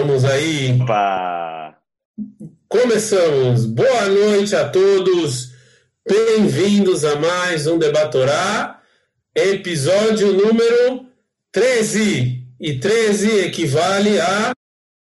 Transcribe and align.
Estamos 0.00 0.24
aí. 0.24 0.80
Opa! 0.80 1.76
Começamos. 2.66 3.66
Boa 3.66 4.08
noite 4.08 4.56
a 4.56 4.66
todos. 4.66 5.50
Bem-vindos 6.08 7.04
a 7.04 7.16
mais 7.16 7.66
um 7.66 7.78
Debatorá, 7.78 8.80
episódio 9.34 10.32
número 10.32 11.04
13. 11.52 12.46
E 12.58 12.78
13 12.78 13.40
equivale 13.40 14.18
a 14.18 14.52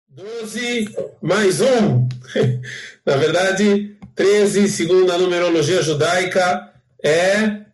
12 0.08 0.88
mais 1.22 1.60
1. 1.60 2.08
Na 3.06 3.18
verdade, 3.18 3.98
13, 4.16 4.70
segundo 4.70 5.12
a 5.12 5.18
numerologia 5.18 5.82
judaica, 5.82 6.72
é 7.04 7.66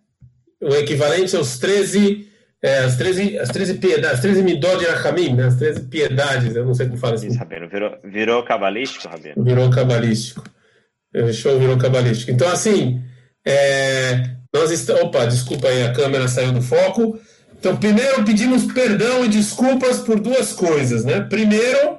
o 0.60 0.74
equivalente 0.74 1.36
aos 1.36 1.60
13 1.60 2.31
é, 2.64 2.80
as 2.80 2.96
13, 2.96 3.40
as 3.40 3.50
13 3.50 3.74
piedades, 3.76 4.14
as 4.14 4.20
13 4.20 4.44
midot 4.44 4.78
de 4.78 4.86
Rachamim, 4.86 5.34
né? 5.34 5.48
as 5.48 5.56
13 5.56 5.82
piedades, 5.88 6.56
eu 6.56 6.64
não 6.64 6.76
sei 6.76 6.86
como 6.86 7.00
fala 7.00 7.16
assim. 7.16 7.28
Isso, 7.28 7.40
Rabino, 7.40 7.68
virou, 7.68 7.98
virou 8.04 8.44
cabalístico, 8.44 9.08
Rabino? 9.08 9.44
Virou 9.44 9.70
cabalístico. 9.72 10.44
O 11.14 11.34
show 11.34 11.60
virou 11.60 11.78
cabalístico. 11.78 12.32
Então, 12.32 12.48
assim, 12.48 13.02
é, 13.46 14.30
nós 14.54 14.70
estamos. 14.70 15.02
Opa, 15.02 15.26
desculpa 15.26 15.68
aí, 15.68 15.84
a 15.84 15.92
câmera 15.92 16.28
saiu 16.28 16.52
do 16.52 16.62
foco. 16.62 17.20
Então, 17.60 17.76
primeiro 17.76 18.24
pedimos 18.24 18.72
perdão 18.72 19.26
e 19.26 19.28
desculpas 19.28 20.00
por 20.00 20.20
duas 20.20 20.54
coisas, 20.54 21.04
né? 21.04 21.20
Primeiro, 21.22 21.98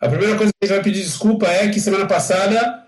a 0.00 0.08
primeira 0.08 0.36
coisa 0.36 0.52
que 0.52 0.64
a 0.64 0.66
gente 0.66 0.74
vai 0.74 0.84
pedir 0.84 1.02
desculpa 1.02 1.46
é 1.46 1.68
que 1.68 1.80
semana 1.80 2.06
passada 2.06 2.84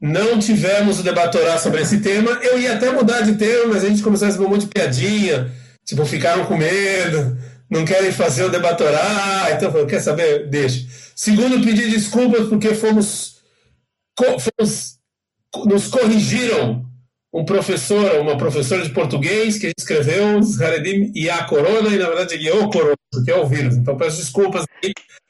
não 0.00 0.38
tivemos 0.38 1.00
o 1.00 1.02
debatorá 1.02 1.58
sobre 1.58 1.82
esse 1.82 2.00
tema. 2.00 2.32
Eu 2.42 2.58
ia 2.58 2.74
até 2.74 2.90
mudar 2.90 3.20
de 3.22 3.36
tema, 3.36 3.72
mas 3.72 3.84
a 3.84 3.88
gente 3.88 4.02
começou 4.02 4.26
a 4.26 4.28
receber 4.28 4.46
um 4.46 4.50
monte 4.50 4.62
de 4.62 4.68
piadinha 4.68 5.50
Tipo, 5.86 6.04
ficaram 6.04 6.44
com 6.46 6.56
medo, 6.56 7.38
não 7.70 7.84
querem 7.84 8.12
fazer 8.12 8.44
o 8.44 8.50
debatorá, 8.50 9.48
então 9.52 9.70
falou, 9.70 9.86
quer 9.86 10.00
saber? 10.00 10.48
Deixa. 10.48 10.86
Segundo, 11.14 11.64
pedir 11.64 11.88
desculpas 11.90 12.48
porque 12.48 12.74
fomos, 12.74 13.36
fomos 14.18 14.98
nos 15.64 15.88
corrigiram 15.88 16.84
um 17.32 17.44
professor, 17.44 18.18
uma 18.20 18.36
professora 18.36 18.82
de 18.82 18.90
português 18.90 19.58
que 19.58 19.72
escreveu 19.78 20.40
Haredim 20.60 21.12
e 21.14 21.28
a 21.28 21.44
corona, 21.44 21.88
e 21.88 21.98
na 21.98 22.08
verdade 22.08 22.48
é 22.48 22.54
o 22.54 22.68
corona, 22.70 22.96
porque 23.12 23.30
é 23.30 23.36
o 23.36 23.46
vírus. 23.46 23.76
Então 23.76 23.96
peço 23.96 24.18
desculpas 24.18 24.64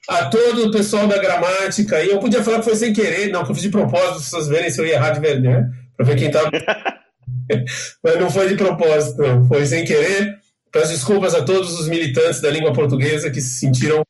a 0.08 0.26
todo 0.26 0.66
o 0.66 0.70
pessoal 0.70 1.06
da 1.08 1.18
gramática. 1.18 2.02
E 2.02 2.10
eu 2.10 2.18
podia 2.18 2.44
falar 2.44 2.58
que 2.58 2.64
foi 2.64 2.76
sem 2.76 2.92
querer, 2.92 3.30
não, 3.30 3.44
que 3.44 3.50
eu 3.50 3.54
fiz 3.54 3.64
de 3.64 3.70
propósito, 3.70 4.12
para 4.12 4.20
vocês 4.20 4.48
verem 4.48 4.70
se 4.70 4.80
eu 4.80 4.86
ia 4.86 4.94
errar 4.94 5.10
de 5.10 5.20
verdade, 5.20 5.48
né? 5.48 5.70
Para 5.96 6.06
ver 6.06 6.16
quem 6.16 6.28
estava. 6.28 6.50
Mas 8.02 8.20
não 8.20 8.30
foi 8.30 8.48
de 8.48 8.54
propósito, 8.56 9.20
não. 9.20 9.46
Foi 9.48 9.66
sem 9.66 9.84
querer. 9.84 10.38
Peço 10.76 10.92
desculpas 10.92 11.34
a 11.34 11.42
todos 11.42 11.80
os 11.80 11.88
militantes 11.88 12.42
da 12.42 12.50
língua 12.50 12.70
portuguesa 12.70 13.30
que 13.30 13.40
se 13.40 13.58
sentiram 13.60 14.04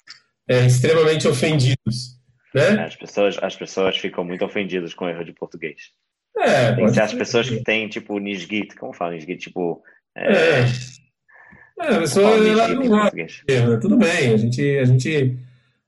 é, 0.48 0.66
extremamente 0.66 1.28
ofendidos. 1.28 2.16
Né? 2.52 2.84
As, 2.84 2.96
pessoas, 2.96 3.38
as 3.40 3.54
pessoas 3.54 3.96
ficam 3.96 4.24
muito 4.24 4.44
ofendidas 4.44 4.92
com 4.92 5.04
o 5.04 5.08
erro 5.08 5.24
de 5.24 5.32
português. 5.32 5.76
É, 6.36 6.72
tem 6.72 6.90
que 6.90 7.00
as 7.00 7.14
pessoas 7.14 7.48
que 7.48 7.62
têm, 7.62 7.88
tipo, 7.88 8.18
Nisgit, 8.18 8.74
como 8.74 8.92
fala 8.92 9.12
Nisgit? 9.12 9.44
Tipo. 9.44 9.80
É, 10.16 10.32
é. 10.32 10.66
é 11.82 11.94
a 11.94 11.98
pessoa 12.00 12.36
não 12.36 12.88
gosta. 12.88 13.16
Né? 13.16 13.78
Tudo 13.80 13.96
bem, 13.96 14.34
a 14.34 14.36
gente, 14.36 14.78
a, 14.78 14.84
gente, 14.84 15.38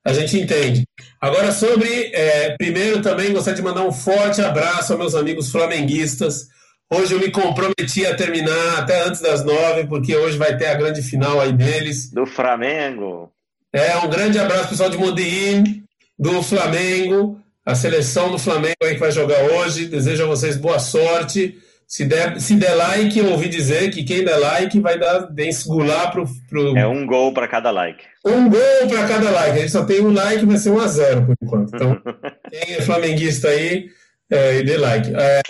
a 0.04 0.12
gente 0.12 0.38
entende. 0.38 0.84
Agora, 1.20 1.50
sobre. 1.50 2.12
É, 2.14 2.56
primeiro, 2.56 3.02
também 3.02 3.32
gostaria 3.32 3.56
de 3.56 3.62
mandar 3.62 3.82
um 3.82 3.92
forte 3.92 4.40
abraço 4.40 4.92
aos 4.92 5.00
meus 5.00 5.14
amigos 5.16 5.50
flamenguistas 5.50 6.46
Hoje 6.90 7.14
eu 7.14 7.20
me 7.20 7.30
comprometi 7.30 8.06
a 8.06 8.14
terminar 8.14 8.78
até 8.78 9.04
antes 9.04 9.20
das 9.20 9.44
nove, 9.44 9.86
porque 9.86 10.16
hoje 10.16 10.38
vai 10.38 10.56
ter 10.56 10.66
a 10.66 10.74
grande 10.74 11.02
final 11.02 11.38
aí 11.38 11.52
deles. 11.52 12.10
Do 12.10 12.24
Flamengo. 12.24 13.30
É, 13.70 13.96
um 13.98 14.08
grande 14.08 14.38
abraço 14.38 14.70
pessoal 14.70 14.88
de 14.88 14.96
Modin, 14.96 15.84
do 16.18 16.42
Flamengo, 16.42 17.38
a 17.64 17.74
seleção 17.74 18.30
do 18.30 18.38
Flamengo 18.38 18.76
aí 18.82 18.94
que 18.94 19.00
vai 19.00 19.12
jogar 19.12 19.38
hoje. 19.42 19.86
Desejo 19.86 20.24
a 20.24 20.28
vocês 20.28 20.56
boa 20.56 20.78
sorte. 20.78 21.58
Se 21.86 22.04
der, 22.06 22.40
se 22.40 22.54
der 22.54 22.74
like, 22.74 23.18
eu 23.18 23.30
ouvi 23.30 23.48
dizer 23.48 23.90
que 23.90 24.04
quem 24.04 24.24
der 24.24 24.38
like 24.38 24.80
vai 24.80 24.98
dar 24.98 25.20
desgular 25.30 26.10
pro, 26.10 26.26
pro. 26.48 26.76
É 26.76 26.86
um 26.86 27.06
gol 27.06 27.32
para 27.32 27.48
cada 27.48 27.70
like. 27.70 28.04
Um 28.24 28.48
gol 28.48 28.88
para 28.88 29.08
cada 29.08 29.30
like. 29.30 29.58
A 29.58 29.60
gente 29.60 29.72
só 29.72 29.84
tem 29.84 30.00
um 30.00 30.12
like, 30.12 30.44
vai 30.44 30.56
ser 30.56 30.70
um 30.70 30.80
a 30.80 30.86
zero 30.86 31.26
por 31.26 31.34
enquanto. 31.42 31.74
Então, 31.74 32.00
quem 32.50 32.76
é 32.76 32.80
flamenguista 32.82 33.48
aí, 33.48 33.88
é, 34.30 34.58
e 34.58 34.64
dê 34.64 34.76
like. 34.76 35.12
É, 35.14 35.40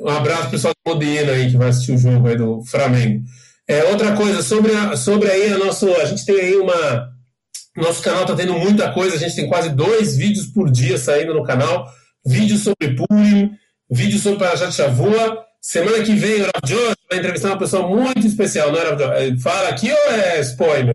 um 0.00 0.08
abraço 0.08 0.42
pro 0.42 0.50
pessoal 0.52 0.74
do 0.74 0.92
Modena 0.92 1.32
aí 1.32 1.50
que 1.50 1.56
vai 1.56 1.68
assistir 1.68 1.92
o 1.92 1.98
jogo 1.98 2.28
aí 2.28 2.36
do 2.36 2.62
Flamengo. 2.64 3.24
É, 3.68 3.84
outra 3.84 4.14
coisa, 4.16 4.42
sobre, 4.42 4.72
a, 4.72 4.96
sobre 4.96 5.30
aí 5.30 5.52
a 5.52 5.58
nosso. 5.58 5.90
A 5.96 6.04
gente 6.04 6.24
tem 6.24 6.40
aí 6.40 6.56
uma. 6.56 7.14
Nosso 7.76 8.02
canal 8.02 8.22
está 8.22 8.34
tendo 8.34 8.54
muita 8.54 8.90
coisa, 8.92 9.16
a 9.16 9.18
gente 9.18 9.36
tem 9.36 9.48
quase 9.48 9.68
dois 9.68 10.16
vídeos 10.16 10.46
por 10.46 10.70
dia 10.70 10.96
saindo 10.96 11.34
no 11.34 11.44
canal. 11.44 11.86
Vídeo 12.24 12.56
sobre 12.56 12.96
Purim, 12.96 13.50
vídeo 13.90 14.18
sobre 14.18 14.38
Parashat 14.38 14.72
Shavua. 14.72 15.44
Semana 15.60 16.02
que 16.02 16.14
vem 16.14 16.42
o 16.42 16.44
Rav 16.44 16.64
Josh 16.64 16.94
vai 17.10 17.18
entrevistar 17.18 17.48
uma 17.48 17.58
pessoa 17.58 17.86
muito 17.86 18.26
especial, 18.26 18.72
não 18.72 18.78
é? 18.78 19.36
Fala 19.38 19.68
aqui 19.68 19.90
ou 19.90 20.12
é 20.12 20.40
spoiler? 20.40 20.94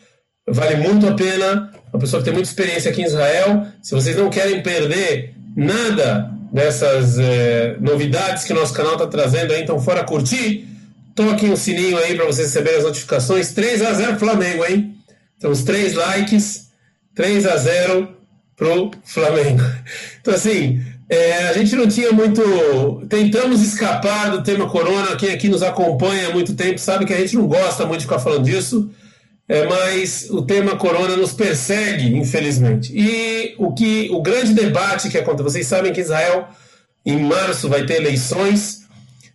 Vale 0.49 0.77
muito 0.77 1.07
a 1.07 1.13
pena 1.13 1.74
uma 1.95 2.01
pessoa 2.01 2.21
que 2.21 2.25
tem 2.25 2.35
muita 2.35 2.49
experiência 2.49 2.91
aqui 2.91 3.03
em 3.03 3.05
Israel. 3.05 3.69
Se 3.81 3.95
vocês 3.95 4.17
não 4.17 4.29
querem 4.29 4.61
perder 4.65 5.33
nada 5.57 6.29
dessas 6.53 7.21
é, 7.21 7.77
novidades 7.81 8.43
que 8.43 8.53
o 8.53 8.57
nosso 8.57 8.75
canal 8.75 8.95
está 8.95 9.07
trazendo 9.07 9.53
aí, 9.53 9.63
então 9.63 9.81
fora 9.81 10.03
curtir, 10.03 10.67
toquem 11.15 11.53
o 11.53 11.57
sininho 11.57 11.97
aí 11.97 12.17
para 12.17 12.27
vocês 12.27 12.49
receberem 12.49 12.79
as 12.79 12.85
notificações. 12.85 13.53
3 13.53 13.83
a 13.83 13.93
0 13.93 14.19
Flamengo, 14.19 14.65
hein? 14.65 14.97
Então 15.39 15.53
os 15.53 15.63
três 15.63 15.95
likes, 15.95 16.69
3 17.15 17.47
a 17.47 17.57
0 17.57 18.09
pro 18.57 18.91
Flamengo. 19.05 19.63
Então 20.21 20.33
assim, 20.33 20.83
é, 21.07 21.49
a 21.49 21.53
gente 21.53 21.77
não 21.77 21.87
tinha 21.87 22.11
muito. 22.11 22.41
Tentamos 23.11 23.61
escapar 23.61 24.31
do 24.31 24.43
tema 24.43 24.67
corona. 24.71 25.15
Quem 25.17 25.33
aqui 25.33 25.51
nos 25.51 25.63
acompanha 25.63 26.29
há 26.29 26.33
muito 26.33 26.55
tempo 26.55 26.79
sabe 26.79 27.05
que 27.05 27.13
a 27.13 27.19
gente 27.19 27.37
não 27.37 27.47
gosta 27.47 27.85
muito 27.85 28.01
de 28.01 28.07
ficar 28.07 28.19
falando 28.19 28.45
disso 28.45 28.91
é, 29.49 29.67
mas 29.67 30.29
o 30.31 30.43
tema 30.43 30.77
corona 30.77 31.17
nos 31.17 31.33
persegue, 31.33 32.17
infelizmente. 32.17 32.93
E 32.95 33.55
o 33.59 33.73
que 33.73 34.09
o 34.11 34.23
grande 34.23 34.55
debate 34.55 35.11
que 35.11 35.19
acontece, 35.19 35.43
vocês 35.43 35.67
sabem 35.67 35.93
que 35.93 36.01
Israel 36.01 36.49
em 37.05 37.23
março 37.23 37.69
vai 37.69 37.85
ter 37.85 37.97
eleições 37.97 38.85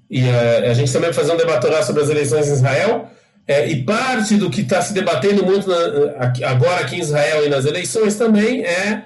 e 0.10 0.28
a, 0.28 0.72
a 0.72 0.74
gente 0.74 0.92
também 0.92 1.12
vai 1.12 1.14
fazer 1.14 1.32
um 1.32 1.38
debatorá 1.38 1.84
sobre 1.84 2.02
as 2.02 2.10
eleições 2.10 2.48
em 2.48 2.54
Israel. 2.54 3.08
É, 3.48 3.68
e 3.68 3.84
parte 3.84 4.36
do 4.36 4.50
que 4.50 4.62
está 4.62 4.82
se 4.82 4.94
debatendo 4.94 5.44
muito 5.46 5.68
na, 5.68 6.34
agora 6.48 6.82
aqui 6.82 6.96
em 6.96 7.00
Israel 7.00 7.46
e 7.46 7.50
nas 7.50 7.66
eleições 7.66 8.16
também 8.16 8.64
é 8.64 9.04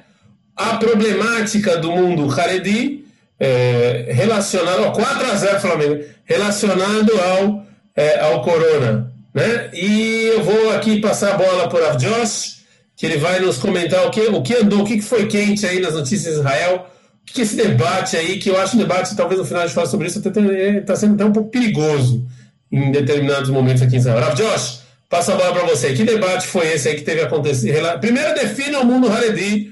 a 0.56 0.76
problemática 0.76 1.78
do 1.78 1.92
mundo 1.92 2.30
Haredi 2.30 3.06
é, 3.40 4.08
relacionado 4.10 4.84
ao 4.84 4.94
4 4.94 5.32
a 5.32 5.36
0 5.36 5.60
Flamengo, 5.60 6.04
relacionado 6.26 7.12
ao, 7.20 7.66
é, 7.96 8.20
ao 8.20 8.42
corona. 8.42 9.13
Né? 9.34 9.70
E 9.74 10.32
eu 10.34 10.44
vou 10.44 10.72
aqui 10.72 11.02
passar 11.02 11.34
a 11.34 11.38
bola 11.38 11.68
para 11.68 11.96
o 11.96 11.98
Josh, 11.98 12.64
que 12.96 13.06
ele 13.06 13.18
vai 13.18 13.40
nos 13.40 13.58
comentar 13.58 14.06
o 14.06 14.12
que, 14.12 14.22
o 14.22 14.42
que 14.42 14.56
andou, 14.56 14.82
o 14.82 14.86
que 14.86 15.02
foi 15.02 15.28
quente 15.28 15.66
aí 15.66 15.80
nas 15.80 15.94
notícias 15.94 16.34
de 16.34 16.40
Israel, 16.40 16.88
o 17.22 17.34
que 17.34 17.42
é 17.42 17.44
esse 17.44 17.56
debate 17.56 18.16
aí, 18.16 18.38
que 18.38 18.50
eu 18.50 18.60
acho 18.60 18.76
um 18.76 18.80
debate, 18.80 19.16
talvez 19.16 19.40
no 19.40 19.46
final 19.46 19.64
a 19.64 19.66
gente 19.66 19.76
fale 19.76 19.88
sobre 19.88 20.08
isso, 20.08 20.20
está 20.20 20.96
sendo 20.96 21.16
até 21.16 21.26
um 21.26 21.32
pouco 21.32 21.50
perigoso 21.50 22.26
em 22.72 22.92
determinados 22.92 23.50
momentos 23.50 23.82
aqui 23.82 23.96
em 23.96 24.00
Israel. 24.00 24.20
Rav 24.20 24.36
Josh, 24.36 24.84
Passa 25.14 25.34
a 25.34 25.36
bola 25.36 25.54
para 25.54 25.68
você. 25.68 25.94
Que 25.94 26.04
debate 26.04 26.48
foi 26.48 26.74
esse 26.74 26.90
aí 26.90 26.96
que 26.96 27.04
teve 27.04 27.22
acontecido? 27.22 28.00
Primeiro, 28.00 28.34
defina 28.34 28.80
o 28.80 28.86
mundo 28.86 29.12
Haredi. 29.12 29.72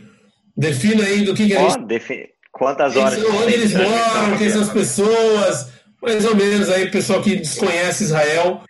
Defina 0.56 1.04
aí 1.04 1.22
do 1.24 1.34
que, 1.34 1.48
que 1.48 1.58
a 1.58 1.62
gente. 1.62 1.80
Oh, 1.80 1.88
defi... 1.88 2.30
Quantas 2.52 2.96
horas? 2.96 3.18
Onde 3.18 3.54
eles 3.54 3.74
moram, 3.74 4.38
quem 4.38 4.52
são 4.52 4.62
as 4.62 4.70
pessoas. 4.70 5.70
Mais 6.00 6.24
ou 6.26 6.36
menos 6.36 6.70
aí, 6.70 6.92
pessoal 6.92 7.24
que 7.24 7.38
desconhece 7.38 8.04
Israel. 8.04 8.62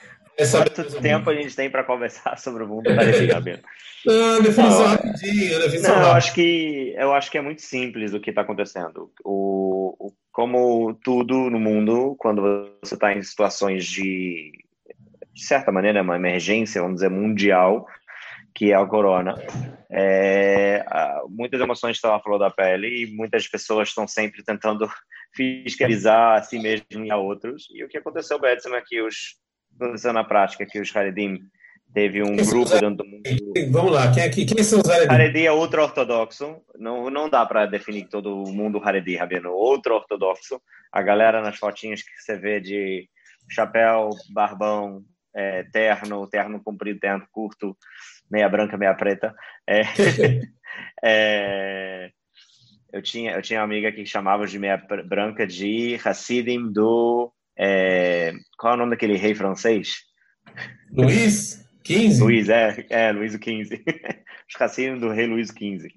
Quanto 0.50 1.02
tempo 1.02 1.30
a 1.30 1.36
gente 1.36 1.56
tem 1.56 1.70
para 1.70 1.84
conversar 1.84 2.38
sobre 2.40 2.64
o 2.64 2.68
mundo 2.68 2.90
Haredi, 2.92 3.32
Rabino? 3.32 3.60
Não, 4.06 4.42
definição 4.42 4.80
não, 4.80 4.88
rapidinho, 4.88 5.60
definição 5.60 5.96
não, 5.96 6.08
eu 6.08 6.12
acho 6.14 6.34
que 6.34 6.94
eu 6.98 7.14
acho 7.14 7.30
que 7.30 7.38
é 7.38 7.42
muito 7.42 7.62
simples 7.62 8.14
o 8.14 8.20
que 8.20 8.32
está 8.32 8.42
acontecendo. 8.42 9.12
O, 9.24 9.96
o, 10.00 10.14
como 10.32 10.94
tudo 11.04 11.50
no 11.50 11.60
mundo, 11.60 12.16
quando 12.18 12.42
você 12.82 12.96
está 12.96 13.14
em 13.14 13.22
situações 13.22 13.86
de, 13.86 14.52
de 15.34 15.44
certa 15.46 15.72
maneira, 15.72 16.02
uma 16.02 16.16
emergência, 16.16 16.82
vamos 16.82 16.96
dizer, 16.96 17.10
mundial, 17.10 17.86
que 18.56 18.72
é 18.72 18.80
o 18.80 18.88
corona, 18.88 19.36
é, 19.92 20.84
muitas 21.30 21.60
emoções 21.60 21.98
estão 21.98 22.14
à 22.14 22.20
flor 22.20 22.40
da 22.40 22.50
pele 22.50 23.04
e 23.04 23.16
muitas 23.16 23.48
pessoas 23.48 23.90
estão 23.90 24.08
sempre 24.08 24.44
tentando 24.44 24.90
fiscalizar 25.36 26.40
a 26.40 26.44
si 26.44 26.58
mesmo 26.60 27.06
e 27.06 27.12
a 27.12 27.18
outros. 27.18 27.68
E 27.72 27.84
o 27.84 27.88
que 27.88 27.98
aconteceu, 27.98 28.40
Betson, 28.40 28.74
é 28.76 28.82
que 28.82 29.02
os 29.02 29.41
aconteceu 29.83 30.13
na 30.13 30.24
prática 30.24 30.66
que 30.66 30.80
os 30.80 30.95
Haredim 30.95 31.39
Teve 31.94 32.24
um 32.24 32.38
quem 32.38 32.45
grupo 32.45 32.72
dentro 32.72 32.95
do 32.95 33.06
mundo. 33.06 33.24
Vamos 33.69 33.92
lá, 33.92 34.13
quem, 34.13 34.24
é, 34.24 34.30
quem 34.30 34.63
são 34.63 34.80
os 34.80 34.89
Haredi? 34.89 35.13
Haredi 35.13 35.45
é 35.45 35.51
ultra-ortodoxo. 35.51 36.62
Não, 36.78 37.10
não 37.10 37.30
dá 37.30 37.45
para 37.45 37.66
definir 37.66 38.07
todo 38.07 38.45
mundo 38.48 38.81
Haredi, 38.81 39.18
Rabino. 39.18 39.51
Ultra-ortodoxo. 39.51 40.62
A 40.92 41.01
galera 41.01 41.42
nas 41.42 41.57
fotinhas 41.57 42.01
que 42.01 42.12
você 42.18 42.38
vê 42.38 42.62
de 42.62 43.10
chapéu, 43.50 44.10
barbão, 44.33 45.04
é, 45.36 45.63
terno, 45.63 46.25
terno 46.27 46.63
comprido, 46.63 47.00
terno 47.00 47.27
curto, 47.30 47.75
meia 48.30 48.48
branca, 48.48 48.77
meia 48.77 48.94
preta. 48.94 49.36
É, 49.68 49.81
é, 51.04 52.10
eu, 52.94 53.01
tinha, 53.01 53.34
eu 53.34 53.42
tinha 53.42 53.60
uma 53.60 53.66
amiga 53.66 53.92
que 53.92 54.06
chamava 54.06 54.48
de 54.48 54.57
meia 54.57 54.77
branca 55.06 55.45
de 55.45 56.00
Hassidim 56.06 56.72
do. 56.72 57.34
É, 57.57 58.33
qual 58.57 58.74
é 58.74 58.75
o 58.75 58.80
nome 58.80 58.92
daquele 58.92 59.18
rei 59.18 59.36
francês? 59.36 59.98
Luiz? 60.92 61.63
15? 61.83 62.21
Luiz, 62.21 62.50
é, 62.50 62.86
é 62.89 63.12
Luiz 63.12 63.33
XV. 63.33 63.83
Os 64.48 64.56
cassinos 64.56 65.00
do 65.00 65.09
rei 65.09 65.27
Luiz 65.27 65.50
XV. 65.50 65.89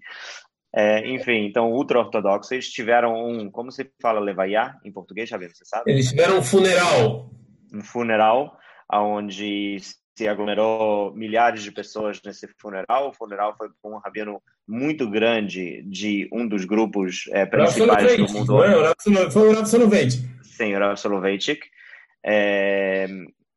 É, 0.77 1.09
enfim, 1.09 1.47
então, 1.47 1.71
ultra-ortodoxos, 1.71 2.51
eles 2.51 2.69
tiveram 2.69 3.15
um, 3.15 3.49
como 3.51 3.71
se 3.71 3.89
fala 4.03 4.19
levaiá 4.19 4.77
em 4.85 4.93
português, 4.93 5.29
já 5.29 5.39
você 5.39 5.65
sabe? 5.65 5.93
Eles 5.93 6.09
tiveram 6.09 6.39
um 6.39 6.43
funeral. 6.43 7.31
Um 7.73 7.81
funeral, 7.81 8.59
onde 8.93 9.77
se 10.17 10.29
aglomerou 10.29 11.13
milhares 11.15 11.63
de 11.63 11.73
pessoas 11.73 12.21
nesse 12.25 12.49
funeral. 12.59 13.09
O 13.09 13.13
funeral 13.13 13.55
foi 13.57 13.69
com 13.83 13.95
um 13.95 13.99
rabino 13.99 14.41
muito 14.67 15.11
grande 15.11 15.83
de 15.83 16.29
um 16.33 16.47
dos 16.47 16.65
grupos 16.65 17.25
é, 17.33 17.45
principais 17.45 18.17
do 18.17 18.33
mundo. 18.33 18.47
Foi 19.33 19.49
o 19.49 19.53
Rav 19.53 19.67
Soloveitch. 19.67 20.15
Sim, 20.43 20.75
o 20.75 20.79
Rav 20.79 20.97
Soloveitch. 20.97 21.59
É, 22.25 23.07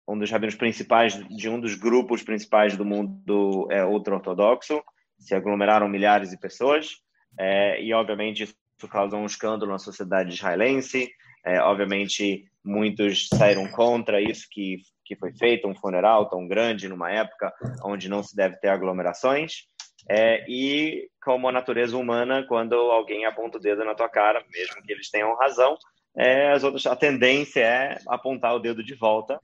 um 0.07 0.18
dos 0.18 0.31
rabinos 0.31 0.56
principais 0.56 1.13
de 1.27 1.50
um 1.50 1.59
dos 1.59 1.75
grupos 1.75 2.24
principais 2.24 2.77
do 2.77 2.86
mundo 2.86 3.68
é, 3.69 3.86
ultra-ortodoxo, 3.86 4.81
se 5.19 5.36
aglomeraram 5.36 5.89
milhares 5.89 6.30
de 6.30 6.39
pessoas, 6.39 6.92
é, 7.38 7.81
e 7.81 7.94
obviamente 7.94 8.44
isso 8.44 8.88
causou 8.89 9.19
um 9.19 9.25
escândalo 9.25 9.71
na 9.71 9.80
sociedade 9.80 10.33
israelense, 10.33 11.09
é, 11.45 11.59
obviamente 11.62 12.45
muitos 12.63 13.27
saíram 13.30 13.68
contra 13.68 14.21
isso 14.21 14.48
que, 14.50 14.77
que 15.07 15.15
foi 15.15 15.31
feito, 15.33 15.68
um 15.68 15.75
funeral 15.75 16.30
tão 16.30 16.48
grande 16.48 16.88
numa 16.88 17.12
época 17.12 17.54
onde 17.83 18.09
não 18.09 18.21
se 18.21 18.36
deve 18.36 18.57
ter 18.57 18.68
aglomerações, 18.68 19.63
é, 20.09 20.45
e 20.48 21.09
como 21.24 21.50
a 21.50 21.51
natureza 21.51 21.98
humana, 21.98 22.45
quando 22.48 22.75
alguém 22.75 23.25
aponta 23.25 23.57
o 23.57 23.62
dedo 23.62 23.83
na 23.83 23.95
tua 23.95 24.09
cara, 24.09 24.44
mesmo 24.54 24.81
que 24.83 24.92
eles 24.92 25.09
tenham 25.09 25.36
razão, 25.36 25.77
é, 26.15 26.51
as 26.51 26.63
outras, 26.63 26.86
a 26.86 26.95
tendência 26.95 27.62
é 27.62 27.98
apontar 28.07 28.56
o 28.56 28.59
dedo 28.59 28.83
de 28.83 28.95
volta 28.95 29.39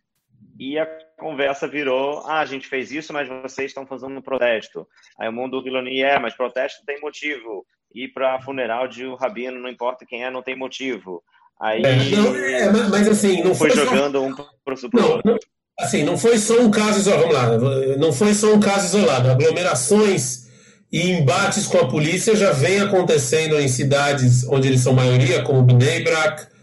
e 0.60 0.78
a 0.78 0.86
conversa 1.18 1.68
virou: 1.68 2.24
ah, 2.26 2.40
a 2.40 2.46
gente 2.46 2.68
fez 2.68 2.92
isso, 2.92 3.14
mas 3.14 3.28
vocês 3.28 3.72
estão 3.72 3.86
fazendo 3.86 4.18
um 4.18 4.22
protesto. 4.22 4.88
Aí 5.20 5.28
o 5.28 5.34
mundo 5.34 5.62
Hiloni 5.66 6.02
é, 6.02 6.20
mas 6.20 6.36
protesto 6.36 6.86
tem 6.86 7.00
motivo. 7.02 7.66
Ir 7.94 8.08
para 8.12 8.42
funeral 8.42 8.88
de 8.88 9.06
um 9.06 9.14
rabino, 9.14 9.60
não 9.60 9.70
importa 9.70 10.06
quem 10.06 10.24
é, 10.24 10.32
não 10.32 10.42
tem 10.42 10.56
motivo. 10.56 11.24
Aí. 11.62 11.84
É, 11.84 12.16
não, 12.16 12.36
é, 12.36 12.90
mas 12.90 13.08
assim, 13.08 13.44
não 13.44 13.54
foi. 13.54 13.70
Foi 13.70 13.86
jogando 13.86 14.20
só... 14.20 14.26
um 14.26 14.36
para 14.36 15.04
o 15.04 15.12
outro. 15.12 15.40
Assim, 15.80 16.04
não 16.04 16.18
foi 16.18 16.38
só 16.38 16.60
um 16.60 16.70
caso 16.70 17.00
isolado. 17.00 17.60
Vamos 17.60 17.88
lá, 17.88 17.98
não 17.98 18.14
foi 18.14 18.34
só 18.34 18.54
um 18.54 18.60
caso 18.60 18.86
isolado. 18.86 19.30
Aglomerações 19.30 20.44
e 20.92 21.12
embates 21.12 21.66
com 21.66 21.80
a 21.80 21.88
polícia 21.88 22.36
já 22.36 22.52
vem 22.52 22.80
acontecendo 22.80 23.60
em 23.60 23.68
cidades 23.68 24.44
onde 24.48 24.68
eles 24.68 24.82
são 24.82 24.94
maioria, 24.94 25.42
como 25.42 25.64
Bnei 25.64 26.04
Brak, 26.04 26.54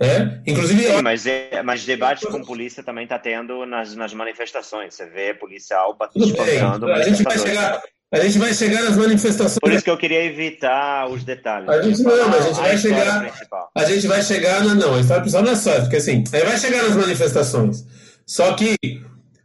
é? 0.00 0.38
Inclusive, 0.46 0.84
Sim, 0.84 1.02
mas, 1.02 1.26
é, 1.26 1.60
mas 1.62 1.84
debate 1.84 2.24
com 2.26 2.44
polícia 2.44 2.84
também 2.84 3.02
está 3.02 3.18
tendo 3.18 3.66
nas, 3.66 3.96
nas 3.96 4.14
manifestações. 4.14 4.94
Você 4.94 5.06
vê 5.06 5.34
policial 5.34 5.98
espancando. 6.14 6.92
A 6.92 7.02
gente, 7.02 7.24
vai 7.24 7.36
chegar, 7.36 7.82
a 8.12 8.20
gente 8.20 8.38
vai 8.38 8.54
chegar 8.54 8.82
nas 8.84 8.96
manifestações. 8.96 9.58
Por 9.58 9.72
isso 9.72 9.82
que 9.82 9.90
eu 9.90 9.98
queria 9.98 10.22
evitar 10.24 11.08
os 11.08 11.24
detalhes. 11.24 11.68
A 11.68 11.82
gente 11.82 12.00
não, 12.02 12.28
mas 12.28 12.44
a 12.44 12.48
gente 12.48 12.60
a 12.60 12.62
vai 12.62 12.78
chegar. 12.78 13.20
Principal. 13.28 13.70
A 13.74 13.84
gente 13.84 14.06
vai 14.06 14.22
chegar 14.22 14.64
na. 14.64 14.74
Não, 14.76 14.94
a 14.94 15.00
história 15.00 15.22
principal 15.22 15.44
não 15.44 15.52
é 15.52 15.56
só, 15.56 15.80
porque 15.80 15.96
assim, 15.96 16.22
aí 16.32 16.44
vai 16.44 16.58
chegar 16.58 16.84
nas 16.84 16.94
manifestações. 16.94 17.84
Só 18.28 18.52
que 18.52 18.76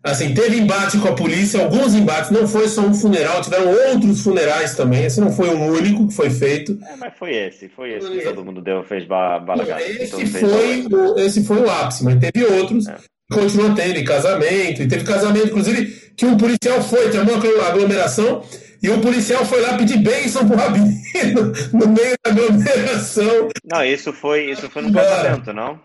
Assim, 0.03 0.33
teve 0.33 0.57
embate 0.57 0.97
com 0.97 1.07
a 1.07 1.15
polícia, 1.15 1.63
alguns 1.63 1.95
embates, 1.95 2.29
não 2.29 2.45
foi 2.45 2.67
só 2.67 2.81
um 2.81 2.93
funeral, 2.93 3.41
tiveram 3.41 3.71
outros 3.71 4.21
funerais 4.21 4.75
também. 4.75 5.05
Esse 5.05 5.21
não 5.21 5.31
foi 5.31 5.47
o 5.47 5.57
único 5.57 6.09
que 6.09 6.13
foi 6.13 6.29
feito. 6.29 6.77
É, 6.85 6.97
mas 6.97 7.13
foi 7.17 7.33
esse, 7.33 7.69
foi 7.69 7.93
esse 7.93 8.11
que 8.11 8.19
todo 8.19 8.43
mundo 8.43 8.61
deu, 8.61 8.83
fez 8.83 9.07
balagada. 9.07 9.81
Esse, 9.81 10.25
foi, 10.25 10.85
o, 10.91 11.17
esse 11.17 11.45
foi 11.45 11.57
o 11.57 11.71
ápice, 11.71 12.03
mas 12.03 12.19
teve 12.19 12.45
outros. 12.45 12.85
É. 12.85 12.97
Continua 13.31 13.73
tendo 13.73 13.97
e 13.97 14.03
casamento, 14.03 14.81
e 14.81 14.87
teve 14.89 15.05
casamento, 15.05 15.47
inclusive, 15.47 15.85
que 16.17 16.25
um 16.25 16.35
policial 16.35 16.81
foi, 16.83 17.09
tem 17.09 17.21
uma 17.21 17.67
aglomeração, 17.67 18.43
e 18.83 18.89
o 18.89 18.99
policial 18.99 19.45
foi 19.45 19.61
lá 19.61 19.77
pedir 19.77 19.99
bênção 19.99 20.45
pro 20.45 20.57
Rabino 20.57 20.85
no 21.71 21.87
meio 21.87 22.13
da 22.21 22.29
aglomeração. 22.29 23.47
Não, 23.71 23.85
isso 23.85 24.11
foi, 24.11 24.51
isso 24.51 24.69
foi 24.69 24.81
no 24.81 24.91
casamento, 24.91 25.53
não? 25.53 25.79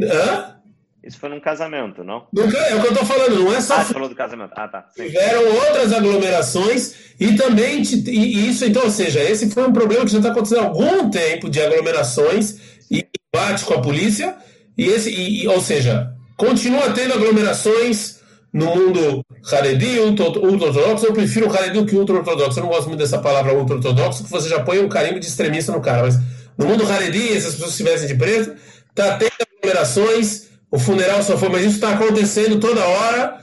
Hã? 0.00 0.61
Isso 1.04 1.18
foi 1.18 1.28
num 1.28 1.40
casamento, 1.40 2.04
não? 2.04 2.28
é 2.36 2.74
o 2.76 2.80
que 2.80 2.86
eu 2.86 2.94
tô 2.94 3.04
falando, 3.04 3.40
não 3.40 3.52
é 3.52 3.60
só. 3.60 3.74
Ah, 3.74 3.84
você 3.84 3.92
falou 3.92 4.08
do 4.08 4.14
casamento. 4.14 4.52
Ah, 4.54 4.68
tá. 4.68 4.86
Sim. 4.94 5.06
Tiveram 5.06 5.52
outras 5.56 5.92
aglomerações 5.92 6.94
e 7.18 7.34
também. 7.34 7.82
E 7.82 8.48
isso, 8.48 8.64
então, 8.64 8.84
ou 8.84 8.90
seja, 8.90 9.20
esse 9.20 9.50
foi 9.50 9.66
um 9.66 9.72
problema 9.72 10.04
que 10.04 10.12
já 10.12 10.18
está 10.18 10.30
acontecendo 10.30 10.60
há 10.60 10.66
algum 10.66 11.10
tempo 11.10 11.50
de 11.50 11.60
aglomerações 11.60 12.56
e 12.88 13.04
embate 13.34 13.64
com 13.64 13.74
a 13.74 13.80
polícia. 13.80 14.36
E 14.78 14.84
esse, 14.84 15.10
e, 15.10 15.48
ou 15.48 15.60
seja, 15.60 16.12
continua 16.36 16.92
tendo 16.92 17.14
aglomerações 17.14 18.20
no 18.52 18.66
mundo 18.66 19.24
Haredi, 19.50 19.98
ultra-ortodoxo. 19.98 21.06
Eu 21.06 21.12
prefiro 21.12 21.52
Haredi 21.52 21.84
que 21.84 21.96
ultra-ortodoxo. 21.96 22.60
Eu 22.60 22.62
não 22.62 22.70
gosto 22.70 22.86
muito 22.86 23.00
dessa 23.00 23.18
palavra 23.18 23.54
ultra-ortodoxo, 23.54 24.22
que 24.22 24.30
você 24.30 24.48
já 24.48 24.60
põe 24.60 24.78
um 24.78 24.88
carimbo 24.88 25.18
de 25.18 25.26
extremista 25.26 25.72
no 25.72 25.80
cara. 25.80 26.02
Mas 26.02 26.16
no 26.56 26.66
mundo 26.66 26.86
Haredi, 26.86 27.36
essas 27.36 27.54
pessoas 27.54 27.74
que 27.74 27.82
estivessem 27.82 28.06
de 28.06 28.14
preto, 28.14 28.54
tá 28.94 29.16
tendo 29.16 29.32
aglomerações 29.40 30.51
o 30.72 30.78
funeral 30.78 31.22
só 31.22 31.36
foi, 31.36 31.50
mas 31.50 31.60
isso 31.66 31.74
está 31.74 31.92
acontecendo 31.92 32.58
toda 32.58 32.82
hora, 32.82 33.38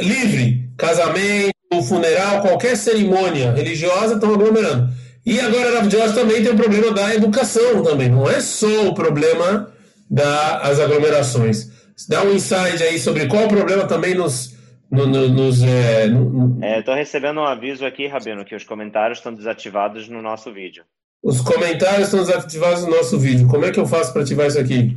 livre. 0.00 0.68
Casamento, 0.76 1.54
funeral, 1.88 2.40
qualquer 2.40 2.76
cerimônia 2.76 3.52
religiosa 3.52 4.14
estão 4.14 4.34
aglomerando. 4.34 4.92
E 5.24 5.38
agora 5.40 5.70
na 5.70 5.80
Dios 5.86 6.12
também 6.12 6.42
tem 6.42 6.52
o 6.52 6.56
problema 6.56 6.92
da 6.92 7.14
educação 7.14 7.80
também. 7.82 8.08
Não 8.08 8.28
é 8.28 8.40
só 8.40 8.88
o 8.88 8.94
problema 8.94 9.72
das 10.10 10.80
aglomerações. 10.80 11.70
Dá 12.08 12.24
um 12.24 12.32
insight 12.32 12.82
aí 12.82 12.98
sobre 12.98 13.26
qual 13.26 13.44
o 13.44 13.48
problema 13.48 13.86
também 13.86 14.14
nos. 14.14 14.52
No, 14.90 15.06
no, 15.06 15.28
nos, 15.28 15.62
é, 15.62 16.06
no... 16.08 16.62
É, 16.62 16.80
Estou 16.80 16.94
recebendo 16.94 17.40
um 17.40 17.44
aviso 17.44 17.86
aqui, 17.86 18.06
Rabino, 18.06 18.44
que 18.44 18.54
os 18.54 18.64
comentários 18.64 19.18
estão 19.18 19.32
desativados 19.32 20.08
no 20.08 20.20
nosso 20.20 20.52
vídeo. 20.52 20.84
Os 21.22 21.40
comentários 21.40 22.08
estão 22.08 22.20
desativados 22.20 22.82
no 22.82 22.90
nosso 22.90 23.18
vídeo. 23.18 23.48
Como 23.48 23.64
é 23.64 23.72
que 23.72 23.80
eu 23.80 23.86
faço 23.86 24.12
para 24.12 24.22
ativar 24.22 24.46
isso 24.46 24.58
aqui? 24.58 24.96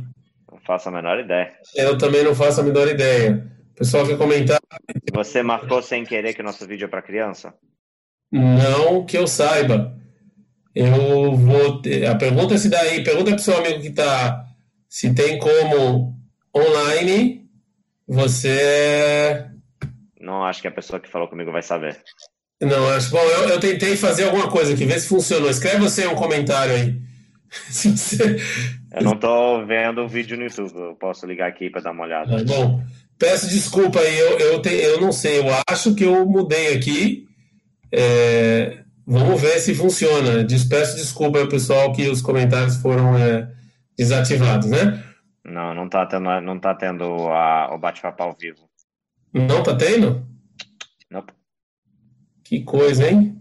Faço 0.68 0.90
a 0.90 0.92
menor 0.92 1.18
ideia. 1.18 1.54
Eu 1.74 1.96
também 1.96 2.22
não 2.22 2.34
faço 2.34 2.60
a 2.60 2.62
menor 2.62 2.86
ideia. 2.86 3.50
O 3.72 3.78
pessoal 3.78 4.06
quer 4.06 4.18
comentar. 4.18 4.60
Você 5.14 5.42
marcou 5.42 5.80
sem 5.80 6.04
querer 6.04 6.34
que 6.34 6.42
o 6.42 6.44
nosso 6.44 6.66
vídeo 6.66 6.84
é 6.84 6.88
para 6.88 7.00
criança? 7.00 7.54
Não 8.30 9.06
que 9.06 9.16
eu 9.16 9.26
saiba. 9.26 9.96
Eu 10.74 11.34
vou. 11.34 11.80
Ter... 11.80 12.04
A 12.06 12.14
pergunta 12.14 12.54
é 12.54 12.58
se 12.58 12.68
daí. 12.68 13.02
Pergunta 13.02 13.30
para 13.30 13.36
o 13.36 13.42
seu 13.42 13.56
amigo 13.56 13.80
que 13.80 13.88
está. 13.88 14.44
Se 14.86 15.14
tem 15.14 15.38
como 15.38 16.14
online 16.54 17.48
você. 18.06 19.46
Não 20.20 20.44
acho 20.44 20.60
que 20.60 20.68
a 20.68 20.72
pessoa 20.72 21.00
que 21.00 21.08
falou 21.08 21.28
comigo 21.28 21.50
vai 21.50 21.62
saber. 21.62 21.96
Não, 22.60 22.90
acho. 22.90 23.10
Bom, 23.10 23.22
eu, 23.22 23.48
eu 23.48 23.60
tentei 23.60 23.96
fazer 23.96 24.24
alguma 24.24 24.50
coisa 24.50 24.74
aqui, 24.74 24.84
ver 24.84 25.00
se 25.00 25.08
funcionou. 25.08 25.48
Escreve 25.48 25.78
você 25.78 26.06
um 26.06 26.14
comentário 26.14 26.74
aí. 26.74 27.07
Se 27.50 27.90
você, 27.96 28.36
eu 28.92 29.02
não 29.02 29.12
estou 29.12 29.66
vendo 29.66 30.02
o 30.02 30.08
vídeo 30.08 30.36
no 30.36 30.44
YouTube, 30.44 30.72
eu 30.74 30.94
posso 30.96 31.26
ligar 31.26 31.48
aqui 31.48 31.70
para 31.70 31.80
dar 31.80 31.92
uma 31.92 32.04
olhada. 32.04 32.44
Tá 32.44 32.44
bom, 32.44 32.82
peço 33.18 33.48
desculpa 33.48 34.00
aí, 34.00 34.18
eu, 34.18 34.38
eu, 34.38 34.62
te, 34.62 34.70
eu 34.70 35.00
não 35.00 35.12
sei, 35.12 35.40
eu 35.40 35.46
acho 35.68 35.94
que 35.94 36.04
eu 36.04 36.26
mudei 36.26 36.74
aqui. 36.74 37.26
É, 37.92 38.84
vamos 39.06 39.40
ver 39.40 39.58
se 39.60 39.74
funciona. 39.74 40.46
Peço 40.68 40.96
desculpa 40.96 41.40
ao 41.40 41.48
pessoal 41.48 41.92
que 41.92 42.08
os 42.08 42.20
comentários 42.20 42.76
foram 42.76 43.16
é, 43.16 43.50
desativados, 43.96 44.68
né? 44.68 45.02
Não, 45.44 45.74
não 45.74 45.88
tá 45.88 46.04
tendo, 46.04 46.40
não 46.42 46.58
tá 46.60 46.74
tendo 46.74 47.04
a, 47.28 47.74
o 47.74 47.78
bate-papo 47.78 48.22
ao 48.22 48.36
vivo. 48.36 48.68
Não 49.32 49.62
tá 49.62 49.74
tendo? 49.74 50.26
Não. 51.10 51.24
Que 52.44 52.62
coisa, 52.62 53.08
hein? 53.08 53.40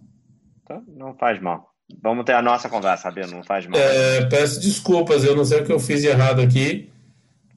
Então, 0.64 0.84
não 0.88 1.14
faz 1.16 1.42
mal. 1.42 1.77
Vamos 2.02 2.26
ter 2.26 2.34
a 2.34 2.42
nossa 2.42 2.70
conversa, 2.70 3.10
Rabino, 3.10 3.32
não 3.32 3.44
faz 3.44 3.66
mal. 3.66 3.80
É, 3.80 4.26
peço 4.26 4.60
desculpas, 4.60 5.24
eu 5.24 5.36
não 5.36 5.46
sei 5.46 5.62
o 5.62 5.66
que 5.66 5.72
eu 5.72 5.80
fiz 5.80 6.02
de 6.02 6.08
errado 6.08 6.42
aqui, 6.42 6.90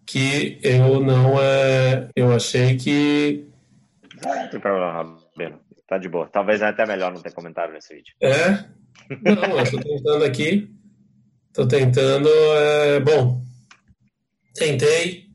que 0.06 0.58
eu 0.62 1.00
não 1.00 1.40
é, 1.40 2.08
eu 2.14 2.32
achei 2.32 2.76
que 2.76 3.50
não 4.24 4.48
tem 4.48 4.60
problema, 4.60 4.92
Rabino. 4.92 5.60
Tá 5.88 5.98
de 5.98 6.08
boa. 6.08 6.28
Talvez 6.28 6.60
é 6.60 6.66
até 6.66 6.86
melhor 6.86 7.12
não 7.12 7.20
ter 7.20 7.32
comentário 7.32 7.72
nesse 7.72 7.94
vídeo. 7.94 8.14
É? 8.20 8.64
Não, 9.22 9.58
eu 9.58 9.70
tô 9.70 9.80
tentando 9.80 10.24
aqui. 10.24 10.70
Tô 11.52 11.66
tentando. 11.66 12.28
É... 12.28 13.00
Bom, 13.00 13.42
tentei. 14.54 15.28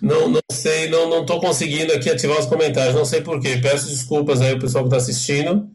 Não, 0.00 0.28
não 0.28 0.40
sei, 0.50 0.88
não, 0.88 1.08
não 1.08 1.26
tô 1.26 1.40
conseguindo 1.40 1.92
aqui 1.92 2.08
ativar 2.08 2.38
os 2.38 2.46
comentários. 2.46 2.94
Não 2.94 3.04
sei 3.04 3.20
porquê. 3.20 3.58
Peço 3.58 3.88
desculpas 3.88 4.40
aí 4.40 4.52
ao 4.52 4.58
pessoal 4.58 4.84
que 4.84 4.88
está 4.88 4.96
assistindo. 4.96 5.70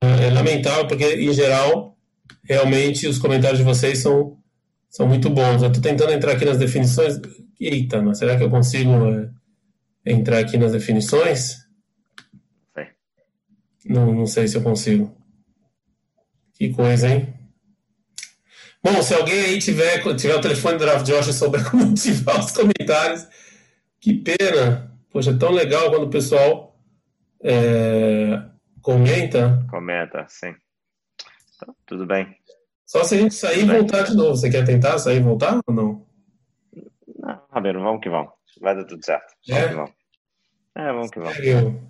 É 0.00 0.30
lamentável, 0.30 0.86
porque, 0.86 1.04
em 1.04 1.32
geral, 1.32 1.96
realmente 2.42 3.06
os 3.06 3.18
comentários 3.18 3.58
de 3.58 3.64
vocês 3.64 3.98
são, 3.98 4.38
são 4.88 5.06
muito 5.06 5.28
bons. 5.28 5.62
Eu 5.62 5.68
estou 5.68 5.82
tentando 5.82 6.12
entrar 6.12 6.32
aqui 6.32 6.44
nas 6.44 6.58
definições. 6.58 7.20
Eita, 7.60 8.00
mas 8.00 8.18
será 8.18 8.36
que 8.36 8.42
eu 8.42 8.48
consigo 8.48 8.90
é, 10.04 10.12
entrar 10.12 10.38
aqui 10.38 10.56
nas 10.56 10.72
definições? 10.72 11.56
É. 12.76 12.88
Não, 13.84 14.14
não 14.14 14.26
sei 14.26 14.48
se 14.48 14.56
eu 14.56 14.62
consigo. 14.62 15.14
Que 16.54 16.70
coisa, 16.70 17.08
hein? 17.08 17.34
Bom, 18.82 19.02
se 19.02 19.12
alguém 19.12 19.40
aí 19.40 19.58
tiver, 19.58 20.02
tiver 20.16 20.36
o 20.36 20.40
telefone 20.40 20.78
do 20.78 20.84
Draft 20.84 21.06
Josh 21.06 21.28
e 21.28 21.32
souber 21.34 21.62
como 21.70 21.92
ativar 21.92 22.40
os 22.40 22.50
comentários, 22.50 23.26
que 24.00 24.14
pena. 24.14 24.90
Poxa, 25.10 25.30
é 25.32 25.36
tão 25.36 25.52
legal 25.52 25.90
quando 25.90 26.04
o 26.04 26.10
pessoal 26.10 26.78
é, 27.42 28.42
Comenta? 28.82 29.66
Comenta, 29.70 30.26
sim. 30.28 30.54
Então, 31.56 31.74
tudo 31.86 32.06
bem. 32.06 32.34
Só 32.86 33.04
se 33.04 33.14
a 33.14 33.18
gente 33.18 33.34
sair 33.34 33.60
tudo 33.60 33.72
e 33.72 33.76
voltar 33.78 34.02
bem. 34.02 34.06
de 34.06 34.16
novo. 34.16 34.36
Você 34.36 34.50
quer 34.50 34.64
tentar 34.64 34.98
sair 34.98 35.18
e 35.18 35.22
voltar 35.22 35.60
ou 35.66 35.74
não? 35.74 36.06
Não, 37.18 37.42
Rabino, 37.50 37.80
vamos 37.80 38.00
que 38.00 38.08
vamos. 38.08 38.32
Vai 38.60 38.74
dar 38.74 38.84
tudo 38.84 39.04
certo. 39.04 39.32
Vamos 39.46 39.62
é? 39.62 39.68
que 39.68 39.74
vamos. 39.74 39.90
É, 40.74 40.92
vamos 40.92 41.10
que 41.10 41.18
vamos. 41.18 41.38
Eu... 41.38 41.80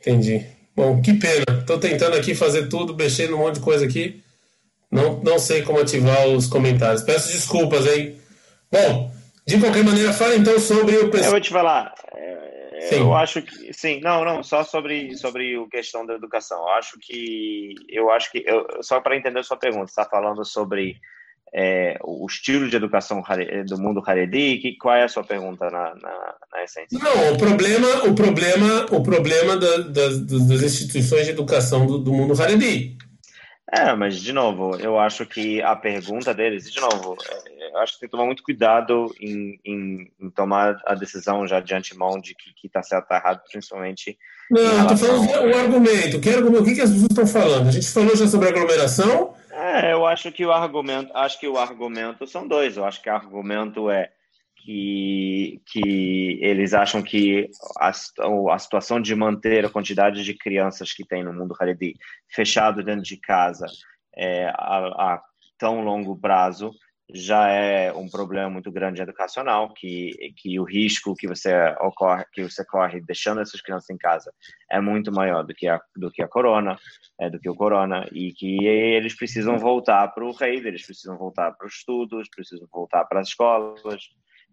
Entendi. 0.00 0.46
Bom, 0.74 1.00
que 1.00 1.14
pena. 1.14 1.60
Estou 1.60 1.78
tentando 1.78 2.16
aqui 2.16 2.34
fazer 2.34 2.68
tudo, 2.68 2.94
mexendo 2.94 3.34
um 3.34 3.38
monte 3.38 3.54
de 3.54 3.60
coisa 3.60 3.84
aqui. 3.86 4.22
Não, 4.90 5.20
não 5.22 5.38
sei 5.38 5.62
como 5.62 5.80
ativar 5.80 6.28
os 6.28 6.46
comentários. 6.46 7.02
Peço 7.02 7.32
desculpas, 7.32 7.86
hein? 7.86 8.18
Bom, 8.70 9.10
de 9.46 9.58
qualquer 9.58 9.84
maneira, 9.84 10.12
fala 10.12 10.36
então 10.36 10.58
sobre 10.60 10.96
o 10.96 11.10
pessoal. 11.10 11.26
Eu 11.26 11.30
vou 11.30 11.40
te 11.40 11.50
falar. 11.50 11.94
Sim. 12.80 13.00
Eu 13.00 13.14
acho 13.14 13.42
que 13.42 13.72
sim, 13.72 14.00
não, 14.00 14.24
não, 14.24 14.42
só 14.42 14.62
sobre 14.62 15.16
sobre 15.16 15.56
a 15.56 15.68
questão 15.70 16.04
da 16.04 16.14
educação. 16.14 16.58
Eu 16.58 16.68
acho 16.70 16.98
que 17.00 17.74
eu 17.88 18.10
acho 18.10 18.30
que 18.30 18.44
eu, 18.46 18.82
só 18.82 19.00
para 19.00 19.16
entender 19.16 19.40
a 19.40 19.44
sua 19.44 19.56
pergunta, 19.56 19.86
está 19.86 20.04
falando 20.04 20.44
sobre 20.44 21.00
é, 21.54 21.96
o 22.02 22.26
estilo 22.26 22.68
de 22.68 22.76
educação 22.76 23.22
do 23.66 23.78
mundo 23.78 24.02
Haredi, 24.04 24.58
que 24.58 24.76
qual 24.76 24.94
é 24.94 25.04
a 25.04 25.08
sua 25.08 25.24
pergunta 25.24 25.70
na, 25.70 25.94
na, 25.94 26.34
na 26.52 26.64
essência? 26.64 26.98
Não, 26.98 27.32
o 27.32 27.38
problema, 27.38 27.88
o 28.04 28.14
problema, 28.14 28.86
o 28.90 29.02
problema 29.02 29.56
da, 29.56 29.78
das, 29.78 30.20
das, 30.20 30.62
instituições 30.62 31.24
de 31.24 31.30
educação 31.30 31.86
do, 31.86 31.98
do 31.98 32.12
mundo 32.12 32.40
Haredi. 32.40 32.96
É, 33.72 33.94
mas 33.94 34.20
de 34.20 34.32
novo, 34.32 34.76
eu 34.76 34.98
acho 34.98 35.26
que 35.26 35.60
a 35.62 35.74
pergunta 35.74 36.32
deles, 36.32 36.70
de 36.70 36.80
novo, 36.80 37.16
eu 37.72 37.78
acho 37.78 37.94
que 37.94 38.00
tem 38.00 38.08
que 38.08 38.12
tomar 38.12 38.26
muito 38.26 38.42
cuidado 38.42 39.14
em, 39.20 39.58
em, 39.64 40.12
em 40.20 40.30
tomar 40.30 40.80
a 40.86 40.94
decisão 40.94 41.46
já 41.46 41.60
de 41.60 41.74
antemão 41.74 42.20
de 42.20 42.34
que 42.34 42.66
está 42.66 42.82
certo 42.82 43.10
ou 43.10 43.16
errado, 43.16 43.42
principalmente. 43.50 44.18
Não, 44.50 44.82
estou 44.82 44.96
falando 44.96 45.28
o 45.28 45.58
argumento. 45.58 46.20
Que 46.20 46.30
argumento. 46.30 46.62
O 46.62 46.64
que, 46.64 46.74
que 46.74 46.80
as 46.80 46.90
pessoas 46.90 47.10
estão 47.10 47.26
falando? 47.26 47.68
A 47.68 47.70
gente 47.70 47.90
falou 47.90 48.16
já 48.16 48.26
sobre 48.26 48.48
aglomeração. 48.48 49.34
É, 49.50 49.92
eu 49.92 50.06
acho 50.06 50.30
que 50.32 50.44
o 50.44 50.52
argumento, 50.52 51.10
acho 51.14 51.40
que 51.40 51.48
o 51.48 51.58
argumento 51.58 52.26
são 52.26 52.46
dois. 52.46 52.76
Eu 52.76 52.84
acho 52.84 53.02
que 53.02 53.08
o 53.08 53.14
argumento 53.14 53.90
é 53.90 54.10
que, 54.66 55.60
que 55.66 56.38
eles 56.42 56.74
acham 56.74 57.02
que 57.02 57.48
a, 57.78 57.90
a 57.90 58.58
situação 58.58 59.00
de 59.00 59.14
manter 59.14 59.64
a 59.64 59.70
quantidade 59.70 60.24
de 60.24 60.34
crianças 60.34 60.92
que 60.92 61.06
tem 61.06 61.22
no 61.22 61.32
mundo 61.32 61.54
Haredi 61.58 61.94
fechado 62.28 62.82
dentro 62.82 63.02
de 63.02 63.16
casa 63.16 63.66
é, 64.16 64.48
a, 64.48 65.14
a 65.14 65.22
tão 65.58 65.82
longo 65.82 66.16
prazo 66.16 66.72
já 67.12 67.48
é 67.48 67.92
um 67.92 68.08
problema 68.08 68.50
muito 68.50 68.70
grande 68.72 69.00
educacional 69.00 69.72
que 69.72 70.32
que 70.36 70.58
o 70.58 70.64
risco 70.64 71.14
que 71.14 71.28
você 71.28 71.52
ocorre 71.80 72.24
que 72.32 72.42
você 72.42 72.64
corre 72.64 73.00
deixando 73.00 73.40
essas 73.40 73.60
crianças 73.60 73.90
em 73.90 73.96
casa 73.96 74.32
é 74.70 74.80
muito 74.80 75.12
maior 75.12 75.44
do 75.44 75.54
que 75.54 75.68
a 75.68 75.80
do 75.96 76.10
que 76.10 76.22
a 76.22 76.28
corona 76.28 76.76
é 77.20 77.30
do 77.30 77.38
que 77.38 77.48
o 77.48 77.54
corona 77.54 78.08
e 78.12 78.32
que 78.32 78.64
eles 78.66 79.14
precisam 79.14 79.56
voltar 79.56 80.08
para 80.08 80.24
o 80.24 80.32
rei 80.32 80.56
eles 80.56 80.84
precisam 80.84 81.16
voltar 81.16 81.52
para 81.52 81.66
os 81.66 81.74
estudos 81.74 82.28
precisam 82.28 82.66
voltar 82.72 83.04
para 83.04 83.20
as 83.20 83.28
escolas 83.28 83.80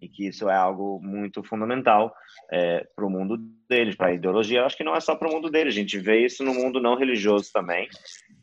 e 0.01 0.09
que 0.09 0.27
isso 0.27 0.49
é 0.49 0.55
algo 0.55 0.99
muito 1.01 1.41
fundamental 1.43 2.13
é, 2.51 2.85
para 2.95 3.05
o 3.05 3.09
mundo 3.09 3.37
deles, 3.69 3.95
para 3.95 4.07
a 4.07 4.13
ideologia. 4.13 4.59
Eu 4.59 4.65
acho 4.65 4.75
que 4.75 4.83
não 4.83 4.95
é 4.95 4.99
só 4.99 5.15
para 5.15 5.29
o 5.29 5.31
mundo 5.31 5.49
deles, 5.49 5.73
a 5.73 5.79
gente 5.79 5.97
vê 5.97 6.25
isso 6.25 6.43
no 6.43 6.53
mundo 6.53 6.81
não 6.81 6.97
religioso 6.97 7.49
também. 7.53 7.87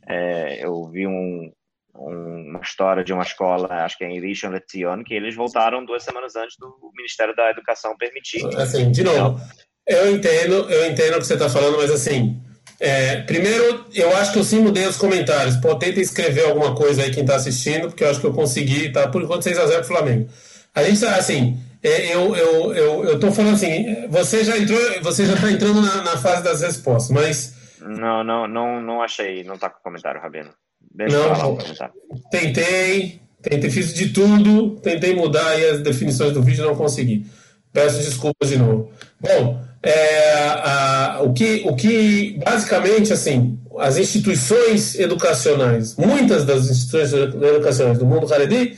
É, 0.09 0.65
eu 0.65 0.89
vi 0.89 1.07
um, 1.07 1.53
uma 1.95 2.61
história 2.61 3.05
de 3.05 3.13
uma 3.13 3.23
escola, 3.23 3.69
acho 3.85 3.99
que 3.99 4.05
é 4.05 4.11
em 4.11 4.21
Rishon 4.21 4.51
LeZion, 4.51 5.03
que 5.05 5.15
eles 5.15 5.35
voltaram 5.35 5.85
duas 5.85 6.03
semanas 6.03 6.37
antes 6.37 6.57
do 6.59 6.93
Ministério 6.97 7.35
da 7.35 7.51
Educação 7.51 7.97
permitir. 7.97 8.45
Assim, 8.57 8.91
de 8.91 9.03
novo, 9.03 9.41
eu 9.87 10.15
entendo, 10.15 10.71
eu 10.71 10.91
entendo 10.91 11.15
o 11.17 11.19
que 11.19 11.27
você 11.27 11.35
está 11.35 11.49
falando, 11.49 11.77
mas 11.77 11.91
assim, 11.91 12.41
é, 12.79 13.23
primeiro, 13.23 13.85
eu 13.95 14.17
acho 14.17 14.33
que 14.33 14.39
eu 14.39 14.45
sim 14.45 14.61
mudei 14.61 14.87
os 14.87 14.97
comentários. 14.97 15.57
Pô, 15.57 15.75
tenta 15.75 16.01
escrever 16.01 16.47
alguma 16.47 16.75
coisa 16.75 17.03
aí 17.03 17.11
quem 17.11 17.23
está 17.23 17.37
assistindo, 17.37 17.89
porque 17.89 18.03
eu 18.03 18.11
acho 18.11 18.21
que 18.21 18.27
eu 18.27 18.33
consegui, 18.33 18.91
tá? 18.91 19.07
Por 19.09 19.23
enquanto 19.23 19.43
6x0 19.43 19.75
pro 19.75 19.85
Flamengo. 19.85 20.31
A 20.75 20.83
gente 20.85 21.01
tá, 21.01 21.17
assim, 21.17 21.59
é, 21.83 22.15
eu, 22.15 22.35
eu, 22.35 22.75
eu, 22.75 23.05
eu 23.05 23.21
tô 23.21 23.31
falando 23.33 23.55
assim, 23.55 24.07
você 24.09 24.45
já 24.45 24.57
entrou, 24.57 24.79
você 25.03 25.27
já 25.27 25.37
tá 25.37 25.51
entrando 25.51 25.83
na, 25.83 26.03
na 26.03 26.17
fase 26.17 26.43
das 26.43 26.63
respostas, 26.63 27.11
mas. 27.11 27.55
Não, 27.81 28.23
não, 28.23 28.47
não, 28.47 28.81
não 28.81 29.03
achei, 29.03 29.43
não 29.45 29.59
tá 29.59 29.69
com 29.69 29.83
comentário, 29.83 30.21
Rabino. 30.21 30.51
Deixa 30.95 31.17
não, 31.17 31.35
falar 31.35 31.93
Tentei, 32.31 33.21
tentei, 33.43 33.71
fiz 33.71 33.95
de 33.95 34.09
tudo, 34.09 34.77
tentei 34.81 35.15
mudar 35.15 35.47
aí 35.49 35.71
as 35.71 35.81
definições 35.81 36.33
do 36.33 36.43
vídeo, 36.43 36.65
não 36.65 36.75
consegui. 36.75 37.27
Peço 37.73 37.99
desculpas 37.99 38.49
de 38.49 38.59
novo. 38.59 38.91
Bom, 39.21 39.63
é, 39.83 40.39
a, 40.65 41.21
o, 41.23 41.33
que, 41.33 41.63
o 41.65 41.77
que 41.77 42.39
basicamente 42.45 43.13
assim, 43.13 43.59
as 43.79 43.97
instituições 43.97 44.99
educacionais, 44.99 45.97
muitas 45.97 46.45
das 46.45 46.69
instituições 46.69 47.13
educacionais 47.13 47.99
do 47.99 48.05
mundo 48.07 48.33
Haredi, 48.33 48.77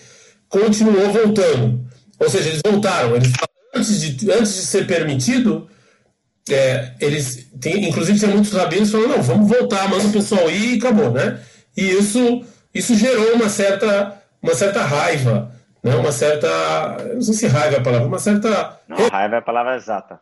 continuou 0.49 1.11
voltando. 1.11 1.81
Ou 2.19 2.29
seja, 2.29 2.51
eles 2.51 2.61
voltaram. 2.65 3.17
Eles, 3.17 3.33
antes, 3.75 4.01
de, 4.01 4.31
antes 4.31 4.55
de 4.55 4.63
ser 4.63 4.87
permitido, 4.87 5.67
é, 6.49 6.93
eles 7.01 7.49
tem, 7.61 7.89
inclusive 7.89 8.19
tinha 8.19 8.31
muitos 8.31 8.53
rabinos 8.53 8.91
falando, 8.91 9.17
não, 9.17 9.23
vamos 9.23 9.49
voltar, 9.49 9.89
manda 9.89 10.07
o 10.07 10.13
pessoal 10.13 10.51
ir 10.51 10.75
e 10.75 10.79
acabou, 10.79 11.11
né? 11.11 11.41
E 11.77 11.91
isso, 11.91 12.45
isso 12.75 12.95
gerou 12.95 13.35
uma 13.35 13.49
certa, 13.49 14.23
uma 14.43 14.55
certa 14.55 14.83
raiva, 14.83 15.53
né? 15.83 15.95
uma 15.97 16.13
certa. 16.13 16.49
Não 17.15 17.23
sei 17.23 17.35
se 17.35 17.47
raiva 17.47 17.77
é 17.77 17.79
a 17.79 17.83
palavra, 17.83 18.07
uma 18.07 18.19
certa. 18.19 18.81
Não, 18.89 19.09
raiva 19.09 19.37
é 19.37 19.39
a 19.39 19.43
palavra 19.43 19.77
exata. 19.77 20.21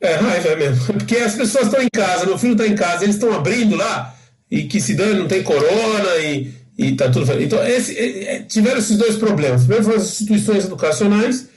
É, 0.00 0.14
raiva 0.14 0.48
é 0.48 0.56
mesmo. 0.56 0.84
Porque 0.94 1.16
as 1.16 1.34
pessoas 1.34 1.66
estão 1.66 1.82
em 1.82 1.88
casa, 1.92 2.26
meu 2.26 2.38
filho 2.38 2.52
está 2.52 2.66
em 2.66 2.74
casa, 2.74 3.04
eles 3.04 3.16
estão 3.16 3.32
abrindo 3.34 3.76
lá, 3.76 4.14
e 4.50 4.64
que 4.64 4.80
se 4.80 4.94
dane, 4.94 5.18
não 5.18 5.28
tem 5.28 5.42
corona, 5.42 6.16
e, 6.18 6.52
e 6.78 6.96
tá 6.96 7.10
tudo. 7.10 7.30
Então, 7.40 7.62
esse, 7.66 7.96
é, 7.96 8.36
é, 8.36 8.42
tiveram 8.42 8.78
esses 8.78 8.96
dois 8.96 9.16
problemas. 9.16 9.62
Primeiro 9.62 9.84
foram 9.84 9.98
as 9.98 10.06
instituições 10.06 10.64
educacionais, 10.64 11.48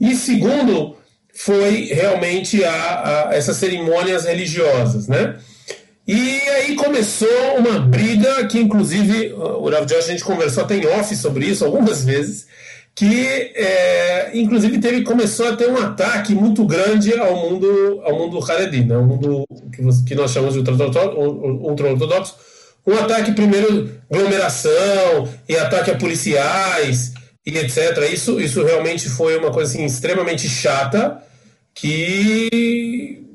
e 0.00 0.14
segundo 0.14 0.96
foi 1.34 1.86
realmente 1.86 2.64
a, 2.64 3.28
a 3.28 3.34
essas 3.34 3.56
cerimônias 3.56 4.24
religiosas, 4.24 5.06
né? 5.06 5.36
E 6.08 6.40
aí 6.40 6.74
começou 6.74 7.28
uma 7.58 7.80
briga 7.80 8.46
que, 8.46 8.58
inclusive, 8.58 9.30
o 9.34 9.68
Rav 9.68 9.84
Josh, 9.84 10.06
a 10.06 10.12
gente 10.12 10.24
conversou 10.24 10.64
até 10.64 10.74
em 10.74 10.86
off 10.86 11.14
sobre 11.14 11.44
isso 11.44 11.66
algumas 11.66 12.02
vezes, 12.02 12.46
que, 12.94 13.52
é, 13.54 14.30
inclusive, 14.32 14.78
teve, 14.78 15.02
começou 15.02 15.46
a 15.48 15.54
ter 15.54 15.68
um 15.68 15.76
ataque 15.76 16.34
muito 16.34 16.64
grande 16.64 17.12
ao 17.12 17.36
mundo, 17.36 18.00
ao 18.04 18.18
mundo 18.18 18.42
Haredi, 18.42 18.86
né? 18.86 18.96
o 18.96 19.04
mundo 19.04 19.44
que, 19.70 19.82
que 20.06 20.14
nós 20.14 20.30
chamamos 20.30 20.54
de 20.54 20.60
ultra-ortodoxo, 20.60 22.36
um 22.86 22.94
ataque 22.94 23.32
primeiro 23.32 23.90
aglomeração 24.10 25.28
e 25.46 25.58
ataque 25.58 25.90
a 25.90 25.96
policiais 25.98 27.12
e 27.44 27.58
etc. 27.58 28.10
Isso, 28.10 28.40
isso 28.40 28.64
realmente 28.64 29.10
foi 29.10 29.36
uma 29.36 29.50
coisa 29.50 29.74
assim, 29.74 29.84
extremamente 29.84 30.48
chata 30.48 31.22
que 31.74 33.27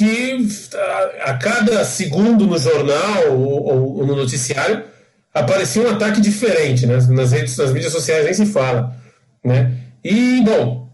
que 0.00 0.48
a, 0.74 1.30
a 1.30 1.34
cada 1.34 1.84
segundo 1.84 2.46
no 2.46 2.56
jornal 2.56 3.32
ou, 3.32 3.98
ou, 3.98 4.06
no 4.06 4.16
noticiário 4.16 4.82
aparecia 5.34 5.82
um 5.82 5.90
ataque 5.90 6.22
diferente, 6.22 6.86
né? 6.86 6.96
nas 7.10 7.32
redes, 7.32 7.54
nas 7.58 7.70
mídias 7.70 7.92
sociais 7.92 8.24
nem 8.24 8.32
se 8.32 8.46
fala, 8.46 8.96
né? 9.44 9.72
E 10.02 10.40
bom, 10.40 10.88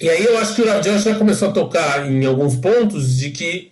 e 0.00 0.08
aí 0.08 0.24
eu 0.24 0.38
acho 0.38 0.54
que 0.54 0.62
o 0.62 0.66
Rav 0.66 0.82
já 0.82 1.14
começou 1.14 1.50
a 1.50 1.52
tocar 1.52 2.10
em 2.10 2.24
alguns 2.24 2.56
pontos 2.56 3.18
de 3.18 3.30
que 3.30 3.70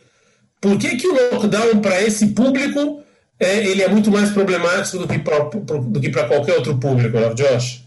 por 0.61 0.76
que, 0.76 0.95
que 0.97 1.09
o 1.09 1.33
lockdown 1.33 1.81
para 1.81 2.02
esse 2.02 2.26
público 2.29 3.02
é, 3.38 3.67
ele 3.67 3.83
é 3.83 3.88
muito 3.88 4.11
mais 4.11 4.29
problemático 4.29 4.99
do 4.99 5.09
que 5.09 6.11
para 6.11 6.29
qualquer 6.29 6.57
outro 6.57 6.76
público, 6.76 7.19
Rav 7.19 7.35
Josh? 7.35 7.83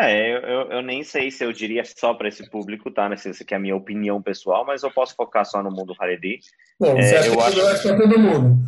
É, 0.00 0.34
eu, 0.34 0.70
eu, 0.70 0.82
nem 0.82 1.02
sei 1.02 1.30
se 1.30 1.44
eu 1.44 1.52
diria 1.52 1.84
só 1.84 2.14
para 2.14 2.28
esse 2.28 2.48
público, 2.48 2.90
tá? 2.90 3.10
Essa 3.12 3.30
aqui 3.30 3.54
é 3.54 3.56
a 3.56 3.60
minha 3.60 3.76
opinião 3.76 4.22
pessoal, 4.22 4.64
mas 4.64 4.82
eu 4.82 4.90
posso 4.90 5.14
focar 5.14 5.44
só 5.44 5.62
no 5.62 5.70
mundo 5.70 5.94
Haredi. 5.98 6.38
Você 6.78 7.14
é, 7.14 7.18
acha 7.18 7.28
eu 7.28 7.36
que 7.36 7.42
acho... 7.42 7.88
é 7.88 7.96
para 7.96 8.08
todo 8.08 8.18
mundo? 8.18 8.58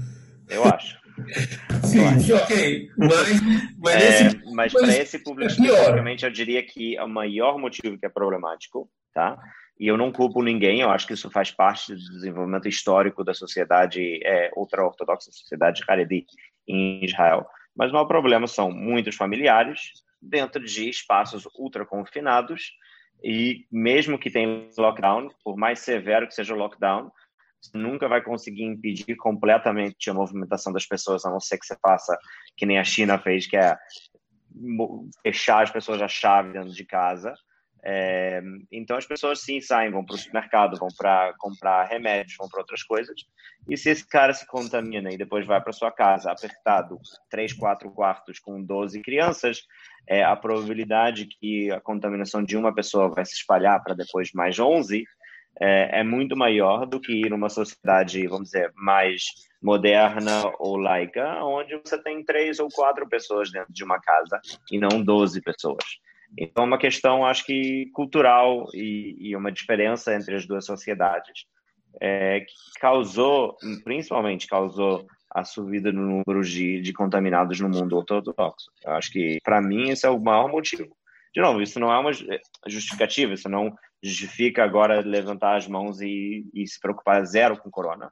Eu 0.49 0.65
acho. 0.65 0.99
Sim, 1.85 2.01
eu 2.01 2.09
acho. 2.09 2.37
ok. 2.37 2.91
Mas, 2.99 3.41
mas, 3.79 4.03
é, 4.03 4.09
esse, 4.09 4.55
mas 4.55 4.73
para 4.73 4.97
esse 4.97 5.19
público, 5.21 5.53
é 5.65 6.27
eu 6.27 6.31
diria 6.31 6.63
que 6.63 6.99
o 7.01 7.09
maior 7.09 7.59
motivo 7.59 7.99
que 7.99 8.07
é 8.07 8.09
problemático, 8.09 8.89
tá? 9.15 9.39
E 9.79 9.89
eu 9.89 9.97
não 9.97 10.13
culpo 10.13 10.43
ninguém, 10.43 10.81
eu 10.81 10.91
acho 10.91 11.07
que 11.07 11.15
isso 11.15 11.31
faz 11.31 11.51
parte 11.51 11.95
do 11.95 11.99
desenvolvimento 11.99 12.69
histórico 12.69 13.25
da 13.25 13.35
sociedade 13.35 14.21
é, 14.25 14.51
ultra-ortodoxa, 14.57 15.31
sociedade 15.33 15.83
Haredi 15.89 16.27
em 16.69 17.05
Israel. 17.05 17.47
Mas 17.75 17.91
o 17.91 17.95
maior 17.95 18.07
problema 18.07 18.47
são 18.47 18.71
muitos 18.71 19.17
familiares, 19.17 19.81
dentro 20.23 20.65
de 20.65 20.89
espaços 20.89 21.49
ultra 21.59 21.85
confinados 21.85 22.73
e 23.23 23.67
mesmo 23.71 24.19
que 24.19 24.31
tenha 24.31 24.69
lockdown, 24.79 25.29
por 25.45 25.57
mais 25.57 25.81
severo 25.81 26.27
que 26.27 26.35
seja 26.35 26.55
o 26.55 26.59
lockdown, 26.59 27.11
você 27.61 27.79
nunca 27.79 28.09
vai 28.09 28.23
conseguir 28.23 28.65
impedir 28.65 29.17
completamente 29.17 30.11
a 30.11 30.15
movimentação 30.15 30.73
das 30.73 30.85
pessoas, 30.85 31.25
a 31.25 31.31
não 31.31 31.39
ser 31.39 31.59
que 31.59 31.67
você 31.67 31.77
faça 31.81 32.19
que 32.57 32.67
nem 32.67 32.79
a 32.79 32.85
China 32.85 33.19
fez, 33.19 33.47
que 33.47 33.57
é 33.57 33.77
fechar 35.23 35.63
as 35.63 35.71
pessoas 35.71 36.03
a 36.03 36.09
chave 36.09 36.53
dentro 36.53 36.73
de 36.73 36.85
casa. 36.85 37.35
É, 37.85 38.41
então 38.71 38.97
as 38.97 39.07
pessoas 39.07 39.41
sim 39.41 39.61
saem, 39.61 39.91
vão 39.91 40.05
para 40.05 40.15
o 40.15 40.19
supermercado, 40.19 40.79
vão 40.79 40.89
para 40.97 41.35
comprar 41.39 41.85
remédios, 41.85 42.37
vão 42.39 42.49
para 42.49 42.61
outras 42.61 42.83
coisas. 42.83 43.15
E 43.69 43.77
se 43.77 43.91
esse 43.91 44.07
cara 44.07 44.33
se 44.33 44.47
contamina 44.47 45.13
e 45.13 45.17
depois 45.17 45.47
vai 45.47 45.61
para 45.61 45.73
sua 45.73 45.91
casa 45.91 46.31
apertado, 46.31 46.99
três, 47.29 47.53
quatro 47.53 47.91
quartos 47.91 48.39
com 48.39 48.63
12 48.63 49.01
crianças, 49.03 49.63
é, 50.07 50.23
a 50.23 50.37
probabilidade 50.37 51.27
que 51.27 51.71
a 51.71 51.81
contaminação 51.81 52.43
de 52.43 52.57
uma 52.57 52.75
pessoa 52.75 53.09
vai 53.09 53.25
se 53.25 53.35
espalhar 53.35 53.83
para 53.83 53.95
depois 53.95 54.31
mais 54.33 54.59
11 54.59 55.05
é, 55.61 56.01
é 56.01 56.03
muito 56.03 56.37
maior 56.37 56.87
do 56.87 57.01
que 57.01 57.29
numa 57.29 57.49
sociedade, 57.49 58.27
vamos 58.27 58.51
dizer, 58.51 58.73
mais 58.75 59.25
moderna 59.63 60.53
ou 60.59 60.77
laica, 60.77 61.45
onde 61.45 61.77
você 61.77 62.03
tem 62.03 62.25
três 62.25 62.59
ou 62.59 62.69
quatro 62.69 63.09
pessoas 63.09 63.51
dentro 63.51 63.73
de 63.73 63.85
uma 63.85 64.01
casa 64.01 64.41
e 64.71 64.79
não 64.79 65.03
12 65.03 65.41
pessoas. 65.43 65.85
Então, 66.39 66.65
é 66.65 66.67
uma 66.67 66.79
questão, 66.79 67.27
acho 67.27 67.45
que 67.45 67.91
cultural 67.93 68.67
e, 68.75 69.17
e 69.19 69.37
uma 69.37 69.53
diferença 69.53 70.15
entre 70.15 70.35
as 70.35 70.47
duas 70.47 70.65
sociedades 70.65 71.47
é, 72.01 72.41
que 72.41 72.81
causou, 72.81 73.57
principalmente 73.85 74.47
causou 74.47 75.07
a 75.35 75.45
subida 75.45 75.93
no 75.93 76.23
número 76.25 76.43
de, 76.45 76.81
de 76.81 76.93
contaminados 76.93 77.59
no 77.61 77.69
mundo 77.69 77.97
ortodoxo. 77.97 78.71
Eu 78.85 78.93
acho 78.93 79.11
que, 79.11 79.39
para 79.43 79.61
mim, 79.61 79.91
esse 79.91 80.07
é 80.07 80.11
o 80.11 80.21
maior 80.21 80.49
motivo. 80.49 80.95
De 81.35 81.41
novo, 81.41 81.63
isso 81.63 81.81
não 81.81 81.91
é 81.91 81.99
uma 81.99 82.11
justificativa, 82.67 83.33
isso 83.33 83.49
não 83.49 83.75
justifica 84.03 84.63
agora 84.63 85.01
levantar 85.01 85.57
as 85.57 85.67
mãos 85.67 86.01
e, 86.03 86.45
e 86.53 86.67
se 86.67 86.79
preocupar 86.79 87.25
zero 87.25 87.57
com 87.57 87.71
corona. 87.71 88.11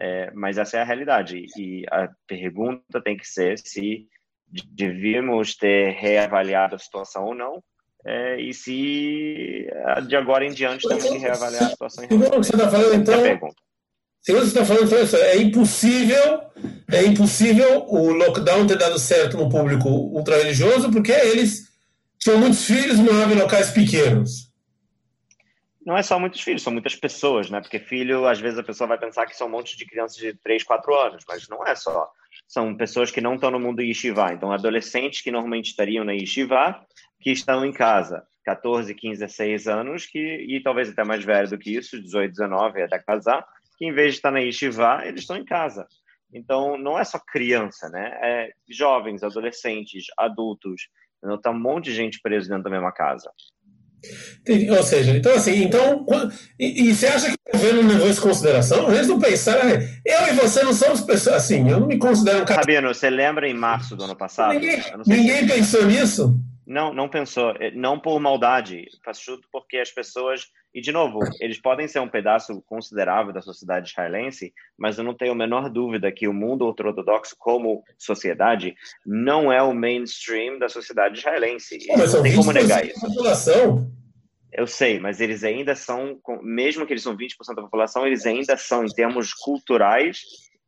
É, 0.00 0.30
mas 0.32 0.56
essa 0.56 0.78
é 0.78 0.80
a 0.80 0.84
realidade. 0.84 1.44
E 1.58 1.84
a 1.90 2.08
pergunta 2.26 3.02
tem 3.02 3.16
que 3.16 3.26
ser 3.26 3.58
se 3.58 4.06
devíamos 4.46 5.56
ter 5.56 5.92
reavaliado 5.94 6.76
a 6.76 6.78
situação 6.78 7.24
ou 7.24 7.34
não, 7.34 7.62
é, 8.06 8.38
e 8.38 8.52
se 8.52 9.66
de 10.06 10.14
agora 10.14 10.44
em 10.44 10.52
diante 10.52 10.86
temos 10.86 11.04
que 11.04 11.16
reavaliar 11.16 11.64
a 11.64 11.70
situação. 11.70 12.06
Segundo 12.06 12.26
o 12.26 12.30
que 12.40 12.46
você 12.46 12.54
está 12.54 12.70
falando, 12.70 12.94
então, 12.94 13.50
segundo 14.20 14.42
você 14.42 14.48
está 14.48 14.64
falando, 14.64 14.84
então, 14.84 15.18
é 15.20 15.36
impossível, 15.38 16.40
é 16.92 17.02
impossível 17.04 17.86
o 17.88 18.10
lockdown 18.12 18.66
ter 18.66 18.76
dado 18.76 18.98
certo 18.98 19.38
no 19.38 19.48
público 19.48 19.88
ultra-religioso, 19.88 20.90
porque 20.90 21.12
eles 21.12 21.72
tinham 22.18 22.38
muitos 22.38 22.64
filhos, 22.64 22.98
moravam 22.98 23.34
em 23.34 23.40
locais 23.40 23.70
pequenos. 23.70 24.52
Não 25.84 25.96
é 25.96 26.02
só 26.02 26.18
muitos 26.18 26.40
filhos, 26.40 26.62
são 26.62 26.72
muitas 26.72 26.94
pessoas, 26.94 27.50
né? 27.50 27.60
Porque 27.60 27.78
filho, 27.78 28.26
às 28.26 28.40
vezes 28.40 28.58
a 28.58 28.62
pessoa 28.62 28.88
vai 28.88 28.98
pensar 28.98 29.26
que 29.26 29.36
são 29.36 29.46
um 29.46 29.50
monte 29.50 29.76
de 29.76 29.84
crianças 29.84 30.16
de 30.16 30.32
3, 30.34 30.62
4 30.62 30.94
anos, 30.94 31.24
mas 31.28 31.46
não 31.48 31.66
é 31.66 31.74
só 31.74 32.10
são 32.46 32.76
pessoas 32.76 33.10
que 33.10 33.20
não 33.20 33.34
estão 33.34 33.50
no 33.50 33.60
mundo 33.60 33.82
yeshiva. 33.82 34.32
Então, 34.32 34.52
adolescentes 34.52 35.20
que 35.20 35.30
normalmente 35.30 35.70
estariam 35.70 36.04
na 36.04 36.12
yeshiva, 36.12 36.80
que 37.20 37.30
estão 37.30 37.64
em 37.64 37.72
casa. 37.72 38.24
14, 38.44 38.94
15, 38.94 39.20
16 39.20 39.66
anos, 39.66 40.06
que, 40.06 40.18
e 40.18 40.62
talvez 40.62 40.90
até 40.90 41.02
mais 41.02 41.24
velho 41.24 41.48
do 41.48 41.58
que 41.58 41.74
isso, 41.74 42.00
18, 42.00 42.30
19, 42.30 42.82
até 42.82 42.98
casar, 42.98 43.44
que 43.78 43.86
em 43.86 43.92
vez 43.92 44.12
de 44.12 44.18
estar 44.18 44.30
na 44.30 44.40
yeshiva, 44.40 45.00
eles 45.04 45.22
estão 45.22 45.36
em 45.36 45.44
casa. 45.44 45.86
Então, 46.32 46.76
não 46.76 46.98
é 46.98 47.04
só 47.04 47.18
criança, 47.18 47.88
né? 47.88 48.18
É 48.22 48.50
jovens, 48.68 49.22
adolescentes, 49.22 50.04
adultos. 50.18 50.88
Então, 51.18 51.40
tá 51.40 51.50
um 51.50 51.58
monte 51.58 51.86
de 51.86 51.94
gente 51.94 52.20
preso 52.20 52.48
dentro 52.48 52.64
da 52.64 52.70
mesma 52.70 52.92
casa. 52.92 53.30
Ou 54.76 54.82
seja, 54.82 55.16
então 55.16 55.34
assim, 55.34 55.64
então. 55.64 56.04
E, 56.58 56.88
e, 56.88 56.94
você 56.94 57.06
acha 57.06 57.28
que 57.28 57.36
o 57.48 57.52
governo 57.52 57.82
não 57.82 57.88
levou 57.90 58.08
isso 58.08 58.20
em 58.20 58.22
consideração? 58.22 58.92
Eles 58.92 59.08
não 59.08 59.18
pensaram. 59.18 59.70
Eu 60.04 60.28
e 60.28 60.32
você 60.34 60.62
não 60.62 60.74
somos 60.74 61.00
pessoas 61.00 61.36
assim, 61.36 61.68
eu 61.70 61.80
não 61.80 61.86
me 61.86 61.98
considero 61.98 62.42
um 62.42 62.44
cara. 62.44 62.60
Rabino, 62.60 62.94
você 62.94 63.08
lembra 63.08 63.48
em 63.48 63.54
março 63.54 63.96
do 63.96 64.04
ano 64.04 64.16
passado? 64.16 64.52
Ninguém, 64.52 64.82
ninguém 65.06 65.46
pensou 65.46 65.86
nisso? 65.86 66.38
Não, 66.66 66.92
não 66.92 67.08
pensou. 67.08 67.50
É, 67.58 67.70
não 67.70 67.98
por 67.98 68.18
maldade, 68.20 68.86
porque 69.50 69.78
as 69.78 69.90
pessoas. 69.90 70.46
E, 70.74 70.80
de 70.80 70.90
novo, 70.90 71.20
eles 71.40 71.60
podem 71.60 71.86
ser 71.86 72.00
um 72.00 72.08
pedaço 72.08 72.60
considerável 72.62 73.32
da 73.32 73.40
sociedade 73.40 73.90
israelense, 73.90 74.52
mas 74.76 74.98
eu 74.98 75.04
não 75.04 75.14
tenho 75.14 75.30
a 75.30 75.36
menor 75.36 75.70
dúvida 75.70 76.10
que 76.10 76.26
o 76.26 76.32
mundo 76.32 76.64
ortodoxo, 76.64 77.36
como 77.38 77.84
sociedade, 77.96 78.74
não 79.06 79.52
é 79.52 79.62
o 79.62 79.72
mainstream 79.72 80.58
da 80.58 80.68
sociedade 80.68 81.18
israelense. 81.18 81.78
não 81.88 82.22
tem 82.22 82.34
como 82.34 82.52
negar 82.52 82.84
isso. 82.84 83.00
População. 83.00 83.88
Eu 84.52 84.66
sei, 84.66 84.98
mas 84.98 85.20
eles 85.20 85.44
ainda 85.44 85.76
são, 85.76 86.20
mesmo 86.42 86.86
que 86.86 86.92
eles 86.92 87.02
são 87.02 87.16
20% 87.16 87.54
da 87.54 87.62
população, 87.62 88.06
eles 88.06 88.26
ainda 88.26 88.56
são, 88.56 88.84
em 88.84 88.92
termos 88.92 89.32
culturais, 89.32 90.22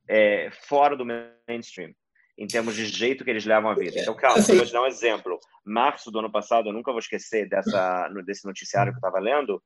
é, 0.08 0.50
fora 0.68 0.96
do 0.96 1.04
mainstream 1.04 1.92
em 2.38 2.46
termos 2.46 2.74
de 2.74 2.84
jeito 2.84 3.24
que 3.24 3.30
eles 3.30 3.46
levam 3.46 3.70
a 3.70 3.74
vida. 3.74 3.98
Então, 3.98 4.14
calma, 4.14 4.38
assim, 4.38 4.56
vou 4.56 4.66
te 4.66 4.72
dar 4.72 4.82
um 4.82 4.86
exemplo. 4.86 5.38
Março 5.64 6.10
do 6.10 6.18
ano 6.18 6.30
passado, 6.30 6.68
eu 6.68 6.72
nunca 6.72 6.92
vou 6.92 6.98
esquecer 6.98 7.48
dessa, 7.48 8.08
desse 8.26 8.44
noticiário 8.44 8.92
que 8.92 8.96
eu 8.96 9.08
estava 9.08 9.18
lendo, 9.18 9.62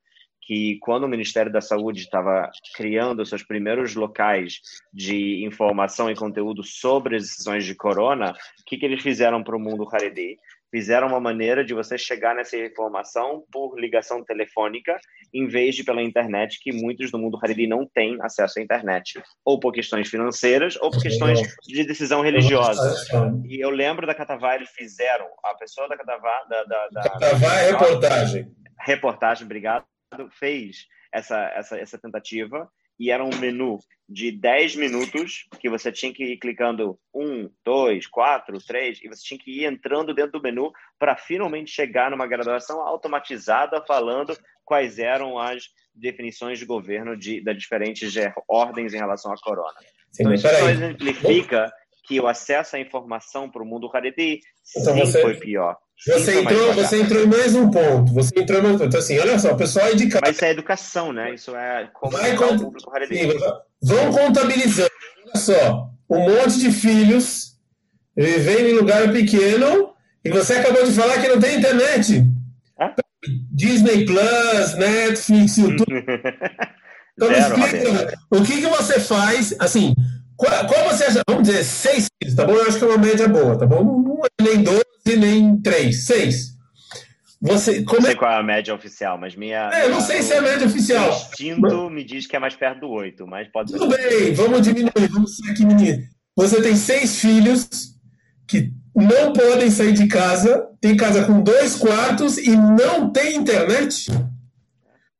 que 0.50 0.78
quando 0.80 1.04
o 1.04 1.08
Ministério 1.08 1.52
da 1.52 1.60
Saúde 1.60 2.00
estava 2.00 2.50
criando 2.74 3.24
seus 3.24 3.44
primeiros 3.44 3.94
locais 3.94 4.60
de 4.92 5.44
informação 5.44 6.10
e 6.10 6.16
conteúdo 6.16 6.64
sobre 6.64 7.14
as 7.14 7.22
decisões 7.22 7.64
de 7.64 7.72
corona, 7.72 8.32
o 8.32 8.64
que, 8.66 8.76
que 8.76 8.84
eles 8.84 9.00
fizeram 9.00 9.44
para 9.44 9.56
o 9.56 9.60
mundo 9.60 9.88
Haredi? 9.88 10.36
fizeram 10.72 11.08
uma 11.08 11.18
maneira 11.18 11.64
de 11.64 11.74
você 11.74 11.98
chegar 11.98 12.32
nessa 12.32 12.56
informação 12.56 13.42
por 13.50 13.76
ligação 13.76 14.24
telefônica, 14.24 14.96
em 15.34 15.48
vez 15.48 15.74
de 15.74 15.82
pela 15.82 16.00
internet, 16.00 16.60
que 16.62 16.72
muitos 16.72 17.10
do 17.10 17.18
mundo 17.18 17.36
Haredi 17.42 17.66
não 17.66 17.84
têm 17.84 18.16
acesso 18.20 18.60
à 18.60 18.62
internet, 18.62 19.20
ou 19.44 19.58
por 19.58 19.72
questões 19.72 20.08
financeiras, 20.08 20.76
ou 20.80 20.92
por 20.92 21.02
questões 21.02 21.40
de 21.66 21.84
decisão 21.84 22.22
religiosa. 22.22 22.94
E 23.48 23.58
eu 23.58 23.70
lembro 23.70 24.06
da 24.06 24.14
Catavá, 24.14 24.54
eles 24.54 24.70
fizeram, 24.70 25.26
a 25.44 25.54
pessoa 25.54 25.88
da 25.88 25.96
Catavá... 25.96 26.44
Da, 26.48 26.62
da, 26.62 26.88
da, 26.92 27.02
Catavá 27.02 27.54
é 27.56 27.70
reportagem. 27.72 28.48
Reportagem, 28.78 29.44
obrigado, 29.44 29.84
fez 30.30 30.86
essa, 31.12 31.38
essa, 31.54 31.78
essa 31.78 31.98
tentativa, 31.98 32.70
e 32.98 33.10
era 33.10 33.24
um 33.24 33.34
menu 33.38 33.78
de 34.06 34.30
10 34.30 34.76
minutos 34.76 35.46
que 35.58 35.70
você 35.70 35.90
tinha 35.90 36.12
que 36.12 36.34
ir 36.34 36.36
clicando 36.36 36.98
um, 37.14 37.48
dois, 37.64 38.06
quatro, 38.06 38.58
três, 38.58 39.00
e 39.02 39.08
você 39.08 39.22
tinha 39.22 39.40
que 39.40 39.62
ir 39.62 39.64
entrando 39.64 40.12
dentro 40.12 40.32
do 40.32 40.42
menu 40.42 40.70
para 40.98 41.16
finalmente 41.16 41.70
chegar 41.70 42.10
numa 42.10 42.26
graduação 42.26 42.80
automatizada 42.80 43.82
falando 43.86 44.36
quais 44.64 44.98
eram 44.98 45.38
as 45.38 45.64
definições 45.94 46.58
de 46.58 46.66
governo 46.66 47.16
de, 47.16 47.42
das 47.42 47.56
diferentes 47.56 48.12
ordens 48.46 48.92
em 48.92 48.98
relação 48.98 49.32
à 49.32 49.36
corona. 49.36 49.78
Sim, 50.12 50.24
então, 50.24 50.34
isso 50.34 50.48
só 50.48 50.68
exemplifica 50.68 51.72
que 52.04 52.20
o 52.20 52.26
acesso 52.26 52.76
à 52.76 52.80
informação 52.80 53.50
para 53.50 53.62
o 53.62 53.66
mundo 53.66 53.90
Haredi 53.92 54.40
então, 54.76 54.94
sim 54.94 55.00
você... 55.00 55.22
foi 55.22 55.36
pior. 55.38 55.78
Você 56.06 56.40
entrou, 56.40 56.72
você 56.72 57.02
entrou 57.02 57.22
em 57.22 57.26
mais 57.26 57.54
um 57.54 57.70
ponto. 57.70 58.12
Você 58.14 58.32
entrou 58.38 58.58
em 58.58 58.62
mais 58.62 58.74
um 58.74 58.78
ponto. 58.78 58.88
Então, 58.88 59.00
assim, 59.00 59.18
olha 59.18 59.38
só, 59.38 59.52
o 59.52 59.56
pessoal 59.56 59.86
aí 59.86 59.96
de 59.96 60.08
casa. 60.08 60.22
Mas 60.24 60.36
isso 60.36 60.44
é 60.44 60.50
educação, 60.50 61.12
né? 61.12 61.34
Isso 61.34 61.54
é 61.54 61.88
como 61.92 62.16
Vai 62.16 62.34
cont... 62.36 62.54
o 62.54 62.64
público 62.64 62.90
Sim, 63.08 63.28
Vão 63.82 64.10
contabilizando. 64.10 64.90
Olha 65.26 65.36
só, 65.36 65.90
um 66.08 66.20
monte 66.20 66.58
de 66.58 66.72
filhos 66.72 67.58
vivendo 68.16 68.68
em 68.68 68.74
lugar 68.74 69.12
pequeno 69.12 69.94
e 70.24 70.30
você 70.30 70.54
acabou 70.54 70.84
de 70.84 70.92
falar 70.92 71.20
que 71.20 71.28
não 71.28 71.38
tem 71.38 71.58
internet. 71.58 72.24
Disney 73.52 74.06
Plus, 74.06 74.74
Netflix, 74.76 75.56
YouTube. 75.58 76.04
Então, 77.14 77.28
Zero, 77.28 77.58
explica, 77.58 78.18
o 78.30 78.42
que, 78.42 78.60
que 78.62 78.66
você 78.66 78.98
faz, 78.98 79.54
assim, 79.58 79.94
qual, 80.36 80.66
qual, 80.66 80.88
você 80.88 81.04
acha, 81.04 81.20
vamos 81.28 81.46
dizer, 81.46 81.62
seis 81.64 82.08
filhos, 82.18 82.34
tá 82.34 82.46
bom? 82.46 82.54
Eu 82.54 82.66
acho 82.66 82.78
que 82.78 82.84
é 82.84 82.86
uma 82.86 82.96
média 82.96 83.28
boa, 83.28 83.58
tá 83.58 83.66
bom? 83.66 84.09
Nem 84.40 84.62
doze, 84.62 85.16
nem 85.18 85.60
três, 85.60 86.06
seis. 86.06 86.50
Você, 87.42 87.82
como 87.84 88.00
não 88.00 88.06
sei 88.06 88.14
é... 88.14 88.16
qual 88.16 88.32
é 88.32 88.36
a 88.36 88.42
média 88.42 88.74
oficial, 88.74 89.16
mas 89.16 89.34
minha. 89.34 89.70
É, 89.72 89.86
eu 89.86 89.90
não 89.90 90.00
sei 90.00 90.22
se 90.22 90.34
é 90.34 90.38
a 90.38 90.42
média 90.42 90.66
oficial. 90.66 91.08
O 91.08 91.14
instinto 91.14 91.90
me 91.90 92.04
diz 92.04 92.26
que 92.26 92.36
é 92.36 92.38
mais 92.38 92.54
perto 92.54 92.80
do 92.80 92.90
oito, 92.90 93.26
mas 93.26 93.48
pode 93.48 93.72
Tudo 93.72 93.88
bem, 93.88 94.34
vamos 94.34 94.60
diminuir, 94.60 95.08
vamos 95.10 95.36
ser 95.36 95.50
aqui, 95.50 95.64
menino. 95.64 96.02
Você 96.36 96.60
tem 96.60 96.76
seis 96.76 97.18
filhos 97.18 97.68
que 98.46 98.70
não 98.94 99.32
podem 99.32 99.70
sair 99.70 99.92
de 99.92 100.06
casa, 100.06 100.68
tem 100.80 100.96
casa 100.96 101.24
com 101.24 101.40
dois 101.40 101.76
quartos 101.76 102.36
e 102.36 102.54
não 102.54 103.10
tem 103.10 103.36
internet? 103.36 104.10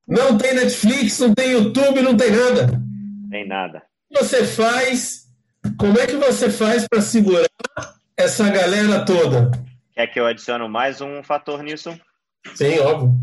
Não 0.06 0.36
tem 0.36 0.54
Netflix, 0.54 1.20
não 1.20 1.32
tem 1.32 1.52
YouTube, 1.52 2.02
não 2.02 2.16
tem 2.16 2.32
nada. 2.32 2.82
Tem 3.30 3.48
nada. 3.48 3.82
O 4.10 4.14
que 4.14 4.24
você 4.24 4.44
faz? 4.44 5.26
Como 5.78 5.98
é 5.98 6.06
que 6.06 6.16
você 6.16 6.50
faz 6.50 6.86
para 6.86 7.00
segurar 7.00 7.48
essa 8.20 8.50
galera 8.50 9.02
toda? 9.02 9.50
Quer 9.94 10.06
que 10.09 10.20
eu 10.20 10.26
adicione 10.26 10.68
mais 10.68 11.00
um 11.00 11.22
fator 11.22 11.62
nisso? 11.62 11.98
Sim, 12.54 12.78
óbvio. 12.80 13.14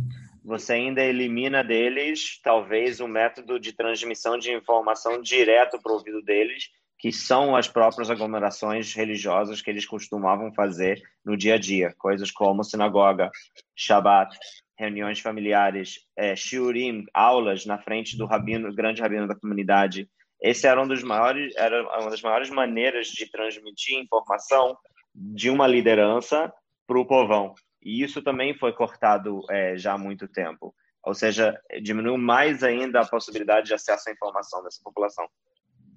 Você 0.44 0.74
ainda 0.74 1.04
elimina 1.04 1.64
deles, 1.64 2.40
talvez, 2.44 3.00
o 3.00 3.08
método 3.08 3.60
de 3.60 3.74
transmissão 3.74 4.40
de 4.40 4.52
informação 4.52 5.22
direto 5.22 5.80
para 5.80 5.92
o 5.92 5.96
ouvido 5.96 6.22
deles, 6.24 6.70
que 6.98 7.12
são 7.12 7.56
as 7.56 7.68
próprias 7.68 8.10
aglomerações 8.10 8.96
religiosas 8.96 9.62
que 9.62 9.70
eles 9.70 9.86
costumavam 9.86 10.52
fazer 10.52 11.00
no 11.24 11.38
dia 11.38 11.56
a 11.56 11.58
dia, 11.60 11.94
coisas 12.00 12.32
como 12.32 12.64
sinagoga, 12.64 13.30
Shabat, 13.76 14.36
reuniões 14.80 15.20
familiares, 15.20 16.00
é, 16.16 16.36
shiurim, 16.36 17.06
aulas 17.14 17.68
na 17.68 17.78
frente 17.78 18.18
do 18.18 18.26
rabino, 18.26 18.74
grande 18.74 19.02
rabino 19.02 19.28
da 19.28 19.36
comunidade. 19.36 20.10
Esse 20.42 20.68
era 20.68 20.82
um 20.82 20.88
dos 20.88 21.04
maiores, 21.04 21.54
era 21.56 21.82
uma 22.00 22.10
das 22.10 22.22
maiores 22.22 22.50
maneiras 22.50 23.08
de 23.08 23.30
transmitir 23.30 23.98
informação 23.98 24.78
de 25.14 25.50
uma 25.50 25.68
liderança 25.68 26.52
para 26.86 27.00
o 27.00 27.06
povão. 27.06 27.54
E 27.82 28.04
isso 28.04 28.22
também 28.22 28.58
foi 28.58 28.74
cortado 28.74 29.42
é, 29.50 29.78
já 29.78 29.94
há 29.94 29.98
muito 29.98 30.28
tempo. 30.28 30.74
Ou 31.04 31.14
seja, 31.14 31.58
diminuiu 31.82 32.18
mais 32.18 32.64
ainda 32.64 33.02
a 33.02 33.06
possibilidade 33.06 33.68
de 33.68 33.74
acesso 33.74 34.10
à 34.10 34.12
informação 34.12 34.64
dessa 34.64 34.80
população. 34.84 35.26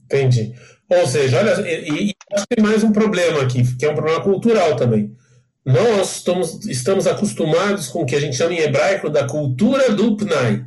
Entendi. 0.05 0.55
Ou 0.88 1.07
seja, 1.07 1.38
olha, 1.38 1.61
e, 1.68 2.11
e 2.11 2.14
tem 2.48 2.64
mais 2.64 2.83
um 2.83 2.92
problema 2.92 3.42
aqui, 3.42 3.62
que 3.76 3.85
é 3.85 3.90
um 3.90 3.94
problema 3.94 4.22
cultural 4.22 4.76
também. 4.76 5.16
Nós 5.64 6.16
estamos, 6.16 6.66
estamos 6.66 7.07
acostumados 7.07 7.88
com 7.88 8.03
o 8.03 8.07
que 8.07 8.16
a 8.16 8.20
gente 8.20 8.37
chama 8.37 8.55
em 8.55 8.61
hebraico 8.61 9.11
da 9.11 9.26
cultura 9.26 9.92
do 9.92 10.16
Pnai, 10.16 10.64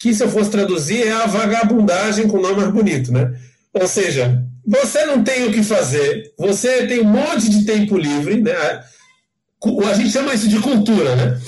que 0.00 0.14
se 0.14 0.24
eu 0.24 0.30
fosse 0.30 0.50
traduzir 0.50 1.06
é 1.06 1.12
a 1.12 1.26
vagabundagem 1.26 2.26
com 2.26 2.38
o 2.38 2.42
nome 2.42 2.56
mais 2.62 2.72
bonito, 2.72 3.12
né? 3.12 3.32
Ou 3.74 3.86
seja, 3.86 4.42
você 4.66 5.04
não 5.04 5.22
tem 5.22 5.46
o 5.46 5.52
que 5.52 5.62
fazer, 5.62 6.32
você 6.38 6.86
tem 6.86 7.00
um 7.00 7.04
monte 7.04 7.50
de 7.50 7.66
tempo 7.66 7.98
livre, 7.98 8.40
né? 8.40 8.52
A 9.86 9.94
gente 9.94 10.10
chama 10.10 10.32
isso 10.32 10.48
de 10.48 10.58
cultura, 10.58 11.14
né? 11.14 11.38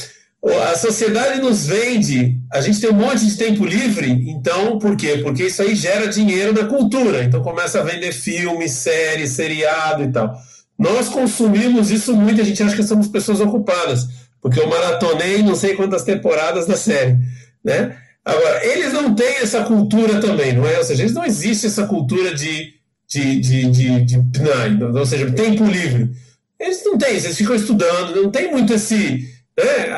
A 0.71 0.77
sociedade 0.77 1.41
nos 1.41 1.67
vende, 1.67 2.37
a 2.53 2.61
gente 2.61 2.79
tem 2.79 2.91
um 2.91 2.95
monte 2.95 3.25
de 3.25 3.37
tempo 3.37 3.65
livre, 3.65 4.11
então 4.29 4.79
por 4.79 4.97
quê? 4.97 5.21
Porque 5.23 5.45
isso 5.45 5.63
aí 5.63 5.75
gera 5.75 6.09
dinheiro 6.09 6.53
na 6.53 6.67
cultura, 6.69 7.25
então 7.25 7.43
começa 7.43 7.81
a 7.81 7.85
vender 7.85 8.13
filmes, 8.13 8.73
séries, 8.73 9.31
seriado 9.31 10.03
e 10.03 10.13
tal. 10.13 10.37
Nós 10.79 11.09
consumimos 11.09 11.91
isso 11.91 12.15
muito, 12.15 12.41
a 12.41 12.45
gente 12.45 12.63
acha 12.63 12.77
que 12.77 12.83
somos 12.83 13.09
pessoas 13.09 13.41
ocupadas, 13.41 14.09
porque 14.43 14.61
eu 14.61 14.69
maratonei 14.69 15.43
não 15.43 15.55
sei 15.55 15.75
quantas 15.75 16.03
temporadas 16.03 16.67
da 16.67 16.77
série, 16.77 17.17
né? 17.65 17.97
Agora, 18.25 18.65
eles 18.65 18.93
não 18.93 19.15
têm 19.15 19.37
essa 19.39 19.65
cultura 19.65 20.21
também, 20.21 20.53
não 20.53 20.67
é? 20.67 20.79
Ou 20.79 20.85
seja, 20.85 21.03
eles 21.03 21.15
não 21.15 21.25
existe 21.25 21.67
essa 21.67 21.87
cultura 21.87 22.33
de, 22.35 22.75
de, 23.09 23.41
de, 23.41 23.71
de, 23.71 24.05
de 24.05 24.19
PNAE, 24.33 24.83
ou 24.83 25.07
seja, 25.07 25.33
tempo 25.33 25.65
livre. 25.65 26.11
Eles 26.59 26.85
não 26.85 26.97
têm, 26.97 27.11
eles 27.11 27.37
ficam 27.37 27.57
estudando, 27.57 28.23
não 28.23 28.31
tem 28.31 28.51
muito 28.53 28.73
esse, 28.73 29.29
né, 29.59 29.91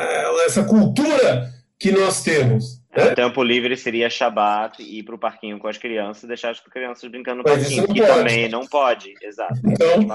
essa 0.45 0.63
cultura 0.63 1.53
que 1.79 1.91
nós 1.91 2.23
temos. 2.23 2.81
Né? 2.95 3.11
O 3.11 3.15
tempo 3.15 3.43
livre 3.43 3.77
seria 3.77 4.09
Shabat, 4.09 4.81
ir 4.81 5.03
para 5.03 5.15
o 5.15 5.19
parquinho 5.19 5.59
com 5.59 5.67
as 5.67 5.77
crianças 5.77 6.23
e 6.23 6.27
deixar 6.27 6.51
as 6.51 6.59
crianças 6.59 7.09
brincando 7.09 7.37
no 7.37 7.43
parquinho, 7.43 7.87
que 7.87 8.01
pode. 8.01 8.13
também 8.13 8.49
não 8.49 8.65
pode, 8.65 9.13
exato. 9.21 9.59
Então, 9.65 10.07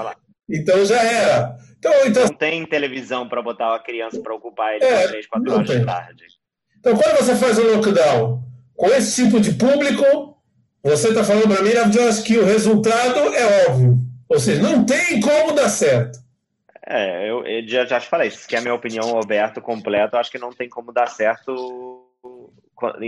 então 0.49 0.85
já 0.85 1.01
era. 1.01 1.55
Então, 1.77 1.93
então... 2.05 2.23
Não 2.23 2.33
tem 2.33 2.65
televisão 2.65 3.29
para 3.29 3.41
botar 3.41 3.73
a 3.73 3.79
criança 3.79 4.21
para 4.21 4.35
ocupar 4.35 4.75
ele 4.75 4.83
é, 4.83 5.07
3, 5.07 5.27
4 5.27 5.53
horas 5.53 5.67
tem. 5.67 5.79
da 5.79 5.93
tarde. 5.93 6.25
Então, 6.81 6.97
quando 6.97 7.17
você 7.17 7.35
faz 7.35 7.59
um 7.59 7.75
lockdown 7.75 8.43
com 8.75 8.87
esse 8.87 9.23
tipo 9.23 9.39
de 9.39 9.53
público, 9.53 10.35
você 10.83 11.09
está 11.09 11.23
falando 11.23 11.47
para 11.47 11.61
mim, 11.61 11.91
Josh, 11.91 12.21
que 12.21 12.39
o 12.39 12.43
resultado 12.43 13.19
é 13.35 13.67
óbvio. 13.67 13.99
Ou 14.27 14.39
seja, 14.39 14.63
não 14.63 14.83
tem 14.83 15.19
como 15.21 15.53
dar 15.53 15.69
certo. 15.69 16.19
É, 16.87 17.29
eu, 17.29 17.45
eu 17.45 17.67
já, 17.67 17.85
já 17.85 17.99
te 17.99 18.07
falei, 18.07 18.31
se 18.31 18.47
quer 18.47 18.57
a 18.57 18.61
minha 18.61 18.73
opinião 18.73 19.19
aberta, 19.19 19.61
completa, 19.61 20.17
acho 20.17 20.31
que 20.31 20.39
não 20.39 20.51
tem 20.51 20.67
como 20.67 20.91
dar 20.91 21.07
certo 21.07 22.03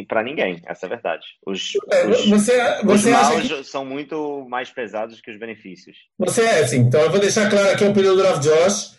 para 0.08 0.22
ninguém, 0.22 0.62
essa 0.68 0.86
é 0.86 0.88
a 0.88 0.90
verdade. 0.90 1.26
Os, 1.44 1.72
é, 1.92 2.06
os, 2.06 2.30
você, 2.30 2.84
você 2.84 3.10
os 3.10 3.20
maus 3.20 3.48
que... 3.48 3.64
são 3.64 3.84
muito 3.84 4.46
mais 4.48 4.70
pesados 4.70 5.20
que 5.20 5.32
os 5.32 5.40
benefícios. 5.40 5.98
Você 6.20 6.44
é 6.44 6.60
assim, 6.60 6.78
então 6.78 7.02
eu 7.02 7.10
vou 7.10 7.20
deixar 7.20 7.50
claro 7.50 7.72
aqui 7.72 7.84
a 7.84 7.90
opinião 7.90 8.16
do 8.16 8.22
Rav 8.22 8.40
Josh, 8.40 8.96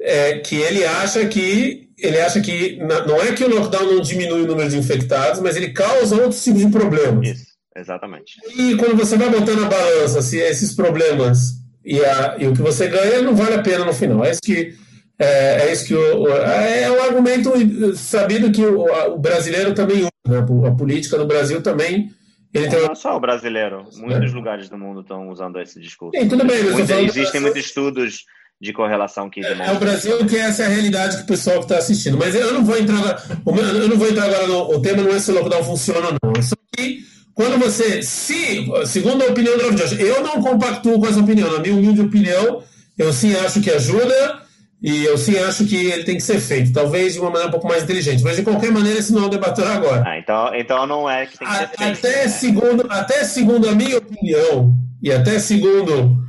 é, 0.00 0.38
que 0.38 0.56
ele 0.56 0.84
acha 0.84 1.26
que 1.26 1.86
ele 1.98 2.20
acha 2.20 2.40
que 2.40 2.76
não 2.76 3.20
é 3.22 3.32
que 3.32 3.42
o 3.42 3.48
lockdown 3.48 3.94
não 3.94 4.00
diminui 4.00 4.42
o 4.42 4.46
número 4.46 4.68
de 4.68 4.76
infectados, 4.76 5.40
mas 5.40 5.56
ele 5.56 5.72
causa 5.72 6.14
outros 6.16 6.44
tipos 6.44 6.60
de 6.60 6.70
problemas. 6.70 7.28
Isso, 7.28 7.46
exatamente. 7.74 8.34
E 8.54 8.76
quando 8.76 8.96
você 8.96 9.16
vai 9.16 9.30
botando 9.30 9.64
a 9.64 9.68
balança 9.68 10.20
se 10.20 10.38
esses 10.38 10.74
problemas 10.74 11.54
e, 11.82 12.04
a, 12.04 12.36
e 12.38 12.46
o 12.46 12.52
que 12.52 12.60
você 12.60 12.88
ganha 12.88 13.22
não 13.22 13.34
vale 13.34 13.54
a 13.54 13.62
pena 13.62 13.84
no 13.84 13.94
final. 13.94 14.22
É 14.24 14.32
isso 14.32 14.40
que 14.44 14.74
é, 15.18 15.68
é 15.68 15.72
isso 15.72 15.86
que 15.86 15.94
o, 15.94 16.28
é 16.28 16.90
um 16.90 17.02
argumento 17.02 17.50
sabido 17.96 18.52
que 18.52 18.62
o, 18.62 18.84
o 19.14 19.18
brasileiro 19.18 19.72
também 19.74 20.00
usa, 20.00 20.10
né? 20.28 20.38
a 20.68 20.70
política 20.72 21.16
do 21.16 21.26
Brasil 21.26 21.62
também. 21.62 22.10
Ele 22.52 22.68
tem... 22.68 22.80
Não 22.82 22.92
é 22.92 22.94
só 22.94 23.16
o 23.16 23.20
brasileiro, 23.20 23.84
muitos 23.96 24.32
é. 24.32 24.34
lugares 24.34 24.68
do 24.68 24.76
mundo 24.76 25.00
estão 25.00 25.30
usando 25.30 25.60
esse 25.60 25.80
discurso. 25.80 26.18
Sim, 26.18 26.28
tudo 26.28 26.44
bem, 26.44 26.56
existem 27.04 27.40
muitos 27.40 27.64
estudos 27.64 28.24
de 28.60 28.72
correlação 28.72 29.28
que 29.28 29.44
é, 29.44 29.52
é 29.52 29.72
o 29.72 29.78
Brasil 29.78 30.24
que 30.26 30.36
essa 30.36 30.62
é 30.62 30.66
a 30.66 30.68
realidade 30.70 31.18
que 31.18 31.22
o 31.24 31.26
pessoal 31.26 31.58
que 31.58 31.64
está 31.64 31.78
assistindo. 31.78 32.16
Mas 32.16 32.34
eu 32.34 32.54
não 32.54 32.64
vou 32.64 32.78
entrar 32.78 32.98
agora. 32.98 33.22
Eu 33.46 33.88
não 33.88 33.98
vou 33.98 34.08
entrar 34.08 34.24
agora 34.24 34.46
no. 34.46 34.74
O 34.74 34.80
tema 34.80 35.02
não 35.02 35.10
é 35.10 35.18
se 35.18 35.30
o 35.30 35.34
lockdown 35.34 35.64
funciona 35.64 36.06
ou 36.08 36.16
não. 36.22 36.32
É 36.38 36.42
só 36.42 36.56
que 36.74 37.00
quando 37.34 37.58
você. 37.58 38.02
Se, 38.02 38.66
segundo 38.86 39.22
a 39.22 39.26
opinião 39.26 39.58
do 39.58 39.74
Josh, 39.74 39.98
eu 39.98 40.22
não 40.22 40.42
compactuo 40.42 40.98
com 40.98 41.06
essa 41.06 41.20
opinião. 41.20 41.52
Na 41.52 41.58
minha 41.58 41.74
humilde 41.74 42.00
opinião, 42.00 42.62
eu 42.96 43.12
sim 43.12 43.34
acho 43.36 43.60
que 43.60 43.70
ajuda 43.70 44.40
e 44.82 45.04
eu 45.04 45.16
sim 45.18 45.36
acho 45.38 45.66
que 45.66 45.76
ele 45.76 46.04
tem 46.04 46.16
que 46.16 46.22
ser 46.22 46.38
feito, 46.38 46.72
talvez 46.72 47.14
de 47.14 47.18
uma 47.18 47.30
maneira 47.30 47.48
um 47.48 47.50
pouco 47.50 47.66
mais 47.66 47.82
inteligente, 47.82 48.22
mas 48.22 48.36
de 48.36 48.42
qualquer 48.42 48.70
maneira 48.70 48.98
esse 48.98 49.12
não 49.12 49.24
é 49.24 49.26
o 49.26 49.30
debater 49.30 49.66
agora. 49.66 50.04
Ah, 50.06 50.18
então, 50.18 50.54
então 50.54 50.86
não 50.86 51.08
é 51.08 51.26
que 51.26 51.38
tem 51.38 51.48
que 51.48 51.54
ser 51.54 51.68
feito. 51.68 51.98
Até, 51.98 52.24
né? 52.24 52.28
segundo, 52.28 52.86
até 52.88 53.24
segundo 53.24 53.68
a 53.68 53.72
minha 53.72 53.96
opinião, 53.96 54.74
e 55.02 55.10
até 55.10 55.38
segundo 55.38 56.25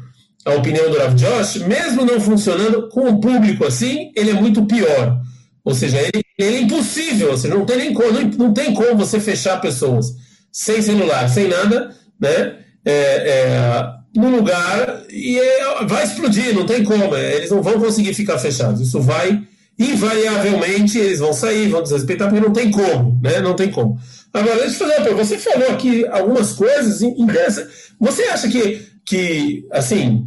a 0.47 0.55
opinião 0.55 0.89
do 0.89 0.97
Rav 0.97 1.13
Josh, 1.13 1.57
mesmo 1.57 2.05
não 2.05 2.19
funcionando 2.19 2.87
com 2.89 3.09
o 3.09 3.19
público 3.19 3.65
assim, 3.65 4.11
ele 4.15 4.31
é 4.31 4.33
muito 4.33 4.65
pior. 4.65 5.21
Ou 5.63 5.75
seja, 5.75 5.97
ele, 5.97 6.23
ele 6.37 6.55
é 6.55 6.61
impossível, 6.61 7.31
ou 7.31 7.37
seja, 7.37 7.53
não 7.53 7.65
tem 7.65 7.77
nem 7.77 7.93
como, 7.93 8.11
não, 8.11 8.21
não 8.21 8.53
tem 8.53 8.73
como 8.73 8.95
você 8.95 9.19
fechar 9.19 9.59
pessoas 9.59 10.15
sem 10.51 10.81
celular, 10.81 11.27
sem 11.29 11.49
nada, 11.49 11.93
né? 12.19 12.55
É, 12.85 12.91
é, 12.93 13.97
no 14.15 14.29
lugar 14.29 15.03
e 15.09 15.37
é, 15.37 15.85
vai 15.85 16.05
explodir, 16.05 16.55
não 16.55 16.65
tem 16.65 16.83
como. 16.83 17.13
É, 17.15 17.35
eles 17.35 17.51
não 17.51 17.61
vão 17.61 17.79
conseguir 17.79 18.13
ficar 18.13 18.37
fechados. 18.39 18.79
Isso 18.79 19.01
vai, 19.01 19.43
invariavelmente, 19.77 20.97
eles 20.97 21.19
vão 21.19 21.33
sair, 21.33 21.67
vão 21.67 21.83
desrespeitar, 21.83 22.29
porque 22.29 22.43
não 22.43 22.53
tem 22.53 22.71
como, 22.71 23.19
né? 23.21 23.41
Não 23.41 23.55
tem 23.55 23.69
como. 23.69 23.99
Agora, 24.33 24.59
deixa 24.59 24.75
eu 24.75 24.79
fazer 24.79 24.93
uma 24.95 25.03
pergunta. 25.03 25.25
Você 25.25 25.37
falou 25.37 25.69
aqui 25.69 26.07
algumas 26.07 26.53
coisas 26.53 27.01
interessantes. 27.01 27.91
Você 27.99 28.23
acha 28.23 28.47
que, 28.47 28.87
que, 29.05 29.67
assim, 29.71 30.25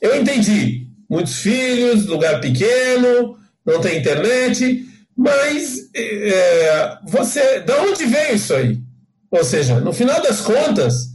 eu 0.00 0.20
entendi, 0.20 0.86
muitos 1.08 1.40
filhos, 1.40 2.06
lugar 2.06 2.40
pequeno, 2.40 3.38
não 3.64 3.80
tem 3.80 3.98
internet, 3.98 4.84
mas 5.16 5.90
é, 5.94 6.98
você, 7.06 7.60
da 7.60 7.82
onde 7.82 8.04
veio 8.04 8.34
isso 8.34 8.54
aí? 8.54 8.78
Ou 9.30 9.42
seja, 9.42 9.80
no 9.80 9.92
final 9.92 10.20
das 10.22 10.40
contas, 10.40 11.08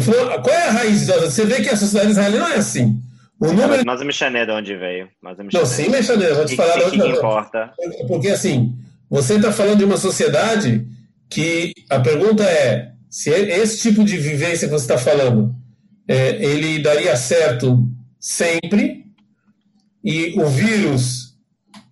final, 0.00 0.42
qual 0.42 0.54
é 0.54 0.68
a 0.68 0.72
raiz? 0.72 1.06
Você 1.06 1.44
vê 1.44 1.60
que 1.62 1.68
a 1.68 1.76
sociedade 1.76 2.12
israelita 2.12 2.40
não 2.40 2.52
é 2.52 2.56
assim. 2.56 3.00
O 3.40 3.52
número... 3.52 3.82
Mas 3.84 4.00
o 4.00 4.04
Michané 4.04 4.44
de 4.44 4.52
onde 4.52 4.76
veio? 4.76 5.08
Mas 5.22 5.38
o 5.38 5.44
Não, 5.52 5.66
sim, 5.66 5.88
Michané, 5.88 6.32
vou 6.32 6.44
te 6.44 6.56
falar 6.56 6.74
que, 6.84 6.90
que, 6.90 7.00
que 7.00 7.08
importa? 7.08 7.72
Porque 8.06 8.28
assim, 8.28 8.74
você 9.08 9.34
está 9.34 9.50
falando 9.50 9.78
de 9.78 9.84
uma 9.84 9.96
sociedade 9.96 10.86
que 11.28 11.72
a 11.88 11.98
pergunta 12.00 12.44
é 12.44 12.92
se 13.08 13.30
esse 13.30 13.80
tipo 13.80 14.04
de 14.04 14.16
vivência 14.16 14.68
que 14.68 14.72
você 14.74 14.84
está 14.84 14.98
falando 14.98 15.54
é, 16.06 16.42
ele 16.44 16.80
daria 16.80 17.16
certo 17.16 17.89
sempre 18.20 19.06
e 20.04 20.38
o 20.38 20.46
vírus 20.46 21.34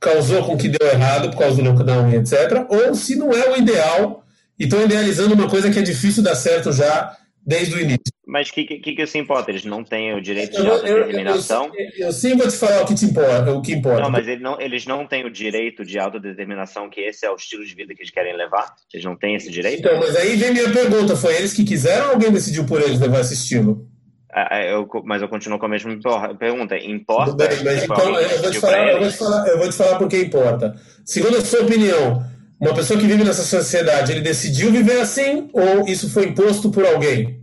causou 0.00 0.44
com 0.44 0.56
que 0.56 0.68
deu 0.68 0.88
errado 0.88 1.30
por 1.30 1.38
causa 1.38 1.56
do 1.56 1.70
lockdown 1.70 2.10
e 2.10 2.16
etc., 2.16 2.66
ou 2.68 2.94
se 2.94 3.16
não 3.16 3.32
é 3.32 3.50
o 3.50 3.56
ideal 3.56 4.24
e 4.58 4.64
estão 4.64 4.84
idealizando 4.84 5.34
uma 5.34 5.48
coisa 5.48 5.70
que 5.70 5.78
é 5.78 5.82
difícil 5.82 6.22
dar 6.22 6.34
certo 6.34 6.72
já 6.72 7.16
desde 7.44 7.74
o 7.74 7.80
início. 7.80 8.12
Mas 8.26 8.50
o 8.50 8.52
que, 8.52 8.64
que, 8.64 8.94
que 8.94 9.02
isso 9.02 9.16
importa? 9.16 9.50
Eles 9.50 9.64
não 9.64 9.82
têm 9.82 10.14
o 10.14 10.20
direito 10.20 10.60
de 10.60 10.68
autodeterminação? 10.68 11.66
Eu, 11.66 11.72
eu, 11.72 11.90
eu, 11.96 12.06
eu, 12.08 12.12
sim 12.12 12.36
vou 12.36 12.46
te 12.46 12.54
falar 12.54 12.82
o 12.82 12.86
que, 12.86 12.94
te 12.94 13.06
importa, 13.06 13.50
o 13.52 13.62
que 13.62 13.72
importa. 13.72 14.02
Não, 14.02 14.10
mas 14.10 14.28
eles 14.28 14.42
não, 14.42 14.60
eles 14.60 14.84
não 14.86 15.06
têm 15.06 15.24
o 15.24 15.30
direito 15.30 15.82
de 15.82 15.98
autodeterminação, 15.98 16.90
que 16.90 17.00
esse 17.00 17.24
é 17.24 17.30
o 17.30 17.36
estilo 17.36 17.64
de 17.64 17.74
vida 17.74 17.94
que 17.94 18.02
eles 18.02 18.10
querem 18.10 18.36
levar? 18.36 18.74
Eles 18.92 19.06
não 19.06 19.16
têm 19.16 19.34
esse 19.34 19.50
direito? 19.50 19.78
Então, 19.78 19.98
mas 19.98 20.14
aí 20.14 20.36
vem 20.36 20.52
minha 20.52 20.70
pergunta: 20.70 21.16
foi 21.16 21.36
eles 21.36 21.54
que 21.54 21.64
quiseram 21.64 22.08
ou 22.08 22.12
alguém 22.12 22.30
decidiu 22.30 22.66
por 22.66 22.82
eles 22.82 23.00
levar 23.00 23.20
esse 23.20 23.32
estilo? 23.32 23.88
Ah, 24.30 24.62
eu, 24.62 24.86
mas 25.04 25.22
eu 25.22 25.28
continuo 25.28 25.58
com 25.58 25.66
a 25.66 25.68
mesma 25.68 25.98
pergunta. 26.38 26.76
Importa? 26.76 27.48
Bem, 27.48 27.64
mas 27.64 27.84
então, 27.84 28.20
eu, 28.20 28.42
vou 28.42 28.50
te 28.50 28.60
falar, 28.60 28.88
eu, 28.88 29.00
vou 29.00 29.10
te 29.10 29.16
falar, 29.16 29.48
eu 29.48 29.58
vou 29.58 29.68
te 29.68 29.74
falar 29.74 29.98
por 29.98 30.08
que 30.08 30.18
importa. 30.20 30.76
Segundo 31.04 31.38
a 31.38 31.40
sua 31.40 31.62
opinião, 31.62 32.22
uma 32.60 32.74
pessoa 32.74 33.00
que 33.00 33.06
vive 33.06 33.24
nessa 33.24 33.42
sociedade, 33.42 34.12
ele 34.12 34.20
decidiu 34.20 34.70
viver 34.70 35.00
assim 35.00 35.48
ou 35.52 35.86
isso 35.86 36.10
foi 36.10 36.26
imposto 36.26 36.70
por 36.70 36.84
alguém? 36.84 37.38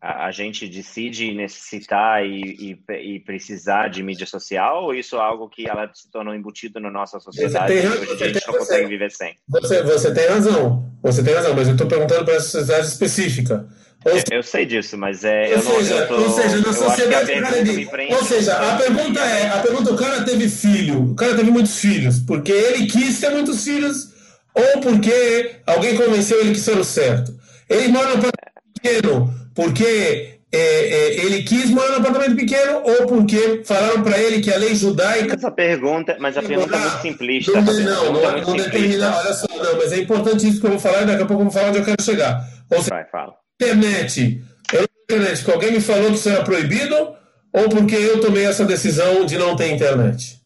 a, 0.00 0.30
gente 0.30 0.68
decide 0.68 1.34
necessitar 1.34 2.24
e, 2.24 2.78
e, 2.88 3.14
e, 3.16 3.20
precisar 3.20 3.88
de 3.88 4.02
mídia 4.02 4.26
social 4.26 4.84
ou 4.84 4.94
isso 4.94 5.16
é 5.16 5.20
algo 5.20 5.48
que 5.48 5.68
ela 5.68 5.90
se 5.92 6.08
tornou 6.10 6.34
embutido 6.34 6.78
na 6.78 6.90
nossa 6.90 7.18
sociedade 7.18 7.72
e 7.72 7.86
hoje 7.86 8.12
a 8.12 8.26
gente 8.26 8.46
não 8.46 8.52
você, 8.52 8.58
consegue 8.58 8.86
viver 8.86 9.10
sem? 9.10 9.34
Você, 9.48 9.82
você 9.82 10.14
tem 10.14 10.28
razão, 10.28 10.92
você 11.02 11.22
tem 11.22 11.34
razão, 11.34 11.54
mas 11.54 11.66
eu 11.66 11.74
estou 11.74 11.88
perguntando 11.88 12.24
para 12.24 12.34
essa 12.34 12.48
sociedade 12.48 12.86
específica. 12.86 13.68
Ou, 14.12 14.36
eu 14.36 14.42
sei 14.42 14.66
disso, 14.66 14.96
mas 14.96 15.24
é. 15.24 15.54
Ou, 15.54 15.62
seja, 15.62 16.00
não, 16.00 16.06
tô, 16.06 16.22
ou 16.22 16.30
seja, 16.30 16.56
na 16.58 16.72
sociedade. 16.72 17.64
De, 17.64 17.88
ou 18.14 18.24
seja, 18.24 18.54
a 18.54 18.76
pergunta 18.76 19.20
é: 19.20 19.48
a 19.48 19.58
pergunta, 19.58 19.92
o 19.92 19.96
cara 19.96 20.22
teve 20.22 20.48
filho, 20.48 21.12
o 21.12 21.14
cara 21.14 21.34
teve 21.34 21.50
muitos 21.50 21.78
filhos, 21.78 22.18
porque 22.20 22.52
ele 22.52 22.86
quis 22.86 23.20
ter 23.20 23.30
muitos 23.30 23.64
filhos, 23.64 24.08
ou 24.54 24.80
porque 24.80 25.56
alguém 25.66 25.96
convenceu 25.96 26.40
ele 26.40 26.52
que 26.52 26.58
isso 26.58 26.70
era 26.70 26.80
o 26.80 26.84
certo. 26.84 27.38
Ele 27.68 27.88
mora 27.88 28.16
no 28.16 28.22
pequeno, 28.74 29.34
porque 29.54 30.38
é, 30.50 30.58
é, 30.58 31.24
ele 31.24 31.42
quis 31.42 31.68
morar 31.70 31.90
num 31.90 31.98
apartamento 31.98 32.36
pequeno 32.36 32.82
ou 32.82 33.06
porque 33.06 33.62
falaram 33.64 34.02
para 34.02 34.18
ele 34.18 34.40
que 34.40 34.50
a 34.50 34.56
lei 34.56 34.74
judaica. 34.74 35.34
Mas 35.34 35.44
a 35.44 35.50
pergunta, 35.50 36.16
mas 36.18 36.38
a 36.38 36.42
pergunta 36.42 36.74
é 36.74 36.78
muito 36.78 37.02
simplista. 37.02 37.60
Não, 37.60 37.62
não, 37.62 38.12
não, 38.12 38.30
é 38.30 38.40
não 38.40 38.56
determina. 38.56 39.14
Olha 39.14 39.34
só, 39.34 39.46
não, 39.48 39.76
mas 39.76 39.92
é 39.92 39.98
importante 39.98 40.48
isso 40.48 40.60
que 40.60 40.66
eu 40.66 40.70
vou 40.70 40.80
falar 40.80 41.02
e 41.02 41.06
daqui 41.06 41.22
a 41.22 41.26
pouco 41.26 41.42
eu 41.42 41.44
vou 41.44 41.52
falar 41.52 41.68
onde 41.68 41.78
eu 41.78 41.84
quero 41.84 42.02
chegar. 42.02 42.48
Ou 42.70 42.78
seja, 42.78 42.90
Vai, 42.90 43.04
fala. 43.10 43.34
Internet. 43.60 44.42
Eu 44.72 44.86
internet, 45.04 45.38
porque 45.38 45.52
alguém 45.52 45.72
me 45.72 45.80
falou 45.80 46.10
que 46.10 46.16
isso 46.16 46.28
era 46.28 46.44
proibido 46.44 47.16
ou 47.52 47.68
porque 47.68 47.96
eu 47.96 48.20
tomei 48.20 48.44
essa 48.44 48.64
decisão 48.64 49.24
de 49.24 49.36
não 49.36 49.56
ter 49.56 49.72
internet? 49.72 50.38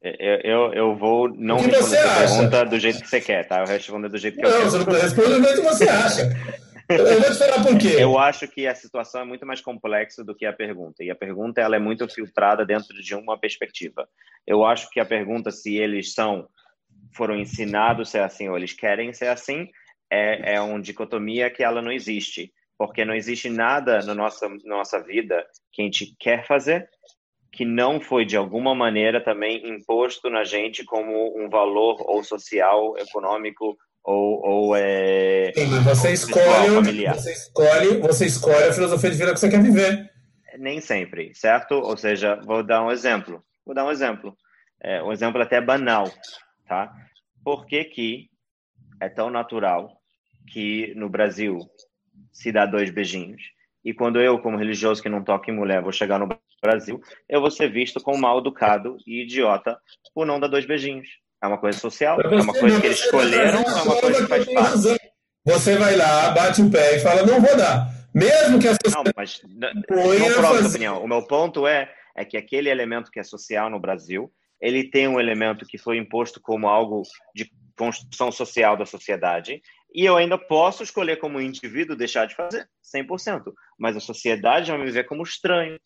Eu, 0.00 0.40
eu, 0.44 0.72
eu 0.74 0.96
vou 0.96 1.28
não 1.28 1.56
responder 1.58 1.98
a 1.98 2.14
pergunta 2.14 2.64
do 2.64 2.78
jeito 2.78 3.00
que 3.00 3.08
você 3.08 3.20
quer, 3.20 3.46
tá? 3.46 3.58
Eu 3.58 3.66
vou 3.66 3.74
responder 3.74 4.08
do 4.08 4.16
jeito 4.16 4.36
que 4.36 4.42
não, 4.42 4.48
eu 4.48 4.56
quero. 4.56 4.64
Não, 4.64 4.70
você 4.70 4.90
não 4.90 5.00
responde 5.00 5.28
do 5.28 5.42
jeito 5.42 5.60
que 5.60 5.68
você 5.68 5.88
acha. 5.88 6.36
Eu 6.88 7.20
vou 7.20 7.30
te 7.30 7.36
falar 7.36 7.62
por 7.62 7.76
quê. 7.76 7.96
Eu 7.98 8.18
acho 8.18 8.48
que 8.48 8.66
a 8.66 8.74
situação 8.74 9.20
é 9.20 9.24
muito 9.24 9.44
mais 9.44 9.60
complexa 9.60 10.24
do 10.24 10.34
que 10.34 10.46
a 10.46 10.52
pergunta. 10.52 11.04
E 11.04 11.10
a 11.10 11.14
pergunta 11.14 11.60
ela 11.60 11.76
é 11.76 11.78
muito 11.78 12.08
filtrada 12.08 12.64
dentro 12.64 12.94
de 13.02 13.14
uma 13.14 13.38
perspectiva. 13.38 14.08
Eu 14.46 14.64
acho 14.64 14.88
que 14.88 14.98
a 14.98 15.04
pergunta 15.04 15.50
se 15.50 15.76
eles 15.76 16.14
são 16.14 16.48
foram 17.12 17.36
ensinados 17.36 18.08
a 18.08 18.10
ser 18.10 18.20
assim 18.20 18.48
ou 18.48 18.56
eles 18.56 18.72
querem 18.72 19.12
ser 19.12 19.28
assim 19.28 19.68
é, 20.10 20.54
é 20.54 20.60
uma 20.60 20.80
dicotomia 20.80 21.50
que 21.50 21.62
ela 21.62 21.82
não 21.82 21.92
existe. 21.92 22.52
Porque 22.76 23.04
não 23.04 23.14
existe 23.14 23.50
nada 23.50 24.00
na 24.02 24.14
nossa, 24.14 24.48
nossa 24.64 25.02
vida 25.02 25.44
que 25.72 25.82
a 25.82 25.84
gente 25.84 26.14
quer 26.18 26.46
fazer 26.46 26.88
que 27.52 27.64
não 27.64 28.00
foi 28.00 28.24
de 28.24 28.36
alguma 28.36 28.74
maneira 28.74 29.22
também 29.22 29.68
imposto 29.68 30.30
na 30.30 30.44
gente 30.44 30.84
como 30.84 31.36
um 31.36 31.48
valor 31.48 31.96
ou 32.08 32.22
social, 32.22 32.96
econômico 32.98 33.76
ou, 34.04 34.46
ou 34.46 34.76
é. 34.76 35.52
Você 35.84 36.12
escolhe, 36.12 37.06
você 37.06 37.32
escolhe, 37.32 37.96
você 37.98 38.26
escolhe 38.26 38.64
a 38.64 38.72
filosofia 38.72 39.10
de 39.10 39.16
vida 39.16 39.34
que 39.34 39.40
você 39.40 39.50
quer 39.50 39.62
viver. 39.62 40.10
Nem 40.58 40.80
sempre, 40.80 41.34
certo? 41.34 41.74
Ou 41.74 41.96
seja, 41.96 42.40
vou 42.44 42.62
dar 42.62 42.84
um 42.84 42.90
exemplo. 42.90 43.42
Vou 43.64 43.74
dar 43.74 43.84
um 43.84 43.90
exemplo. 43.90 44.36
É, 44.80 45.02
um 45.02 45.12
exemplo 45.12 45.42
até 45.42 45.60
banal, 45.60 46.08
tá? 46.66 46.92
Por 47.44 47.66
que, 47.66 47.84
que 47.84 48.30
é 49.00 49.08
tão 49.08 49.30
natural 49.30 49.97
que 50.48 50.92
no 50.94 51.08
Brasil 51.08 51.58
se 52.32 52.50
dá 52.50 52.66
dois 52.66 52.90
beijinhos 52.90 53.42
e 53.84 53.94
quando 53.94 54.20
eu, 54.20 54.38
como 54.38 54.58
religioso 54.58 55.02
que 55.02 55.08
não 55.08 55.22
toca 55.22 55.50
em 55.50 55.54
mulher, 55.54 55.82
vou 55.82 55.92
chegar 55.92 56.18
no 56.18 56.28
Brasil, 56.60 57.00
eu 57.28 57.40
vou 57.40 57.50
ser 57.50 57.70
visto 57.70 58.00
como 58.00 58.18
mal 58.18 58.38
educado 58.38 58.96
e 59.06 59.22
idiota 59.22 59.78
por 60.14 60.26
não 60.26 60.40
dar 60.40 60.48
dois 60.48 60.66
beijinhos? 60.66 61.08
É 61.42 61.46
uma 61.46 61.58
coisa 61.58 61.78
social, 61.78 62.20
é 62.20 62.26
uma 62.42 62.52
coisa 62.52 62.80
que 62.80 62.86
eles 62.86 63.00
escolheram, 63.00 63.62
é 63.62 63.82
uma 63.82 64.00
coisa 64.00 64.22
que 64.22 64.28
faz 64.28 64.44
parte. 64.52 65.00
Você 65.46 65.76
vai 65.76 65.96
lá, 65.96 66.30
bate 66.32 66.60
o 66.60 66.70
pé 66.70 66.96
e 66.96 67.00
fala, 67.00 67.24
não 67.24 67.40
vou 67.40 67.56
dar. 67.56 67.88
Mesmo 68.12 68.58
que 68.58 68.68
a 68.68 68.74
sociedade... 68.74 69.06
Não, 69.06 69.12
mas 69.16 69.40
não 69.88 70.42
fazer... 70.42 70.66
opinião. 70.66 71.02
O 71.02 71.08
meu 71.08 71.22
ponto 71.22 71.66
é, 71.66 71.90
é 72.16 72.24
que 72.24 72.36
aquele 72.36 72.68
elemento 72.68 73.10
que 73.10 73.20
é 73.20 73.22
social 73.22 73.70
no 73.70 73.78
Brasil, 73.78 74.30
ele 74.60 74.90
tem 74.90 75.06
um 75.06 75.20
elemento 75.20 75.64
que 75.64 75.78
foi 75.78 75.96
imposto 75.96 76.40
como 76.40 76.68
algo 76.68 77.02
de 77.34 77.50
construção 77.76 78.32
social 78.32 78.76
da 78.76 78.84
sociedade, 78.84 79.62
e 79.94 80.04
eu 80.04 80.16
ainda 80.16 80.36
posso 80.36 80.82
escolher 80.82 81.16
como 81.16 81.40
indivíduo 81.40 81.96
deixar 81.96 82.26
de 82.26 82.34
fazer, 82.34 82.68
100%. 82.94 83.52
Mas 83.78 83.96
a 83.96 84.00
sociedade 84.00 84.70
vai 84.70 84.80
me 84.80 84.90
ver 84.90 85.04
como 85.04 85.22
estranho. 85.22 85.78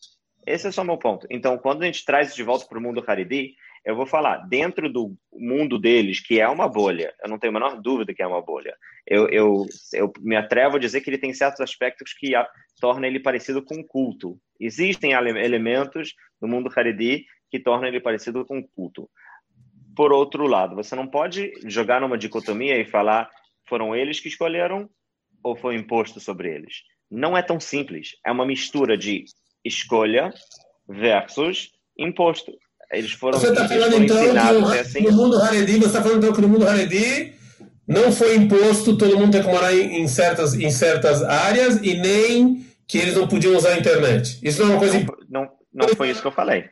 Esse 0.45 0.67
é 0.67 0.71
só 0.71 0.81
o 0.81 0.85
meu 0.85 0.97
ponto. 0.97 1.25
Então, 1.29 1.57
quando 1.57 1.83
a 1.83 1.85
gente 1.85 2.03
traz 2.03 2.35
de 2.35 2.43
volta 2.43 2.65
para 2.65 2.77
o 2.77 2.81
mundo 2.81 3.03
Haredi, 3.05 3.55
eu 3.85 3.95
vou 3.95 4.05
falar, 4.05 4.37
dentro 4.47 4.91
do 4.91 5.15
mundo 5.31 5.77
deles, 5.77 6.25
que 6.25 6.39
é 6.39 6.47
uma 6.47 6.69
bolha, 6.69 7.13
eu 7.21 7.29
não 7.29 7.37
tenho 7.37 7.51
a 7.51 7.53
menor 7.53 7.81
dúvida 7.81 8.13
que 8.13 8.23
é 8.23 8.27
uma 8.27 8.41
bolha, 8.41 8.75
eu, 9.05 9.27
eu, 9.27 9.65
eu 9.93 10.11
me 10.21 10.37
atrevo 10.37 10.77
a 10.77 10.79
dizer 10.79 11.01
que 11.01 11.09
ele 11.09 11.17
tem 11.17 11.33
certos 11.33 11.59
aspectos 11.59 12.13
que 12.13 12.33
a, 12.33 12.47
torna 12.79 13.07
ele 13.07 13.19
parecido 13.19 13.61
com 13.61 13.75
um 13.75 13.83
culto. 13.85 14.39
Existem 14.57 15.11
elementos 15.11 16.13
do 16.41 16.47
mundo 16.47 16.71
Haredi 16.73 17.25
que 17.51 17.59
tornam 17.59 17.87
ele 17.87 17.99
parecido 17.99 18.45
com 18.45 18.59
um 18.59 18.63
culto. 18.63 19.09
Por 19.95 20.11
outro 20.11 20.47
lado, 20.47 20.75
você 20.75 20.95
não 20.95 21.07
pode 21.07 21.51
jogar 21.65 21.99
numa 22.01 22.17
dicotomia 22.17 22.79
e 22.79 22.85
falar 22.85 23.29
foram 23.73 23.95
eles 23.95 24.19
que 24.19 24.27
escolheram 24.27 24.87
ou 25.43 25.55
foi 25.55 25.75
imposto 25.75 26.19
sobre 26.19 26.47
eles. 26.47 26.83
Não 27.09 27.35
é 27.35 27.41
tão 27.41 27.59
simples. 27.59 28.09
É 28.23 28.31
uma 28.31 28.45
mistura 28.45 28.95
de 28.95 29.25
escolha 29.65 30.31
versus 30.87 31.71
imposto. 31.97 32.51
Eles 32.91 33.13
foram, 33.13 33.39
você 33.39 33.49
está 33.49 33.67
falando 33.67 34.03
então 34.03 34.15
que 34.15 34.77
assim. 34.77 35.01
no 35.01 35.11
mundo 35.11 35.41
Haredi, 35.41 35.79
você 35.79 35.85
está 35.87 36.03
falando 36.03 36.19
então 36.19 36.33
que 36.35 36.41
no 36.41 36.49
mundo 36.49 36.67
Haredi 36.67 37.33
não 37.87 38.11
foi 38.11 38.35
imposto 38.35 38.95
todo 38.95 39.17
mundo 39.17 39.31
ter 39.31 39.43
que 39.43 39.49
morar 39.49 39.73
em, 39.73 40.01
em, 40.01 40.07
certas, 40.07 40.53
em 40.53 40.69
certas 40.69 41.23
áreas 41.23 41.77
e 41.81 41.95
nem 41.95 42.63
que 42.87 42.99
eles 42.99 43.15
não 43.15 43.27
podiam 43.27 43.55
usar 43.55 43.69
a 43.69 43.79
internet. 43.79 44.37
Isso 44.43 44.61
não 44.61 44.67
é 44.67 44.71
uma 44.73 44.79
coisa. 44.79 44.99
Não, 45.27 45.41
não, 45.73 45.87
não 45.87 45.95
foi 45.95 46.11
isso 46.11 46.21
que 46.21 46.27
eu 46.27 46.31
falei. 46.31 46.65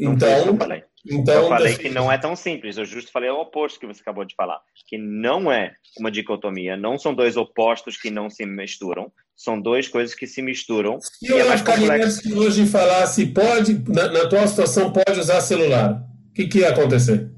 Não 0.00 0.14
então, 0.14 0.28
foi 0.28 0.34
isso 0.34 0.42
que 0.42 0.48
eu 0.48 0.56
falei. 0.56 0.82
Então, 1.08 1.34
eu 1.34 1.48
falei 1.48 1.76
que 1.76 1.88
não 1.88 2.12
é 2.12 2.18
tão 2.18 2.36
simples. 2.36 2.76
Eu 2.76 2.84
justo 2.84 3.10
falei 3.10 3.30
o 3.30 3.40
oposto 3.40 3.80
que 3.80 3.86
você 3.86 4.00
acabou 4.00 4.24
de 4.24 4.34
falar, 4.34 4.60
que 4.86 4.98
não 4.98 5.50
é 5.50 5.72
uma 5.98 6.10
dicotomia, 6.10 6.76
não 6.76 6.98
são 6.98 7.14
dois 7.14 7.36
opostos 7.36 7.96
que 7.96 8.10
não 8.10 8.28
se 8.28 8.44
misturam, 8.44 9.10
são 9.34 9.60
duas 9.60 9.88
coisas 9.88 10.14
que 10.14 10.26
se 10.26 10.42
misturam. 10.42 11.00
Se 11.00 11.30
e 11.30 11.32
é 11.32 11.44
mais 11.44 11.62
complexo. 11.62 12.38
hoje 12.38 12.66
falasse 12.66 13.26
pode, 13.26 13.82
na, 13.88 14.08
na 14.08 14.28
tua 14.28 14.46
situação 14.46 14.92
pode 14.92 15.18
usar 15.18 15.40
celular, 15.40 16.02
o 16.30 16.34
que, 16.34 16.46
que 16.46 16.58
ia 16.58 16.68
acontecer? 16.68 17.30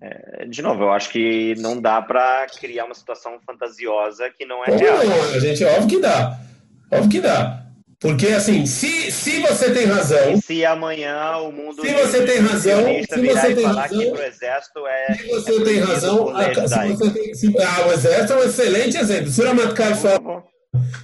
É, 0.00 0.46
de 0.46 0.62
novo, 0.62 0.84
eu 0.84 0.92
acho 0.92 1.10
que 1.10 1.54
não 1.58 1.80
dá 1.80 2.00
para 2.00 2.46
criar 2.58 2.86
uma 2.86 2.94
situação 2.94 3.38
fantasiosa 3.44 4.30
que 4.30 4.46
não 4.46 4.64
é 4.64 4.74
real. 4.74 5.04
Não, 5.04 5.34
a 5.34 5.38
gente 5.38 5.62
óbvio 5.64 5.88
que 5.88 6.00
dá, 6.00 6.38
óbvio 6.90 7.10
que 7.10 7.20
dá. 7.20 7.67
Porque, 8.00 8.28
assim, 8.28 8.64
se, 8.64 9.10
se 9.10 9.40
você 9.40 9.72
tem 9.72 9.86
razão. 9.86 10.32
E 10.32 10.40
se 10.40 10.64
amanhã 10.64 11.36
o 11.38 11.50
mundo. 11.50 11.82
Se 11.82 11.92
você 11.94 12.24
tem 12.24 12.38
razão. 12.38 12.80
Se 12.84 13.26
você 13.26 13.54
tem 13.54 13.64
razão. 13.64 13.98
Que 13.98 14.10
pro 14.10 14.22
exército 14.22 14.86
é, 14.86 15.14
se 15.14 15.26
você 15.26 15.56
é 15.56 15.64
tem 15.64 15.78
razão. 15.80 16.36
A, 16.36 16.54
se 16.54 16.60
você 16.60 17.10
tem, 17.10 17.34
se, 17.34 17.54
ah, 17.60 17.86
o 17.88 17.92
exército 17.92 18.32
é 18.32 18.36
um 18.36 18.44
excelente 18.44 18.96
exemplo. 18.96 19.30
Se 19.30 19.42
o 19.42 19.46
Ramatkar 19.46 19.96
fala. 19.96 20.44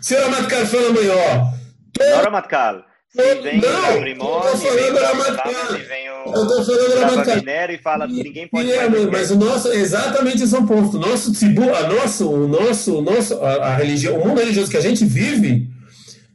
Se 0.00 0.14
o 0.14 0.22
Ramatkar 0.22 0.66
fala 0.66 0.88
amanhã, 0.88 1.14
ó. 1.14 2.04
Não, 2.04 2.22
Ramatkar. 2.22 2.86
Se 3.08 3.34
vem 3.42 3.60
não, 3.60 3.96
o 3.96 4.00
Primone, 4.00 4.56
vem 4.56 4.90
o 4.92 5.04
Ramatkar. 5.04 5.72
vem 5.88 6.10
o. 6.10 6.32
Eu 6.32 6.46
tô 6.46 6.64
falando 6.64 7.00
Ramatkar. 7.00 7.70
e 7.70 7.78
fala 7.78 8.06
ninguém 8.06 8.46
pode. 8.46 8.70
É, 8.70 8.88
mas 8.88 9.32
o 9.32 9.36
nosso. 9.36 9.72
Exatamente 9.72 10.44
esse 10.44 10.54
é 10.54 10.58
o 10.60 10.66
ponto. 10.66 10.96
Nosso 10.96 11.32
a 11.32 11.88
nosso, 11.88 12.30
o 12.30 12.46
nosso, 12.46 13.02
nosso, 13.02 13.34
a, 13.42 13.66
a 13.66 13.76
religião, 13.76 14.16
o 14.16 14.28
mundo 14.28 14.38
religioso 14.38 14.70
que 14.70 14.76
a 14.76 14.80
gente 14.80 15.04
vive 15.04 15.73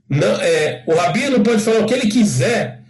não, 0.09 0.41
é, 0.41 0.83
o 0.87 0.95
rabino 0.95 1.41
pode 1.41 1.61
falar 1.61 1.81
o 1.81 1.85
que 1.85 1.93
ele 1.93 2.07
quiser, 2.07 2.81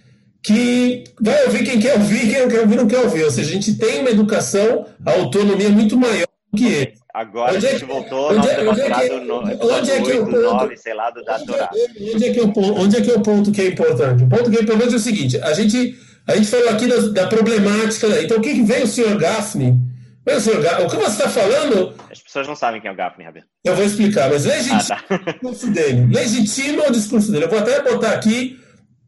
que 0.42 1.04
vai 1.20 1.46
ouvir 1.46 1.66
quem 1.66 1.80
quer 1.80 1.94
ouvir, 1.94 2.30
quem 2.32 2.40
não 2.42 2.48
quer 2.48 2.62
ouvir 2.62 2.76
não 2.78 2.88
quer 2.88 3.00
ouvir. 3.00 3.24
Ou 3.24 3.32
seja, 3.32 3.50
a 3.50 3.54
gente 3.54 3.76
tem 3.76 4.00
uma 4.00 4.10
educação, 4.10 4.86
a 5.06 5.12
autonomia 5.12 5.70
muito 5.70 5.98
maior 5.98 6.28
do 6.52 6.58
que 6.58 6.66
ele. 6.66 6.94
Agora 7.14 7.56
onde 7.56 7.68
a 7.68 7.72
gente 7.72 7.84
é, 7.84 7.88
voltou 7.88 8.32
onde, 8.32 8.48
é, 8.48 8.70
onde 8.70 8.82
é 8.82 8.90
que, 8.92 9.10
no, 9.20 9.38
onde 9.40 9.92
é 9.92 10.02
que 10.02 10.12
é 10.12 10.16
o 10.16 10.26
ponto, 10.26 10.42
9, 10.42 10.78
sei 10.78 10.94
lá, 10.94 11.10
do 11.10 11.24
da 11.24 11.40
Torá. 11.40 11.70
Onde 12.14 12.26
é, 12.26 12.32
que 12.32 12.40
é 12.40 12.44
o, 12.44 12.54
onde 12.56 12.98
é 12.98 13.02
que 13.02 13.12
é 13.12 13.14
o 13.16 13.22
ponto 13.22 13.52
que 13.52 13.62
é 13.62 13.68
importante? 13.68 14.24
O 14.24 14.30
ponto 14.30 14.50
que 14.50 14.58
é 14.58 14.62
importante 14.62 14.94
é 14.94 14.98
o 14.98 15.00
seguinte, 15.00 15.38
a 15.42 15.54
gente, 15.54 15.98
A 16.28 16.36
gente 16.36 16.48
falou 16.48 16.70
aqui 16.70 16.86
da, 16.86 16.98
da 16.98 17.28
problemática. 17.28 18.08
Então, 18.22 18.38
o 18.38 18.42
que, 18.42 18.54
que 18.54 18.62
vem 18.62 18.84
o 18.84 18.88
senhor 18.88 19.18
Gaffney? 19.18 19.74
Vem 20.30 20.38
o 20.38 20.42
senhor 20.42 20.62
Gaffney. 20.62 20.86
O 20.86 20.90
que 20.90 20.96
você 20.98 21.24
está 21.24 21.30
falando? 21.30 21.96
As 22.12 22.22
pessoas 22.22 22.48
não 22.48 22.56
sabem 22.56 22.80
quem 22.80 22.88
é 22.88 22.94
o 22.94 22.96
Gaffney, 22.96 23.26
Rabir. 23.26 23.46
Eu 23.66 23.76
vou 23.76 23.84
explicar, 23.84 24.30
mas 24.30 24.46
legitima 24.46 24.80
ah, 24.80 24.84
tá. 24.84 25.16
o 25.16 25.32
discurso 25.32 25.72
dele. 25.72 26.14
Legitima 26.14 26.88
o 26.88 26.92
discurso 26.92 27.32
dele. 27.32 27.46
Eu 27.46 27.50
vou 27.50 27.58
até 27.58 27.82
botar 27.82 28.12
aqui, 28.12 28.60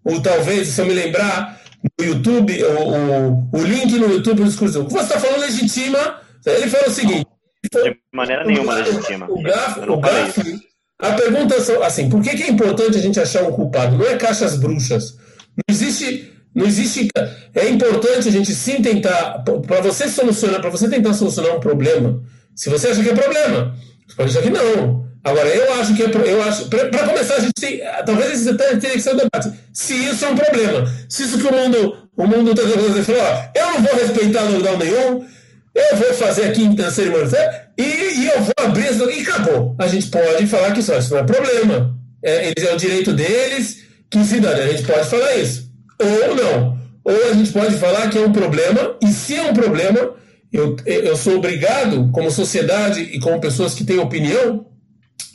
ou 0.04 0.20
talvez, 0.20 0.70
se 0.70 0.82
eu 0.82 0.88
me 0.88 0.94
lembrar, 0.94 1.62
no 2.00 2.06
YouTube, 2.06 2.64
o, 2.64 3.54
o, 3.54 3.60
o 3.60 3.64
link 3.64 3.92
no 4.00 4.12
YouTube 4.12 4.38
do 4.38 4.50
discurso 4.50 4.74
dele. 4.74 4.86
O 4.86 4.88
que 4.88 4.94
você 4.94 5.04
está 5.04 5.20
falando 5.20 5.42
legitima. 5.42 6.22
Ele 6.44 6.68
falou 6.68 6.88
o 6.88 6.92
seguinte. 6.92 7.28
De 7.72 7.98
maneira 8.12 8.44
nenhuma 8.44 8.74
legitima. 8.74 9.28
O 9.30 9.42
Gaffney 9.44 10.60
a 11.00 11.14
pergunta 11.14 11.56
é 11.56 11.86
assim: 11.86 12.10
por 12.10 12.22
que, 12.22 12.36
que 12.36 12.44
é 12.44 12.50
importante 12.50 12.98
a 12.98 13.02
gente 13.02 13.20
achar 13.20 13.44
um 13.44 13.52
culpado? 13.52 13.98
Não 13.98 14.06
é 14.06 14.18
caixas 14.18 14.56
bruxas. 14.56 15.18
Não 15.56 15.64
existe 15.70 16.32
não 16.54 16.66
existe. 16.66 17.08
É 17.56 17.70
importante 17.70 18.28
a 18.28 18.32
gente 18.32 18.54
sim 18.54 18.82
tentar. 18.82 19.44
Para 19.66 19.82
você 19.82 20.08
solucionar, 20.08 20.60
para 20.60 20.70
você 20.70 20.90
tentar 20.90 21.14
solucionar 21.14 21.56
um 21.56 21.60
problema, 21.60 22.22
se 22.56 22.70
você 22.70 22.90
acha 22.90 23.02
que 23.02 23.10
é 23.10 23.16
problema, 23.16 23.76
você 24.08 24.16
pode 24.16 24.30
achar 24.30 24.44
que 24.44 24.50
não. 24.50 25.10
Agora, 25.24 25.48
eu 25.50 25.74
acho 25.76 25.96
que 25.96 26.04
é. 26.04 26.12
Eu 26.32 26.44
acho. 26.44 26.68
Para 26.68 27.08
começar, 27.08 27.36
a 27.36 27.40
gente 27.40 27.54
tem. 27.60 27.80
Talvez 28.06 28.34
esse 28.34 28.50
até 28.50 28.76
tenha 28.76 28.94
que 28.94 29.02
ser 29.02 29.14
um 29.14 29.18
debate. 29.18 29.52
Se 29.72 29.94
isso 29.94 30.26
é 30.26 30.30
um 30.30 30.36
problema. 30.36 30.92
Se 31.08 31.24
isso 31.24 31.38
que 31.38 31.48
o 31.48 31.54
mundo. 31.54 31.98
O 32.18 32.28
mundo 32.28 32.52
está 32.52 32.64
dizendo, 32.64 33.20
ó, 33.20 33.60
eu 33.60 33.66
não 33.68 33.82
vou 33.82 33.96
respeitar 33.96 34.44
lockdown 34.44 34.78
nenhum, 34.78 35.26
eu 35.74 35.98
vou 35.98 36.14
fazer 36.14 36.44
aqui 36.44 36.62
em 36.62 36.92
cerimônia 36.92 37.70
e, 37.78 37.84
e 37.84 38.28
eu 38.28 38.42
vou 38.42 38.54
abrir 38.58 38.92
isso 38.92 39.10
e 39.10 39.22
acabou. 39.22 39.76
A 39.80 39.88
gente 39.88 40.08
pode 40.08 40.46
falar 40.46 40.72
que 40.72 40.84
só 40.84 40.98
isso 40.98 41.14
não 41.14 41.22
é 41.22 41.24
problema. 41.24 41.98
É, 42.22 42.50
eles 42.50 42.70
é 42.70 42.74
o 42.74 42.78
direito 42.78 43.14
deles, 43.14 43.78
que 44.10 44.24
cidadão. 44.26 44.62
A 44.62 44.68
gente 44.68 44.84
pode 44.84 45.10
falar 45.10 45.36
isso 45.38 45.71
ou 46.02 46.36
não. 46.36 46.82
Ou 47.04 47.30
a 47.30 47.34
gente 47.34 47.52
pode 47.52 47.76
falar 47.78 48.10
que 48.10 48.18
é 48.18 48.22
um 48.22 48.32
problema, 48.32 48.96
e 49.02 49.08
se 49.08 49.36
é 49.36 49.44
um 49.44 49.54
problema, 49.54 50.16
eu, 50.52 50.76
eu 50.86 51.16
sou 51.16 51.38
obrigado, 51.38 52.12
como 52.12 52.30
sociedade 52.30 53.02
e 53.02 53.20
como 53.20 53.42
pessoas 53.42 53.74
que 53.74 53.84
têm 53.84 54.00
opinião, 54.00 54.68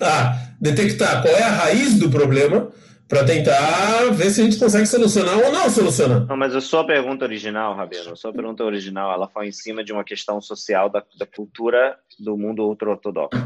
a 0.01 0.37
detectar 0.61 1.23
qual 1.23 1.35
é 1.35 1.43
a 1.43 1.51
raiz 1.51 1.95
do 1.99 2.11
problema 2.11 2.71
para 3.09 3.25
tentar 3.25 4.11
ver 4.13 4.31
se 4.31 4.41
a 4.41 4.45
gente 4.45 4.59
consegue 4.59 4.87
solucionar 4.87 5.39
ou 5.39 5.53
não 5.53 5.71
solucionar. 5.71 6.27
Não, 6.27 6.37
mas 6.37 6.55
a 6.55 6.61
sua 6.61 6.85
pergunta 6.85 7.25
original, 7.25 7.77
Rabino, 7.77 8.13
a 8.13 8.17
sua 8.17 8.33
pergunta 8.33 8.65
original, 8.65 9.13
ela 9.13 9.29
foi 9.29 9.47
em 9.47 9.53
cima 9.53 9.85
de 9.85 9.93
uma 9.93 10.03
questão 10.03 10.41
social 10.41 10.91
da, 10.91 11.03
da 11.19 11.27
cultura 11.27 11.97
do 12.19 12.37
mundo 12.37 12.67
ultra-ortodoxo. 12.67 13.41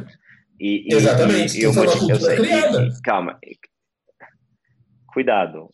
E, 0.58 0.86
Exatamente, 0.94 1.58
e, 1.58 1.62
e, 1.62 1.66
uma 1.66 1.84
cultura 1.86 2.36
criada. 2.36 2.88
calma, 3.04 3.38
cuidado. 5.12 5.68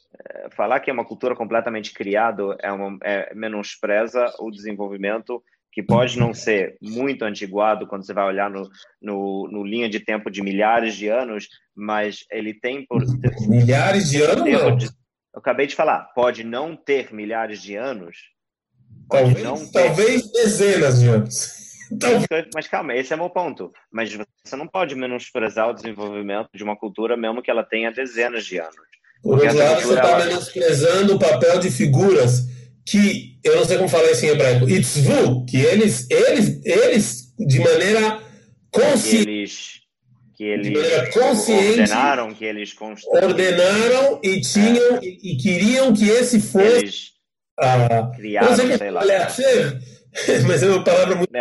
Falar 0.52 0.80
que 0.80 0.90
é 0.90 0.92
uma 0.92 1.04
cultura 1.04 1.34
completamente 1.34 1.92
criada 1.92 2.56
é, 2.60 2.70
uma, 2.72 2.98
é 3.02 3.34
menospreza 3.34 4.32
o 4.38 4.50
desenvolvimento 4.50 5.42
que 5.76 5.82
pode 5.82 6.18
não 6.18 6.32
ser 6.32 6.74
muito 6.80 7.22
antiguado 7.22 7.86
quando 7.86 8.06
você 8.06 8.14
vai 8.14 8.24
olhar 8.24 8.48
no, 8.48 8.66
no, 9.00 9.46
no, 9.52 9.62
linha 9.62 9.90
de 9.90 10.00
tempo 10.00 10.30
de 10.30 10.40
milhares 10.40 10.94
de 10.94 11.06
anos, 11.08 11.48
mas 11.74 12.24
ele 12.30 12.54
tem 12.54 12.86
por 12.86 13.04
milhares 13.46 14.08
de 14.08 14.22
anos. 14.22 14.50
Não. 14.50 14.76
De, 14.76 14.86
eu 14.86 15.38
acabei 15.38 15.66
de 15.66 15.76
falar, 15.76 16.04
pode 16.14 16.42
não 16.42 16.74
ter 16.74 17.12
milhares 17.12 17.60
de 17.60 17.76
anos. 17.76 18.16
Talvez, 19.06 19.42
não 19.42 19.70
talvez 19.70 20.32
dezenas 20.32 21.00
de 21.00 21.08
anos. 21.08 21.66
Talvez. 22.00 22.48
Mas 22.54 22.66
calma, 22.66 22.94
esse 22.94 23.12
é 23.12 23.16
o 23.16 23.18
meu 23.18 23.30
ponto. 23.30 23.70
Mas 23.92 24.12
você 24.12 24.56
não 24.56 24.66
pode 24.66 24.94
menosprezar 24.94 25.68
o 25.68 25.74
desenvolvimento 25.74 26.48
de 26.54 26.64
uma 26.64 26.74
cultura, 26.74 27.16
mesmo 27.16 27.42
que 27.42 27.50
ela 27.50 27.62
tenha 27.62 27.92
dezenas 27.92 28.46
de 28.46 28.58
anos. 28.58 28.95
Por 29.22 29.38
outro 29.38 29.58
lado, 29.58 29.82
você 29.82 29.94
está 29.94 30.18
menosprezando 30.18 31.14
o 31.14 31.18
papel 31.18 31.58
de 31.58 31.70
figuras 31.70 32.46
que, 32.84 33.38
eu 33.42 33.56
não 33.56 33.64
sei 33.64 33.76
como 33.76 33.88
falar 33.88 34.10
isso 34.12 34.24
em 34.24 34.28
hebraico, 34.28 34.68
itzvu, 34.68 35.44
que 35.46 35.56
eles, 35.56 36.06
eles, 36.08 36.60
eles 36.64 37.34
de 37.38 37.58
maneira 37.58 38.20
consciente. 38.70 39.28
Eles 39.28 39.76
que 40.36 40.44
eles 40.44 41.14
consciente, 41.14 41.80
ordenaram 41.80 42.34
que 42.34 42.44
eles 42.44 42.74
construíram. 42.74 43.28
ordenaram 43.28 44.20
e 44.22 44.40
tinham 44.42 44.96
é. 44.96 45.00
e, 45.02 45.32
e, 45.32 45.36
queriam 45.38 45.94
que 45.94 46.06
esse 46.10 46.38
fosse 46.40 46.66
eles 46.66 47.10
ah, 47.58 48.12
criaram, 48.14 48.54
sei, 48.54 48.76
sei 48.76 48.90
lá, 48.90 49.02
mas 50.46 50.62
é 50.62 50.66
uma 50.66 50.84
palavra 50.84 51.14
muito 51.14 51.32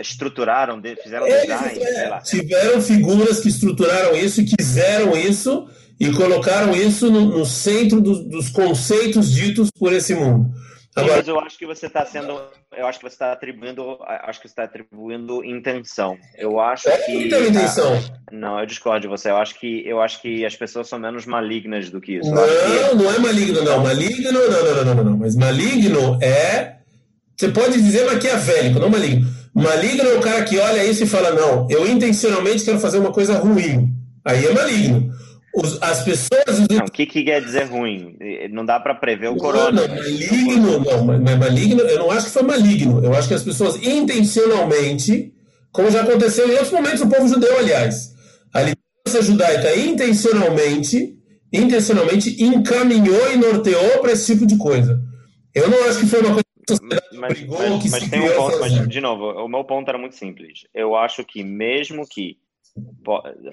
estruturaram 0.00 0.80
fizeram 1.02 1.26
eles, 1.26 1.42
design, 1.42 1.82
é, 1.82 2.20
tiveram 2.20 2.80
figuras 2.80 3.40
que 3.40 3.48
estruturaram 3.48 4.16
isso 4.16 4.40
e 4.40 4.44
quiseram 4.44 5.16
isso 5.16 5.68
e 5.98 6.12
colocaram 6.12 6.72
isso 6.74 7.10
no, 7.10 7.38
no 7.38 7.44
centro 7.44 8.00
do, 8.00 8.24
dos 8.24 8.50
conceitos 8.50 9.32
ditos 9.32 9.70
por 9.70 9.92
esse 9.92 10.14
mundo. 10.14 10.50
Agora, 10.94 11.16
mas 11.16 11.28
eu 11.28 11.38
acho 11.38 11.58
que 11.58 11.66
você 11.66 11.88
está 11.88 12.06
sendo, 12.06 12.40
eu 12.74 12.86
acho 12.86 12.98
que 12.98 13.04
você 13.04 13.14
está 13.14 13.32
atribuindo, 13.32 13.98
acho 14.02 14.40
que 14.40 14.46
está 14.46 14.64
atribuindo 14.64 15.44
intenção. 15.44 16.16
Eu 16.38 16.58
acho 16.58 16.88
é 16.88 16.96
que 16.96 17.28
tem 17.28 17.48
intenção. 17.48 18.02
Não, 18.32 18.58
eu 18.58 18.64
discordo 18.64 19.02
de 19.02 19.06
você. 19.06 19.28
Eu 19.28 19.36
acho 19.36 19.60
que 19.60 19.86
eu 19.86 20.00
acho 20.00 20.22
que 20.22 20.44
as 20.46 20.56
pessoas 20.56 20.88
são 20.88 20.98
menos 20.98 21.26
malignas 21.26 21.90
do 21.90 22.00
que 22.00 22.16
isso. 22.16 22.30
Não, 22.30 22.42
que... 22.42 22.94
não 22.94 23.12
é 23.12 23.18
maligno, 23.18 23.62
não. 23.62 23.82
Maligno, 23.82 24.32
não, 24.32 24.50
não, 24.50 24.64
não, 24.64 24.74
não, 24.74 24.94
não, 24.94 25.04
não. 25.04 25.18
Mas 25.18 25.36
maligno 25.36 26.18
é, 26.22 26.76
você 27.36 27.48
pode 27.48 27.74
dizer 27.74 28.06
maquiavélico, 28.06 28.78
não 28.78 28.88
maligno. 28.88 29.26
Maligno 29.54 30.08
é 30.08 30.14
o 30.14 30.20
cara 30.22 30.44
que 30.44 30.58
olha 30.58 30.84
isso 30.84 31.04
e 31.04 31.06
fala 31.06 31.30
não, 31.30 31.66
eu 31.70 31.86
intencionalmente 31.86 32.64
quero 32.64 32.80
fazer 32.80 32.98
uma 32.98 33.12
coisa 33.12 33.38
ruim. 33.38 33.92
Aí 34.24 34.46
é 34.46 34.52
maligno 34.52 35.14
os, 35.56 35.82
as 35.82 36.04
pessoas. 36.04 36.60
Não, 36.70 36.84
o 36.86 36.90
que, 36.90 37.06
que 37.06 37.24
quer 37.24 37.42
dizer 37.42 37.64
ruim? 37.64 38.16
Não 38.50 38.64
dá 38.64 38.78
para 38.78 38.94
prever 38.94 39.28
o 39.28 39.32
não, 39.32 39.38
corona. 39.38 39.88
Não, 39.88 39.94
maligno, 39.94 40.80
não, 40.80 41.04
mas 41.22 41.38
maligno, 41.38 41.80
eu 41.80 41.98
não 41.98 42.10
acho 42.10 42.26
que 42.26 42.32
foi 42.32 42.42
maligno. 42.42 43.02
Eu 43.02 43.14
acho 43.14 43.26
que 43.26 43.34
as 43.34 43.42
pessoas 43.42 43.82
intencionalmente, 43.82 45.32
como 45.72 45.90
já 45.90 46.02
aconteceu 46.02 46.46
em 46.48 46.52
outros 46.52 46.72
momentos 46.72 47.00
o 47.00 47.08
povo 47.08 47.26
judeu, 47.26 47.58
aliás, 47.58 48.14
a 48.52 48.60
liderança 48.60 49.22
judaica 49.22 49.76
intencionalmente, 49.76 51.18
intencionalmente 51.52 52.42
encaminhou 52.42 53.32
e 53.32 53.36
norteou 53.36 54.00
para 54.00 54.12
esse 54.12 54.34
tipo 54.34 54.46
de 54.46 54.58
coisa. 54.58 55.00
Eu 55.54 55.70
não 55.70 55.88
acho 55.88 56.00
que 56.00 56.06
foi 56.06 56.20
uma 56.20 56.34
coisa 56.34 56.46
mas, 56.68 57.46
mas, 57.46 57.90
mas 57.90 58.10
tem 58.10 58.20
um 58.20 58.34
ponto, 58.34 58.58
mas, 58.58 58.88
de 58.88 59.00
novo, 59.00 59.24
o 59.44 59.48
meu 59.48 59.62
ponto 59.62 59.88
era 59.88 59.96
muito 59.96 60.16
simples. 60.16 60.66
Eu 60.74 60.96
acho 60.96 61.24
que 61.24 61.44
mesmo 61.44 62.04
que 62.08 62.38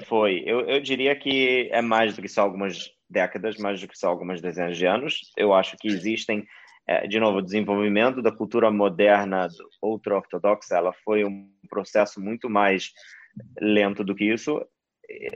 foi. 0.08 0.44
Eu, 0.46 0.62
eu 0.62 0.82
diria 0.82 1.16
que 1.16 1.70
é 1.72 1.82
mais 1.82 2.16
do 2.16 2.22
que 2.22 2.28
só 2.28 2.42
algumas 2.42 2.92
décadas, 3.10 3.58
mais 3.58 3.80
do 3.80 3.88
que 3.88 3.98
só 3.98 4.10
algumas 4.10 4.42
dezenas 4.42 4.78
de 4.78 4.86
anos. 4.86 5.32
Eu 5.38 5.54
acho 5.54 5.78
que 5.78 5.88
existem, 5.88 6.46
é, 6.88 7.08
de 7.08 7.20
novo, 7.20 7.38
o 7.38 7.42
desenvolvimento 7.42 8.22
da 8.22 8.32
cultura 8.32 8.72
moderna 8.72 9.48
ultra-ortodoxa, 9.82 10.76
ela 10.76 10.94
foi 11.06 11.24
um 11.24 11.50
processo 11.70 12.20
muito 12.20 12.50
mais 12.50 12.92
lento 13.62 14.04
do 14.04 14.16
que 14.16 14.26
isso. 14.26 14.66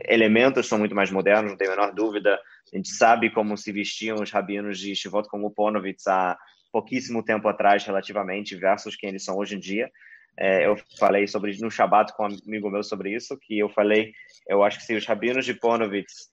Elementos 0.07 0.67
são 0.67 0.79
muito 0.79 0.95
mais 0.95 1.11
modernos, 1.11 1.51
não 1.51 1.57
tenho 1.57 1.71
a 1.71 1.75
menor 1.75 1.93
dúvida. 1.93 2.39
A 2.73 2.75
gente 2.75 2.89
sabe 2.89 3.29
como 3.29 3.55
se 3.57 3.71
vestiam 3.71 4.17
os 4.21 4.31
rabinos 4.31 4.79
de 4.79 4.95
Shivot 4.95 5.29
como 5.29 5.51
Ponovitz 5.51 6.07
há 6.07 6.37
pouquíssimo 6.71 7.23
tempo 7.23 7.47
atrás, 7.47 7.85
relativamente, 7.85 8.55
versus 8.55 8.95
quem 8.95 9.09
eles 9.09 9.23
são 9.23 9.37
hoje 9.37 9.55
em 9.55 9.59
dia. 9.59 9.89
É, 10.37 10.67
eu 10.67 10.75
falei 10.99 11.27
sobre 11.27 11.57
no 11.59 11.71
Shabat 11.71 12.13
com 12.15 12.23
um 12.23 12.37
amigo 12.45 12.69
meu 12.69 12.83
sobre 12.83 13.15
isso, 13.15 13.37
que 13.37 13.57
eu 13.57 13.69
falei, 13.69 14.13
eu 14.47 14.63
acho 14.63 14.79
que 14.79 14.85
se 14.85 14.95
os 14.95 15.05
rabinos 15.05 15.45
de 15.45 15.53
Ponovitz 15.53 16.29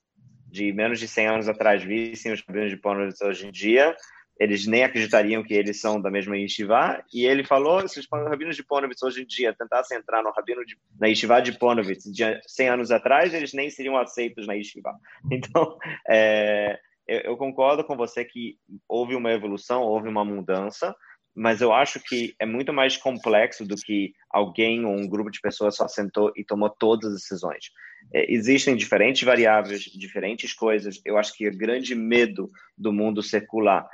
de 0.51 0.73
menos 0.73 1.01
de 1.01 1.09
100 1.09 1.27
anos 1.27 1.49
atrás 1.49 1.83
vissem 1.83 2.33
os 2.33 2.41
rabinos 2.47 2.71
de 2.71 2.77
Ponovitz 2.77 3.21
hoje 3.21 3.49
em 3.49 3.51
dia, 3.51 3.97
eles 4.39 4.67
nem 4.67 4.85
acreditariam 4.85 5.43
que 5.43 5.55
eles 5.55 5.81
são 5.81 6.01
da 6.01 6.11
mesma 6.11 6.37
yeshiva, 6.37 7.03
e 7.13 7.25
ele 7.25 7.45
falou, 7.45 7.87
se 7.89 8.01
os 8.01 8.07
rabinos 8.11 8.57
de 8.57 8.65
Ponovitz 8.65 9.03
hoje 9.03 9.23
em 9.23 9.27
dia 9.27 9.55
tentassem 9.55 9.97
entrar 9.97 10.23
no 10.23 10.31
rabino 10.31 10.65
de, 10.65 10.77
na 10.99 11.07
yeshiva 11.07 11.41
de 11.41 11.53
Ponovitz 11.53 12.05
de 12.05 12.41
100 12.47 12.69
anos 12.69 12.91
atrás, 12.91 13.33
eles 13.33 13.53
nem 13.53 13.71
seriam 13.71 13.97
aceitos 13.97 14.47
na 14.47 14.55
yeshiva. 14.55 14.93
Então, 15.31 15.79
é, 16.09 16.79
eu, 17.07 17.21
eu 17.21 17.37
concordo 17.37 17.85
com 17.85 17.97
você 17.97 18.25
que 18.25 18.59
houve 18.89 19.15
uma 19.15 19.33
evolução, 19.33 19.83
houve 19.83 20.09
uma 20.09 20.25
mudança, 20.25 20.95
mas 21.35 21.61
eu 21.61 21.73
acho 21.73 21.99
que 22.01 22.35
é 22.39 22.47
muito 22.47 22.73
mais 22.73 22.97
complexo 22.97 23.67
do 23.67 23.75
que 23.75 24.13
alguém 24.31 24.85
ou 24.85 24.93
um 24.93 25.09
grupo 25.09 25.31
de 25.31 25.41
pessoas 25.41 25.77
só 25.77 25.89
sentou 25.89 26.33
e 26.37 26.45
tomou 26.45 26.71
todas 26.71 27.13
as 27.13 27.21
decisões. 27.21 27.71
É, 28.13 28.33
existem 28.33 28.77
diferentes 28.77 29.23
variáveis, 29.23 29.83
diferentes 29.83 30.53
coisas. 30.53 31.01
Eu 31.05 31.19
acho 31.19 31.37
que 31.37 31.49
o 31.49 31.57
grande 31.57 31.95
medo 31.95 32.51
do 32.77 32.93
mundo 32.93 33.23
secular 33.23 33.89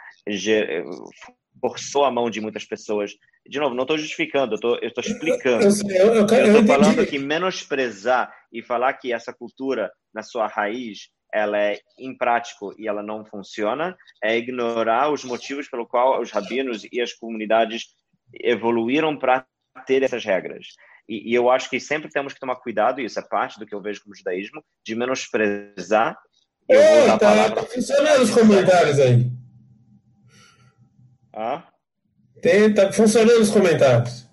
forçou 1.60 2.04
a 2.04 2.10
mão 2.10 2.28
de 2.28 2.40
muitas 2.40 2.64
pessoas. 2.64 3.12
De 3.46 3.58
novo, 3.58 3.74
não 3.74 3.82
estou 3.82 3.96
justificando, 3.96 4.56
eu 4.82 4.88
estou 4.88 5.04
explicando. 5.04 5.64
Eu 5.64 6.26
estou 6.26 6.66
falando 6.66 7.06
que 7.06 7.18
menosprezar 7.18 8.32
e 8.52 8.62
falar 8.62 8.94
que 8.94 9.12
essa 9.12 9.32
cultura, 9.32 9.90
na 10.12 10.22
sua 10.22 10.46
raiz, 10.46 11.08
ela 11.32 11.58
é 11.58 11.78
imprático 11.98 12.74
e 12.78 12.88
ela 12.88 13.02
não 13.02 13.24
funciona, 13.24 13.96
é 14.22 14.36
ignorar 14.36 15.10
os 15.10 15.24
motivos 15.24 15.68
pelo 15.68 15.86
qual 15.86 16.20
os 16.20 16.30
rabinos 16.30 16.86
e 16.90 17.00
as 17.00 17.12
comunidades 17.12 17.86
evoluíram 18.32 19.16
para 19.16 19.46
ter 19.86 20.02
essas 20.02 20.24
regras. 20.24 20.66
E, 21.08 21.30
e, 21.30 21.34
eu 21.34 21.50
acho 21.50 21.68
que 21.68 21.80
sempre 21.80 22.08
temos 22.08 22.32
que 22.32 22.40
tomar 22.40 22.56
cuidado, 22.56 23.00
e 23.00 23.04
isso 23.04 23.18
é 23.18 23.22
parte 23.22 23.58
do 23.58 23.66
que 23.66 23.74
eu 23.74 23.82
vejo 23.82 24.02
como 24.02 24.14
judaísmo, 24.14 24.62
de 24.84 24.94
menosprezar. 24.94 26.16
Eita, 26.68 27.62
funciona 27.64 28.20
os 28.20 28.30
comunitários 28.30 28.98
aí. 29.00 29.30
Ah? 31.32 31.64
Tem, 32.40 32.72
tá 32.72 32.92
funcionando 32.92 33.40
os 33.40 33.50
comentários. 33.50 34.28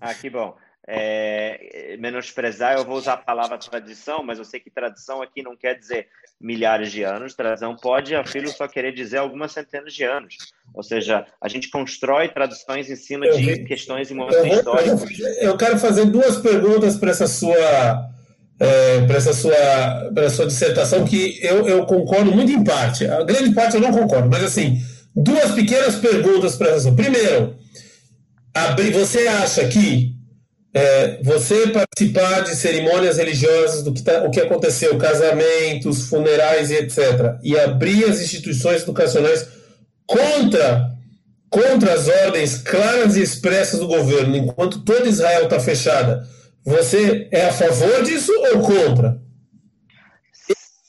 Ah, 0.00 0.14
que 0.14 0.28
bom. 0.28 0.56
É, 0.88 1.96
menosprezar, 2.00 2.76
eu 2.76 2.84
vou 2.84 2.96
usar 2.96 3.12
a 3.12 3.16
palavra 3.16 3.56
tradição, 3.56 4.22
mas 4.22 4.38
eu 4.38 4.44
sei 4.44 4.58
que 4.58 4.68
tradição 4.68 5.22
aqui 5.22 5.40
não 5.40 5.56
quer 5.56 5.78
dizer 5.78 6.08
milhares 6.40 6.90
de 6.90 7.04
anos, 7.04 7.34
tradição 7.34 7.76
pode, 7.76 8.16
a 8.16 8.24
filho, 8.24 8.48
só 8.48 8.66
querer 8.66 8.92
dizer 8.92 9.18
algumas 9.18 9.52
centenas 9.52 9.94
de 9.94 10.02
anos. 10.02 10.36
Ou 10.74 10.82
seja, 10.82 11.24
a 11.40 11.48
gente 11.48 11.70
constrói 11.70 12.28
tradições 12.28 12.90
em 12.90 12.96
cima 12.96 13.26
eu 13.26 13.36
de 13.36 13.44
vi. 13.44 13.64
questões 13.64 14.10
e 14.10 14.14
momentos 14.14 14.44
eu 14.44 14.58
históricos. 14.58 15.20
Eu 15.40 15.56
quero 15.56 15.78
fazer 15.78 16.06
duas 16.06 16.36
perguntas 16.38 16.96
para 16.96 17.10
essa 17.10 17.28
sua 17.28 18.10
é, 18.62 19.00
para 19.06 19.16
essa 19.16 19.32
sua, 19.32 20.10
para 20.14 20.30
sua 20.30 20.46
dissertação, 20.46 21.04
que 21.04 21.38
eu, 21.42 21.66
eu 21.68 21.84
concordo 21.84 22.30
muito 22.30 22.52
em 22.52 22.62
parte. 22.62 23.06
A 23.06 23.24
grande 23.24 23.52
parte 23.52 23.74
eu 23.74 23.80
não 23.80 23.90
concordo, 23.92 24.28
mas 24.28 24.44
assim, 24.44 24.80
duas 25.14 25.50
pequenas 25.52 25.96
perguntas 25.96 26.56
para 26.56 26.70
essa. 26.70 26.92
Primeiro, 26.92 27.56
você 28.92 29.26
acha 29.26 29.66
que 29.66 30.11
é, 30.74 31.22
você 31.22 31.66
participar 31.68 32.40
de 32.40 32.56
cerimônias 32.56 33.18
religiosas, 33.18 33.82
do 33.82 33.92
que, 33.92 34.02
tá, 34.02 34.24
o 34.24 34.30
que 34.30 34.40
aconteceu, 34.40 34.96
casamentos, 34.96 36.08
funerais 36.08 36.70
e 36.70 36.76
etc., 36.76 37.36
e 37.42 37.58
abrir 37.58 38.04
as 38.04 38.20
instituições 38.20 38.82
educacionais 38.82 39.46
contra, 40.06 40.90
contra 41.50 41.92
as 41.92 42.08
ordens 42.08 42.56
claras 42.56 43.16
e 43.16 43.22
expressas 43.22 43.80
do 43.80 43.86
governo, 43.86 44.36
enquanto 44.36 44.80
toda 44.80 45.08
Israel 45.08 45.44
está 45.44 45.60
fechada, 45.60 46.26
você 46.64 47.28
é 47.30 47.46
a 47.46 47.52
favor 47.52 48.02
disso 48.02 48.32
ou 48.52 48.60
contra? 48.62 49.20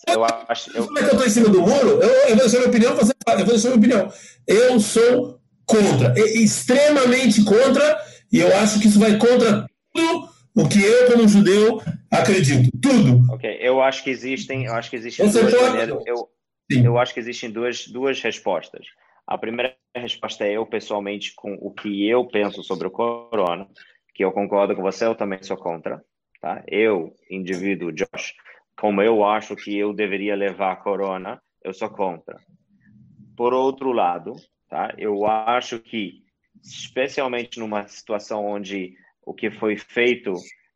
Eu 0.08 0.24
acho. 0.24 0.70
Eu... 0.76 0.86
Como 0.86 1.00
é 1.00 1.02
que 1.02 1.10
eu 1.10 1.14
estou 1.14 1.28
em 1.28 1.30
cima 1.30 1.50
do 1.50 1.62
muro? 1.62 2.02
Eu, 2.02 2.10
eu 2.10 2.36
vou 2.36 2.38
deixar 2.38 2.58
minha 2.58 2.70
opinião, 2.70 2.96
você 2.96 3.14
eu 3.28 3.38
vou 3.38 3.46
deixar 3.46 3.70
minha 3.70 3.80
opinião. 3.80 4.14
Eu 4.46 4.80
sou 4.80 5.40
contra, 5.66 6.14
extremamente 6.18 7.44
contra, 7.44 8.00
e 8.32 8.40
eu 8.40 8.56
acho 8.58 8.80
que 8.80 8.88
isso 8.88 9.00
vai 9.00 9.18
contra 9.18 9.66
tudo 9.94 10.34
o 10.56 10.70
que 10.70 10.84
eu, 10.84 11.12
como 11.12 11.28
judeu, 11.28 11.82
acredito. 12.12 12.70
Tudo. 12.80 13.34
Ok, 13.34 13.58
eu 13.60 13.82
acho 13.82 14.04
que 14.04 14.10
existem, 14.10 14.66
eu 14.66 14.74
acho 14.74 14.90
que 14.90 14.96
existem 14.96 15.28
Você 15.28 15.42
duas 15.42 15.54
pode... 15.54 15.70
maneiras. 15.70 16.04
Eu, 16.06 16.30
eu 16.70 16.98
acho 16.98 17.14
que 17.14 17.20
existem 17.20 17.50
duas, 17.50 17.88
duas 17.88 18.22
respostas. 18.22 18.86
A 19.26 19.38
primeira 19.38 19.76
resposta 19.96 20.46
é 20.46 20.54
eu, 20.54 20.66
pessoalmente, 20.66 21.34
com 21.36 21.54
o 21.56 21.72
que 21.72 22.08
eu 22.08 22.28
penso 22.28 22.64
sobre 22.64 22.88
o 22.88 22.92
corona, 22.92 23.68
que 24.14 24.24
eu 24.24 24.32
concordo 24.32 24.76
com 24.76 24.82
você, 24.82 25.06
eu 25.06 25.16
também 25.16 25.42
sou 25.42 25.58
contra. 25.58 26.04
Tá? 26.40 26.64
Eu, 26.68 27.16
indivíduo, 27.32 27.92
Josh, 27.92 28.34
como 28.78 29.02
eu 29.02 29.24
acho 29.24 29.56
que 29.56 29.76
eu 29.76 29.94
deveria 29.94 30.36
levar 30.36 30.74
a 30.74 30.76
corona, 30.76 31.42
eu 31.64 31.74
sou 31.74 31.90
contra. 31.90 32.40
Por 33.36 33.54
outro 33.54 33.92
lado, 33.92 34.34
tá? 34.70 34.94
eu 34.98 35.26
acho 35.26 35.80
que, 35.80 36.22
especialmente 36.62 37.60
numa 37.60 37.88
situação 37.88 38.46
onde 38.46 38.94
o 39.26 39.34
que 39.34 39.52
foi 39.52 39.78
feito 39.78 40.34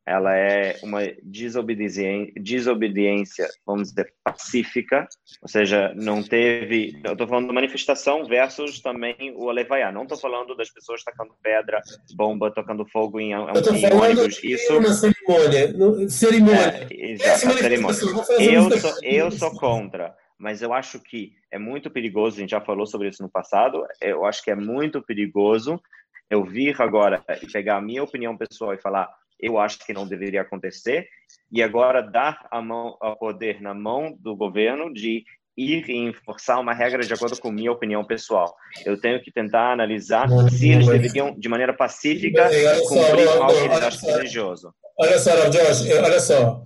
ela 0.07 0.33
é 0.33 0.79
uma 0.81 1.01
desobediência, 1.21 3.49
vamos 3.65 3.89
dizer, 3.89 4.13
pacífica, 4.23 5.05
ou 5.41 5.49
seja, 5.49 5.93
não 5.97 6.23
teve. 6.23 6.97
Eu 7.03 7.11
estou 7.11 7.27
falando 7.27 7.49
de 7.49 7.53
manifestação 7.53 8.23
versus 8.23 8.79
também 8.79 9.33
o 9.35 9.49
Alevaiá. 9.49 9.91
Não 9.91 10.03
estou 10.03 10.17
falando 10.17 10.55
das 10.55 10.69
pessoas 10.69 11.03
tacando 11.03 11.33
pedra, 11.43 11.81
bomba, 12.15 12.49
tocando 12.49 12.85
fogo 12.85 13.19
em, 13.19 13.31
em, 13.31 13.35
ônibus. 13.35 14.41
Isso. 14.41 14.77
Uma 14.77 14.93
cerimônia. 14.93 16.09
Cerimônia. 16.09 16.87
É, 16.89 17.11
exato, 17.11 17.57
cerimônia. 17.57 17.99
Eu 18.39 18.71
sou, 18.79 18.93
eu 19.03 19.29
sou 19.29 19.51
contra 19.59 20.15
mas 20.39 20.61
eu 20.61 20.71
acho 20.71 20.99
que 20.99 21.33
é 21.49 21.57
muito 21.57 21.89
perigoso, 21.89 22.37
a 22.37 22.41
gente 22.41 22.51
já 22.51 22.61
falou 22.61 22.85
sobre 22.85 23.09
isso 23.09 23.23
no 23.23 23.29
passado, 23.29 23.83
eu 23.99 24.23
acho 24.23 24.43
que 24.43 24.51
é 24.51 24.55
muito 24.55 25.01
perigoso 25.01 25.81
eu 26.29 26.43
vir 26.43 26.75
agora 26.81 27.23
e 27.41 27.47
pegar 27.47 27.77
a 27.77 27.81
minha 27.81 28.03
opinião 28.03 28.37
pessoal 28.37 28.73
e 28.73 28.81
falar, 28.81 29.09
eu 29.39 29.57
acho 29.57 29.79
que 29.79 29.93
não 29.93 30.07
deveria 30.07 30.41
acontecer, 30.41 31.07
e 31.51 31.61
agora 31.61 32.01
dar 32.01 32.47
a 32.51 32.61
mão 32.61 32.97
ao 32.99 33.17
poder 33.17 33.61
na 33.61 33.73
mão 33.73 34.15
do 34.19 34.35
governo 34.35 34.93
de 34.93 35.23
ir 35.57 35.89
e 35.89 35.97
enforçar 35.97 36.59
uma 36.59 36.73
regra 36.73 37.01
de 37.01 37.11
acordo 37.11 37.39
com 37.39 37.51
minha 37.51 37.71
opinião 37.71 38.05
pessoal. 38.05 38.55
Eu 38.85 38.99
tenho 38.99 39.21
que 39.21 39.31
tentar 39.31 39.71
analisar 39.71 40.27
se 40.51 40.69
eles 40.69 40.85
deveriam, 40.85 41.35
de 41.37 41.49
maneira 41.49 41.73
pacífica, 41.73 42.47
cumprir 42.87 43.27
o 43.27 43.47
que 43.47 43.53
eles 43.53 43.83
acham 43.83 44.09
religioso. 44.09 44.73
Olha 44.99 45.17
só, 45.17 45.49
Josh, 45.49 45.89
olha 45.89 46.19
só. 46.19 46.63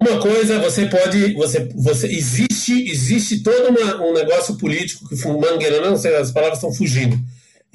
Uma 0.00 0.20
coisa, 0.20 0.58
você 0.58 0.86
pode, 0.86 1.34
você, 1.34 1.68
você 1.74 2.06
existe, 2.06 2.90
existe 2.90 3.42
todo 3.42 3.68
uma, 3.68 4.02
um 4.02 4.14
negócio 4.14 4.56
político 4.56 5.06
que 5.08 5.28
mangueira, 5.28 5.82
não 5.82 5.96
sei, 5.96 6.16
as 6.16 6.32
palavras 6.32 6.58
estão 6.58 6.72
fugindo. 6.72 7.16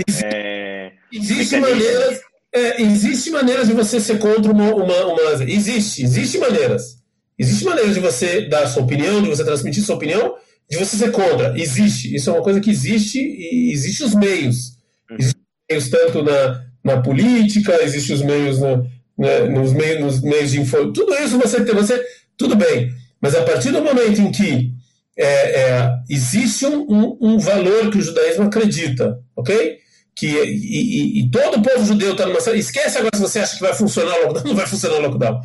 Existe, 0.05 0.25
é... 0.25 0.91
existe 1.11 1.57
maneiras 1.57 2.21
é, 2.57 2.81
existe 2.81 3.29
maneiras 3.29 3.67
de 3.67 3.73
você 3.73 3.99
ser 3.99 4.17
contra 4.19 4.51
uma, 4.51 4.73
uma, 4.73 5.05
uma, 5.05 5.43
Existe, 5.43 6.03
existe 6.03 6.37
maneiras. 6.37 6.97
Existe 7.37 7.63
maneiras 7.65 7.93
de 7.93 7.99
você 7.99 8.47
dar 8.47 8.67
sua 8.67 8.83
opinião, 8.83 9.21
de 9.21 9.29
você 9.29 9.43
transmitir 9.43 9.83
sua 9.83 9.95
opinião, 9.95 10.35
de 10.69 10.77
você 10.77 10.97
ser 10.97 11.11
contra. 11.11 11.53
Existe. 11.59 12.15
Isso 12.15 12.29
é 12.29 12.33
uma 12.33 12.41
coisa 12.41 12.59
que 12.59 12.71
existe 12.71 13.19
e 13.19 13.71
existe 13.71 14.03
os 14.03 14.15
meios. 14.15 14.77
Uhum. 15.09 15.17
Existem 15.19 15.41
meios 15.69 15.89
tanto 15.89 16.23
na, 16.23 16.63
na 16.83 17.01
política, 17.01 17.83
existem 17.83 18.15
os 18.15 18.21
meios 18.23 18.59
no, 18.59 18.89
né, 19.17 19.41
nos, 19.49 19.73
meios, 19.73 20.01
nos 20.01 20.21
meios 20.21 20.51
de 20.51 20.61
informação. 20.61 20.93
Tudo 20.93 21.13
isso 21.15 21.37
você 21.37 21.63
tem, 21.63 21.75
você. 21.75 22.03
Tudo 22.35 22.55
bem. 22.55 22.91
Mas 23.21 23.35
a 23.35 23.43
partir 23.43 23.71
do 23.71 23.83
momento 23.83 24.19
em 24.19 24.31
que 24.31 24.71
é, 25.15 25.61
é, 25.61 25.89
existe 26.09 26.65
um, 26.65 26.85
um, 26.89 27.17
um 27.21 27.39
valor 27.39 27.91
que 27.91 27.97
o 27.97 28.01
judaísmo 28.01 28.45
acredita, 28.45 29.19
ok? 29.35 29.77
Que 30.17 30.25
e, 30.25 31.19
e, 31.19 31.19
e, 31.21 31.29
todo 31.29 31.59
o 31.59 31.61
povo 31.61 31.85
judeu 31.85 32.13
está 32.13 32.25
numa 32.25 32.39
esquece 32.39 32.97
agora 32.97 33.15
se 33.15 33.21
você 33.21 33.39
acha 33.39 33.55
que 33.55 33.61
vai 33.61 33.73
funcionar 33.75 34.15
o 34.15 34.23
lockdown, 34.23 34.43
não 34.49 34.55
vai 34.55 34.65
funcionar 34.65 34.95
o 34.95 35.01
lockdown. 35.01 35.41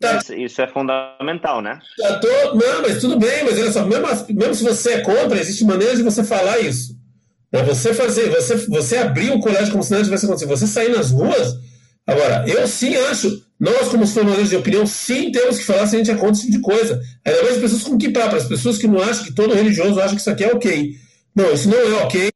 Tá, 0.00 0.16
isso, 0.16 0.34
isso, 0.34 0.62
é 0.62 0.66
fundamental, 0.68 1.60
né? 1.60 1.78
Tá 1.98 2.18
todo, 2.18 2.58
não, 2.58 2.82
mas 2.82 3.00
tudo 3.00 3.18
bem, 3.18 3.44
mas 3.44 3.58
olha 3.58 3.72
só, 3.72 3.84
mesmo, 3.84 4.06
mesmo 4.30 4.54
se 4.54 4.64
você 4.64 4.92
é 4.94 5.00
contra, 5.00 5.40
existe 5.40 5.64
maneiras 5.64 5.98
de 5.98 6.04
você 6.04 6.24
falar 6.24 6.60
isso. 6.60 6.96
Né? 7.52 7.62
Você 7.64 7.92
fazer, 7.92 8.30
você, 8.30 8.56
você 8.68 8.96
abrir 8.96 9.30
o 9.32 9.40
colégio 9.40 9.70
como 9.72 9.82
se 9.82 9.90
nada 9.90 10.04
tivesse 10.04 10.24
acontecido, 10.24 10.48
você 10.48 10.66
sair 10.66 10.90
nas 10.90 11.10
ruas. 11.10 11.56
Agora, 12.06 12.44
eu 12.48 12.66
sim 12.66 12.96
acho, 12.96 13.44
nós, 13.60 13.88
como 13.88 14.06
formadores 14.06 14.50
de 14.50 14.56
opinião, 14.56 14.86
sim 14.86 15.30
temos 15.30 15.58
que 15.58 15.64
falar 15.64 15.86
se 15.86 15.94
a 15.94 15.98
gente 15.98 16.10
é 16.10 16.14
contra 16.14 16.32
esse 16.32 16.46
tipo 16.46 16.56
de 16.56 16.62
coisa. 16.62 17.00
Ainda 17.24 17.42
mais 17.42 17.54
as 17.54 17.60
pessoas 17.60 17.82
com 17.82 17.98
que 17.98 18.10
para 18.10 18.36
as 18.36 18.44
pessoas 18.44 18.78
que 18.78 18.88
não 18.88 19.00
acham 19.00 19.24
que 19.24 19.32
todo 19.32 19.54
religioso 19.54 20.00
acha 20.00 20.14
que 20.14 20.20
isso 20.20 20.30
aqui 20.30 20.44
é 20.44 20.52
ok. 20.52 20.96
Não, 21.34 21.52
isso 21.52 21.68
não 21.68 21.78
é 21.78 22.02
ok. 22.02 22.32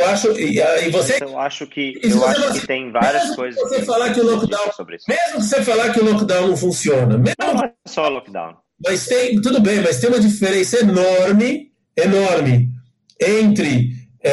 Eu 0.00 0.06
acho, 0.06 0.38
e, 0.38 0.90
você. 0.90 1.18
Eu 1.20 1.38
acho 1.38 1.66
que, 1.66 1.98
eu 2.02 2.24
acho 2.24 2.52
que 2.52 2.66
tem 2.66 2.92
várias 2.92 3.34
coisas. 3.34 3.60
Você 3.60 3.82
falar 3.82 4.14
que 4.14 4.20
o 4.20 4.24
lockdown, 4.24 4.72
sobre 4.72 4.96
isso. 4.96 5.06
Mesmo 5.08 5.38
que 5.38 5.42
você 5.42 5.62
falar 5.62 5.92
que 5.92 5.98
o 5.98 6.04
lockdown 6.04 6.48
não 6.48 6.56
funciona, 6.56 7.18
mesmo, 7.18 7.34
não 7.40 7.64
é 7.64 7.72
só 7.86 8.08
lockdown. 8.08 8.56
Mas 8.84 9.06
tem, 9.06 9.40
tudo 9.40 9.60
bem, 9.60 9.80
mas 9.80 9.98
tem 9.98 10.08
uma 10.08 10.20
diferença 10.20 10.78
enorme, 10.78 11.72
enorme 11.96 12.68
entre 13.20 13.90
é, 14.22 14.30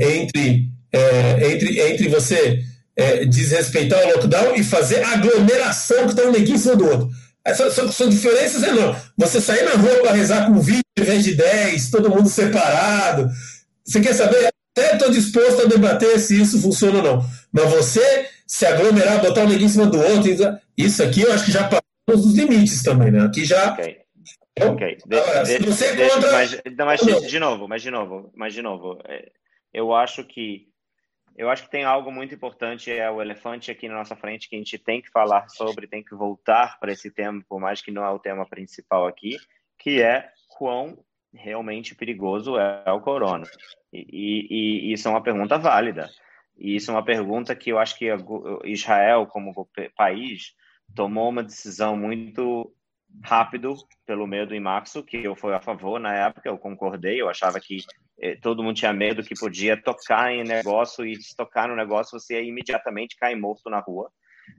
é, 0.00 0.16
entre, 0.16 0.70
é, 0.90 1.52
entre 1.52 1.80
entre 1.80 2.08
você 2.08 2.62
é, 2.96 3.24
desrespeitar 3.26 4.02
o 4.02 4.08
lockdown 4.14 4.54
e 4.54 4.64
fazer 4.64 5.02
aglomeração 5.04 6.04
que 6.04 6.12
está 6.12 6.22
um 6.22 6.32
neguinho 6.32 6.56
em 6.56 6.58
cima 6.58 6.76
do 6.76 6.88
outro. 6.88 7.10
Essas 7.44 7.74
são, 7.74 7.90
são 7.90 8.08
diferenças 8.08 8.62
enormes. 8.62 9.02
Você 9.18 9.40
sair 9.40 9.64
na 9.64 9.72
rua 9.72 10.00
para 10.00 10.12
rezar 10.12 10.46
com 10.46 10.60
20 10.60 10.82
em 10.98 11.02
vez 11.02 11.24
de 11.24 11.34
10, 11.34 11.90
todo 11.90 12.10
mundo 12.10 12.28
separado. 12.28 13.28
Você 13.84 14.00
quer 14.00 14.14
saber? 14.14 14.51
Até 14.74 14.94
estou 14.94 15.10
disposto 15.10 15.62
a 15.62 15.66
debater 15.66 16.18
se 16.18 16.40
isso 16.40 16.60
funciona 16.60 16.98
ou 16.98 17.02
não. 17.02 17.26
Mas 17.52 17.70
você 17.70 18.28
se 18.46 18.66
aglomerar, 18.66 19.20
botar 19.20 19.42
um 19.42 19.48
neguinho 19.48 19.66
em 19.66 19.68
cima 19.68 19.86
do 19.86 19.98
outro, 19.98 20.30
isso 20.76 21.02
aqui 21.02 21.22
eu 21.22 21.32
acho 21.32 21.44
que 21.44 21.52
já 21.52 21.68
passou 21.68 21.84
dos 22.06 22.34
limites 22.34 22.82
também, 22.82 23.10
né? 23.10 23.24
Aqui 23.24 23.44
já. 23.44 23.72
Ok. 23.72 24.00
Ok. 24.60 24.98
De, 25.06 25.18
Agora, 25.18 25.42
de, 25.44 25.58
você 25.58 25.96
contra... 25.96 26.32
mas, 26.32 26.60
mas, 26.76 27.00
de 27.26 27.38
novo, 27.38 27.68
mas 27.68 27.82
de 27.82 27.90
novo, 27.90 28.32
mas 28.34 28.54
de 28.54 28.62
novo, 28.62 28.98
é, 29.06 29.30
eu 29.72 29.94
acho 29.94 30.24
que 30.24 30.68
eu 31.36 31.48
acho 31.48 31.64
que 31.64 31.70
tem 31.70 31.84
algo 31.84 32.12
muito 32.12 32.34
importante, 32.34 32.90
é 32.90 33.10
o 33.10 33.22
elefante 33.22 33.70
aqui 33.70 33.88
na 33.88 33.94
nossa 33.94 34.14
frente 34.14 34.50
que 34.50 34.54
a 34.54 34.58
gente 34.58 34.76
tem 34.78 35.00
que 35.00 35.10
falar 35.10 35.48
sobre, 35.48 35.86
tem 35.86 36.04
que 36.04 36.14
voltar 36.14 36.78
para 36.78 36.92
esse 36.92 37.10
tema, 37.10 37.42
por 37.48 37.58
mais 37.58 37.80
que 37.80 37.90
não 37.90 38.04
é 38.04 38.10
o 38.10 38.18
tema 38.18 38.46
principal 38.46 39.06
aqui, 39.06 39.38
que 39.78 40.02
é 40.02 40.28
quão 40.58 41.02
realmente 41.34 41.94
perigoso 41.94 42.58
é 42.58 42.90
o 42.92 43.00
corona. 43.00 43.46
E, 43.92 44.46
e, 44.90 44.92
isso 44.92 45.08
é 45.08 45.10
uma 45.10 45.22
pergunta 45.22 45.58
válida. 45.58 46.10
E 46.58 46.76
isso 46.76 46.90
é 46.90 46.94
uma 46.94 47.04
pergunta 47.04 47.54
que 47.56 47.70
eu 47.70 47.78
acho 47.78 47.96
que 47.96 48.08
Israel, 48.64 49.26
como 49.26 49.68
país, 49.96 50.54
tomou 50.94 51.28
uma 51.28 51.42
decisão 51.42 51.96
muito 51.96 52.72
rápido 53.22 53.76
pelo 54.06 54.26
medo 54.26 54.54
em 54.54 54.60
março, 54.60 55.02
que 55.02 55.18
eu 55.18 55.36
fui 55.36 55.52
a 55.52 55.60
favor 55.60 55.98
na 56.00 56.14
época, 56.14 56.48
eu 56.48 56.56
concordei, 56.56 57.20
eu 57.20 57.28
achava 57.28 57.60
que 57.60 57.84
eh, 58.18 58.36
todo 58.36 58.62
mundo 58.62 58.76
tinha 58.76 58.92
medo 58.92 59.22
que 59.22 59.38
podia 59.38 59.76
tocar 59.76 60.32
em 60.32 60.44
negócio 60.44 61.04
e 61.04 61.16
se 61.16 61.36
tocar 61.36 61.68
no 61.68 61.76
negócio 61.76 62.18
você 62.18 62.34
ia 62.34 62.48
imediatamente 62.48 63.16
cair 63.16 63.36
morto 63.36 63.68
na 63.68 63.80
rua. 63.80 64.10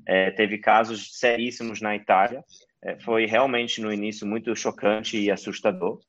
Eh, 0.08 0.32
teve 0.32 0.60
casos 0.60 1.18
seríssimos 1.18 1.82
na 1.82 1.96
Itália, 1.96 2.44
eh, 2.84 3.00
foi 3.00 3.26
realmente 3.26 3.82
no 3.82 3.92
início 3.92 4.28
muito 4.28 4.56
chocante 4.56 5.18
e 5.18 5.32
assustador 5.32 6.00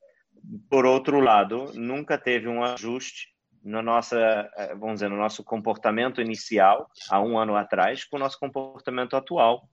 por 0.69 0.85
outro 0.85 1.19
lado, 1.19 1.71
nunca 1.73 2.17
teve 2.17 2.47
um 2.47 2.63
ajuste 2.63 3.35
no 3.65 3.81
nossa, 3.81 4.49
eh, 4.57 4.75
vamos 4.75 4.95
dizer, 4.95 5.09
no 5.09 5.17
nosso 5.17 5.43
comportamento 5.43 6.21
inicial, 6.21 6.89
há 7.09 7.19
um 7.19 7.37
ano 7.37 7.55
atrás, 7.55 8.05
com 8.05 8.17
o 8.17 8.19
nosso 8.19 8.39
comportamento 8.39 9.15
atual. 9.15 9.67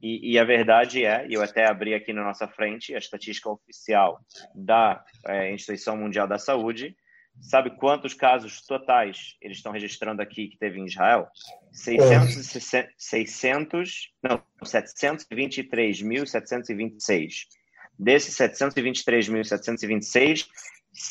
E, 0.00 0.32
e, 0.32 0.38
a 0.38 0.44
verdade 0.44 1.04
é, 1.04 1.26
eu 1.28 1.42
até 1.42 1.66
abri 1.66 1.94
aqui 1.94 2.12
na 2.12 2.22
nossa 2.22 2.46
frente 2.46 2.94
a 2.94 2.98
estatística 2.98 3.50
oficial 3.50 4.20
da 4.54 5.04
é, 5.26 5.52
Instituição 5.52 5.96
Mundial 5.96 6.28
da 6.28 6.38
Saúde, 6.38 6.96
sabe 7.40 7.70
quantos 7.70 8.14
casos 8.14 8.64
totais 8.64 9.34
eles 9.40 9.56
estão 9.56 9.72
registrando 9.72 10.22
aqui 10.22 10.46
que 10.48 10.58
teve 10.58 10.78
em 10.78 10.84
Israel? 10.84 11.26
600, 11.72 12.52
600 12.96 14.12
não, 14.22 14.40
723.726. 14.62 17.46
Desses 17.98 18.36
723.726, 18.36 20.46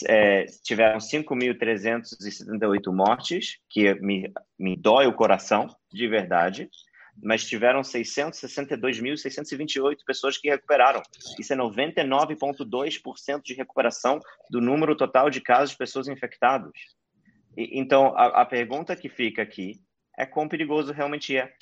é, 0.07 0.45
tiveram 0.63 0.97
5.378 0.97 2.93
mortes, 2.93 3.57
que 3.69 3.93
me, 3.95 4.31
me 4.57 4.77
dói 4.77 5.07
o 5.07 5.13
coração, 5.13 5.67
de 5.91 6.07
verdade, 6.07 6.69
mas 7.21 7.45
tiveram 7.45 7.81
662.628 7.81 9.97
pessoas 10.05 10.37
que 10.37 10.49
recuperaram. 10.49 11.03
Isso 11.39 11.53
é 11.53 11.55
99,2% 11.55 13.41
de 13.43 13.53
recuperação 13.53 14.19
do 14.49 14.59
número 14.59 14.95
total 14.95 15.29
de 15.29 15.39
casos 15.41 15.69
de 15.71 15.77
pessoas 15.77 16.07
infectadas. 16.07 16.71
E, 17.55 17.79
então, 17.79 18.17
a, 18.17 18.41
a 18.41 18.45
pergunta 18.45 18.95
que 18.95 19.09
fica 19.09 19.43
aqui 19.43 19.79
é 20.17 20.25
quão 20.25 20.47
perigoso 20.47 20.91
realmente 20.91 21.37
é. 21.37 21.53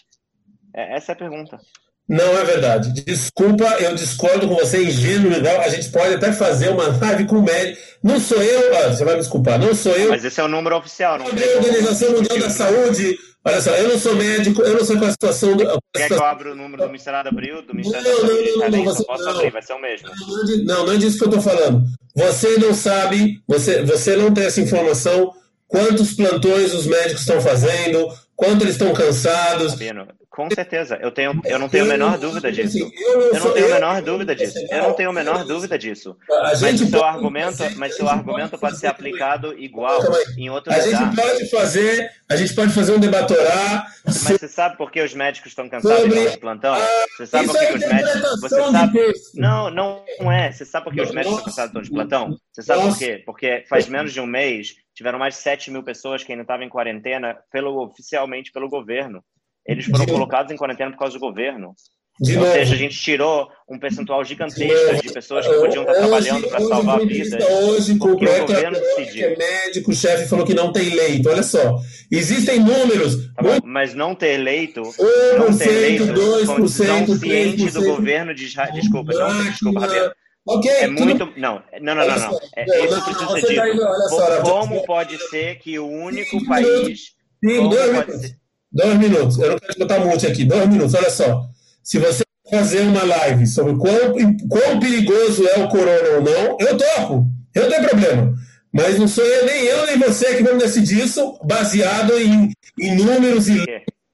é 0.73 0.95
essa 0.95 1.11
é 1.11 1.13
a 1.13 1.17
pergunta. 1.17 1.59
Não 2.07 2.37
é 2.37 2.43
verdade. 2.43 2.91
Desculpa, 3.05 3.63
eu 3.79 3.95
discordo 3.95 4.47
com 4.47 4.55
você, 4.55 4.83
ingênuo 4.83 5.31
legal. 5.31 5.61
A 5.61 5.69
gente 5.69 5.89
pode 5.89 6.15
até 6.15 6.33
fazer 6.33 6.69
uma 6.69 6.87
live 6.87 7.25
com 7.25 7.37
o 7.37 7.43
médico. 7.43 7.81
Não 8.03 8.19
sou 8.19 8.41
eu, 8.41 8.77
ah, 8.77 8.89
você 8.89 9.05
vai 9.05 9.13
me 9.13 9.21
desculpar, 9.21 9.59
não 9.59 9.73
sou 9.73 9.93
eu. 9.93 10.09
Mas 10.09 10.25
esse 10.25 10.39
é 10.39 10.43
o 10.43 10.47
número 10.47 10.75
oficial, 10.75 11.19
não 11.19 11.27
é 11.27 11.29
a 11.29 11.57
Organização 11.57 12.11
Mundial 12.11 12.39
da 12.39 12.49
Saúde. 12.49 13.17
Olha 13.43 13.59
só, 13.59 13.71
eu 13.71 13.89
não 13.89 13.97
sou 13.97 14.15
médico, 14.15 14.61
eu 14.61 14.77
não 14.77 14.85
sei 14.85 14.97
qual 14.97 15.05
é 15.05 15.09
a 15.09 15.11
situação 15.11 15.57
do. 15.57 15.65
Quer 15.95 16.07
que 16.07 16.13
eu 16.13 16.23
abra 16.23 16.51
o 16.51 16.55
número 16.55 16.83
do 16.83 16.87
Ministério 16.87 17.23
da 17.23 17.29
Abril? 17.29 17.61
Do 17.63 17.73
Ministério 17.73 18.07
não, 18.07 18.21
da 18.21 18.27
Saúde 18.27 18.51
não, 18.51 18.57
não, 18.57 18.69
não, 18.69 18.83
você, 18.85 19.03
posso 19.03 19.23
não. 19.23 19.31
abrir, 19.31 19.51
vai 19.51 19.61
ser 19.61 19.73
o 19.73 19.81
mesmo. 19.81 20.09
Não, 20.65 20.85
não 20.85 20.93
é 20.93 20.97
disso 20.97 21.17
que 21.17 21.23
eu 21.23 21.29
estou 21.29 21.41
falando. 21.41 21.83
Você 22.15 22.57
não 22.57 22.73
sabe, 22.73 23.41
você, 23.47 23.83
você 23.83 24.15
não 24.15 24.31
tem 24.31 24.45
essa 24.45 24.61
informação, 24.61 25.33
quantos 25.67 26.13
plantões 26.13 26.73
os 26.73 26.85
médicos 26.85 27.21
estão 27.21 27.41
fazendo, 27.41 28.13
quanto 28.41 28.63
eles 28.63 28.73
estão 28.73 28.91
cansados. 28.91 29.73
Sabino, 29.73 30.07
com 30.27 30.49
certeza, 30.49 30.97
eu, 30.99 31.11
tenho, 31.11 31.39
eu 31.45 31.59
não 31.59 31.69
tenho 31.69 31.83
a 31.83 31.87
menor 31.87 32.17
dúvida 32.17 32.51
disso. 32.51 32.91
Eu 33.33 33.39
não 33.39 33.53
tenho 33.53 33.67
a 33.67 33.73
menor 33.73 34.01
dúvida 34.01 34.35
disso. 34.35 34.57
Eu 34.71 34.83
não 34.83 34.93
tenho 34.93 35.09
a 35.11 35.13
menor 35.13 35.45
dúvida 35.45 35.77
disso. 35.77 36.17
Mas 36.27 36.81
o 36.81 36.87
seu 36.87 37.03
argumento, 37.03 37.63
mas 37.75 37.95
seu 37.95 38.09
argumento 38.09 38.57
pode 38.57 38.79
ser 38.79 38.87
aplicado 38.87 39.53
igual 39.59 40.01
em 40.35 40.49
outro 40.49 40.73
lugar. 40.73 40.87
A 40.87 40.89
gente 40.89 41.15
pode 41.15 41.49
fazer, 41.51 42.09
a 42.27 42.35
gente 42.35 42.55
pode 42.55 42.73
fazer 42.73 42.93
um 42.93 42.99
debatorar. 42.99 43.93
Mas 44.05 44.39
você 44.39 44.47
sabe 44.47 44.75
por 44.75 44.89
que 44.89 45.01
os 45.01 45.13
médicos 45.13 45.51
estão 45.51 45.69
cansados 45.69 46.31
de 46.31 46.37
plantão? 46.39 46.75
Você 47.17 47.27
sabe 47.27 47.47
por 47.47 47.59
que 47.59 47.73
os 47.73 47.87
médicos. 47.87 48.41
Você 48.41 48.71
sabe. 48.71 49.13
Não, 49.35 49.69
não 49.69 50.31
é. 50.31 50.51
Você 50.51 50.65
sabe 50.65 50.85
por 50.85 50.93
que 50.93 51.01
os 51.01 51.11
médicos 51.11 51.37
estão 51.37 51.51
cansados 51.51 51.83
de 51.83 51.91
plantão? 51.91 52.37
Você 52.51 52.63
sabe 52.63 52.81
por 52.81 52.97
quê? 52.97 53.21
Porque 53.23 53.65
faz 53.69 53.87
menos 53.87 54.11
de 54.11 54.19
um 54.19 54.25
mês 54.25 54.75
tiveram 54.93 55.19
mais 55.19 55.35
de 55.35 55.41
7 55.41 55.71
mil 55.71 55.83
pessoas 55.83 56.23
que 56.23 56.31
ainda 56.31 56.43
estavam 56.43 56.65
em 56.65 56.69
quarentena 56.69 57.37
pelo, 57.51 57.83
oficialmente 57.83 58.51
pelo 58.51 58.69
governo. 58.69 59.23
Eles 59.65 59.85
foram 59.85 60.05
de 60.05 60.11
colocados 60.11 60.51
em 60.51 60.57
quarentena 60.57 60.91
por 60.91 60.99
causa 60.99 61.13
do 61.13 61.19
governo. 61.19 61.75
De 62.19 62.37
Ou 62.37 62.45
seja, 62.45 62.75
a 62.75 62.77
gente 62.77 62.99
tirou 62.99 63.49
um 63.67 63.79
percentual 63.79 64.23
gigantesco 64.23 64.95
de, 64.95 65.01
de 65.07 65.13
pessoas 65.13 65.47
que 65.47 65.53
podiam 65.53 65.81
estar 65.81 65.93
hoje, 65.93 66.01
trabalhando 66.01 66.49
para 66.49 66.59
salvar 66.59 66.99
vidas. 66.99 67.43
Hoje, 67.49 67.97
porque 67.97 68.25
o 68.25 68.41
governo 68.41 68.79
decidiu. 68.79 69.29
Que 69.29 69.37
médico, 69.37 69.93
chefe 69.93 70.29
falou 70.29 70.45
que 70.45 70.53
não 70.53 70.71
tem 70.71 70.89
leito. 70.89 71.29
Olha 71.29 71.41
só, 71.41 71.79
existem 72.11 72.59
números. 72.59 73.33
Tá 73.33 73.41
bom, 73.41 73.57
mas 73.63 73.95
não 73.95 74.13
ter 74.13 74.37
leito, 74.37 74.81
1%, 74.81 74.95
não 75.39 75.57
ter 75.57 75.71
leito, 75.71 76.03
2%, 76.05 76.45
3%, 76.45 77.17
ciente 77.17 77.71
do 77.71 77.85
governo 77.85 78.35
de 78.35 78.45
Israel. 78.45 78.73
Desculpa, 78.73 79.13
não, 79.13 79.43
desculpa, 79.43 79.79
Rabelo. 79.79 80.11
Okay, 80.47 80.71
é 80.71 80.87
muito. 80.87 81.31
Não, 81.37 81.61
não, 81.81 81.95
não, 81.95 82.07
não. 82.07 82.17
não. 82.17 82.39
É, 82.55 82.85
isso 82.85 83.05
precisa 83.05 83.39
ser 83.39 83.71
dito. 83.71 84.17
Tá 84.17 84.41
como 84.41 84.83
pode 84.85 85.17
ser 85.29 85.59
que 85.59 85.77
o 85.77 85.87
único 85.87 86.43
país. 86.45 87.11
Sim, 87.43 87.69
dois, 87.69 88.35
Dois 88.71 88.97
minutos. 88.97 89.37
Eu 89.37 89.51
não 89.51 89.59
quero 89.59 89.79
botar 89.79 89.99
mute 89.99 90.25
aqui. 90.25 90.45
Dois 90.45 90.67
minutos. 90.67 90.93
Olha 90.93 91.09
só. 91.09 91.43
Se 91.83 91.99
você 91.99 92.23
fazer 92.49 92.81
uma 92.81 93.03
live 93.03 93.45
sobre 93.45 93.75
quão, 93.75 94.13
quão 94.49 94.79
perigoso 94.79 95.47
é 95.47 95.59
o 95.59 95.69
corona 95.69 96.09
ou 96.15 96.21
não, 96.21 96.57
eu 96.59 96.77
topo. 96.77 97.25
Eu 97.53 97.63
não 97.63 97.69
tenho 97.69 97.89
problema. 97.89 98.33
Mas 98.73 98.97
não 98.97 99.07
sou 99.07 99.25
eu, 99.25 99.45
nem 99.45 99.63
eu 99.65 99.85
nem 99.85 99.97
você 99.97 100.37
que 100.37 100.43
vamos 100.43 100.63
decidir 100.63 101.03
isso 101.03 101.37
baseado 101.43 102.17
em, 102.17 102.51
em 102.79 102.95
números 102.95 103.49
e. 103.49 103.63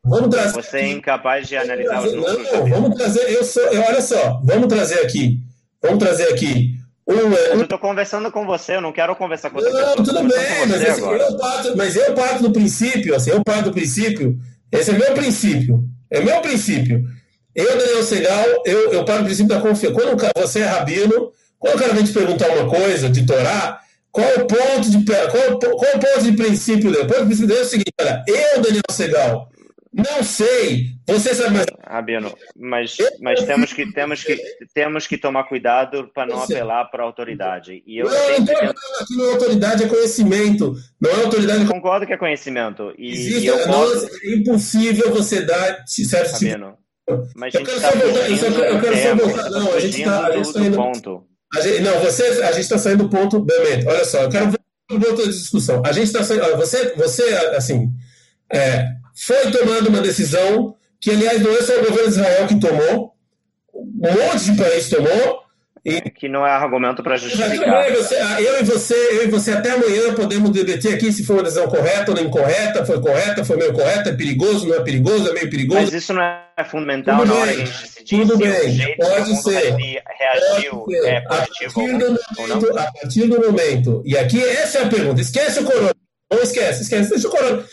Vamos 0.04 0.30
trazer. 0.30 0.54
Você 0.54 0.78
é 0.78 0.90
incapaz 0.90 1.48
de 1.48 1.58
analisar 1.58 2.02
os 2.04 2.14
números. 2.14 2.52
Não, 2.52 2.66
vamos 2.68 2.96
trazer. 2.96 3.30
Eu 3.30 3.44
sou. 3.44 3.64
Eu, 3.64 3.82
olha 3.82 4.02
só. 4.02 4.42
Vamos 4.44 4.68
trazer 4.68 5.02
aqui. 5.02 5.40
Vamos 5.88 6.04
trazer 6.04 6.34
aqui 6.34 6.78
um, 7.08 7.34
eu 7.34 7.62
estou 7.62 7.80
conversando 7.80 8.30
com 8.30 8.46
você, 8.46 8.76
eu 8.76 8.82
não 8.82 8.92
quero 8.92 9.16
conversar 9.16 9.50
com 9.50 9.62
você. 9.62 9.70
Não, 9.70 9.96
tudo 9.96 10.24
bem, 10.24 10.68
mas, 10.68 10.84
assim, 10.84 11.02
eu 11.02 11.38
parto, 11.38 11.78
mas 11.78 11.96
eu 11.96 12.14
parto 12.14 12.44
do 12.44 12.52
princípio, 12.52 13.16
assim, 13.16 13.30
eu 13.30 13.42
parto 13.46 13.66
do 13.66 13.72
princípio, 13.72 14.38
esse 14.70 14.92
é 14.92 14.94
meu 14.94 15.14
princípio, 15.14 15.86
é 16.12 16.20
meu 16.20 16.42
princípio. 16.42 17.06
Eu, 17.56 17.78
Daniel 17.78 18.04
Segal, 18.04 18.46
eu, 18.66 18.92
eu 18.92 19.06
parto 19.06 19.22
do 19.22 19.26
princípio 19.26 19.48
da 19.48 19.62
confiança. 19.62 19.96
Quando 19.96 20.22
você 20.36 20.60
é 20.60 20.66
rabino, 20.66 21.32
quando 21.58 21.76
o 21.76 21.80
cara 21.80 21.94
vem 21.94 22.04
te 22.04 22.12
perguntar 22.12 22.50
uma 22.50 22.70
coisa 22.70 23.10
de 23.10 23.26
Torá, 23.26 23.80
qual 24.12 24.28
o 24.28 24.46
ponto 24.46 24.92
de, 24.92 25.06
qual, 25.06 25.60
qual 25.60 25.96
o 25.96 26.00
ponto 26.00 26.24
de 26.24 26.34
princípio 26.34 26.92
dele? 26.92 27.06
O 27.06 27.08
ponto 27.08 27.22
de 27.22 27.26
princípio 27.26 27.48
dele 27.48 27.60
é 27.62 27.64
o 27.64 27.68
seguinte, 27.68 27.92
olha, 28.02 28.24
eu, 28.28 28.62
Daniel 28.62 28.84
Segal, 28.92 29.50
não 29.94 30.24
sei. 30.24 30.88
Você 31.08 31.34
sabe 31.34 31.56
mais. 31.56 31.66
Rabino, 31.86 32.34
mas, 32.56 32.98
mas 33.22 33.44
temos, 33.44 33.74
que, 33.74 33.92
temos, 33.92 34.24
que, 34.24 34.38
temos 34.74 35.08
que 35.08 35.18
tomar 35.18 35.46
cuidado 35.46 36.10
para 36.14 36.28
não 36.28 36.44
apelar 36.44 36.86
para 36.86 37.04
a 37.04 37.06
autoridade. 37.06 37.84
E 37.86 37.98
eu 37.98 38.06
não, 38.06 38.14
sempre 38.14 38.54
não, 38.54 38.70
aqui 38.70 39.16
não 39.16 39.26
é 39.26 39.34
autoridade, 39.34 39.84
é 39.84 39.88
conhecimento. 39.88 40.76
Não 41.00 41.10
é 41.12 41.24
autoridade. 41.24 41.62
Eu 41.62 41.72
concordo 41.72 42.06
que 42.06 42.14
é 42.14 42.18
conhecimento. 42.18 42.94
E, 42.98 43.12
Existe, 43.12 43.46
e 43.46 43.48
eu 43.48 43.58
posso... 43.66 44.10
é 44.24 44.36
impossível 44.36 45.12
você 45.12 45.42
dar 45.42 45.84
certo 45.88 46.34
Rabino, 46.34 46.72
tipo... 46.72 46.88
Mas 47.36 47.54
eu 47.54 47.64
quero 47.64 47.80
só 47.80 47.92
voltar. 47.92 48.30
Eu 48.30 48.82
quero 48.82 48.98
só 48.98 49.16
voltar. 49.16 49.50
Não, 49.50 49.74
a 49.74 49.80
gente 49.80 50.00
está 50.00 50.30
tá 50.30 50.60
indo. 50.60 50.76
Ponto. 50.76 51.24
A 51.56 51.62
gente, 51.62 51.80
não, 51.80 52.00
você, 52.00 52.24
a 52.24 52.52
gente 52.52 52.64
está 52.64 52.78
saindo 52.78 53.04
do 53.04 53.10
ponto. 53.10 53.40
Bebeto, 53.40 53.88
olha 53.88 54.04
só, 54.04 54.24
eu 54.24 54.30
quero 54.30 54.46
voltar 54.46 55.10
outra 55.10 55.28
discussão. 55.28 55.82
A 55.86 55.92
gente 55.94 56.08
está 56.08 56.24
saindo. 56.24 56.58
Você, 56.58 56.94
você, 56.96 57.24
assim. 57.56 57.90
É, 58.52 58.97
foi 59.18 59.52
tomando 59.52 59.90
uma 59.90 60.02
decisão 60.02 60.76
que, 61.02 61.10
aliás, 61.12 61.42
não 61.42 61.52
é 61.52 61.62
só 61.62 61.74
o 61.74 61.86
governo 61.86 62.04
de 62.04 62.10
Israel 62.10 62.48
que 62.48 62.60
tomou, 62.60 63.14
um 63.74 64.12
monte 64.14 64.52
de 64.52 64.62
país 64.62 64.90
tomou. 64.90 65.44
E... 65.84 66.02
Que 66.02 66.28
não 66.28 66.46
é 66.46 66.52
argumento 66.52 67.02
para 67.02 67.16
justificar. 67.16 67.90
Você, 67.94 68.16
eu, 68.16 68.60
e 68.60 68.64
você, 68.64 68.94
eu 68.94 69.24
e 69.24 69.28
você 69.28 69.52
até 69.52 69.72
amanhã 69.72 70.14
podemos 70.14 70.52
debater 70.52 70.94
aqui 70.94 71.12
se 71.14 71.24
foi 71.24 71.38
uma 71.38 71.44
decisão 71.44 71.68
correta 71.68 72.12
ou 72.12 72.18
não 72.18 72.24
incorreta, 72.24 72.86
foi 72.86 73.00
correta, 73.00 73.46
foi 73.46 73.58
meio 73.58 73.74
correta, 73.74 74.10
é 74.10 74.14
perigoso, 74.14 74.68
não 74.68 74.76
é 74.76 74.82
perigoso, 74.82 75.30
é 75.30 75.34
meio 75.34 75.50
perigoso. 75.50 75.82
Mas 75.82 75.94
isso 75.94 76.14
não 76.14 76.22
é 76.22 76.64
fundamental 76.66 77.20
tudo 77.20 77.34
na 77.34 77.40
hora 77.40 77.54
que 77.54 77.62
a 77.62 77.66
gente 77.66 77.82
decidir 77.82 78.22
tudo 78.22 78.38
bem, 78.38 78.96
pode 78.98 79.36
ser. 79.42 79.76
reagiu 80.20 80.76
pode 80.76 81.02
ser. 81.02 81.06
É 81.06 81.22
positivo 81.22 81.76
a 81.78 81.88
partir, 81.88 82.48
não. 82.48 82.80
a 82.80 82.92
partir 82.92 83.28
do 83.28 83.40
momento, 83.40 84.04
e 84.06 84.18
aqui 84.18 84.44
essa 84.44 84.80
é 84.80 84.84
a 84.84 84.90
pergunta, 84.90 85.22
esquece 85.22 85.62
o 85.62 85.64
corona, 85.64 85.96
ou 86.30 86.42
esquece, 86.42 86.82
esquece, 86.82 87.10
deixa 87.10 87.28
o 87.30 87.32
corona, 87.32 87.64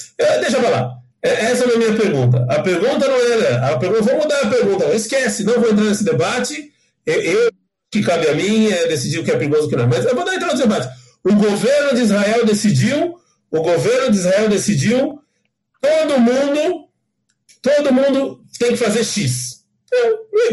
deixa 0.41 0.61
pra 0.61 0.69
lá. 0.69 1.04
É, 1.25 1.47
essa 1.47 1.65
é 1.65 1.75
a 1.75 1.79
minha 1.79 1.97
pergunta. 1.97 2.47
A 2.51 2.61
pergunta 2.61 3.09
não 3.09 3.17
era. 3.17 3.69
A 3.69 3.79
pergunta, 3.79 4.03
vou 4.03 4.21
mudar 4.21 4.41
a 4.43 4.47
pergunta. 4.47 4.95
Esquece, 4.95 5.43
não 5.43 5.55
vou 5.55 5.71
entrar 5.71 5.85
nesse 5.85 6.05
debate. 6.05 6.71
Eu, 7.07 7.23
eu 7.23 7.51
que 7.91 8.03
cabe 8.03 8.29
a 8.29 8.35
mim 8.35 8.67
é 8.71 8.87
decidir 8.87 9.21
o 9.21 9.25
que 9.25 9.31
é 9.31 9.37
perigoso 9.37 9.63
e 9.63 9.67
o 9.67 9.69
que 9.71 9.77
não. 9.77 9.85
É. 9.85 9.87
Mas 9.87 10.05
eu 10.05 10.15
vou 10.15 10.31
entrar 10.31 10.49
nesse 10.49 10.63
debate. 10.63 10.89
O 11.25 11.35
governo 11.35 11.95
de 11.95 12.03
Israel 12.03 12.45
decidiu, 12.45 13.15
o 13.51 13.63
governo 13.63 14.11
de 14.11 14.19
Israel 14.19 14.49
decidiu, 14.51 15.19
todo 15.81 16.21
mundo, 16.21 16.89
todo 17.63 17.95
mundo 17.95 18.41
tem 18.59 18.73
que 18.73 18.77
fazer 18.77 19.03
X. 19.03 19.65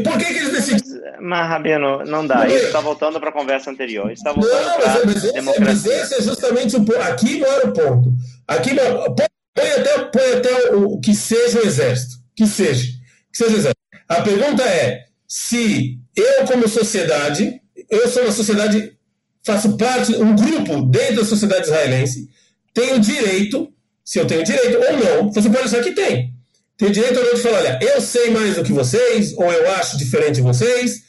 Por 0.03 0.17
que, 0.17 0.26
que 0.26 0.39
eles 0.39 0.53
decidiram? 0.53 1.01
Mas, 1.19 1.49
Rabino, 1.49 2.05
não 2.05 2.26
dá. 2.26 2.47
Isso 2.47 2.67
está 2.67 2.80
voltando 2.80 3.19
para 3.19 3.30
a 3.30 3.34
conversa 3.34 3.72
anterior. 3.72 4.09
está 4.11 4.32
voltando 4.32 4.53
não, 4.53 4.80
mas, 4.80 5.05
mas, 5.05 5.24
esse, 5.26 5.59
mas 5.59 5.86
esse 5.86 6.15
é 6.15 6.22
justamente 6.22 6.76
o 6.78 6.86
ponto. 6.86 7.01
Aqui 7.01 7.39
mora 7.39 7.67
o 7.67 7.74
ponto. 7.74 8.13
Aqui 8.47 8.74
mora. 8.74 9.13
Põe 9.53 9.69
até, 9.71 9.99
põe 10.05 10.33
até 10.33 10.75
o, 10.75 10.99
que 10.99 11.13
seja 11.13 11.59
o 11.59 11.65
exército. 11.65 12.15
Que 12.35 12.47
seja. 12.47 12.87
Que 13.31 13.37
seja 13.37 13.51
o 13.51 13.57
exército. 13.57 13.81
A 14.07 14.21
pergunta 14.21 14.63
é: 14.63 15.05
se 15.27 15.99
eu, 16.15 16.45
como 16.45 16.67
sociedade, 16.67 17.61
eu 17.89 18.07
sou 18.09 18.23
uma 18.23 18.31
sociedade, 18.31 18.97
faço 19.43 19.77
parte, 19.77 20.15
um 20.15 20.35
grupo 20.35 20.83
dentro 20.83 21.17
da 21.17 21.25
sociedade 21.25 21.65
israelense, 21.65 22.29
tenho 22.73 22.99
direito, 22.99 23.71
se 24.03 24.19
eu 24.19 24.25
tenho 24.25 24.43
direito 24.43 24.77
ou 24.77 24.97
não, 24.97 25.31
você 25.31 25.49
pode 25.49 25.65
achar 25.65 25.83
que 25.83 25.91
tem. 25.91 26.33
Tenho 26.77 26.91
direito 26.91 27.19
ou 27.19 27.25
não 27.25 27.33
de 27.35 27.41
falar: 27.41 27.59
olha, 27.59 27.79
eu 27.81 28.01
sei 28.01 28.31
mais 28.31 28.55
do 28.55 28.63
que 28.63 28.73
vocês, 28.73 29.33
ou 29.33 29.51
eu 29.51 29.71
acho 29.73 29.97
diferente 29.97 30.35
de 30.35 30.41
vocês, 30.41 31.03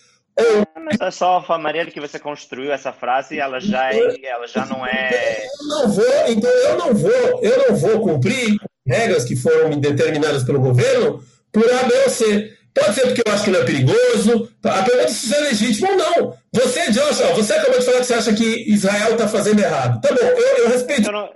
Mas 0.84 1.00
é 1.00 1.10
só 1.10 1.44
a 1.46 1.58
maneira 1.58 1.90
que 1.90 2.00
você 2.00 2.18
construiu 2.18 2.72
essa 2.72 2.92
frase, 2.92 3.38
ela 3.38 3.60
já, 3.60 3.92
é, 3.92 4.24
ela 4.24 4.46
já 4.46 4.64
não 4.66 4.86
é. 4.86 5.44
Eu 5.44 5.68
não 5.68 5.88
vou, 5.88 6.28
então 6.28 6.50
eu 6.50 6.78
não 6.78 6.94
vou, 6.94 7.42
eu 7.42 7.68
não 7.68 7.76
vou 7.76 8.00
cumprir 8.00 8.56
regras 8.86 9.24
que 9.24 9.36
foram 9.36 9.78
determinadas 9.78 10.42
pelo 10.44 10.60
governo 10.60 11.22
por 11.52 11.64
A, 11.70 11.82
B 11.84 11.94
ou 12.04 12.10
C. 12.10 12.56
Pode 12.74 12.94
ser 12.94 13.06
porque 13.08 13.22
eu 13.26 13.32
acho 13.32 13.44
que 13.44 13.50
não 13.50 13.60
é 13.60 13.64
perigoso. 13.64 14.50
A 14.64 14.82
pergunta 14.82 15.04
é 15.04 15.08
se 15.08 15.26
isso 15.26 15.34
é 15.34 15.40
legítimo 15.40 15.90
ou 15.90 15.96
não. 15.96 16.38
Você, 16.54 16.90
Josh, 16.90 17.20
ó, 17.20 17.34
você 17.34 17.52
acabou 17.52 17.78
de 17.78 17.84
falar 17.84 17.98
que 17.98 18.04
você 18.04 18.14
acha 18.14 18.34
que 18.34 18.72
Israel 18.72 19.12
está 19.12 19.28
fazendo 19.28 19.60
errado. 19.60 20.00
Tá 20.00 20.08
bom, 20.08 20.26
eu, 20.26 20.56
eu 20.64 20.68
respeito. 20.70 21.08
Eu 21.08 21.12
não... 21.12 21.30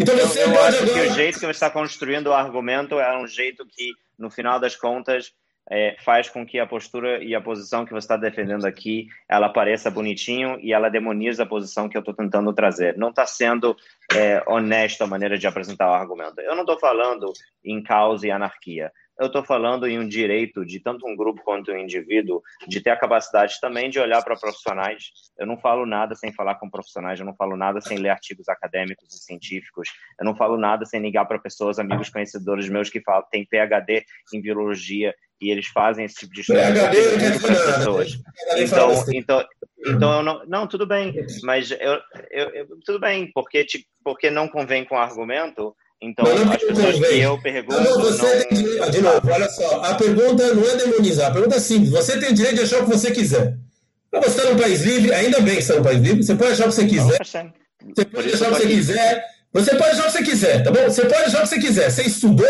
Então 0.00 0.16
você 0.16 0.42
eu, 0.42 0.46
eu 0.46 0.52
pode 0.54 0.66
acho 0.68 0.82
agora... 0.82 1.00
que 1.00 1.10
o 1.10 1.14
jeito 1.14 1.34
que 1.34 1.46
você 1.46 1.50
está 1.50 1.70
construindo 1.70 2.28
o 2.28 2.32
argumento 2.32 2.98
é 2.98 3.18
um 3.18 3.26
jeito 3.26 3.66
que, 3.66 3.92
no 4.18 4.30
final 4.30 4.58
das 4.58 4.74
contas, 4.74 5.32
é, 5.70 5.96
faz 6.00 6.28
com 6.28 6.44
que 6.44 6.58
a 6.58 6.66
postura 6.66 7.22
e 7.22 7.34
a 7.34 7.40
posição 7.40 7.84
que 7.84 7.92
você 7.92 8.04
está 8.04 8.16
defendendo 8.16 8.64
aqui 8.64 9.06
ela 9.28 9.48
pareça 9.48 9.90
bonitinho 9.90 10.58
e 10.60 10.72
ela 10.72 10.88
demoniza 10.88 11.44
a 11.44 11.46
posição 11.46 11.88
que 11.88 11.96
eu 11.96 12.00
estou 12.00 12.14
tentando 12.14 12.52
trazer. 12.52 12.96
Não 12.96 13.10
está 13.10 13.26
sendo 13.26 13.76
é, 14.14 14.42
honesto 14.46 15.02
a 15.02 15.06
maneira 15.06 15.38
de 15.38 15.46
apresentar 15.46 15.90
o 15.90 15.94
argumento. 15.94 16.40
Eu 16.40 16.54
não 16.54 16.62
estou 16.62 16.78
falando 16.78 17.32
em 17.64 17.82
caos 17.82 18.24
e 18.24 18.30
anarquia 18.30 18.92
eu 19.18 19.26
estou 19.26 19.44
falando 19.44 19.86
em 19.86 19.98
um 19.98 20.08
direito 20.08 20.64
de 20.64 20.80
tanto 20.80 21.06
um 21.06 21.16
grupo 21.16 21.42
quanto 21.44 21.70
um 21.70 21.76
indivíduo 21.76 22.42
de 22.66 22.80
ter 22.80 22.90
a 22.90 22.96
capacidade 22.96 23.60
também 23.60 23.90
de 23.90 23.98
olhar 23.98 24.22
para 24.22 24.36
profissionais. 24.36 25.10
Eu 25.38 25.46
não 25.46 25.58
falo 25.58 25.86
nada 25.86 26.14
sem 26.14 26.32
falar 26.32 26.56
com 26.56 26.70
profissionais, 26.70 27.20
eu 27.20 27.26
não 27.26 27.34
falo 27.34 27.56
nada 27.56 27.80
sem 27.80 27.98
ler 27.98 28.08
artigos 28.08 28.48
acadêmicos 28.48 29.12
e 29.14 29.18
científicos, 29.18 29.88
eu 30.18 30.24
não 30.24 30.34
falo 30.34 30.56
nada 30.56 30.84
sem 30.84 31.00
ligar 31.00 31.24
para 31.26 31.38
pessoas, 31.38 31.78
amigos 31.78 32.10
conhecedores 32.10 32.68
meus 32.68 32.90
que 32.90 33.00
falam, 33.00 33.26
têm 33.30 33.46
PhD 33.46 34.04
em 34.32 34.40
virologia 34.40 35.14
e 35.40 35.50
eles 35.50 35.66
fazem 35.66 36.04
esse 36.04 36.20
tipo 36.20 36.32
de 36.32 36.40
estudo 36.40 36.58
para 37.40 37.52
as 37.52 37.76
pessoas. 37.76 38.22
Então, 38.56 39.04
então, 39.12 39.44
então 39.84 40.16
eu 40.18 40.22
não, 40.22 40.46
não, 40.46 40.66
tudo 40.66 40.86
bem, 40.86 41.14
mas 41.42 41.70
eu, 41.72 42.00
eu, 42.30 42.50
eu 42.50 42.66
tudo 42.84 43.00
bem, 43.00 43.30
porque, 43.32 43.66
porque 44.04 44.30
não 44.30 44.46
convém 44.46 44.84
com 44.84 44.94
o 44.94 44.98
argumento 44.98 45.74
então, 46.02 46.26
as 46.26 46.62
pessoas 46.62 46.98
que 46.98 47.20
eu 47.20 47.40
pergunto. 47.40 47.80
Não, 47.80 48.00
você 48.00 48.22
não... 48.22 48.44
tem 48.44 48.58
direito. 48.58 48.90
De 48.90 49.00
novo, 49.00 49.30
olha 49.30 49.48
só. 49.48 49.82
A 49.84 49.94
pergunta 49.94 50.52
não 50.52 50.68
é 50.68 50.76
demonizar. 50.76 51.30
A 51.30 51.32
pergunta 51.32 51.56
é 51.56 51.60
simples. 51.60 51.90
Você 51.90 52.18
tem 52.18 52.30
o 52.30 52.34
direito 52.34 52.56
de 52.56 52.62
achar 52.62 52.80
o 52.80 52.84
que 52.84 52.90
você 52.90 53.12
quiser. 53.12 53.56
Você 54.12 54.26
está 54.26 54.50
num 54.50 54.58
país 54.58 54.82
livre, 54.82 55.14
ainda 55.14 55.40
bem 55.40 55.54
que 55.54 55.60
está 55.60 55.76
num 55.76 55.82
país 55.82 56.00
livre. 56.00 56.24
Você 56.24 56.34
pode 56.34 56.52
achar 56.52 56.64
o 56.64 56.68
que 56.68 56.74
você 56.74 56.86
quiser. 56.86 57.18
Você 57.94 58.04
pode 58.04 58.34
achar 58.34 58.50
o 58.50 58.54
que 58.54 58.62
você 58.62 58.68
quiser. 58.68 59.24
Você 59.52 59.74
pode 59.76 59.90
achar 59.90 60.02
o 60.02 60.06
que 60.06 60.12
você 60.12 60.22
quiser, 60.24 60.62
tá 60.64 60.70
bom? 60.70 60.84
Você 60.84 61.02
pode 61.02 61.22
achar 61.24 61.38
o 61.38 61.42
que 61.42 61.48
você 61.48 61.60
quiser. 61.60 61.90
Você 61.90 62.02
estudou, 62.02 62.46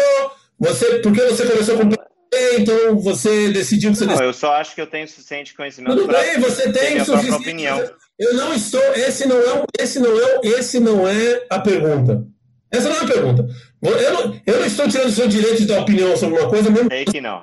você, 0.58 0.98
porque 1.00 1.20
você 1.20 1.46
começou 1.46 1.76
com 1.76 1.90
então 2.34 2.98
você 2.98 3.50
decidiu 3.50 3.92
que 3.92 3.98
você 3.98 4.06
Não, 4.06 4.22
eu 4.22 4.32
só 4.32 4.54
acho 4.54 4.74
que 4.74 4.80
eu 4.80 4.86
tenho 4.86 5.06
suficiente 5.06 5.54
conhecimento 5.54 5.94
Tudo 5.94 6.10
bem, 6.10 6.38
você 6.40 6.72
tem 6.72 7.04
suficiente 7.04 7.36
opinião. 7.36 7.78
Eu 8.18 8.34
não 8.34 8.54
estou, 8.54 8.80
esse 8.94 9.26
não 9.26 9.36
é, 9.38 9.64
esse 9.78 9.98
não 9.98 10.18
é, 10.18 10.40
esse 10.44 10.80
não 10.80 11.08
é 11.08 11.46
a 11.50 11.58
pergunta. 11.58 12.24
Essa 12.72 12.88
não 12.88 12.96
é 12.96 13.00
a 13.00 13.06
pergunta. 13.06 13.46
Eu 13.82 14.12
não, 14.14 14.40
eu 14.46 14.58
não 14.60 14.66
estou 14.66 14.88
tirando 14.88 15.08
o 15.08 15.12
seu 15.12 15.28
direito 15.28 15.58
de 15.58 15.66
dar 15.66 15.80
opinião 15.80 16.16
sobre 16.16 16.40
uma 16.40 16.48
coisa 16.48 16.70
mesmo. 16.70 16.88
Sei 16.88 17.04
que 17.04 17.20
não, 17.20 17.38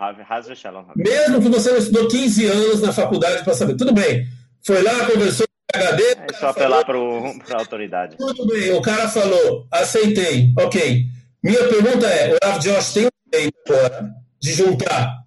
Mesmo 0.95 1.39
que 1.39 1.49
você 1.49 1.69
não 1.69 1.77
estudou 1.77 2.07
15 2.07 2.45
anos 2.47 2.81
na 2.81 2.91
faculdade 2.91 3.43
para 3.43 3.53
saber. 3.53 3.75
Tudo 3.75 3.93
bem. 3.93 4.27
Foi 4.63 4.81
lá, 4.81 5.05
conversou 5.05 5.45
com 5.71 5.79
o 5.79 5.83
HD. 5.83 6.03
É 6.03 6.33
só 6.33 6.49
apelar 6.49 6.83
para 6.83 6.97
a 6.97 7.59
autoridade. 7.59 8.17
Tudo 8.17 8.47
bem, 8.47 8.73
o 8.73 8.81
cara 8.81 9.07
falou, 9.07 9.67
aceitei, 9.71 10.51
ok. 10.57 11.05
Minha 11.43 11.67
pergunta 11.67 12.07
é: 12.07 12.33
o 12.33 12.37
Rav 12.43 12.59
Josh 12.59 12.93
tem 12.93 13.05
o 13.05 13.11
direito 13.31 13.53
agora 13.67 14.09
de 14.39 14.53
juntar 14.53 15.23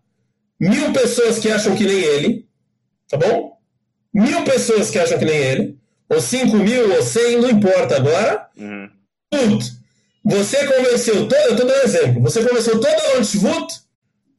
mil 0.58 0.92
pessoas 0.92 1.38
que 1.38 1.48
acham 1.48 1.76
que 1.76 1.84
nem 1.84 2.00
ele, 2.00 2.48
tá 3.08 3.16
bom? 3.16 3.56
Mil 4.12 4.42
pessoas 4.42 4.90
que 4.90 4.98
acham 4.98 5.18
que 5.18 5.24
nem 5.24 5.36
ele, 5.36 5.78
ou 6.08 6.20
cinco 6.20 6.56
mil, 6.56 6.92
ou 6.92 7.02
cem, 7.02 7.40
não 7.40 7.50
importa 7.50 7.96
agora. 7.96 8.48
Uhum. 8.56 8.90
Você 10.24 10.66
convenceu 10.66 11.28
todo, 11.28 11.34
eu 11.34 11.52
estou 11.52 11.66
dando 11.66 11.84
exemplo, 11.84 12.22
você 12.22 12.42
convenceu 12.42 12.80
toda 12.80 12.96
a 12.96 13.14
Landswood 13.14 13.66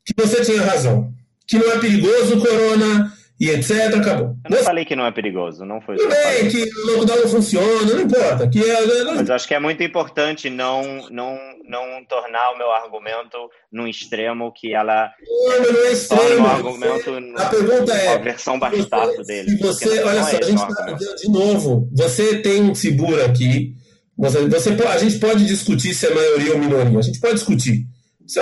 que 0.05 0.13
você 0.17 0.43
tinha 0.43 0.61
razão, 0.61 1.11
que 1.47 1.57
não 1.57 1.71
é 1.71 1.79
perigoso 1.79 2.37
o 2.37 2.41
corona 2.41 3.11
e 3.39 3.49
etc. 3.49 3.95
Acabou. 3.97 4.27
Eu 4.45 4.49
não 4.49 4.57
você... 4.57 4.63
falei 4.63 4.85
que 4.85 4.95
não 4.95 5.05
é 5.05 5.11
perigoso, 5.11 5.65
não 5.65 5.81
foi. 5.81 5.97
Tudo 5.97 6.09
bem, 6.09 6.47
que 6.47 6.63
o 6.63 6.91
lockdown 6.91 7.19
não 7.19 7.27
funciona, 7.27 7.93
não 7.93 8.01
importa. 8.01 8.47
Que 8.47 8.63
é... 8.63 9.03
Mas 9.15 9.29
acho 9.29 9.47
que 9.47 9.53
é 9.53 9.59
muito 9.59 9.83
importante 9.83 10.49
não, 10.49 11.09
não, 11.09 11.37
não 11.67 12.05
tornar 12.07 12.51
o 12.51 12.57
meu 12.57 12.71
argumento 12.71 13.37
num 13.71 13.87
extremo 13.87 14.53
que 14.53 14.73
ela 14.73 15.11
não, 15.27 15.73
não 15.73 15.85
é 15.85 15.91
extremo. 15.91 16.45
o 16.45 16.47
argumento 16.47 17.11
a 17.35 17.45
pergunta 17.45 17.93
é 17.93 18.13
a 18.13 18.17
versão 18.17 18.57
bastardo 18.57 19.23
dele. 19.23 19.49
Se 19.49 19.57
você, 19.57 20.03
olha 20.03 20.19
é 20.19 20.23
só, 20.23 20.37
a 20.37 20.41
gente 20.41 20.67
tá, 20.67 20.93
de 20.93 21.29
novo, 21.29 21.89
você 21.91 22.41
tem 22.41 22.61
um 22.61 22.75
seguro 22.75 23.25
aqui 23.25 23.75
você, 24.17 24.47
você, 24.47 24.69
a 24.69 24.97
gente 24.97 25.17
pode 25.19 25.45
discutir 25.45 25.93
se 25.93 26.05
é 26.05 26.13
maioria 26.13 26.53
ou 26.53 26.59
minoria. 26.59 26.99
A 26.99 27.01
gente 27.01 27.19
pode 27.19 27.35
discutir. 27.35 27.85
Se 28.27 28.39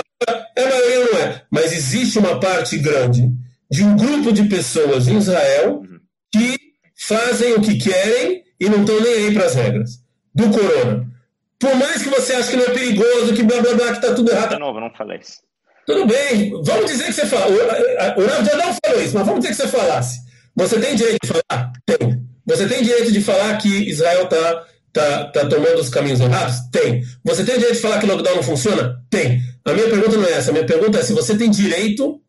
é 0.56 0.68
maioria 0.68 1.00
ou 1.00 1.12
não 1.12 1.18
é. 1.20 1.42
Mas 1.50 1.72
existe 1.72 2.18
uma 2.18 2.38
parte 2.38 2.78
grande 2.78 3.30
de 3.70 3.82
um 3.82 3.96
grupo 3.96 4.32
de 4.32 4.44
pessoas 4.44 5.08
em 5.08 5.16
Israel 5.16 5.82
que 6.30 6.58
fazem 6.96 7.54
o 7.54 7.60
que 7.60 7.78
querem 7.78 8.42
e 8.60 8.68
não 8.68 8.82
estão 8.82 9.00
nem 9.00 9.14
aí 9.14 9.34
para 9.34 9.46
as 9.46 9.54
regras 9.54 10.02
do 10.34 10.50
corona. 10.50 11.06
Por 11.58 11.74
mais 11.76 12.02
que 12.02 12.08
você 12.08 12.34
ache 12.34 12.50
que 12.50 12.56
não 12.56 12.64
é 12.64 12.70
perigoso, 12.70 13.34
que 13.34 13.42
blá 13.42 13.60
blá 13.60 13.74
blá, 13.74 13.86
que 13.92 14.04
está 14.04 14.14
tudo 14.14 14.30
errado. 14.30 14.50
De 14.50 14.58
novo, 14.58 14.80
não 14.80 14.92
falei 14.92 15.18
isso. 15.18 15.38
Tudo 15.86 16.06
bem, 16.06 16.50
vamos 16.62 16.86
dizer 16.86 17.06
que 17.06 17.12
você 17.12 17.26
fala. 17.26 17.46
O 17.46 18.26
Rav 18.26 18.44
já 18.44 18.56
não 18.56 18.74
falou 18.84 19.02
isso, 19.02 19.14
mas 19.14 19.26
vamos 19.26 19.40
dizer 19.40 19.48
que 19.48 19.62
você 19.62 19.68
falasse. 19.68 20.20
Você 20.54 20.78
tem 20.78 20.94
direito 20.94 21.18
de 21.22 21.28
falar? 21.28 21.72
Tem. 21.86 22.22
Você 22.46 22.68
tem 22.68 22.82
direito 22.82 23.12
de 23.12 23.20
falar 23.20 23.56
que 23.58 23.68
Israel 23.68 24.24
está 24.24 24.66
Tá, 24.92 25.24
tá 25.26 25.48
tomando 25.48 25.80
os 25.80 25.88
caminhos 25.88 26.20
errados? 26.20 26.60
Tem. 26.70 27.02
Você 27.24 27.44
tem 27.44 27.56
direito 27.56 27.76
de 27.76 27.80
falar 27.80 27.98
que 27.98 28.06
lockdown 28.06 28.36
não 28.36 28.42
funciona? 28.42 29.02
Tem. 29.08 29.40
A 29.64 29.72
minha 29.72 29.88
pergunta 29.88 30.16
não 30.18 30.26
é 30.26 30.32
essa. 30.32 30.50
A 30.50 30.52
minha 30.52 30.66
pergunta 30.66 30.98
é 30.98 31.02
se 31.02 31.14
você 31.14 31.36
tem 31.36 31.50
direito 31.50 32.20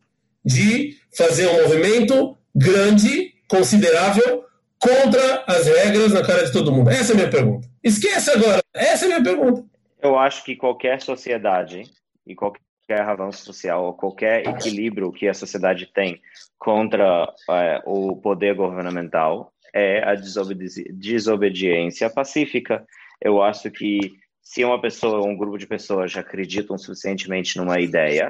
de 0.44 0.96
fazer 1.16 1.46
um 1.48 1.62
movimento 1.62 2.36
grande, 2.54 3.34
considerável, 3.48 4.44
contra 4.78 5.44
as 5.46 5.66
regras 5.66 6.12
na 6.12 6.22
cara 6.22 6.44
de 6.44 6.52
todo 6.52 6.72
mundo. 6.72 6.90
Essa 6.90 7.12
é 7.12 7.14
a 7.14 7.16
minha 7.16 7.30
pergunta. 7.30 7.68
Esqueça 7.82 8.32
agora. 8.32 8.62
Essa 8.74 9.04
é 9.04 9.06
a 9.06 9.08
minha 9.08 9.22
pergunta. 9.22 9.64
Eu 10.00 10.18
acho 10.18 10.44
que 10.44 10.56
qualquer 10.56 11.00
sociedade 11.00 11.84
e 12.26 12.34
qualquer 12.34 12.60
avanço 13.00 13.44
social 13.44 13.84
ou 13.86 13.94
qualquer 13.94 14.46
equilíbrio 14.46 15.10
que 15.12 15.26
a 15.26 15.34
sociedade 15.34 15.86
tem 15.86 16.20
contra 16.58 17.26
é, 17.50 17.82
o 17.86 18.16
poder 18.16 18.54
governamental 18.54 19.53
é 19.74 20.08
a 20.08 20.14
desobedi 20.14 20.84
desobediência 20.92 22.08
pacífica. 22.08 22.86
Eu 23.20 23.42
acho 23.42 23.70
que 23.70 23.98
se 24.40 24.64
uma 24.64 24.80
pessoa, 24.80 25.26
um 25.26 25.36
grupo 25.36 25.58
de 25.58 25.66
pessoas 25.66 26.16
acreditam 26.16 26.78
suficientemente 26.78 27.56
numa 27.56 27.80
ideia, 27.80 28.28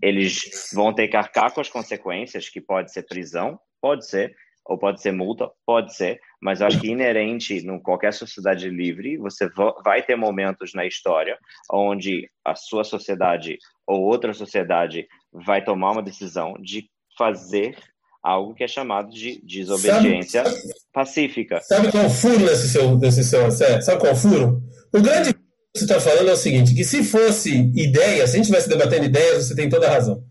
eles 0.00 0.70
vão 0.72 0.92
ter 0.94 1.08
que 1.08 1.16
arcar 1.16 1.52
com 1.52 1.60
as 1.60 1.68
consequências, 1.68 2.48
que 2.48 2.60
pode 2.60 2.92
ser 2.92 3.02
prisão, 3.04 3.58
pode 3.80 4.06
ser, 4.06 4.36
ou 4.64 4.76
pode 4.76 5.00
ser 5.00 5.12
multa, 5.12 5.50
pode 5.64 5.94
ser, 5.94 6.20
mas 6.42 6.60
acho 6.60 6.80
que 6.80 6.88
inerente 6.88 7.54
em 7.54 7.78
qualquer 7.80 8.12
sociedade 8.12 8.68
livre, 8.68 9.16
você 9.16 9.48
vai 9.82 10.02
ter 10.02 10.16
momentos 10.16 10.74
na 10.74 10.84
história 10.84 11.38
onde 11.72 12.28
a 12.44 12.54
sua 12.54 12.84
sociedade 12.84 13.58
ou 13.86 14.02
outra 14.02 14.34
sociedade 14.34 15.06
vai 15.32 15.64
tomar 15.64 15.92
uma 15.92 16.02
decisão 16.02 16.54
de 16.60 16.90
fazer 17.16 17.78
algo 18.26 18.54
que 18.54 18.64
é 18.64 18.68
chamado 18.68 19.10
de 19.10 19.40
desobediência 19.44 20.44
sabe, 20.44 20.60
pacífica. 20.92 21.60
Sabe 21.60 21.92
qual 21.92 22.06
o 22.06 22.10
furo 22.10 22.40
nesse 22.40 22.68
seu, 22.68 22.98
nesse 22.98 23.22
seu 23.22 23.50
Sabe 23.52 24.00
qual 24.00 24.06
é 24.06 24.12
o 24.12 24.16
furo? 24.16 24.62
O 24.92 25.00
grande 25.00 25.32
que 25.32 25.40
você 25.72 25.84
está 25.84 26.00
falando 26.00 26.28
é 26.28 26.32
o 26.32 26.36
seguinte, 26.36 26.74
que 26.74 26.84
se 26.84 27.04
fosse 27.04 27.70
ideia, 27.76 28.26
se 28.26 28.32
a 28.32 28.36
gente 28.36 28.46
estivesse 28.46 28.68
debatendo 28.68 29.04
ideias, 29.04 29.44
você 29.44 29.54
tem 29.54 29.68
toda 29.68 29.86
a 29.86 29.90
razão. 29.92 30.24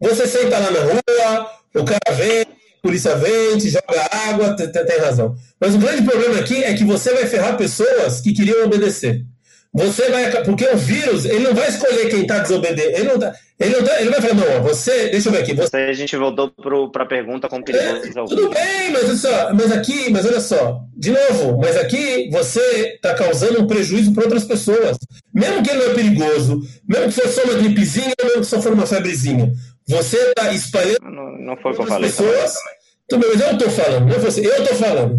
Você 0.00 0.26
senta 0.26 0.58
lá 0.58 0.70
na 0.70 0.80
rua, 0.80 1.50
o 1.74 1.84
cara 1.84 2.16
vem, 2.16 2.42
a 2.42 2.82
polícia 2.82 3.16
vem, 3.16 3.58
te 3.58 3.70
joga 3.70 4.08
água, 4.28 4.54
tem, 4.54 4.70
tem 4.70 4.98
razão. 5.00 5.34
Mas 5.60 5.74
o 5.74 5.78
grande 5.78 6.02
problema 6.02 6.38
aqui 6.38 6.62
é 6.62 6.74
que 6.74 6.84
você 6.84 7.12
vai 7.12 7.26
ferrar 7.26 7.56
pessoas 7.56 8.20
que 8.20 8.32
queriam 8.32 8.64
obedecer. 8.64 9.24
Você 9.74 10.10
vai. 10.10 10.30
Porque 10.44 10.66
o 10.66 10.76
vírus, 10.76 11.24
ele 11.24 11.40
não 11.40 11.54
vai 11.54 11.68
escolher 11.68 12.10
quem 12.10 12.22
está 12.22 12.40
desobedecendo. 12.40 12.94
Ele 12.94 13.08
não, 13.08 13.18
tá, 13.18 13.34
ele, 13.58 13.76
não 13.76 13.84
tá, 13.84 14.00
ele 14.00 14.10
vai 14.10 14.20
falar, 14.20 14.34
não, 14.34 14.62
você. 14.62 15.08
Deixa 15.08 15.28
eu 15.28 15.32
ver 15.32 15.38
aqui. 15.38 15.54
Você... 15.54 15.76
A 15.76 15.92
gente 15.94 16.14
voltou 16.14 16.50
para 16.92 17.04
a 17.04 17.06
pergunta 17.06 17.48
com. 17.48 17.56
É, 17.56 18.00
tudo 18.28 18.50
bem, 18.50 18.90
mas 18.92 19.20
só, 19.20 19.54
mas 19.54 19.72
aqui, 19.72 20.10
mas 20.10 20.26
olha 20.26 20.40
só, 20.40 20.82
de 20.94 21.10
novo, 21.10 21.58
mas 21.58 21.76
aqui 21.78 22.28
você 22.30 22.60
está 22.94 23.14
causando 23.14 23.62
um 23.62 23.66
prejuízo 23.66 24.12
para 24.12 24.24
outras 24.24 24.44
pessoas. 24.44 24.98
Mesmo 25.32 25.62
que 25.62 25.70
ele 25.70 25.84
não 25.84 25.90
é 25.90 25.94
perigoso, 25.94 26.60
mesmo 26.86 27.06
que 27.06 27.12
for 27.12 27.28
só 27.28 27.42
uma 27.44 27.54
gripezinha, 27.54 28.12
mesmo 28.22 28.40
que 28.40 28.46
só 28.46 28.60
for 28.60 28.72
uma 28.74 28.86
febrezinha. 28.86 29.52
Você 29.88 30.18
está 30.18 30.52
espalhando. 30.52 31.00
Não, 31.02 31.38
não 31.38 31.56
foi 31.56 31.72
o 31.72 31.74
que 31.76 31.82
eu 31.82 31.86
falei. 31.86 32.10
Pessoas, 32.10 32.54
também. 32.54 32.82
Tudo 33.08 33.20
bem, 33.20 33.30
mas 33.32 33.40
eu 33.40 33.52
estou 33.52 33.70
falando, 33.70 34.06
não 34.06 34.14
é 34.14 34.18
você, 34.18 34.46
eu 34.46 34.62
estou 34.62 34.76
falando. 34.76 35.18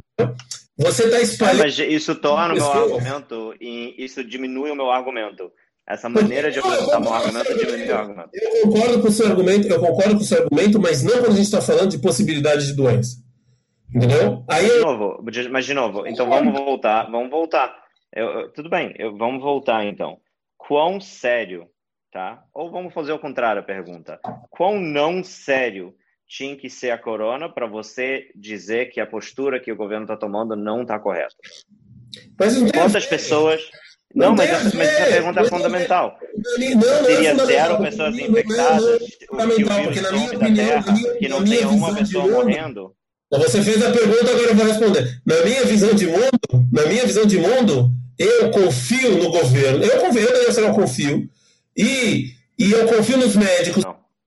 Você 0.77 1.03
está 1.03 1.21
espalhando. 1.21 1.59
mas 1.59 1.77
isso 1.77 2.15
torna 2.15 2.53
o 2.53 2.57
meu 2.57 2.71
argumento 2.71 3.55
e 3.61 3.95
isso 3.97 4.23
diminui 4.23 4.71
o 4.71 4.75
meu 4.75 4.89
argumento. 4.89 5.51
Essa 5.87 6.07
maneira 6.09 6.49
de 6.49 6.59
apresentar 6.59 6.99
um 6.99 7.13
argumento 7.13 7.57
diminui 7.57 7.89
o 7.89 7.95
argumento. 7.95 8.29
Eu 8.33 8.61
concordo 8.63 9.01
com 9.01 9.07
o 9.07 9.11
seu 9.11 9.27
argumento, 9.27 9.67
eu 9.67 9.79
concordo 9.79 10.15
com 10.15 10.21
o 10.21 10.25
seu 10.25 10.43
argumento, 10.43 10.79
mas 10.79 11.03
não 11.03 11.13
quando 11.13 11.33
a 11.33 11.35
gente 11.35 11.45
está 11.45 11.61
falando 11.61 11.91
de 11.91 11.99
possibilidade 11.99 12.65
de 12.65 12.73
doença. 12.73 13.17
Entendeu? 13.93 14.43
Aí 14.49 14.67
de 14.67 14.79
novo, 14.79 15.23
mas 15.51 15.65
de 15.65 15.73
novo, 15.73 16.07
então 16.07 16.27
vamos 16.27 16.53
voltar, 16.53 17.03
vamos 17.11 17.29
voltar. 17.29 17.83
Eu, 18.11 18.51
tudo 18.51 18.69
bem, 18.69 18.93
eu, 18.97 19.15
vamos 19.15 19.41
voltar 19.41 19.85
então. 19.85 20.19
Quão 20.57 20.99
sério, 20.99 21.67
tá? 22.11 22.43
Ou 22.53 22.71
vamos 22.71 22.93
fazer 22.93 23.11
o 23.11 23.19
contrário 23.19 23.61
a 23.61 23.65
pergunta. 23.65 24.19
Quão 24.49 24.79
não 24.79 25.23
sério 25.23 25.93
tinha 26.35 26.55
que 26.55 26.67
ser 26.67 26.89
a 26.89 26.97
corona 26.97 27.47
para 27.47 27.67
você 27.67 28.31
dizer 28.35 28.89
que 28.89 28.99
a 28.99 29.05
postura 29.05 29.59
que 29.59 29.71
o 29.71 29.75
governo 29.75 30.05
está 30.05 30.17
tomando 30.17 30.55
não 30.55 30.81
está 30.81 30.97
correta? 30.97 31.35
Quantas 32.73 33.05
pessoas 33.05 33.61
não, 34.15 34.29
não 34.29 34.35
mas, 34.35 34.49
essa, 34.49 34.77
mas 34.77 34.87
essa 34.87 35.11
pergunta 35.11 35.41
é 35.41 35.43
fundamental. 35.43 36.17
Não, 36.35 36.75
não, 36.75 37.05
Seria 37.05 37.33
não 37.35 37.43
é 37.43 37.47
zero 37.47 37.77
pessoas 37.79 38.17
infectadas? 38.17 38.99
Não, 39.31 39.37
não, 39.37 39.57
não, 39.59 39.83
porque 39.83 40.01
na 40.01 40.11
minha 40.11 40.25
opinião, 40.25 40.55
terra, 40.55 40.91
minha, 40.91 41.13
que 41.13 41.29
não 41.29 41.43
tenha 41.43 41.69
uma 41.69 41.95
pessoa 41.95 42.27
morrendo? 42.27 42.95
Você 43.31 43.61
fez 43.61 43.83
a 43.83 43.91
pergunta, 43.91 44.31
agora 44.31 44.49
eu 44.49 44.55
vou 44.55 44.65
responder. 44.65 45.21
Na 45.25 45.43
minha 45.43 45.65
visão 45.65 45.93
de 45.93 46.07
mundo, 46.07 46.67
na 46.71 46.85
minha 46.85 47.05
visão 47.05 47.25
de 47.25 47.37
mundo, 47.37 47.91
eu 48.17 48.49
confio 48.51 49.17
no 49.17 49.31
governo. 49.31 49.83
Eu 49.83 49.99
confio, 49.99 50.21
eu, 50.21 50.51
eu 50.51 50.73
confio. 50.73 51.29
E, 51.75 52.33
e 52.59 52.71
eu 52.71 52.87
confio 52.87 53.17
nos 53.17 53.35
médicos 53.35 53.83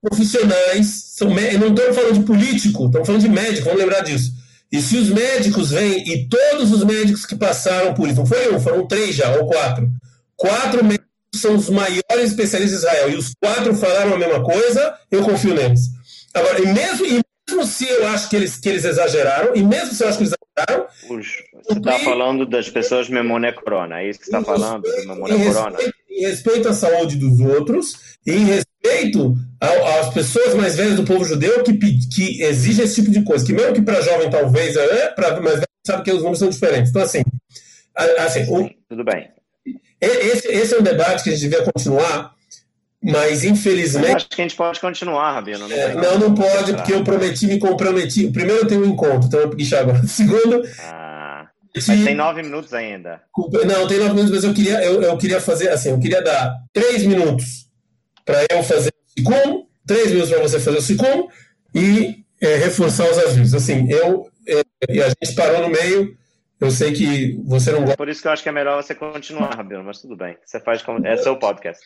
profissionais. 0.09 1.13
São, 1.15 1.29
não 1.29 1.67
estou 1.67 1.93
falando 1.93 2.13
de 2.13 2.25
político, 2.25 2.85
estamos 2.85 3.07
falando 3.07 3.21
de 3.21 3.29
médico, 3.29 3.65
vamos 3.65 3.79
lembrar 3.79 4.01
disso 4.01 4.37
e 4.71 4.81
se 4.81 4.97
os 4.97 5.09
médicos 5.09 5.71
vêm, 5.71 6.03
e 6.09 6.27
todos 6.27 6.71
os 6.71 6.83
médicos 6.83 7.25
que 7.25 7.35
passaram 7.35 7.93
por 7.93 8.07
isso, 8.07 8.17
não 8.17 8.25
foi 8.25 8.53
um, 8.53 8.59
foram 8.59 8.85
três 8.85 9.15
já, 9.15 9.33
ou 9.37 9.47
quatro. 9.47 9.89
Quatro 10.35 10.83
médicos 10.83 11.07
são 11.35 11.55
os 11.55 11.69
maiores 11.69 12.31
especialistas 12.31 12.81
de 12.81 12.85
Israel, 12.85 13.09
e 13.11 13.15
os 13.15 13.31
quatro 13.41 13.73
falaram 13.75 14.15
a 14.15 14.17
mesma 14.17 14.43
coisa, 14.43 14.95
eu 15.09 15.23
confio 15.23 15.53
neles. 15.53 15.89
Agora, 16.33 16.61
e 16.61 16.73
mesmo, 16.73 17.05
e 17.05 17.21
mesmo 17.49 17.65
se 17.65 17.87
eu 17.87 18.07
acho 18.07 18.29
que 18.29 18.35
eles, 18.35 18.57
que 18.57 18.67
eles 18.67 18.83
exageraram, 18.83 19.55
e 19.55 19.63
mesmo 19.63 19.93
se 19.93 20.03
eu 20.03 20.09
acho 20.09 20.17
que 20.17 20.25
eles 20.25 20.33
exageraram. 20.33 20.87
Você 21.63 21.77
está 21.77 21.99
falando 21.99 22.45
das 22.45 22.69
pessoas 22.69 23.07
memória 23.07 23.53
corona, 23.53 24.01
é 24.01 24.09
isso 24.09 24.19
que 24.19 24.25
você 24.25 24.35
está 24.35 24.43
falando, 24.43 24.83
memória 25.05 25.37
corona? 25.37 25.77
Em 26.17 26.21
respeito 26.21 26.67
à 26.67 26.73
saúde 26.73 27.15
dos 27.15 27.39
outros, 27.39 28.17
em 28.25 28.43
respeito 28.43 29.37
às 29.61 30.13
pessoas 30.13 30.55
mais 30.55 30.75
velhas 30.75 30.95
do 30.95 31.03
povo 31.03 31.23
judeu 31.23 31.63
que, 31.63 31.73
que 31.73 32.41
exigem 32.41 32.85
esse 32.85 32.95
tipo 32.95 33.11
de 33.11 33.23
coisa, 33.23 33.45
que 33.45 33.53
mesmo 33.53 33.73
que 33.73 33.81
para 33.83 34.01
jovem 34.01 34.29
talvez, 34.29 34.75
é, 34.75 35.09
para 35.09 35.39
mais 35.39 35.55
velho 35.55 35.67
sabe 35.85 36.03
que 36.03 36.11
os 36.11 36.17
números 36.17 36.39
são 36.39 36.49
diferentes. 36.49 36.89
Então, 36.89 37.03
assim, 37.03 37.23
assim 38.17 38.51
o, 38.51 38.69
tudo 38.89 39.03
bem. 39.03 39.29
Esse, 40.01 40.47
esse 40.47 40.73
é 40.73 40.79
um 40.79 40.83
debate 40.83 41.23
que 41.23 41.29
a 41.29 41.33
gente 41.33 41.49
devia 41.49 41.63
continuar, 41.63 42.33
mas 43.03 43.43
infelizmente. 43.43 44.09
Eu 44.09 44.15
acho 44.15 44.29
que 44.29 44.41
a 44.41 44.45
gente 44.45 44.55
pode 44.55 44.79
continuar, 44.79 45.33
Rabino. 45.33 45.67
Não, 45.67 45.75
é, 45.75 45.93
não, 45.93 46.19
não 46.19 46.35
pode, 46.35 46.73
porque 46.73 46.93
eu 46.93 47.03
prometi, 47.03 47.47
me 47.47 47.59
comprometi. 47.59 48.29
Primeiro 48.31 48.63
eu 48.63 48.67
tenho 48.67 48.81
um 48.81 48.89
encontro, 48.89 49.27
então 49.27 49.39
eu 49.39 49.49
vou 49.49 49.79
agora. 49.79 50.07
Segundo. 50.07 50.61
Ah, 50.79 51.06
mas 51.87 52.03
tem 52.03 52.15
nove 52.15 52.41
minutos 52.41 52.73
ainda. 52.73 53.21
Não, 53.65 53.87
tem 53.87 53.97
nove 53.97 54.13
minutos, 54.13 54.31
mas 54.31 54.43
eu 54.43 54.53
queria, 54.53 54.83
eu, 54.83 55.01
eu 55.01 55.17
queria 55.17 55.41
fazer 55.41 55.69
assim, 55.69 55.89
eu 55.89 55.99
queria 55.99 56.21
dar 56.21 56.55
três 56.73 57.03
minutos 57.03 57.67
para 58.25 58.45
eu 58.51 58.63
fazer 58.63 58.89
o 58.89 59.19
Sicum, 59.19 59.65
três 59.85 60.11
minutos 60.11 60.29
para 60.29 60.41
você 60.41 60.59
fazer 60.59 60.77
o 60.77 60.81
Sicum 60.81 61.27
e 61.73 62.23
é, 62.41 62.55
reforçar 62.55 63.09
os 63.09 63.17
avisos. 63.17 63.53
Assim, 63.53 63.87
eu 63.91 64.29
é, 64.47 64.63
e 64.89 65.01
a 65.01 65.09
gente 65.09 65.35
parou 65.35 65.61
no 65.61 65.69
meio. 65.69 66.15
Eu 66.59 66.71
sei 66.71 66.91
que 66.91 67.39
você 67.45 67.71
não 67.71 67.81
gosta. 67.81 67.97
Por 67.97 68.09
isso 68.09 68.21
que 68.21 68.27
eu 68.27 68.31
acho 68.31 68.41
que 68.41 68.49
é 68.49 68.51
melhor 68.51 68.81
você 68.81 68.95
continuar, 68.95 69.55
Rabino, 69.55 69.83
mas 69.83 70.01
tudo 70.01 70.15
bem. 70.15 70.35
Você 70.43 70.59
faz 70.59 70.81
como. 70.81 71.05
É 71.05 71.15
seu 71.17 71.37
podcast. 71.37 71.85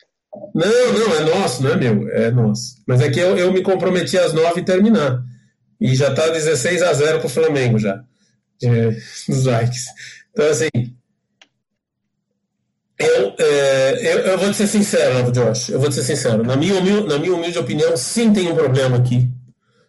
Não, 0.54 0.92
não, 0.94 1.14
é 1.14 1.36
nosso, 1.36 1.62
não 1.62 1.72
é 1.72 1.76
meu, 1.76 2.08
é 2.08 2.30
nosso. 2.30 2.76
Mas 2.86 3.02
é 3.02 3.10
que 3.10 3.20
eu, 3.20 3.36
eu 3.36 3.52
me 3.52 3.60
comprometi 3.62 4.16
às 4.16 4.32
nove 4.32 4.62
terminar. 4.62 5.22
E 5.78 5.94
já 5.94 6.08
está 6.08 6.28
16 6.28 6.82
a 6.82 6.92
0 6.92 7.18
para 7.18 7.26
o 7.26 7.30
Flamengo 7.30 7.78
já. 7.78 8.02
É, 8.64 8.96
nos 9.28 9.44
likes. 9.44 9.86
Então, 10.32 10.46
assim, 10.48 10.68
eu, 12.98 13.34
é, 13.38 14.14
eu, 14.14 14.18
eu, 14.20 14.38
vou 14.38 14.50
te 14.50 14.56
ser 14.56 14.66
sincero, 14.66 15.32
Josh. 15.32 15.70
Eu 15.70 15.80
vou 15.80 15.88
te 15.88 15.96
ser 15.96 16.04
sincero. 16.04 16.44
Na 16.44 16.56
minha, 16.56 16.74
humilde, 16.74 17.08
na 17.08 17.18
minha 17.18 17.34
humilde 17.34 17.58
opinião, 17.58 17.96
sim 17.96 18.32
tem 18.32 18.50
um 18.50 18.54
problema 18.54 18.96
aqui. 18.96 19.28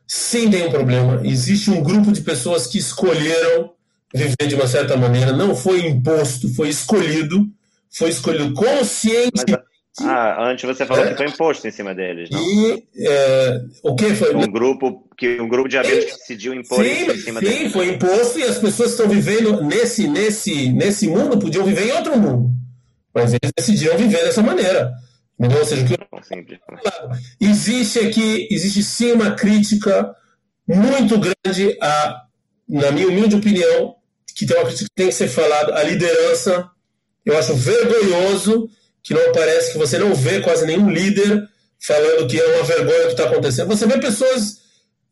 Sim 0.07 0.49
tem 0.49 0.67
um 0.67 0.71
problema. 0.71 1.21
Existe 1.23 1.69
um 1.69 1.81
grupo 1.81 2.11
de 2.11 2.21
pessoas 2.21 2.67
que 2.67 2.77
escolheram 2.77 3.71
viver 4.13 4.47
de 4.47 4.55
uma 4.55 4.67
certa 4.67 4.97
maneira. 4.97 5.31
Não 5.31 5.55
foi 5.55 5.85
imposto, 5.85 6.53
foi 6.53 6.69
escolhido. 6.69 7.47
Foi 7.89 8.09
escolhido 8.09 8.53
conscientemente. 8.53 9.72
Ah, 10.01 10.49
antes 10.49 10.65
você 10.65 10.85
falou 10.87 11.05
é, 11.05 11.11
que 11.11 11.17
foi 11.17 11.27
imposto 11.27 11.67
em 11.67 11.71
cima 11.71 11.93
deles, 11.93 12.29
não? 12.31 12.41
E, 12.41 12.83
é, 12.97 13.61
o 13.83 13.95
que 13.95 14.15
foi? 14.15 14.33
Um 14.35 14.51
grupo 14.51 15.07
que 15.15 15.39
um 15.39 15.47
grupo 15.47 15.69
de 15.69 15.77
amigos 15.77 16.05
que 16.05 16.17
decidiu 16.17 16.53
impor 16.55 16.83
sim, 16.83 17.11
em 17.11 17.17
cima 17.17 17.39
sim, 17.39 17.45
deles. 17.45 17.61
Sim, 17.61 17.69
foi 17.69 17.89
imposto 17.89 18.39
e 18.39 18.43
as 18.43 18.57
pessoas 18.57 18.95
que 18.95 19.01
estão 19.01 19.07
vivendo 19.07 19.61
nesse 19.61 20.07
nesse 20.07 20.69
nesse 20.69 21.07
mundo 21.07 21.37
podiam 21.37 21.63
viver 21.63 21.89
em 21.89 21.91
outro 21.91 22.17
mundo. 22.17 22.49
Mas 23.13 23.33
eles 23.33 23.51
decidiram 23.55 23.95
viver 23.95 24.23
dessa 24.23 24.41
maneira. 24.41 24.91
Entendeu? 25.39 25.59
Ou 25.59 25.65
seja, 25.65 25.85
que... 25.85 25.95
existe 27.39 27.99
aqui, 27.99 28.47
existe 28.49 28.81
sim 28.81 29.11
uma 29.11 29.31
crítica 29.31 30.15
muito 30.67 31.19
grande 31.19 31.77
a, 31.79 32.23
na 32.67 32.91
minha 32.91 33.07
humilde 33.07 33.35
opinião, 33.35 33.95
que 34.35 34.45
tem 34.45 34.57
uma 34.57 34.65
crítica 34.65 34.89
que 34.89 34.95
tem 34.95 35.07
que 35.07 35.13
ser 35.13 35.27
falada, 35.27 35.75
a 35.75 35.83
liderança. 35.83 36.67
Eu 37.23 37.37
acho 37.37 37.53
vergonhoso 37.55 38.69
que 39.03 39.13
não 39.13 39.31
parece 39.33 39.73
que 39.73 39.77
você 39.77 39.97
não 39.97 40.15
vê 40.15 40.39
quase 40.39 40.65
nenhum 40.65 40.89
líder 40.89 41.47
falando 41.79 42.27
que 42.27 42.39
é 42.39 42.45
uma 42.55 42.63
vergonha 42.63 43.01
o 43.01 43.05
que 43.07 43.11
está 43.11 43.25
acontecendo. 43.25 43.67
Você 43.67 43.85
vê 43.85 43.99
pessoas 43.99 44.59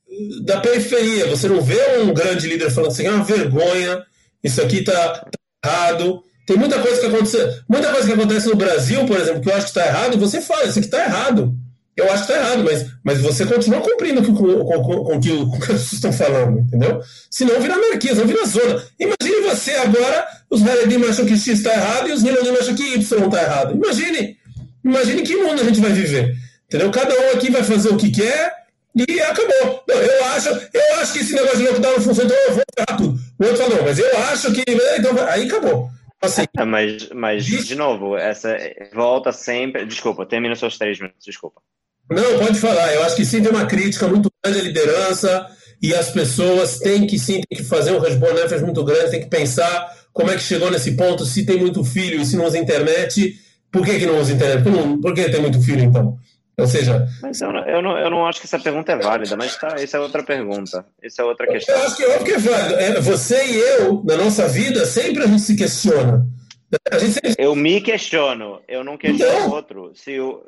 uh, 0.07 0.43
da 0.43 0.61
periferia, 0.61 1.27
você 1.27 1.49
não 1.49 1.61
vê 1.61 1.99
um 1.99 2.13
grande 2.13 2.47
líder 2.47 2.71
falando 2.71 2.91
assim, 2.91 3.05
é 3.05 3.11
uma 3.11 3.25
vergonha, 3.25 4.01
isso 4.41 4.61
aqui 4.61 4.77
está 4.77 5.09
tá 5.09 5.29
errado. 5.63 6.23
Tem 6.47 6.57
muita 6.57 6.79
coisa 6.79 6.99
que 6.99 7.05
acontece, 7.05 7.63
muita 7.69 7.91
coisa 7.91 8.07
que 8.07 8.13
acontece 8.13 8.47
no 8.47 8.55
Brasil, 8.55 9.05
por 9.05 9.19
exemplo, 9.19 9.41
que 9.41 9.49
eu 9.49 9.53
acho 9.53 9.65
que 9.65 9.79
está 9.79 9.85
errado, 9.85 10.15
e 10.15 10.19
você 10.19 10.41
fala, 10.41 10.63
isso 10.63 10.79
aqui 10.79 10.87
está 10.87 11.03
errado. 11.03 11.53
Eu 12.01 12.11
acho 12.11 12.25
que 12.25 12.31
está 12.31 12.43
errado, 12.43 12.63
mas, 12.63 12.87
mas 13.03 13.21
você 13.21 13.45
continua 13.45 13.81
cumprindo 13.81 14.23
com, 14.23 14.33
com, 14.35 14.65
com, 14.65 15.03
com, 15.03 15.17
o 15.17 15.19
que 15.19 15.67
vocês 15.67 15.93
estão 15.93 16.11
falando, 16.11 16.59
entendeu? 16.59 17.01
Senão 17.29 17.59
vira 17.61 17.75
anarquia, 17.75 18.13
senão 18.13 18.27
vira 18.27 18.45
zona. 18.45 18.83
Imagine 18.99 19.49
você 19.49 19.71
agora, 19.71 20.25
os 20.49 20.67
Haredim 20.67 21.03
acham 21.05 21.25
que 21.25 21.37
X 21.37 21.47
está 21.47 21.73
errado 21.73 22.09
e 22.09 22.13
os 22.13 22.23
Hilonim 22.23 22.57
acham 22.59 22.75
que 22.75 22.83
Y 22.83 22.97
está 22.97 23.41
errado. 23.41 23.75
Imagine, 23.75 24.37
imagine 24.83 25.21
que 25.21 25.35
mundo 25.35 25.61
a 25.61 25.65
gente 25.65 25.79
vai 25.79 25.91
viver. 25.91 26.35
Entendeu? 26.65 26.89
Cada 26.89 27.13
um 27.13 27.31
aqui 27.35 27.51
vai 27.51 27.63
fazer 27.63 27.89
o 27.89 27.97
que 27.97 28.09
quer 28.09 28.53
e 28.95 29.21
acabou. 29.21 29.83
Não, 29.87 29.95
eu 29.95 30.25
acho, 30.25 30.49
eu 30.49 30.99
acho 30.99 31.13
que 31.13 31.19
esse 31.19 31.33
negócio 31.33 31.57
de 31.57 31.67
lockdown 31.67 31.93
não 31.93 32.01
funciona, 32.01 32.29
então 32.29 32.43
eu 32.47 32.53
vou 32.55 32.63
ferrar 32.75 32.97
tudo. 32.97 33.19
O 33.39 33.43
outro 33.45 33.57
falou, 33.57 33.83
mas 33.83 33.99
eu 33.99 34.17
acho 34.17 34.51
que. 34.53 34.63
Então, 34.67 35.27
aí 35.27 35.47
acabou. 35.47 35.89
Assim, 36.21 36.43
é, 36.55 36.63
mas, 36.63 37.09
mas 37.09 37.45
de 37.45 37.75
novo, 37.75 38.15
essa 38.15 38.55
volta 38.93 39.31
sempre. 39.31 39.85
Desculpa, 39.85 40.25
termina 40.25 40.55
seus 40.55 40.77
três 40.77 40.99
minutos, 40.99 41.25
desculpa. 41.25 41.61
Não, 42.09 42.39
pode 42.39 42.59
falar. 42.59 42.93
Eu 42.93 43.03
acho 43.03 43.15
que 43.15 43.25
sim 43.25 43.41
tem 43.41 43.51
uma 43.51 43.65
crítica 43.65 44.07
muito 44.07 44.29
grande 44.43 44.59
à 44.59 44.63
liderança 44.63 45.47
e 45.81 45.95
as 45.95 46.09
pessoas 46.09 46.79
têm 46.79 47.07
que 47.07 47.17
sim 47.17 47.41
tem 47.49 47.57
que 47.57 47.63
fazer 47.63 47.91
um 47.91 47.99
responde 47.99 48.63
muito 48.63 48.83
grande, 48.83 49.11
tem 49.11 49.21
que 49.21 49.29
pensar 49.29 49.91
como 50.13 50.29
é 50.29 50.35
que 50.35 50.43
chegou 50.43 50.69
nesse 50.69 50.91
ponto, 50.91 51.25
se 51.25 51.45
tem 51.45 51.57
muito 51.57 51.83
filho 51.83 52.21
e 52.21 52.25
se 52.25 52.35
não 52.35 52.45
usa 52.45 52.57
internet, 52.57 53.35
por 53.71 53.85
que, 53.85 53.97
que 53.97 54.05
não 54.05 54.19
usa 54.19 54.33
internet? 54.33 54.63
Por, 54.63 54.71
não, 54.71 54.99
por 54.99 55.13
que 55.13 55.29
tem 55.29 55.41
muito 55.41 55.61
filho 55.61 55.83
então? 55.83 56.17
Ou 56.57 56.67
seja. 56.67 57.07
Mas 57.21 57.41
eu 57.41 57.51
não, 57.51 57.65
eu, 57.65 57.81
não, 57.81 57.97
eu 57.97 58.09
não 58.09 58.27
acho 58.27 58.39
que 58.39 58.45
essa 58.45 58.59
pergunta 58.59 58.91
é 58.91 58.97
válida, 58.97 59.35
mas 59.37 59.55
tá, 59.57 59.75
essa 59.79 59.97
é 59.97 59.99
outra 59.99 60.21
pergunta. 60.21 60.85
Essa 61.01 61.21
é 61.21 61.25
outra 61.25 61.47
questão. 61.47 61.75
Eu 61.75 61.83
acho 61.85 61.97
que, 61.97 62.05
óbvio 62.05 62.25
que 62.25 62.31
é 62.31 62.37
válido. 62.37 62.75
É, 62.75 63.01
você 63.01 63.45
e 63.45 63.57
eu, 63.57 64.03
na 64.03 64.17
nossa 64.17 64.47
vida, 64.47 64.85
sempre 64.85 65.23
a 65.23 65.27
gente 65.27 65.41
se 65.41 65.55
questiona. 65.55 66.27
Sempre... 66.99 67.35
Eu 67.37 67.55
me 67.55 67.81
questiono, 67.81 68.61
eu 68.67 68.83
não 68.83 68.97
questiono 68.97 69.31
então, 69.31 69.51
outro. 69.51 69.91
Se 69.95 70.17
não, 70.17 70.43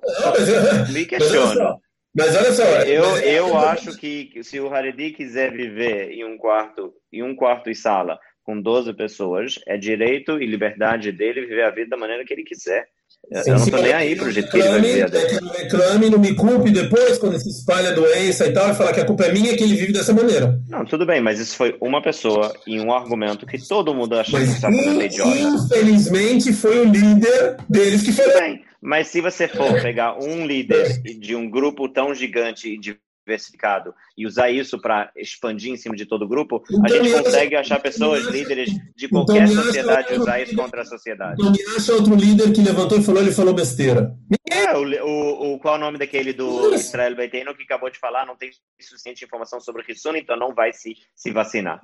me 0.94 1.06
questiono. 1.06 1.80
Mas 2.16 2.36
olha 2.36 2.52
só. 2.52 2.64
Eu, 2.64 3.10
mas... 3.10 3.26
eu 3.26 3.58
acho 3.58 3.98
que 3.98 4.44
se 4.44 4.60
o 4.60 4.74
Haredi 4.74 5.12
quiser 5.12 5.52
viver 5.52 6.12
em 6.12 6.24
um 6.24 6.38
quarto, 6.38 6.94
em 7.12 7.24
um 7.24 7.36
quarto 7.36 7.70
e 7.70 7.76
sala 7.76 8.20
com 8.44 8.62
12 8.62 8.94
pessoas, 8.94 9.56
é 9.66 9.78
direito 9.78 10.40
e 10.42 10.46
liberdade 10.46 11.12
dele 11.12 11.42
viver 11.42 11.64
a 11.64 11.72
vida 11.72 11.92
da 11.92 11.98
maneira 11.98 12.24
que 12.24 12.34
ele 12.34 12.44
quiser. 12.44 12.86
Sim, 13.32 13.52
eu 13.52 13.60
não 13.60 13.66
tô 13.66 13.78
nem 13.78 13.94
aí 13.94 14.16
pro 14.16 14.32
jeito 14.32 14.52
que 14.52 14.58
ele 14.58 14.70
vai 14.70 14.82
viver. 14.82 15.16
É 15.16 15.26
que 15.26 15.42
não 15.42 15.52
reclame, 15.52 16.10
não 16.10 16.20
me 16.20 16.36
culpe 16.36 16.72
depois, 16.72 17.18
quando 17.18 17.40
se 17.40 17.50
espalha 17.50 17.90
a 17.90 17.94
doença 17.94 18.46
e 18.46 18.52
tal, 18.52 18.70
e 18.70 18.76
falar 18.76 18.94
que 18.94 19.00
a 19.00 19.06
culpa 19.06 19.26
é 19.26 19.32
minha 19.32 19.56
que 19.56 19.64
ele 19.64 19.76
vive 19.76 19.94
dessa 19.94 20.14
maneira. 20.14 20.60
Não, 20.70 20.86
tudo 20.86 21.06
bem, 21.06 21.22
mas 21.22 21.40
isso 21.40 21.56
foi 21.56 21.76
uma 21.82 22.02
pessoa 22.02 22.54
e 22.68 22.80
um 22.80 22.94
argumento 22.94 23.46
que 23.46 23.58
todo 23.68 23.94
mundo 23.94 24.16
achou 24.16 24.40
mas, 24.40 24.50
que 24.50 24.56
estava 24.56 24.76
idiota. 24.76 25.38
Infelizmente 25.38 26.54
foi 26.54 26.86
o 26.86 26.90
líder 26.90 27.58
deles 27.70 28.04
que 28.04 28.12
foi. 28.12 28.26
Tudo 28.26 28.40
bem, 28.40 28.62
mas 28.82 29.08
se 29.08 29.22
você 29.22 29.48
for 29.48 29.82
pegar 29.82 30.18
um 30.22 30.46
líder 30.46 31.02
de 31.02 31.36
um 31.36 31.50
grupo 31.50 31.88
tão 31.88 32.14
gigante 32.14 32.78
de 32.78 32.98
diversificado 33.26 33.94
e 34.18 34.28
usar 34.28 34.50
isso 34.50 34.80
para 34.80 35.12
expandir 35.16 35.72
em 35.72 35.78
cima 35.78 35.96
de 35.96 36.06
todo 36.06 36.24
o 36.24 36.28
grupo, 36.28 36.64
então, 36.70 36.84
a 36.86 36.90
gente 36.90 37.24
consegue 37.24 37.56
achar 37.56 37.80
pessoas, 37.80 38.26
líderes 38.26 38.70
de 38.96 39.06
então, 39.06 39.26
qualquer 39.26 39.50
então, 39.50 39.64
sociedade 39.64 40.14
usar 40.14 40.42
isso 40.42 40.56
contra 40.56 40.82
a 40.82 40.86
sociedade. 40.86 41.36
Então 41.40 41.52
me 41.52 41.76
acha 41.76 41.94
outro 41.94 42.16
líder 42.16 42.54
que 42.54 42.62
levantou 42.62 43.00
e 43.00 43.04
falou, 43.04 43.22
ele 43.22 43.32
falou 43.32 43.54
besteira. 43.54 44.16
É, 44.50 44.76
o, 44.76 44.84
o, 44.84 45.54
o, 45.54 45.60
qual 45.60 45.76
é 45.76 45.78
o 45.78 45.82
nome 45.82 45.98
daquele 45.98 46.34
do 46.34 46.74
Israel 46.76 47.16
Beiteno 47.16 47.56
que 47.56 47.64
acabou 47.64 47.90
de 47.90 47.98
falar? 47.98 48.26
Não 48.26 48.36
tem 48.36 48.52
suficiente 48.80 49.26
informação 49.26 49.60
sobre 49.60 49.84
Risson, 49.84 50.16
então 50.16 50.38
não 50.38 50.54
vai 50.54 50.74
se, 50.74 50.96
se 51.16 51.32
vacinar. 51.32 51.80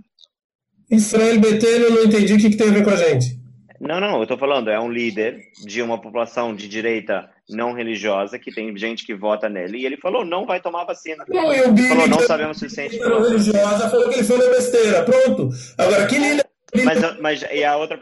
Israel 0.91 1.39
Beiteno, 1.39 1.89
não 1.89 2.03
entendi 2.03 2.33
o 2.33 2.37
que, 2.37 2.49
que 2.49 2.57
tem 2.57 2.69
a 2.69 2.73
ver 2.73 2.83
com 2.83 2.89
a 2.89 2.95
gente. 2.95 3.39
Não, 3.79 3.99
não, 3.99 4.17
eu 4.17 4.23
estou 4.23 4.37
falando, 4.37 4.69
é 4.69 4.79
um 4.79 4.91
líder 4.91 5.39
de 5.63 5.81
uma 5.81 6.01
população 6.01 6.53
de 6.53 6.67
direita 6.67 7.29
não 7.49 7.73
religiosa, 7.73 8.37
que 8.37 8.53
tem 8.53 8.75
gente 8.77 9.05
que 9.05 9.15
vota 9.15 9.49
nele, 9.49 9.79
e 9.79 9.85
ele 9.85 9.97
falou, 9.97 10.23
não 10.23 10.45
vai 10.45 10.61
tomar 10.61 10.85
vacina. 10.85 11.25
Não, 11.27 11.51
eu 11.51 11.73
vi 11.73 11.87
falou, 11.87 12.07
não 12.07 12.19
sabemos 12.19 12.57
o 12.57 12.59
suficiente. 12.59 12.97
Não 12.99 13.21
religiosa 13.21 13.89
falou 13.89 14.09
que 14.09 14.15
ele 14.15 14.23
falou 14.23 14.49
besteira, 14.49 15.03
pronto. 15.03 15.49
Agora, 15.77 16.05
que 16.07 16.17
líder... 16.17 16.45
Mas, 16.85 17.19
mas 17.19 17.45
e 17.51 17.63
a 17.63 17.75
outra... 17.77 17.99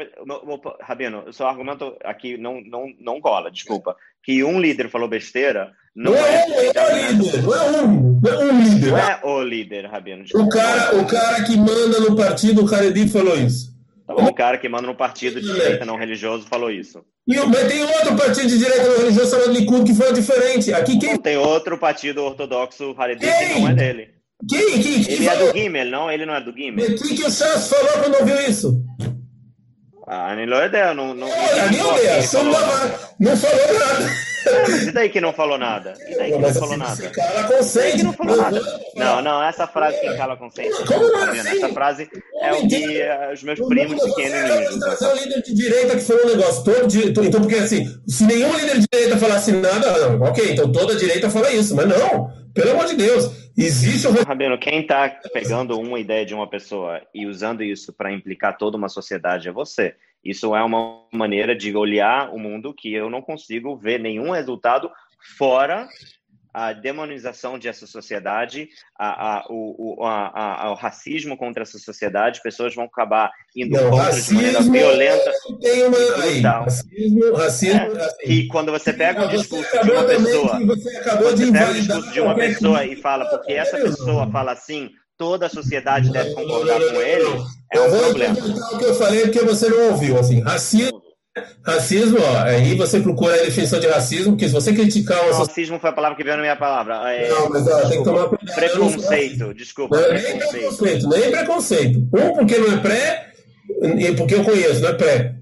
Rabino, 0.81 1.23
o 1.27 1.31
seu 1.31 1.47
argumento 1.47 1.95
aqui 2.03 2.37
não, 2.37 2.59
não, 2.61 2.87
não 2.99 3.21
cola, 3.21 3.49
desculpa. 3.49 3.95
Que 4.21 4.43
um 4.43 4.59
líder 4.59 4.89
falou 4.89 5.07
besteira... 5.07 5.71
Não, 5.95 6.11
não 6.11 6.17
é, 6.19 6.35
é, 6.35 6.71
é 6.75 6.83
o 6.83 7.11
líder, 7.11 7.41
não 7.41 7.55
é 7.55 7.81
um, 7.81 8.21
não 8.21 8.31
é 8.31 8.37
um 8.37 8.61
líder. 8.61 8.91
Não 8.91 8.97
é 8.99 9.19
o 9.23 9.41
líder, 9.41 9.85
Rabino. 9.87 10.23
Desculpa. 10.23 10.45
O 10.45 10.49
cara, 10.49 10.95
o 10.95 11.07
cara 11.07 11.43
que 11.43 11.57
manda 11.57 11.99
no 12.01 12.15
partido, 12.15 12.63
o 12.63 12.71
Haredi, 12.71 13.09
falou 13.09 13.35
isso. 13.35 13.75
O 14.07 14.33
cara 14.33 14.57
que 14.57 14.69
manda 14.69 14.87
no 14.87 14.95
partido 14.95 15.41
de 15.41 15.51
direita 15.51 15.85
não 15.85 15.97
religioso 15.97 16.47
falou 16.47 16.71
isso. 16.71 17.03
E, 17.27 17.33
tem 17.67 17.83
outro 17.83 18.15
partido 18.15 18.47
de 18.47 18.57
direita 18.57 18.87
não 18.87 18.97
religioso 18.97 19.31
chamado 19.31 19.51
Likud 19.51 19.83
que 19.83 19.93
foi 19.93 20.13
diferente. 20.13 20.73
Aqui 20.73 20.97
quem... 20.97 21.17
Tem 21.17 21.37
outro 21.37 21.77
partido 21.77 22.23
ortodoxo 22.23 22.95
Haredi 22.97 23.25
que 23.25 23.59
não 23.59 23.67
é 23.67 23.73
dele. 23.73 24.09
Quem? 24.47 24.81
quem, 24.81 25.03
quem 25.03 25.13
ele 25.13 25.25
falou? 25.25 25.49
é 25.49 25.51
do 25.51 25.57
Gimel, 25.57 25.85
não? 25.87 26.11
Ele 26.11 26.25
não 26.25 26.35
é 26.35 26.41
do 26.41 26.53
Gimel. 26.53 26.95
Quem 26.95 27.15
que 27.15 27.23
o 27.25 27.31
Chas 27.31 27.67
falou 27.67 28.03
quando 28.03 28.19
ouviu 28.19 28.39
isso? 28.47 28.81
Ah, 30.07 30.33
nem 30.35 30.45
ideia, 30.45 30.93
não, 30.93 31.07
não, 31.07 31.27
não, 31.27 31.27
não 33.19 33.35
falou 33.35 33.79
nada. 33.79 34.26
E 34.87 34.91
daí 34.91 35.09
que 35.09 35.21
não 35.21 35.33
falou 35.33 35.57
nada? 35.57 35.93
E 36.07 36.15
daí 36.15 36.31
que 36.31 36.37
não, 36.37 36.53
falou 36.53 36.77
nada? 36.77 37.09
Cala 37.09 37.43
consente. 37.43 38.03
não 38.03 38.13
falou 38.13 38.37
nada. 38.37 38.61
Não, 38.95 39.21
não, 39.21 39.43
essa 39.43 39.67
frase 39.67 39.99
quem 39.99 40.15
cala 40.17 40.37
consente. 40.37 40.75
Como 40.85 41.11
tá 41.11 41.29
assim? 41.29 41.39
Essa 41.39 41.69
frase 41.69 42.09
é 42.41 42.53
o 42.53 42.67
que 42.67 43.01
uh, 43.01 43.33
os 43.33 43.43
meus 43.43 43.59
primos 43.59 44.03
pequenos 44.03 44.69
usam. 44.69 44.79
Trazer 44.79 45.07
um 45.07 45.15
líder 45.15 45.41
de 45.41 45.53
direita 45.53 45.95
que 45.95 46.01
falou 46.01 46.25
um 46.25 46.29
negócio 46.29 46.63
todo 46.63 46.87
de, 46.87 47.09
então 47.09 47.41
porque 47.41 47.55
assim, 47.55 47.85
se 48.07 48.25
nenhum 48.25 48.53
líder 48.55 48.79
de 48.79 48.87
direita 48.91 49.17
falasse 49.17 49.51
nada, 49.51 50.09
não, 50.09 50.21
ok, 50.21 50.51
então 50.51 50.71
toda 50.71 50.95
direita 50.95 51.29
fala 51.29 51.51
isso, 51.51 51.75
mas 51.75 51.87
não, 51.87 52.31
pelo 52.53 52.71
amor 52.71 52.85
de 52.85 52.95
Deus, 52.95 53.31
existe 53.57 54.07
um 54.07 54.11
Rabino, 54.11 54.57
quem 54.57 54.81
está 54.81 55.09
pegando 55.33 55.79
uma 55.79 55.99
ideia 55.99 56.25
de 56.25 56.33
uma 56.33 56.49
pessoa 56.49 57.01
e 57.13 57.25
usando 57.25 57.63
isso 57.63 57.93
para 57.93 58.11
implicar 58.11 58.57
toda 58.57 58.77
uma 58.77 58.89
sociedade 58.89 59.47
é 59.47 59.51
você. 59.51 59.95
Isso 60.23 60.55
é 60.55 60.63
uma 60.63 61.07
maneira 61.13 61.55
de 61.55 61.75
olhar 61.75 62.33
o 62.33 62.39
mundo 62.39 62.73
que 62.73 62.93
eu 62.93 63.09
não 63.09 63.21
consigo 63.21 63.77
ver 63.77 63.99
nenhum 63.99 64.31
resultado 64.31 64.89
fora 65.37 65.87
a 66.57 66.73
demonização 66.73 67.59
dessa 67.59 67.85
sociedade, 67.85 68.67
a, 68.97 69.37
a, 69.37 69.45
o, 69.47 70.03
a, 70.03 70.63
a, 70.65 70.71
o 70.71 70.73
racismo 70.73 71.37
contra 71.37 71.61
essa 71.61 71.77
sociedade, 71.77 72.41
pessoas 72.41 72.73
vão 72.73 72.85
acabar 72.85 73.31
indo 73.55 73.79
não, 73.79 73.91
contra 73.91 74.19
de 74.19 74.33
maneira 74.33 74.61
violenta. 74.61 75.31
tem 75.61 75.83
uma, 75.83 75.97
aí, 76.23 76.41
racismo, 76.41 77.33
racismo, 77.35 77.79
é, 77.79 78.05
assim. 78.05 78.15
E 78.25 78.47
quando 78.47 78.71
você 78.71 78.91
pega 78.91 79.25
o 79.25 79.29
discurso 79.29 79.83
de 79.83 79.91
uma 79.91 80.03
pessoa, 80.03 80.65
você, 80.65 80.99
você 80.99 81.51
pega 81.51 81.69
o 81.69 81.73
discurso 81.75 82.11
de 82.11 82.21
uma 82.21 82.33
pessoa 82.33 82.85
e 82.85 82.95
fala, 82.95 83.25
porque 83.25 83.53
essa 83.53 83.77
pessoa 83.77 84.27
fala 84.31 84.53
assim, 84.53 84.89
toda 85.17 85.47
a 85.47 85.49
sociedade 85.49 86.11
deve 86.11 86.33
concordar 86.33 86.79
com 86.79 87.01
ele, 87.01 87.43
é 87.73 87.81
um 87.81 87.89
problema. 87.89 88.37
o 88.73 88.77
que 88.77 88.85
eu 88.85 88.95
falei 88.95 89.21
porque 89.21 89.39
você 89.41 89.69
não 89.69 89.91
ouviu, 89.91 90.17
assim, 90.19 90.41
racismo 90.41 91.01
Racismo, 91.63 92.17
ó, 92.19 92.37
aí 92.43 92.75
você 92.75 92.99
procura 92.99 93.35
a 93.35 93.45
definição 93.45 93.79
de 93.79 93.87
racismo, 93.87 94.33
porque 94.33 94.47
se 94.47 94.53
você 94.53 94.73
criticar 94.73 95.21
uma... 95.23 95.37
Racismo 95.37 95.79
foi 95.79 95.89
a 95.89 95.93
palavra 95.93 96.17
que 96.17 96.23
veio 96.23 96.37
na 96.37 96.41
minha 96.41 96.55
palavra. 96.55 97.11
É, 97.11 97.29
não, 97.29 97.49
mas 97.49 97.67
ó, 97.67 97.89
tem 97.89 97.99
que 97.99 98.03
tomar 98.03 98.29
cuidado. 98.29 98.55
Preconceito, 98.55 99.53
desculpa. 99.53 99.97
Não, 99.97 100.07
preconceito. 100.07 100.39
Nem 100.39 100.49
preconceito, 100.49 101.09
nem 101.09 101.31
preconceito. 101.31 101.99
Um, 101.99 102.33
porque 102.33 102.57
não 102.57 102.73
é 102.73 102.77
pré, 102.77 103.31
e 103.99 104.11
porque 104.13 104.35
eu 104.35 104.43
conheço, 104.43 104.81
não 104.81 104.89
é 104.89 104.93
pré. 104.93 105.35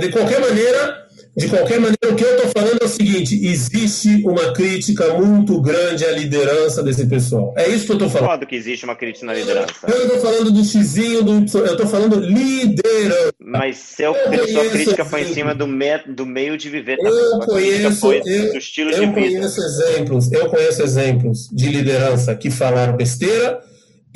De 0.00 0.10
qualquer 0.10 0.40
maneira, 0.40 1.06
de 1.36 1.48
qualquer 1.48 1.78
maneira, 1.78 1.98
o 2.10 2.14
que 2.14 2.24
eu 2.24 2.36
estou 2.36 2.50
falando 2.50 2.78
é 2.82 2.84
o 2.84 2.88
seguinte: 2.88 3.46
existe 3.46 4.22
uma 4.24 4.52
crítica 4.52 5.14
muito 5.14 5.60
grande 5.60 6.04
à 6.04 6.12
liderança 6.12 6.82
desse 6.82 7.06
pessoal. 7.06 7.54
É 7.56 7.68
isso 7.68 7.86
que 7.86 7.92
eu 7.92 7.96
estou 7.96 8.08
falando. 8.08 8.22
Concordo 8.22 8.46
que 8.46 8.56
existe 8.56 8.84
uma 8.84 8.96
crítica 8.96 9.26
na 9.26 9.34
liderança. 9.34 9.72
Eu 9.86 10.02
estou 10.02 10.20
falando 10.20 10.50
do 10.50 10.64
xizinho, 10.64 11.22
do 11.22 11.38
Y, 11.38 11.58
eu 11.60 11.72
estou 11.72 11.86
falando 11.86 12.20
liderança. 12.20 13.32
Mas 13.40 13.76
seu, 13.78 14.14
eu 14.14 14.48
sua 14.48 14.64
crítica 14.68 15.04
foi 15.04 15.22
em 15.22 15.32
cima 15.32 15.54
do, 15.54 15.66
me, 15.66 15.98
do 16.08 16.26
meio 16.26 16.56
de 16.56 16.68
viver 16.68 16.96
também. 16.96 17.12
Eu 17.12 17.38
conheço, 17.40 18.12
eu, 18.12 18.52
do 18.52 18.58
estilo 18.58 18.90
eu 18.90 19.06
de 19.06 19.12
conheço 19.12 19.60
exemplos, 19.60 20.32
eu 20.32 20.48
conheço 20.48 20.82
exemplos 20.82 21.48
de 21.52 21.68
liderança 21.68 22.34
que 22.34 22.50
falaram 22.50 22.96
besteira 22.96 23.60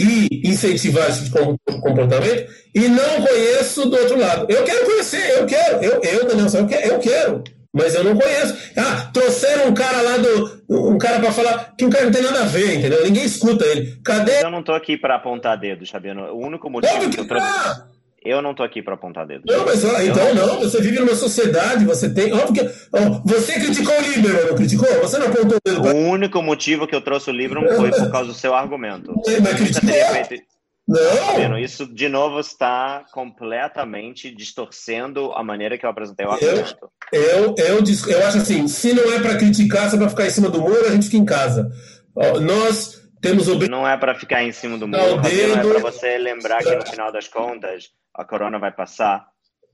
e 0.02 0.42
incentivar 0.44 1.08
esse 1.08 1.30
comportamento 1.30 2.50
e 2.74 2.88
não 2.88 3.22
conheço 3.22 3.88
do 3.88 3.96
outro 3.96 4.18
lado. 4.18 4.46
Eu 4.48 4.64
quero 4.64 4.84
conhecer, 4.86 5.38
eu 5.38 5.46
quero, 5.46 5.82
eu, 5.82 6.00
eu 6.02 6.26
Daniel, 6.26 6.46
eu 6.52 6.66
quero, 6.66 6.86
eu 6.88 6.98
quero, 6.98 7.44
mas 7.72 7.94
eu 7.94 8.04
não 8.04 8.16
conheço. 8.16 8.72
Ah, 8.76 9.10
trouxeram 9.12 9.68
um 9.68 9.74
cara 9.74 10.02
lá 10.02 10.16
do. 10.18 10.62
Um 10.68 10.98
cara 10.98 11.20
para 11.20 11.32
falar 11.32 11.74
que 11.76 11.84
um 11.84 11.90
cara 11.90 12.04
não 12.04 12.12
tem 12.12 12.22
nada 12.22 12.40
a 12.40 12.46
ver, 12.46 12.74
entendeu? 12.74 13.04
Ninguém 13.04 13.24
escuta 13.24 13.64
ele. 13.64 13.98
Cadê? 14.04 14.42
Eu 14.42 14.50
não 14.50 14.62
tô 14.62 14.72
aqui 14.72 14.96
para 14.96 15.16
apontar 15.16 15.58
dedo, 15.58 15.86
Fabiano. 15.86 16.22
O 16.32 16.38
único 16.38 16.68
motivo 16.68 17.00
que, 17.00 17.08
que 17.10 17.20
eu 17.20 17.28
trouxe. 17.28 17.46
Tá. 17.46 17.86
Eu 18.24 18.40
não 18.40 18.54
tô 18.54 18.62
aqui 18.62 18.80
para 18.82 18.94
apontar 18.94 19.26
dedo. 19.26 19.42
Não, 19.46 19.64
mas 19.64 19.82
então 19.82 20.34
não, 20.34 20.60
você 20.60 20.80
vive 20.80 21.00
numa 21.00 21.14
sociedade, 21.14 21.84
você 21.84 22.12
tem. 22.12 22.32
Óbvio 22.32 22.54
que, 22.54 22.74
ó, 22.92 23.20
você 23.24 23.54
criticou 23.54 23.94
o 23.94 24.00
Lieberman, 24.00 24.46
não 24.46 24.54
criticou? 24.54 24.88
Você 25.00 25.18
não 25.18 25.26
apontou 25.26 25.56
o 25.56 25.60
dedo. 25.64 25.82
Pra... 25.82 25.92
O 25.92 26.08
único 26.08 26.40
motivo 26.42 26.86
que 26.86 26.94
eu 26.94 27.00
trouxe 27.00 27.30
o 27.30 27.32
livro 27.32 27.60
foi 27.76 27.90
por 27.90 28.10
causa 28.10 28.28
do 28.28 28.34
seu 28.34 28.54
argumento. 28.54 29.12
É, 29.32 29.40
mas 29.40 29.54
criticou. 29.54 29.90
Feito... 30.26 30.44
Não! 30.86 31.58
Isso, 31.58 31.86
de 31.86 32.08
novo, 32.08 32.40
está 32.40 33.04
completamente 33.12 34.34
distorcendo 34.34 35.32
a 35.32 35.42
maneira 35.42 35.78
que 35.78 35.86
eu 35.86 35.90
apresentei 35.90 36.26
o 36.26 36.30
argumento. 36.30 36.90
Eu, 37.12 37.22
eu, 37.22 37.54
eu, 37.56 37.84
eu 38.08 38.26
acho 38.26 38.38
assim: 38.38 38.66
se 38.68 38.92
não 38.92 39.12
é 39.12 39.20
para 39.20 39.36
criticar, 39.36 39.88
se 39.88 39.96
é 39.96 39.98
para 39.98 40.08
ficar 40.08 40.26
em 40.26 40.30
cima 40.30 40.50
do 40.50 40.60
muro, 40.60 40.86
a 40.86 40.90
gente 40.90 41.06
fica 41.06 41.16
em 41.16 41.24
casa. 41.24 41.70
Ó, 42.14 42.40
nós 42.40 43.01
temos 43.22 43.48
o... 43.48 43.58
Não 43.68 43.88
é 43.88 43.96
para 43.96 44.14
ficar 44.14 44.42
em 44.42 44.52
cima 44.52 44.76
do 44.76 44.86
muro, 44.86 45.22
dedo... 45.22 45.58
é 45.58 45.62
para 45.62 45.78
você 45.78 46.18
lembrar 46.18 46.62
que 46.62 46.74
no 46.74 46.84
final 46.84 47.10
das 47.12 47.28
contas 47.28 47.90
a 48.12 48.24
corona 48.24 48.58
vai 48.58 48.72
passar, 48.72 49.26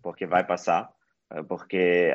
porque 0.03 0.26
vai 0.26 0.44
passar, 0.44 0.88
é 1.32 1.42
porque 1.42 2.12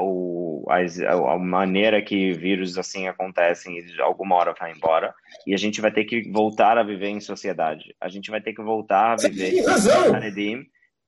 o, 0.00 0.64
a, 0.68 1.34
a, 1.34 1.38
maneira 1.38 2.00
que 2.00 2.32
vírus 2.32 2.78
assim 2.78 3.06
acontecem, 3.06 3.84
alguma 4.00 4.36
hora 4.36 4.54
vai 4.58 4.72
embora, 4.72 5.12
e 5.46 5.52
a 5.52 5.58
gente 5.58 5.80
vai 5.80 5.92
ter 5.92 6.04
que 6.04 6.30
voltar 6.30 6.78
a 6.78 6.82
viver 6.82 7.08
em 7.08 7.20
sociedade. 7.20 7.94
A 8.00 8.08
gente 8.08 8.30
vai 8.30 8.40
ter 8.40 8.54
que 8.54 8.62
voltar 8.62 9.12
a 9.12 9.16
viver. 9.16 9.50
Tem 9.50 9.66
razão 9.66 10.14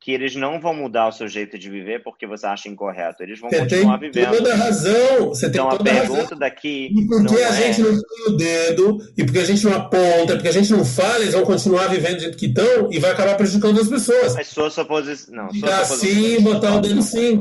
que 0.06 0.12
eles 0.12 0.36
não 0.36 0.60
vão 0.60 0.72
mudar 0.72 1.08
o 1.08 1.10
seu 1.12 1.26
jeito 1.26 1.58
de 1.58 1.68
viver 1.68 2.00
porque 2.00 2.28
você 2.28 2.46
acha 2.46 2.68
incorreto. 2.68 3.24
Eles 3.24 3.40
vão 3.40 3.50
você 3.50 3.58
continuar 3.58 3.98
tem 3.98 4.08
vivendo. 4.08 4.36
Toda 4.36 4.54
razão. 4.54 5.30
Você 5.30 5.46
então 5.46 5.68
tem 5.68 5.78
toda 5.78 5.90
a 5.90 5.94
pergunta 5.94 6.22
razão. 6.22 6.38
daqui. 6.38 6.94
E 6.96 7.06
porque 7.08 7.34
a 7.34 7.48
é... 7.48 7.52
gente 7.52 7.80
não 7.80 7.90
põe 7.90 8.32
o 8.32 8.36
dedo, 8.36 8.98
e 9.18 9.24
porque 9.24 9.40
a 9.40 9.44
gente 9.44 9.64
não 9.64 9.74
aponta, 9.74 10.34
porque 10.34 10.46
a 10.46 10.52
gente 10.52 10.70
não 10.72 10.84
fala, 10.84 11.22
eles 11.22 11.34
vão 11.34 11.42
continuar 11.42 11.88
vivendo 11.88 12.18
do 12.18 12.20
jeito 12.20 12.38
que 12.38 12.46
estão 12.46 12.88
e 12.92 13.00
vai 13.00 13.10
acabar 13.10 13.34
prejudicando 13.36 13.80
as 13.80 13.88
pessoas. 13.88 14.36
Mas 14.36 14.46
sua 14.46 14.70
suposição. 14.70 15.34
Não, 15.34 15.52
sua 15.52 15.68
e 15.68 15.72
assim, 15.72 16.40
botar 16.40 16.76
o 16.76 16.80
dedo 16.80 17.02
sim. 17.02 17.40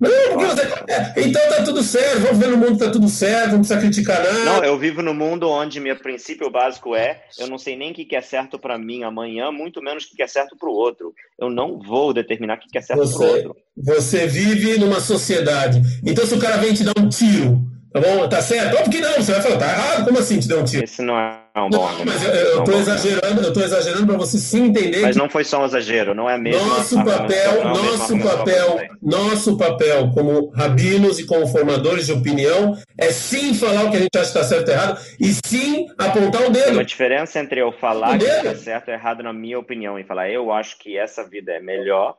Não, 0.00 0.10
porque 0.32 0.44
você... 0.44 0.62
é, 0.92 1.12
então 1.16 1.48
tá 1.48 1.64
tudo 1.64 1.82
certo, 1.82 2.20
vamos 2.20 2.38
ver 2.38 2.48
no 2.48 2.56
mundo 2.56 2.78
tá 2.78 2.88
tudo 2.88 3.08
certo, 3.08 3.52
não 3.52 3.58
precisa 3.58 3.80
criticar 3.80 4.22
nada. 4.22 4.44
Não, 4.44 4.64
eu 4.64 4.78
vivo 4.78 5.02
no 5.02 5.12
mundo 5.12 5.48
onde 5.50 5.80
meu 5.80 5.96
princípio 5.96 6.48
básico 6.50 6.94
é: 6.94 7.20
eu 7.38 7.48
não 7.48 7.58
sei 7.58 7.76
nem 7.76 7.90
o 7.90 7.94
que 7.94 8.14
é 8.14 8.20
certo 8.20 8.58
para 8.58 8.78
mim 8.78 9.02
amanhã, 9.02 9.50
muito 9.50 9.82
menos 9.82 10.04
o 10.04 10.14
que 10.14 10.22
é 10.22 10.26
certo 10.28 10.56
para 10.56 10.68
o 10.68 10.72
outro. 10.72 11.12
Eu 11.36 11.50
não 11.50 11.80
vou 11.80 12.14
determinar 12.14 12.54
o 12.54 12.60
que 12.60 12.78
é 12.78 12.80
certo 12.80 13.10
para 13.10 13.26
o 13.26 13.28
outro. 13.28 13.56
Você 13.76 14.26
vive 14.26 14.78
numa 14.78 15.00
sociedade. 15.00 15.80
Então, 16.04 16.26
se 16.26 16.34
o 16.34 16.38
cara 16.38 16.56
vem 16.58 16.74
te 16.74 16.84
dar 16.84 16.94
um 16.98 17.08
tiro, 17.08 17.60
Tá 17.92 18.00
bom? 18.00 18.28
Tá 18.28 18.42
certo? 18.42 18.76
Óbvio 18.76 18.90
que 18.90 19.00
não. 19.00 19.14
Você 19.14 19.32
vai 19.32 19.42
falar, 19.42 19.56
tá 19.56 19.66
errado? 19.66 20.04
Como 20.04 20.18
assim 20.18 20.38
te 20.38 20.48
deu 20.48 20.60
um 20.60 20.64
tiro? 20.64 20.84
Esse 20.84 21.00
não 21.02 21.18
é 21.18 21.40
um 21.56 21.70
bom 21.70 21.90
Não, 21.90 22.04
mas 22.04 22.22
eu, 22.22 22.30
eu 22.30 22.64
tô 22.64 22.72
exagerando, 22.72 23.42
eu 23.42 23.52
tô 23.52 23.60
exagerando 23.60 24.06
para 24.06 24.16
você 24.16 24.38
sim 24.38 24.66
entender. 24.66 25.00
Mas 25.00 25.16
que... 25.16 25.22
não 25.22 25.28
foi 25.28 25.44
só 25.44 25.62
um 25.62 25.64
exagero, 25.64 26.14
não 26.14 26.28
é 26.28 26.36
mesmo. 26.36 26.64
Nosso 26.66 27.02
papel, 27.02 27.64
nosso 27.64 28.18
papel, 28.18 28.80
nosso 29.02 29.56
papel 29.56 30.10
como 30.12 30.50
rabinos 30.50 31.18
e 31.18 31.26
como 31.26 31.46
formadores 31.46 32.06
de 32.06 32.12
opinião 32.12 32.76
é 32.98 33.10
sim 33.10 33.54
falar 33.54 33.84
o 33.84 33.90
que 33.90 33.96
a 33.96 34.00
gente 34.00 34.16
acha 34.16 34.32
que 34.32 34.38
está 34.38 34.44
certo 34.44 34.68
e 34.68 34.72
errado 34.72 35.00
e 35.18 35.32
sim 35.46 35.86
apontar 35.96 36.42
o 36.42 36.50
dedo. 36.50 36.64
Tem 36.64 36.72
uma 36.74 36.84
diferença 36.84 37.38
entre 37.40 37.60
eu 37.60 37.72
falar 37.72 38.16
o 38.16 38.18
que 38.18 38.24
está 38.24 38.54
certo 38.54 38.88
e 38.88 38.92
errado 38.92 39.22
na 39.22 39.32
minha 39.32 39.58
opinião 39.58 39.98
e 39.98 40.04
falar 40.04 40.30
eu 40.30 40.52
acho 40.52 40.78
que 40.78 40.96
essa 40.96 41.26
vida 41.26 41.52
é 41.52 41.60
melhor 41.60 42.16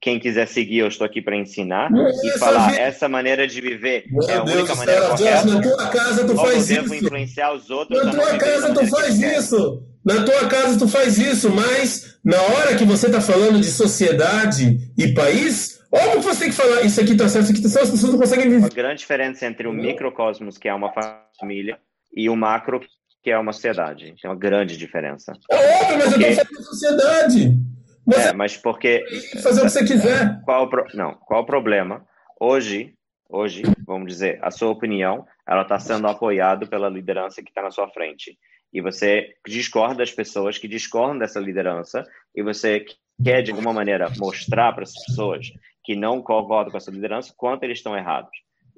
quem 0.00 0.18
quiser 0.18 0.46
seguir, 0.48 0.78
eu 0.78 0.88
estou 0.88 1.04
aqui 1.04 1.20
para 1.20 1.36
ensinar 1.36 1.90
e 2.24 2.38
falar 2.38 2.74
essa 2.78 3.08
maneira 3.08 3.46
de 3.46 3.60
viver 3.60 4.04
Meu 4.10 4.28
é 4.28 4.34
a 4.34 4.40
Deus 4.40 4.58
única 4.60 4.74
maneira 4.74 5.00
céu, 5.02 5.10
correta. 5.10 5.42
Josh, 5.42 5.54
na 5.54 5.60
tua 5.62 5.88
casa 5.88 6.26
tu 6.26 6.34
faz 6.36 6.70
isso. 6.70 6.94
influenciar 6.94 7.52
os 7.52 7.70
outros 7.70 8.04
Na 8.04 8.10
tua 8.12 8.38
casa 8.38 8.74
tu 8.74 8.86
faz 8.86 9.20
isso. 9.20 9.82
Na 10.02 10.24
tua 10.24 10.48
casa 10.48 10.78
tu 10.78 10.88
faz 10.88 11.18
isso, 11.18 11.50
mas 11.50 12.18
na 12.24 12.40
hora 12.40 12.74
que 12.76 12.84
você 12.84 13.06
está 13.06 13.20
falando 13.20 13.60
de 13.60 13.66
sociedade 13.70 14.78
e 14.96 15.12
país, 15.12 15.78
óbvio 15.92 16.20
que 16.20 16.24
você 16.24 16.40
tem 16.40 16.48
que 16.50 16.56
falar 16.56 16.80
isso 16.82 16.98
aqui 17.00 17.14
tá 17.14 17.28
certo, 17.28 17.44
isso 17.44 17.52
aqui 17.52 17.62
tá 17.62 17.68
certo, 17.68 17.84
as 17.84 17.90
pessoas 17.90 18.12
não 18.12 18.18
conseguem 18.18 18.46
A 18.46 18.48
viver. 18.48 18.72
grande 18.72 19.00
diferença 19.00 19.44
entre 19.44 19.68
o 19.68 19.72
microcosmos, 19.74 20.56
que 20.56 20.68
é 20.68 20.72
uma 20.74 20.90
família, 21.38 21.78
e 22.16 22.30
o 22.30 22.34
macro, 22.36 22.80
que 23.22 23.30
é 23.30 23.36
uma 23.38 23.52
sociedade. 23.52 24.14
Tem 24.20 24.30
uma 24.30 24.36
grande 24.38 24.78
diferença. 24.78 25.34
É 25.50 25.82
óbvio, 25.82 25.98
mas 25.98 26.14
Ok. 26.14 26.30
eu 26.30 26.36
tô 26.36 26.44
falando 26.46 26.58
de 26.58 26.64
sociedade. 26.64 27.58
Você 28.06 28.28
É, 28.28 28.32
mas 28.32 28.56
porque 28.56 29.04
fazer 29.42 29.60
o 29.60 29.64
que 29.64 29.70
você 29.70 29.84
quiser. 29.84 30.40
qual 30.44 30.64
o 30.64 30.68
pro... 30.68 30.86
não 30.94 31.14
qual 31.14 31.42
o 31.42 31.46
problema? 31.46 32.04
Hoje 32.38 32.94
hoje 33.28 33.62
vamos 33.86 34.08
dizer 34.08 34.38
a 34.42 34.50
sua 34.50 34.70
opinião 34.70 35.26
ela 35.46 35.62
está 35.62 35.78
sendo 35.78 36.06
apoiada 36.06 36.66
pela 36.66 36.88
liderança 36.88 37.42
que 37.42 37.50
está 37.50 37.62
na 37.62 37.70
sua 37.70 37.88
frente. 37.88 38.38
E 38.72 38.80
você 38.80 39.34
discorda 39.46 39.96
das 39.96 40.12
pessoas 40.12 40.58
que 40.58 40.68
discordam 40.68 41.18
dessa 41.18 41.40
liderança 41.40 42.04
e 42.34 42.42
você 42.42 42.84
quer 43.22 43.42
de 43.42 43.50
alguma 43.50 43.72
maneira 43.72 44.08
mostrar 44.16 44.72
para 44.72 44.84
essas 44.84 45.04
pessoas 45.06 45.52
que 45.82 45.96
não 45.96 46.22
concordam 46.22 46.70
com 46.70 46.76
essa 46.76 46.90
liderança 46.90 47.34
quanto 47.36 47.64
eles 47.64 47.78
estão 47.78 47.96
errados 47.96 48.30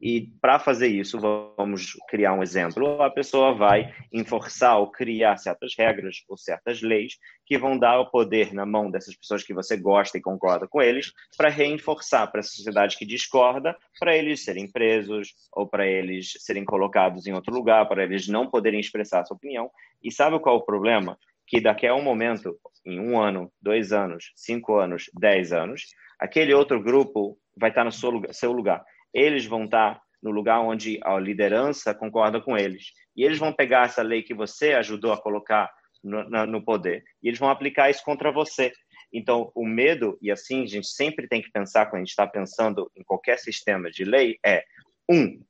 e 0.02 0.32
para 0.40 0.58
fazer 0.58 0.88
isso 0.88 1.20
vamos 1.56 1.92
criar 2.08 2.34
um 2.34 2.42
exemplo 2.42 3.00
a 3.00 3.08
pessoa 3.08 3.54
vai 3.54 3.94
enforçar 4.12 4.78
ou 4.78 4.90
criar 4.90 5.36
certas 5.36 5.74
regras 5.78 6.24
ou 6.28 6.36
certas 6.36 6.82
leis 6.82 7.18
que 7.46 7.58
vão 7.58 7.78
dar 7.78 8.00
o 8.00 8.10
poder 8.10 8.54
na 8.54 8.64
mão 8.64 8.90
dessas 8.90 9.14
pessoas 9.14 9.42
que 9.42 9.52
você 9.52 9.76
gosta 9.76 10.16
e 10.16 10.22
concorda 10.22 10.66
com 10.66 10.80
eles, 10.80 11.12
para 11.36 11.48
reforçar 11.48 12.26
para 12.28 12.40
essa 12.40 12.50
sociedade 12.50 12.96
que 12.96 13.04
discorda, 13.04 13.76
para 13.98 14.16
eles 14.16 14.42
serem 14.42 14.70
presos 14.70 15.34
ou 15.52 15.66
para 15.66 15.86
eles 15.86 16.32
serem 16.38 16.64
colocados 16.64 17.26
em 17.26 17.34
outro 17.34 17.54
lugar, 17.54 17.86
para 17.88 18.04
eles 18.04 18.26
não 18.26 18.48
poderem 18.48 18.80
expressar 18.80 19.20
a 19.20 19.24
sua 19.24 19.36
opinião. 19.36 19.70
E 20.02 20.10
sabe 20.10 20.38
qual 20.40 20.56
é 20.56 20.58
o 20.58 20.64
problema? 20.64 21.18
Que 21.46 21.60
daqui 21.60 21.86
a 21.86 21.94
um 21.94 22.02
momento, 22.02 22.56
em 22.86 22.98
um 22.98 23.20
ano, 23.20 23.52
dois 23.60 23.92
anos, 23.92 24.32
cinco 24.34 24.78
anos, 24.78 25.10
dez 25.12 25.52
anos, 25.52 25.88
aquele 26.18 26.54
outro 26.54 26.82
grupo 26.82 27.36
vai 27.54 27.68
estar 27.68 27.84
no 27.84 27.92
seu 27.92 28.52
lugar. 28.52 28.82
Eles 29.12 29.46
vão 29.46 29.64
estar 29.64 30.00
no 30.22 30.30
lugar 30.30 30.60
onde 30.60 31.00
a 31.02 31.18
liderança 31.18 31.94
concorda 31.94 32.40
com 32.40 32.56
eles. 32.56 32.92
E 33.16 33.24
eles 33.24 33.38
vão 33.38 33.52
pegar 33.52 33.86
essa 33.86 34.02
lei 34.02 34.22
que 34.22 34.34
você 34.34 34.72
ajudou 34.72 35.12
a 35.12 35.20
colocar 35.20 35.70
no, 36.02 36.46
no 36.46 36.64
poder 36.64 37.04
e 37.22 37.28
eles 37.28 37.38
vão 37.38 37.48
aplicar 37.48 37.90
isso 37.90 38.04
contra 38.04 38.32
você. 38.32 38.72
Então, 39.12 39.52
o 39.54 39.66
medo, 39.66 40.18
e 40.22 40.30
assim 40.30 40.62
a 40.62 40.66
gente 40.66 40.86
sempre 40.86 41.28
tem 41.28 41.42
que 41.42 41.50
pensar 41.50 41.86
quando 41.86 41.96
a 41.96 42.04
gente 42.04 42.10
está 42.10 42.26
pensando 42.26 42.90
em 42.96 43.02
qualquer 43.04 43.38
sistema 43.38 43.90
de 43.90 44.04
lei, 44.04 44.38
é: 44.44 44.64
um, 45.08 45.40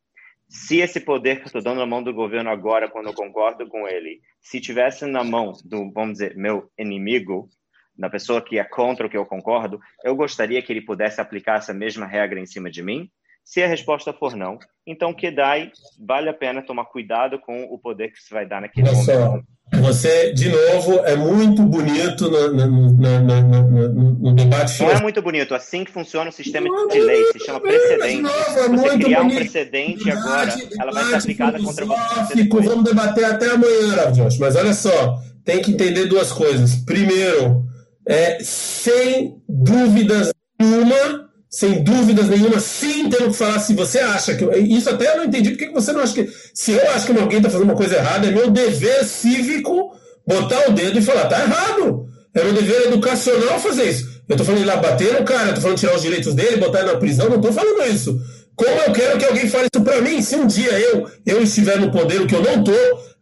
se 0.48 0.80
esse 0.80 1.00
poder 1.00 1.36
que 1.36 1.42
eu 1.42 1.46
estou 1.46 1.62
dando 1.62 1.78
na 1.78 1.86
mão 1.86 2.02
do 2.02 2.12
governo 2.12 2.50
agora, 2.50 2.90
quando 2.90 3.06
eu 3.06 3.14
concordo 3.14 3.66
com 3.68 3.88
ele, 3.88 4.20
se 4.40 4.60
tivesse 4.60 5.06
na 5.06 5.22
mão 5.22 5.52
do, 5.64 5.90
vamos 5.92 6.14
dizer, 6.14 6.36
meu 6.36 6.70
inimigo, 6.76 7.48
na 7.96 8.10
pessoa 8.10 8.42
que 8.42 8.58
é 8.58 8.64
contra 8.64 9.06
o 9.06 9.10
que 9.10 9.16
eu 9.16 9.24
concordo, 9.24 9.80
eu 10.02 10.16
gostaria 10.16 10.60
que 10.60 10.72
ele 10.72 10.82
pudesse 10.82 11.20
aplicar 11.20 11.58
essa 11.58 11.72
mesma 11.72 12.06
regra 12.06 12.40
em 12.40 12.46
cima 12.46 12.68
de 12.68 12.82
mim? 12.82 13.08
Se 13.44 13.62
a 13.62 13.66
resposta 13.66 14.12
for 14.12 14.34
não, 14.36 14.58
então 14.86 15.12
que 15.12 15.30
daí 15.30 15.70
vale 16.06 16.28
a 16.28 16.34
pena 16.34 16.62
tomar 16.62 16.84
cuidado 16.86 17.38
com 17.38 17.64
o 17.64 17.78
poder 17.78 18.08
que 18.12 18.20
você 18.22 18.32
vai 18.32 18.46
dar 18.46 18.60
naquele 18.60 18.88
Olha 18.88 18.96
momento. 18.96 19.44
só, 19.74 19.78
você, 19.80 20.32
de 20.32 20.48
novo, 20.48 21.00
é 21.04 21.16
muito 21.16 21.62
bonito 21.62 22.30
no, 22.30 22.52
no- 22.52 22.92
no- 22.92 24.18
no- 24.22 24.34
debate 24.34 24.80
Não 24.82 24.90
é 24.90 25.00
muito 25.00 25.20
bonito. 25.22 25.54
Assim 25.54 25.82
que 25.84 25.90
funciona 25.90 26.30
o 26.30 26.32
sistema 26.32 26.68
Não, 26.68 26.88
de 26.88 27.00
lei, 27.00 27.24
se 27.32 27.38
chama 27.40 27.60
precedente. 27.60 28.20
não, 28.22 28.30
é 28.30 28.44
Se 28.44 28.68
você 28.68 28.98
criar 28.98 29.20
um 29.20 29.22
bonito. 29.24 29.38
precedente 29.38 30.10
agora, 30.10 30.46
Debate, 30.54 30.68
ela 30.80 30.92
vai 30.92 31.02
ser 31.04 31.08
debate 31.10 31.22
aplicada 31.24 31.58
contra 31.62 31.84
você 31.86 32.34
depois. 32.36 32.64
Vamos 32.66 32.84
debater 32.84 33.24
até 33.24 33.50
amanhã, 33.50 34.12
Josh. 34.12 34.38
Mas 34.38 34.56
olha 34.56 34.72
só, 34.74 35.18
tem 35.44 35.60
que 35.62 35.72
entender 35.72 36.06
duas 36.06 36.30
coisas. 36.32 36.76
Primeiro, 36.84 37.64
é, 38.06 38.38
sem 38.42 39.42
dúvidas 39.48 40.32
nenhuma, 40.60 41.30
sem 41.52 41.84
dúvidas 41.84 42.28
nenhuma, 42.28 42.58
sim, 42.58 43.10
temos 43.10 43.32
que 43.32 43.44
falar 43.44 43.58
se 43.58 43.74
você 43.74 43.98
acha 43.98 44.34
que. 44.34 44.44
Isso 44.58 44.88
até 44.88 45.12
eu 45.12 45.18
não 45.18 45.24
entendi, 45.26 45.50
por 45.50 45.58
que 45.58 45.68
você 45.68 45.92
não 45.92 46.00
acha 46.00 46.14
que. 46.14 46.32
Se 46.54 46.72
eu 46.72 46.90
acho 46.92 47.04
que 47.04 47.12
alguém 47.12 47.36
está 47.36 47.50
fazendo 47.50 47.68
uma 47.68 47.76
coisa 47.76 47.96
errada, 47.96 48.26
é 48.26 48.30
meu 48.30 48.50
dever 48.50 49.04
cívico 49.04 49.94
botar 50.26 50.70
o 50.70 50.72
dedo 50.72 50.98
e 50.98 51.02
falar, 51.02 51.26
tá 51.26 51.40
errado. 51.42 52.06
É 52.34 52.42
meu 52.42 52.54
dever 52.54 52.86
educacional 52.86 53.60
fazer 53.60 53.90
isso. 53.90 54.22
Eu 54.26 54.34
tô 54.34 54.44
falando 54.44 54.62
de 54.62 54.66
lá 54.66 54.76
bater 54.76 55.20
no 55.20 55.26
cara, 55.26 55.50
eu 55.50 55.54
tô 55.54 55.60
falando 55.60 55.78
tirar 55.78 55.94
os 55.94 56.00
direitos 56.00 56.34
dele, 56.34 56.56
botar 56.56 56.80
ele 56.80 56.92
na 56.92 56.98
prisão, 56.98 57.28
não 57.28 57.40
tô 57.40 57.52
falando 57.52 57.82
isso. 57.92 58.18
Como 58.56 58.70
eu 58.70 58.92
quero 58.92 59.18
que 59.18 59.24
alguém 59.26 59.46
fale 59.46 59.68
isso 59.72 59.84
pra 59.84 60.00
mim? 60.00 60.22
Se 60.22 60.36
um 60.36 60.46
dia 60.46 60.72
eu, 60.78 61.06
eu 61.26 61.42
estiver 61.42 61.78
no 61.78 61.92
poder, 61.92 62.22
o 62.22 62.26
que 62.26 62.34
eu 62.34 62.42
não 62.42 62.64
tô, 62.64 62.72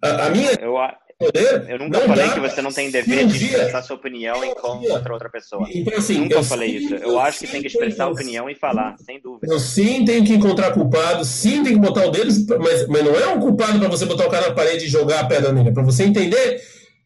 a, 0.00 0.26
a 0.26 0.30
minha 0.30 0.52
Eu, 0.60 0.76
poder. 1.20 1.66
eu 1.68 1.78
nunca 1.78 2.00
falei 2.00 2.26
dá 2.26 2.32
que 2.34 2.40
você 2.40 2.62
não 2.62 2.72
tem 2.72 2.90
dever 2.90 3.26
de 3.26 3.44
expressar 3.44 3.82
sua 3.82 3.96
opinião 3.96 4.42
em 4.42 4.54
contra 4.54 5.12
outra 5.12 5.28
pessoa. 5.28 5.68
Então, 5.72 5.98
assim, 5.98 6.18
Nunca 6.20 6.36
eu 6.36 6.42
falei 6.42 6.70
sim, 6.80 6.86
isso. 6.86 6.94
eu 6.94 7.10
Eu 7.10 7.20
acho 7.20 7.38
que 7.40 7.46
tem 7.46 7.60
que 7.60 7.66
expressar 7.66 8.04
a 8.04 8.08
opinião 8.08 8.48
e 8.48 8.54
falar, 8.54 8.96
sem 8.98 9.20
dúvida. 9.20 9.52
Eu 9.52 9.58
sim 9.60 10.04
tenho 10.04 10.24
que 10.24 10.32
encontrar 10.32 10.72
culpado, 10.72 11.24
sim 11.24 11.62
tem 11.62 11.74
que 11.74 11.78
botar 11.78 12.06
o 12.06 12.10
dedo, 12.10 12.30
mas, 12.58 12.88
mas 12.88 13.04
não 13.04 13.14
é 13.14 13.26
um 13.28 13.38
culpado 13.38 13.78
para 13.78 13.88
você 13.88 14.06
botar 14.06 14.26
o 14.26 14.30
cara 14.30 14.48
na 14.48 14.54
parede 14.54 14.86
e 14.86 14.88
jogar 14.88 15.20
a 15.20 15.26
pedra 15.26 15.52
nele, 15.52 15.68
é 15.68 15.72
para 15.72 15.82
você 15.82 16.04
entender 16.04 16.60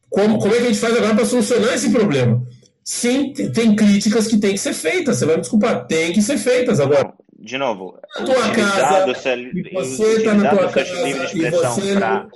como, 0.09 0.39
como 0.39 0.55
é 0.55 0.59
que 0.59 0.63
a 0.65 0.67
gente 0.69 0.79
faz 0.79 0.97
agora 0.97 1.15
para 1.15 1.25
solucionar 1.25 1.75
esse 1.75 1.91
problema. 1.91 2.41
Sim, 2.85 3.33
te- 3.33 3.51
tem 3.51 3.75
críticas 3.75 4.27
que 4.29 4.39
tem 4.39 4.53
que 4.53 4.59
ser 4.59 4.75
feitas, 4.75 5.17
você 5.17 5.27
vai 5.27 5.35
me 5.37 5.41
desculpar, 5.41 5.87
tem 5.87 6.13
que 6.13 6.23
ser 6.23 6.39
feitas 6.39 6.79
agora. 6.79 7.13
De 7.37 7.59
novo, 7.59 7.99
Na 8.19 8.25
tua 8.25 8.51
casa, 8.53 9.15
seu, 9.15 9.39
e 9.39 9.71
você 9.73 10.23
tá 10.23 10.35
na 10.35 10.51
tua 10.51 10.69
casa, 10.71 11.09
e 11.35 11.51
você 11.51 11.91
e 11.91 12.31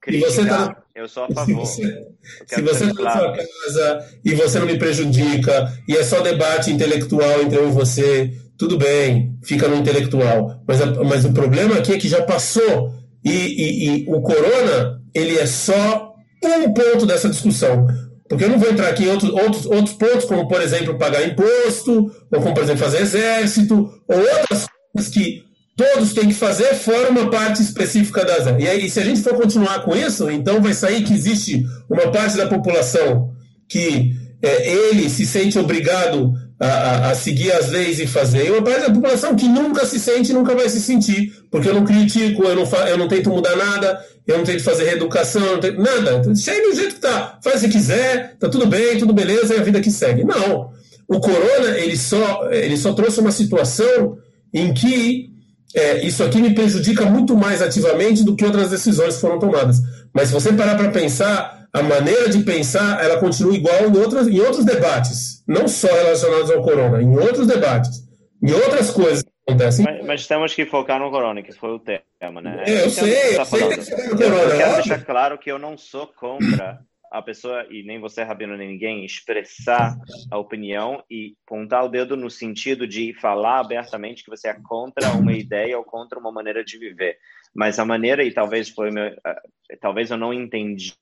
criticar, 0.00 0.74
tá- 0.74 0.83
eu 0.94 1.08
sou 1.08 1.24
a 1.24 1.28
Se 1.28 1.34
favor. 1.34 1.54
você, 1.56 1.82
Eu 1.84 2.06
se 2.48 2.62
você 2.62 2.78
ser 2.78 2.90
está 2.90 3.02
na 3.02 3.10
sua 3.12 3.20
claro. 3.20 3.36
casa 3.64 4.06
e 4.24 4.34
você 4.34 4.58
não 4.58 4.66
me 4.66 4.78
prejudica, 4.78 5.72
e 5.88 5.96
é 5.96 6.04
só 6.04 6.20
debate 6.20 6.70
intelectual 6.70 7.42
entre 7.42 7.58
eu 7.58 7.68
e 7.68 7.72
você, 7.72 8.32
tudo 8.56 8.78
bem, 8.78 9.36
fica 9.42 9.66
no 9.68 9.76
intelectual. 9.76 10.62
Mas, 10.66 10.80
a- 10.80 11.02
mas 11.04 11.24
o 11.24 11.32
problema 11.32 11.76
aqui 11.76 11.92
é 11.92 11.98
que 11.98 12.08
já 12.08 12.22
passou. 12.22 12.92
E, 13.24 13.30
e- 13.30 13.88
e 13.88 14.04
o 14.08 14.20
corona, 14.20 15.00
ele 15.14 15.36
é 15.38 15.46
só 15.46 16.12
um 16.44 16.72
ponto 16.72 17.06
dessa 17.06 17.28
discussão. 17.28 17.86
Porque 18.28 18.44
eu 18.44 18.48
não 18.50 18.58
vou 18.58 18.70
entrar 18.70 18.88
aqui 18.88 19.04
em 19.04 19.10
outros, 19.10 19.30
outros, 19.30 19.66
outros 19.66 19.94
pontos, 19.96 20.24
como, 20.26 20.46
por 20.48 20.60
exemplo, 20.62 20.96
pagar 20.98 21.26
imposto, 21.26 22.10
ou 22.32 22.40
como, 22.40 22.54
por 22.54 22.62
exemplo, 22.62 22.82
fazer 22.84 23.00
exército, 23.02 23.74
ou 24.08 24.16
outras 24.18 24.66
coisas 24.92 25.12
que 25.12 25.42
todos 25.76 26.12
têm 26.12 26.28
que 26.28 26.34
fazer, 26.34 26.74
fora 26.74 27.10
uma 27.10 27.30
parte 27.30 27.62
específica 27.62 28.24
das. 28.24 28.46
E 28.60 28.66
aí, 28.68 28.88
se 28.90 29.00
a 29.00 29.04
gente 29.04 29.22
for 29.22 29.34
continuar 29.34 29.82
com 29.84 29.94
isso, 29.96 30.30
então 30.30 30.62
vai 30.62 30.72
sair 30.74 31.02
que 31.02 31.12
existe 31.12 31.64
uma 31.90 32.10
parte 32.12 32.36
da 32.36 32.46
população 32.46 33.32
que 33.68 34.12
é, 34.42 34.70
ele 34.72 35.08
se 35.08 35.24
sente 35.26 35.58
obrigado 35.58 36.32
a, 36.60 36.66
a- 36.66 37.10
a 37.10 37.14
seguir 37.14 37.50
as 37.52 37.70
leis 37.70 37.98
e 37.98 38.06
fazer, 38.06 38.46
e 38.46 38.50
uma 38.50 38.62
parte 38.62 38.82
da 38.82 38.90
população 38.94 39.34
que 39.34 39.48
nunca 39.48 39.84
se 39.86 39.98
sente 39.98 40.32
nunca 40.32 40.54
vai 40.54 40.68
se 40.68 40.80
sentir, 40.80 41.32
porque 41.50 41.68
eu 41.68 41.74
não 41.74 41.84
critico, 41.84 42.44
eu 42.44 42.54
não, 42.54 42.64
eu 42.86 42.96
não 42.98 43.08
tento 43.08 43.30
mudar 43.30 43.56
nada, 43.56 43.98
eu 44.26 44.38
não 44.38 44.44
tento 44.44 44.62
fazer 44.62 44.84
reeducação, 44.84 45.44
eu 45.44 45.52
não 45.54 45.60
tento, 45.60 45.80
nada. 45.80 46.18
Deixa 46.20 46.52
aí 46.52 46.62
do 46.62 46.74
jeito 46.76 46.94
que 46.94 47.00
tá. 47.00 47.38
Faz 47.42 47.60
se 47.60 47.68
quiser, 47.68 48.36
tá 48.38 48.48
tudo 48.48 48.66
bem, 48.66 48.96
tudo 48.98 49.12
beleza, 49.12 49.54
é 49.54 49.58
a 49.58 49.62
vida 49.64 49.80
que 49.80 49.90
segue. 49.90 50.22
Não. 50.24 50.70
O 51.08 51.18
corona, 51.20 51.76
ele 51.76 51.96
só, 51.96 52.48
ele 52.50 52.76
só 52.76 52.92
trouxe 52.92 53.20
uma 53.20 53.32
situação 53.32 54.16
em 54.52 54.72
que 54.72 55.33
é, 55.74 56.04
isso 56.04 56.22
aqui 56.22 56.40
me 56.40 56.54
prejudica 56.54 57.04
muito 57.04 57.36
mais 57.36 57.60
ativamente 57.62 58.24
do 58.24 58.34
que 58.36 58.44
outras 58.44 58.70
decisões 58.70 59.14
que 59.16 59.20
foram 59.20 59.38
tomadas. 59.38 59.78
Mas 60.12 60.28
se 60.28 60.34
você 60.34 60.52
parar 60.52 60.76
para 60.76 60.90
pensar, 60.90 61.66
a 61.72 61.82
maneira 61.82 62.28
de 62.28 62.40
pensar 62.44 63.04
ela 63.04 63.18
continua 63.18 63.54
igual 63.54 63.88
em, 63.88 63.98
outras, 63.98 64.28
em 64.28 64.40
outros 64.40 64.64
debates, 64.64 65.42
não 65.46 65.66
só 65.66 65.88
relacionados 65.88 66.50
ao 66.50 66.62
corona, 66.62 67.02
em 67.02 67.16
outros 67.18 67.46
debates, 67.46 68.02
em 68.42 68.52
outras 68.52 68.90
coisas 68.90 69.22
que 69.22 69.30
acontecem. 69.48 69.84
Mas, 69.84 70.06
mas 70.06 70.26
temos 70.26 70.54
que 70.54 70.64
focar 70.66 71.00
no 71.00 71.10
corona, 71.10 71.42
que 71.42 71.52
foi 71.52 71.70
o 71.70 71.78
tema, 71.80 72.40
né? 72.40 72.62
É, 72.66 72.82
eu 72.82 72.86
o 72.86 72.90
sei, 72.90 73.38
eu 73.38 73.44
sei 73.44 73.68
que 73.68 73.76
tá 73.90 73.96
Eu- 73.96 74.16
corona, 74.16 74.42
eu 74.42 74.56
quero 74.56 74.74
deixar 74.74 75.04
claro 75.04 75.38
que 75.38 75.50
eu 75.50 75.58
não 75.58 75.76
sou 75.76 76.06
contra 76.06 76.78
a 77.14 77.22
pessoa, 77.22 77.64
e 77.70 77.84
nem 77.84 78.00
você, 78.00 78.24
Rabino, 78.24 78.56
nem 78.56 78.68
ninguém, 78.68 79.04
expressar 79.04 79.96
a 80.32 80.36
opinião 80.36 81.04
e 81.08 81.36
apontar 81.46 81.84
o 81.84 81.88
dedo 81.88 82.16
no 82.16 82.28
sentido 82.28 82.88
de 82.88 83.14
falar 83.20 83.60
abertamente 83.60 84.24
que 84.24 84.30
você 84.30 84.48
é 84.48 84.60
contra 84.60 85.12
uma 85.12 85.32
ideia 85.32 85.78
ou 85.78 85.84
contra 85.84 86.18
uma 86.18 86.32
maneira 86.32 86.64
de 86.64 86.76
viver. 86.76 87.16
Mas 87.54 87.78
a 87.78 87.84
maneira, 87.84 88.24
e 88.24 88.32
talvez 88.32 88.68
foi 88.68 88.90
meu, 88.90 89.16
ah, 89.24 89.40
talvez 89.80 90.10
eu 90.10 90.16
não 90.16 90.34
entendi 90.34 90.96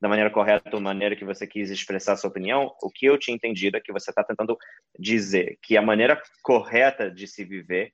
da 0.00 0.08
maneira 0.08 0.30
correta 0.30 0.76
a 0.76 0.80
maneira 0.80 1.14
que 1.14 1.24
você 1.24 1.46
quis 1.46 1.70
expressar 1.70 2.16
sua 2.16 2.30
opinião, 2.30 2.74
o 2.82 2.90
que 2.90 3.06
eu 3.06 3.16
tinha 3.16 3.34
entendido 3.34 3.76
é 3.76 3.80
que 3.80 3.92
você 3.92 4.10
está 4.10 4.24
tentando 4.24 4.56
dizer 4.98 5.58
que 5.62 5.76
a 5.76 5.82
maneira 5.82 6.20
correta 6.42 7.08
de 7.08 7.28
se 7.28 7.44
viver 7.44 7.92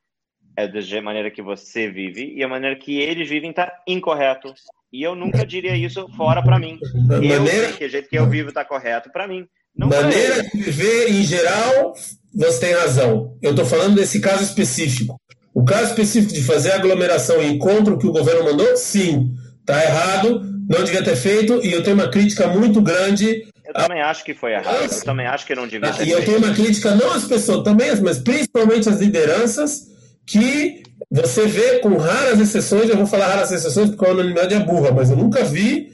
é 0.56 0.66
da 0.66 1.02
maneira 1.02 1.30
que 1.30 1.42
você 1.42 1.90
vive 1.90 2.32
e 2.34 2.42
a 2.42 2.48
maneira 2.48 2.76
que 2.76 2.98
eles 2.98 3.28
vivem 3.28 3.50
está 3.50 3.82
incorreto. 3.86 4.54
E 4.92 5.02
eu 5.02 5.14
nunca 5.14 5.44
diria 5.44 5.76
isso 5.76 6.06
fora 6.16 6.42
para 6.42 6.58
mim. 6.58 6.78
Eu 7.22 7.40
Maneira, 7.40 7.72
que 7.72 7.84
o 7.84 7.88
jeito 7.88 8.08
que 8.08 8.18
eu 8.18 8.28
vivo 8.28 8.48
está 8.48 8.64
correto 8.64 9.10
para 9.10 9.26
mim. 9.26 9.46
Não 9.76 9.88
maneira 9.88 10.42
de 10.42 10.58
viver 10.58 11.10
em 11.10 11.22
geral 11.22 11.94
você 12.36 12.60
tem 12.60 12.74
razão. 12.74 13.36
Eu 13.42 13.50
estou 13.50 13.64
falando 13.64 13.94
desse 13.94 14.20
caso 14.20 14.42
específico. 14.42 15.18
O 15.54 15.64
caso 15.64 15.90
específico 15.90 16.34
de 16.34 16.42
fazer 16.42 16.72
aglomeração 16.72 17.42
e 17.42 17.58
contra 17.58 17.94
o 17.94 17.98
que 17.98 18.06
o 18.06 18.12
governo 18.12 18.44
mandou, 18.44 18.76
sim, 18.76 19.34
está 19.60 19.82
errado, 19.82 20.42
não 20.68 20.84
devia 20.84 21.02
ter 21.02 21.16
feito, 21.16 21.64
e 21.64 21.72
eu 21.72 21.82
tenho 21.82 21.96
uma 21.96 22.08
crítica 22.08 22.46
muito 22.46 22.82
grande. 22.82 23.46
Eu 23.64 23.72
também 23.72 24.02
acho 24.02 24.22
que 24.22 24.34
foi 24.34 24.52
errado, 24.52 24.92
eu 24.92 25.04
também 25.04 25.26
acho 25.26 25.46
que 25.46 25.54
não 25.54 25.66
devia 25.66 25.90
ter 25.90 26.06
E 26.06 26.10
eu 26.10 26.22
tenho 26.24 26.38
uma 26.38 26.52
crítica 26.52 26.94
não 26.94 27.10
às 27.10 27.24
pessoas 27.24 27.64
também, 27.64 27.88
mas 28.02 28.18
principalmente 28.18 28.88
às 28.88 29.00
lideranças, 29.00 29.86
que 30.26 30.82
você 31.10 31.46
vê 31.46 31.78
com 31.78 31.96
raras 31.96 32.40
exceções, 32.40 32.88
eu 32.88 32.96
vou 32.96 33.06
falar 33.06 33.28
raras 33.28 33.52
exceções 33.52 33.90
porque 33.90 34.04
a 34.04 34.10
anonimidade 34.10 34.54
é 34.54 34.58
burra, 34.58 34.90
mas 34.90 35.10
eu 35.10 35.16
nunca 35.16 35.44
vi 35.44 35.92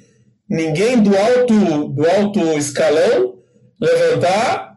ninguém 0.49 1.01
do 1.01 1.17
alto, 1.17 1.89
do 1.89 2.07
alto 2.09 2.41
escalão 2.59 3.35
levantar 3.81 4.77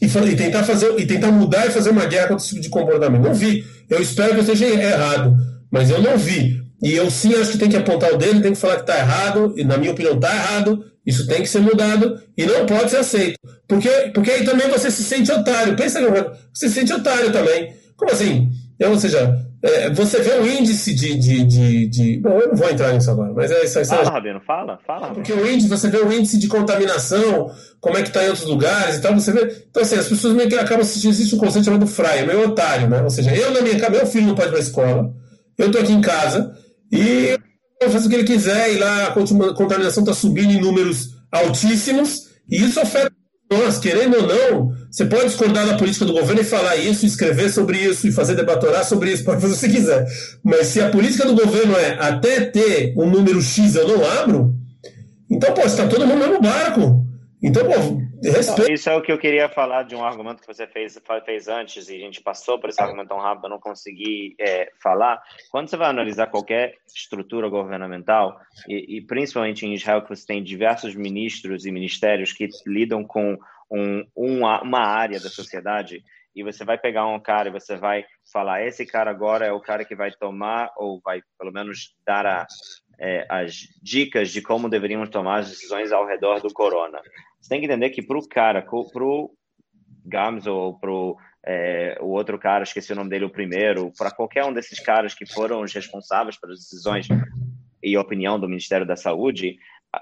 e, 0.00 0.06
e, 0.06 0.36
tentar 0.36 0.64
fazer 0.64 0.98
e 0.98 1.06
tentar 1.06 1.30
mudar 1.30 1.66
e 1.66 1.70
fazer 1.70 1.90
uma 1.90 2.06
guerra 2.06 2.28
contra 2.28 2.42
esse 2.42 2.48
tipo 2.50 2.62
de 2.62 2.68
comportamento. 2.68 3.22
Não 3.22 3.34
vi. 3.34 3.64
Eu 3.88 4.00
espero 4.00 4.30
que 4.30 4.38
eu 4.38 4.42
esteja 4.42 4.66
errado, 4.66 5.36
mas 5.70 5.90
eu 5.90 6.00
não 6.00 6.16
vi. 6.16 6.60
E 6.82 6.94
eu 6.94 7.10
sim 7.10 7.34
acho 7.34 7.52
que 7.52 7.58
tem 7.58 7.68
que 7.68 7.76
apontar 7.76 8.12
o 8.12 8.16
dedo, 8.16 8.40
tem 8.40 8.52
que 8.52 8.58
falar 8.58 8.76
que 8.76 8.82
está 8.82 8.98
errado, 8.98 9.52
e 9.56 9.64
na 9.64 9.76
minha 9.76 9.92
opinião 9.92 10.14
está 10.14 10.34
errado, 10.34 10.82
isso 11.04 11.26
tem 11.26 11.42
que 11.42 11.48
ser 11.48 11.60
mudado 11.60 12.18
e 12.36 12.46
não 12.46 12.64
pode 12.64 12.90
ser 12.90 12.98
aceito. 12.98 13.38
Porque, 13.68 13.88
porque 14.14 14.30
aí 14.30 14.44
também 14.44 14.68
você 14.68 14.90
se 14.90 15.02
sente 15.04 15.30
otário. 15.30 15.76
Pensa 15.76 16.00
que 16.00 16.10
você 16.52 16.68
se 16.68 16.74
sente 16.74 16.92
otário 16.92 17.30
também. 17.30 17.74
Como 17.96 18.10
assim? 18.10 18.50
Então, 18.80 18.92
ou 18.92 18.98
seja, 18.98 19.38
é, 19.62 19.90
você 19.90 20.22
vê 20.22 20.36
o 20.36 20.46
índice 20.46 20.94
de, 20.94 21.14
de, 21.14 21.44
de, 21.44 21.86
de, 21.86 22.18
Bom, 22.20 22.30
eu 22.30 22.48
não 22.48 22.54
vou 22.56 22.70
entrar 22.70 22.94
nisso 22.94 23.10
agora, 23.10 23.30
mas 23.34 23.50
é 23.50 23.64
isso 23.64 23.78
aí. 23.78 23.84
Fala, 23.84 24.10
Rabino, 24.10 24.40
fala, 24.40 24.78
fala. 24.86 25.10
Porque 25.12 25.34
o 25.34 25.46
índice, 25.46 25.68
você 25.68 25.90
vê 25.90 25.98
o 25.98 26.10
índice 26.10 26.38
de 26.38 26.48
contaminação, 26.48 27.54
como 27.78 27.98
é 27.98 28.02
que 28.02 28.08
está 28.08 28.24
em 28.24 28.28
outros 28.28 28.46
lugares 28.46 28.96
e 28.96 29.02
tal, 29.02 29.12
você 29.12 29.32
vê. 29.32 29.64
Então, 29.68 29.82
assim, 29.82 29.96
as 29.96 30.08
pessoas 30.08 30.32
meio 30.32 30.48
que 30.48 30.54
acabam 30.54 30.80
assistindo. 30.80 31.10
Existe 31.10 31.34
um 31.34 31.38
conceito 31.38 31.66
chamado 31.66 31.86
fraia, 31.86 32.24
meio 32.24 32.48
otário, 32.48 32.88
né? 32.88 33.02
Ou 33.02 33.10
seja, 33.10 33.36
eu 33.36 33.50
na 33.52 33.60
minha 33.60 33.78
casa, 33.78 33.92
meu 33.92 34.06
filho 34.06 34.28
não 34.28 34.34
pode 34.34 34.48
ir 34.48 34.52
para 34.52 34.60
a 34.60 34.62
escola, 34.62 35.14
eu 35.58 35.66
estou 35.66 35.82
aqui 35.82 35.92
em 35.92 36.00
casa 36.00 36.56
e 36.90 37.38
eu 37.82 37.90
faço 37.90 38.06
o 38.06 38.08
que 38.08 38.16
ele 38.16 38.24
quiser, 38.24 38.72
e 38.72 38.78
lá 38.78 39.08
a 39.08 39.12
contaminação 39.12 40.02
está 40.02 40.14
subindo 40.14 40.52
em 40.52 40.60
números 40.60 41.10
altíssimos, 41.30 42.30
e 42.48 42.64
isso 42.64 42.80
afeta 42.80 43.12
nós, 43.50 43.78
querendo 43.78 44.16
ou 44.16 44.26
não, 44.26 44.72
você 44.90 45.04
pode 45.04 45.26
discordar 45.26 45.66
da 45.66 45.76
política 45.76 46.04
do 46.04 46.12
governo 46.12 46.40
e 46.40 46.44
falar 46.44 46.76
isso, 46.76 47.04
escrever 47.04 47.50
sobre 47.50 47.78
isso 47.78 48.06
e 48.06 48.12
fazer 48.12 48.36
debatorar 48.36 48.84
sobre 48.84 49.12
isso, 49.12 49.24
pode 49.24 49.40
fazer 49.40 49.52
o 49.52 49.56
que 49.56 49.60
você 49.60 49.68
quiser. 49.68 50.06
Mas 50.42 50.68
se 50.68 50.80
a 50.80 50.88
política 50.88 51.26
do 51.26 51.34
governo 51.34 51.76
é 51.76 51.98
até 51.98 52.40
ter 52.42 52.94
um 52.96 53.10
número 53.10 53.42
X 53.42 53.74
eu 53.74 53.88
não 53.88 54.08
abro, 54.08 54.54
então, 55.28 55.52
pô, 55.54 55.62
está 55.62 55.86
todo 55.86 56.06
mundo 56.06 56.26
no 56.26 56.40
barco. 56.40 57.06
Então, 57.42 57.64
pô, 57.64 57.99
respeito. 58.28 58.72
Isso 58.72 58.90
é 58.90 58.96
o 58.96 59.02
que 59.02 59.10
eu 59.10 59.18
queria 59.18 59.48
falar 59.48 59.84
de 59.84 59.94
um 59.94 60.04
argumento 60.04 60.40
que 60.40 60.46
você 60.46 60.66
fez, 60.66 61.00
fez 61.24 61.48
antes 61.48 61.88
e 61.88 61.96
a 61.96 61.98
gente 61.98 62.20
passou 62.22 62.58
por 62.58 62.68
esse 62.68 62.82
argumento 62.82 63.08
tão 63.08 63.18
rápido, 63.18 63.44
eu 63.44 63.50
não 63.50 63.58
consegui 63.58 64.34
é, 64.38 64.70
falar. 64.82 65.22
Quando 65.50 65.68
você 65.68 65.76
vai 65.76 65.88
analisar 65.88 66.26
qualquer 66.26 66.74
estrutura 66.86 67.48
governamental, 67.48 68.38
e, 68.68 68.98
e, 68.98 69.00
principalmente 69.00 69.64
em 69.64 69.74
Israel, 69.74 70.02
que 70.02 70.08
você 70.08 70.26
tem 70.26 70.42
diversos 70.42 70.94
ministros 70.94 71.64
e 71.64 71.72
ministérios 71.72 72.32
que 72.32 72.48
lidam 72.66 73.04
com 73.04 73.38
um, 73.70 74.04
uma, 74.14 74.62
uma 74.62 74.80
área 74.80 75.20
da 75.20 75.28
sociedade, 75.28 76.02
e 76.34 76.42
você 76.42 76.64
vai 76.64 76.78
pegar 76.78 77.06
um 77.06 77.18
cara 77.18 77.48
e 77.48 77.52
você 77.52 77.76
vai 77.76 78.04
falar: 78.32 78.64
esse 78.64 78.86
cara 78.86 79.10
agora 79.10 79.46
é 79.46 79.52
o 79.52 79.60
cara 79.60 79.84
que 79.84 79.94
vai 79.94 80.10
tomar, 80.12 80.70
ou 80.76 81.00
vai 81.04 81.22
pelo 81.38 81.52
menos 81.52 81.94
dar 82.06 82.24
a, 82.26 82.46
é, 82.98 83.26
as 83.28 83.54
dicas 83.82 84.30
de 84.30 84.42
como 84.42 84.68
deveríamos 84.68 85.08
tomar 85.08 85.40
as 85.40 85.48
decisões 85.48 85.90
ao 85.90 86.06
redor 86.06 86.40
do 86.40 86.52
corona. 86.52 87.00
Você 87.40 87.48
tem 87.48 87.60
que 87.60 87.66
entender 87.66 87.90
que 87.90 88.02
para 88.02 88.18
o 88.18 88.28
cara, 88.28 88.62
para 88.62 89.04
o 89.04 89.30
Gams 90.04 90.46
ou 90.46 90.78
para 90.78 90.90
é, 91.46 91.98
o 92.00 92.08
outro 92.08 92.38
cara, 92.38 92.64
esqueci 92.64 92.92
o 92.92 92.96
nome 92.96 93.10
dele, 93.10 93.24
o 93.24 93.30
primeiro, 93.30 93.92
para 93.96 94.10
qualquer 94.10 94.44
um 94.44 94.52
desses 94.52 94.78
caras 94.78 95.14
que 95.14 95.26
foram 95.26 95.62
os 95.62 95.72
responsáveis 95.72 96.38
pelas 96.38 96.58
decisões 96.58 97.08
e 97.82 97.96
opinião 97.96 98.38
do 98.38 98.48
Ministério 98.48 98.86
da 98.86 98.96
Saúde, 98.96 99.56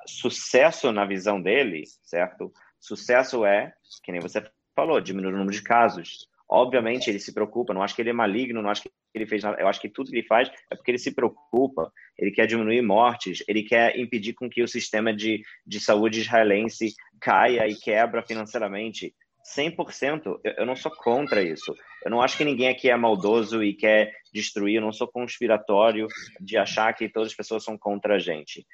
sucesso 0.06 0.92
na 0.92 1.04
visão 1.04 1.40
dele, 1.40 1.84
certo? 2.02 2.52
Sucesso 2.80 3.44
é, 3.44 3.72
que 4.02 4.12
nem 4.12 4.20
você 4.20 4.44
falou, 4.74 5.00
diminuir 5.00 5.32
o 5.32 5.38
número 5.38 5.52
de 5.52 5.62
casos. 5.62 6.28
Obviamente 6.50 7.10
ele 7.10 7.18
se 7.18 7.32
preocupa, 7.34 7.74
não 7.74 7.82
acho 7.82 7.94
que 7.94 8.00
ele 8.00 8.10
é 8.10 8.14
maligno, 8.14 8.62
não 8.62 8.70
acho 8.70 8.82
que 8.82 8.90
ele 9.14 9.26
fez 9.26 9.42
nada, 9.42 9.60
eu 9.60 9.68
acho 9.68 9.80
que 9.80 9.88
tudo 9.88 10.10
que 10.10 10.16
ele 10.16 10.26
faz 10.26 10.50
é 10.70 10.74
porque 10.74 10.90
ele 10.90 10.98
se 10.98 11.14
preocupa, 11.14 11.92
ele 12.18 12.30
quer 12.30 12.46
diminuir 12.46 12.80
mortes, 12.80 13.44
ele 13.46 13.62
quer 13.62 13.98
impedir 13.98 14.32
com 14.32 14.48
que 14.48 14.62
o 14.62 14.68
sistema 14.68 15.14
de, 15.14 15.42
de 15.66 15.78
saúde 15.78 16.20
israelense 16.20 16.94
caia 17.20 17.68
e 17.68 17.74
quebra 17.74 18.22
financeiramente. 18.22 19.14
100%, 19.56 20.40
eu 20.58 20.66
não 20.66 20.76
sou 20.76 20.90
contra 20.90 21.42
isso. 21.42 21.74
Eu 22.04 22.10
não 22.10 22.20
acho 22.20 22.36
que 22.36 22.44
ninguém 22.44 22.68
aqui 22.68 22.90
é 22.90 22.96
maldoso 22.96 23.62
e 23.62 23.72
quer 23.72 24.12
destruir, 24.32 24.76
eu 24.76 24.82
não 24.82 24.92
sou 24.92 25.08
conspiratório 25.08 26.06
de 26.40 26.56
achar 26.56 26.92
que 26.92 27.08
todas 27.08 27.30
as 27.30 27.36
pessoas 27.36 27.64
são 27.64 27.76
contra 27.78 28.16
a 28.16 28.18
gente. 28.18 28.66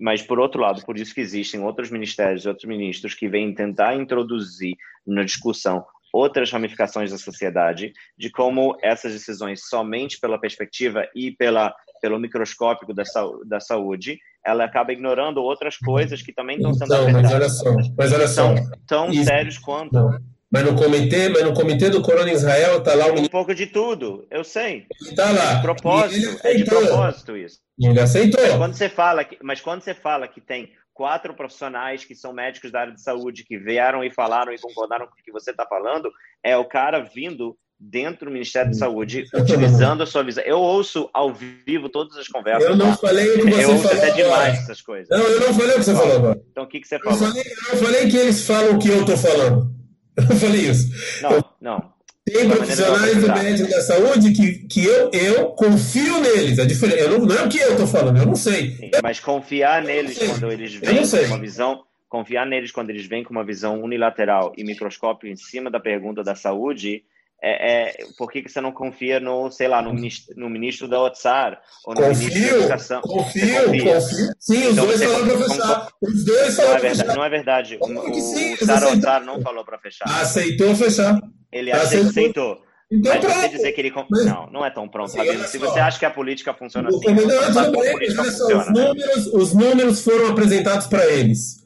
Mas, 0.00 0.22
por 0.22 0.38
outro 0.38 0.60
lado, 0.60 0.84
por 0.86 0.96
isso 0.98 1.14
que 1.14 1.20
existem 1.20 1.60
outros 1.60 1.90
ministérios, 1.90 2.46
outros 2.46 2.64
ministros 2.64 3.14
que 3.14 3.28
vêm 3.28 3.54
tentar 3.54 3.94
introduzir 3.94 4.74
na 5.06 5.22
discussão 5.22 5.84
outras 6.12 6.50
ramificações 6.50 7.10
da 7.10 7.18
sociedade, 7.18 7.92
de 8.16 8.30
como 8.30 8.76
essas 8.82 9.12
decisões, 9.12 9.68
somente 9.68 10.18
pela 10.18 10.38
perspectiva 10.38 11.06
e 11.14 11.30
pela, 11.30 11.74
pelo 12.00 12.18
microscópico 12.18 12.94
da, 12.94 13.04
da 13.46 13.60
saúde, 13.60 14.18
ela 14.44 14.64
acaba 14.64 14.92
ignorando 14.92 15.42
outras 15.42 15.76
coisas 15.76 16.22
que 16.22 16.32
também 16.32 16.56
estão 16.56 16.72
sendo 16.74 16.94
então, 16.94 17.12
Mas 17.12 17.32
olha 17.32 17.48
só, 17.48 17.76
mas 17.96 18.12
olha 18.12 18.28
só. 18.28 18.54
Tão, 18.54 18.70
tão 18.86 19.10
isso, 19.10 19.24
sérios 19.24 19.58
quanto. 19.58 19.92
Não. 19.92 20.18
Mas 20.50 20.64
no 20.64 20.76
comitê, 20.76 21.28
mas 21.28 21.42
no 21.42 21.52
comitê 21.52 21.90
do 21.90 22.00
Corona 22.00 22.30
Israel 22.30 22.78
está 22.78 22.94
lá 22.94 23.06
um... 23.06 23.20
um 23.20 23.28
pouco 23.28 23.52
de 23.54 23.66
tudo, 23.66 24.26
eu 24.30 24.44
sei. 24.44 24.86
Está 25.02 25.32
lá. 25.32 25.52
É 25.52 25.54
de 25.56 25.62
propósito, 25.62 26.46
é 26.46 26.54
de 26.54 26.64
propósito 26.64 27.36
isso. 27.36 27.58
Ele 27.78 28.00
aceitou. 28.00 28.40
Mas 28.40 28.56
quando 28.56 28.74
você 28.74 28.88
fala 28.88 29.24
que, 29.24 29.36
mas 29.42 29.60
quando 29.60 29.82
você 29.82 29.92
fala 29.92 30.28
que 30.28 30.40
tem 30.40 30.72
quatro 30.96 31.34
profissionais 31.34 32.04
que 32.04 32.14
são 32.14 32.32
médicos 32.32 32.72
da 32.72 32.80
área 32.80 32.94
de 32.94 33.02
saúde 33.02 33.44
que 33.44 33.58
vieram 33.58 34.02
e 34.02 34.10
falaram 34.10 34.52
e 34.52 34.58
concordaram 34.58 35.06
com 35.06 35.12
o 35.12 35.22
que 35.22 35.30
você 35.30 35.50
está 35.50 35.66
falando, 35.66 36.10
é 36.42 36.56
o 36.56 36.64
cara 36.64 37.00
vindo 37.00 37.56
dentro 37.78 38.24
do 38.24 38.32
Ministério 38.32 38.70
da 38.70 38.78
Saúde, 38.78 39.26
utilizando 39.34 40.02
a 40.02 40.06
sua 40.06 40.22
visão. 40.22 40.42
Eu 40.44 40.58
ouço 40.58 41.10
ao 41.12 41.34
vivo 41.34 41.90
todas 41.90 42.16
as 42.16 42.26
conversas. 42.26 42.70
Eu 42.70 42.76
não 42.76 42.92
tá? 42.92 42.96
falei 42.96 43.28
o 43.28 43.44
que 43.44 43.50
você 43.50 43.64
eu 43.64 43.70
ouço 43.72 43.82
falou 43.82 43.98
até 43.98 44.10
demais 44.12 44.58
essas 44.60 44.80
coisas. 44.80 45.08
Não, 45.10 45.18
eu 45.18 45.40
não 45.40 45.52
falei 45.52 45.74
o 45.74 45.78
que 45.78 45.84
você 45.84 45.94
falou 45.94 46.16
agora. 46.16 46.42
Então 46.50 46.64
o 46.64 46.66
que, 46.66 46.80
que 46.80 46.88
você 46.88 46.98
falou? 46.98 47.18
Eu 47.18 47.26
falei, 47.26 47.42
eu 47.42 47.76
falei 47.76 48.08
que 48.08 48.16
eles 48.16 48.46
falam 48.46 48.76
o 48.76 48.78
que 48.78 48.88
eu 48.88 49.00
estou 49.00 49.16
falando. 49.18 49.76
Eu 50.16 50.36
falei 50.36 50.62
isso. 50.62 50.88
Não, 51.20 51.30
eu... 51.30 51.44
não. 51.60 51.92
Tem 52.26 52.48
profissionais 52.50 53.20
do 53.20 53.32
médico 53.32 53.70
da 53.70 53.80
saúde 53.80 54.32
que, 54.32 54.66
que 54.66 54.84
eu, 54.84 55.10
eu 55.12 55.46
confio 55.50 56.20
neles. 56.20 56.58
É 56.58 56.66
diferente. 56.66 56.98
Eu 56.98 57.20
não, 57.20 57.26
não 57.26 57.36
é 57.36 57.44
o 57.44 57.48
que 57.48 57.58
eu 57.58 57.70
estou 57.70 57.86
falando, 57.86 58.18
eu 58.18 58.26
não 58.26 58.34
sei. 58.34 58.72
Sim, 58.72 58.90
mas 59.00 59.20
confiar 59.20 59.80
neles 59.80 60.18
quando 60.18 60.50
eles 60.50 60.74
vêm 60.74 61.06
com 61.06 61.26
uma 61.26 61.38
visão, 61.38 61.84
confiar 62.08 62.44
neles 62.44 62.72
quando 62.72 62.90
eles 62.90 63.06
vêm 63.06 63.22
com 63.22 63.30
uma 63.30 63.44
visão 63.44 63.80
unilateral 63.80 64.52
e 64.56 64.64
microscópio 64.64 65.30
em 65.30 65.36
cima 65.36 65.70
da 65.70 65.78
pergunta 65.78 66.24
da 66.24 66.34
saúde, 66.34 67.04
é, 67.42 67.90
é, 67.90 68.06
por 68.16 68.30
que, 68.30 68.42
que 68.42 68.50
você 68.50 68.60
não 68.60 68.72
confia 68.72 69.20
no, 69.20 69.50
sei 69.50 69.68
lá, 69.68 69.82
no 69.82 69.92
ministro, 69.92 70.34
no 70.36 70.48
ministro 70.48 70.88
da 70.88 71.00
OTSAR 71.02 71.60
ou 71.84 71.94
no 71.94 72.00
confio, 72.00 72.28
ministro 72.28 72.50
da 72.50 72.56
Educação? 72.56 73.00
Confio, 73.02 73.64
confio. 73.66 74.34
Sim, 74.38 74.66
os 74.66 74.72
então, 74.72 74.86
dois 74.86 75.02
falaram 75.02 75.26
para 75.26 75.48
fechar. 75.48 75.88
Os 76.00 76.24
dois 76.24 76.56
falaram 76.56 76.80
para 76.80 76.90
fechar. 76.90 77.16
Não 77.16 77.24
é 77.24 77.28
verdade. 77.28 77.78
O, 77.80 77.84
o, 77.84 78.14
sim, 78.14 78.54
o 78.54 79.20
não 79.24 79.40
falou 79.42 79.64
para 79.64 79.78
fechar. 79.78 80.06
Aceitou 80.20 80.74
fechar. 80.74 81.20
Ele 81.52 81.72
aceitou. 81.72 82.08
aceitou. 82.08 82.66
Então, 82.90 83.12
mas 83.12 83.24
pronto. 83.24 83.40
você 83.40 83.48
dizer 83.48 83.72
que 83.72 83.80
ele. 83.80 83.92
Mas... 84.08 84.24
Não, 84.24 84.46
não 84.50 84.64
é 84.64 84.70
tão 84.70 84.88
pronto, 84.88 85.14
Rabino. 85.16 85.44
Se 85.44 85.58
você 85.58 85.80
acha 85.80 85.98
que 85.98 86.04
a 86.04 86.10
política 86.10 86.54
funciona 86.54 86.88
assim, 86.88 87.04
não, 87.04 87.14
não, 87.14 88.94
não. 88.94 88.94
Os 89.34 89.52
os 89.52 90.04
foram 90.04 90.28
apresentados 90.30 90.86
para 90.86 91.04
eles. 91.06 91.64
É 91.64 91.65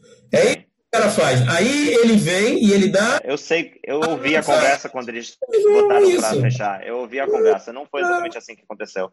o 0.92 0.98
cara 0.98 1.08
faz. 1.08 1.48
Aí 1.48 1.94
ele 1.94 2.16
vem 2.16 2.64
e 2.64 2.72
ele 2.72 2.88
dá. 2.88 3.20
Eu 3.22 3.38
sei, 3.38 3.78
eu 3.84 4.00
ouvi 4.00 4.36
a 4.36 4.42
conversa 4.42 4.88
quando 4.88 5.08
eles 5.08 5.38
botaram 5.72 6.16
para 6.16 6.40
fechar. 6.40 6.86
Eu 6.86 6.98
ouvi 6.98 7.20
a 7.20 7.26
conversa. 7.26 7.72
Não 7.72 7.86
foi 7.86 8.00
exatamente 8.00 8.36
assim 8.36 8.56
que 8.56 8.62
aconteceu. 8.62 9.10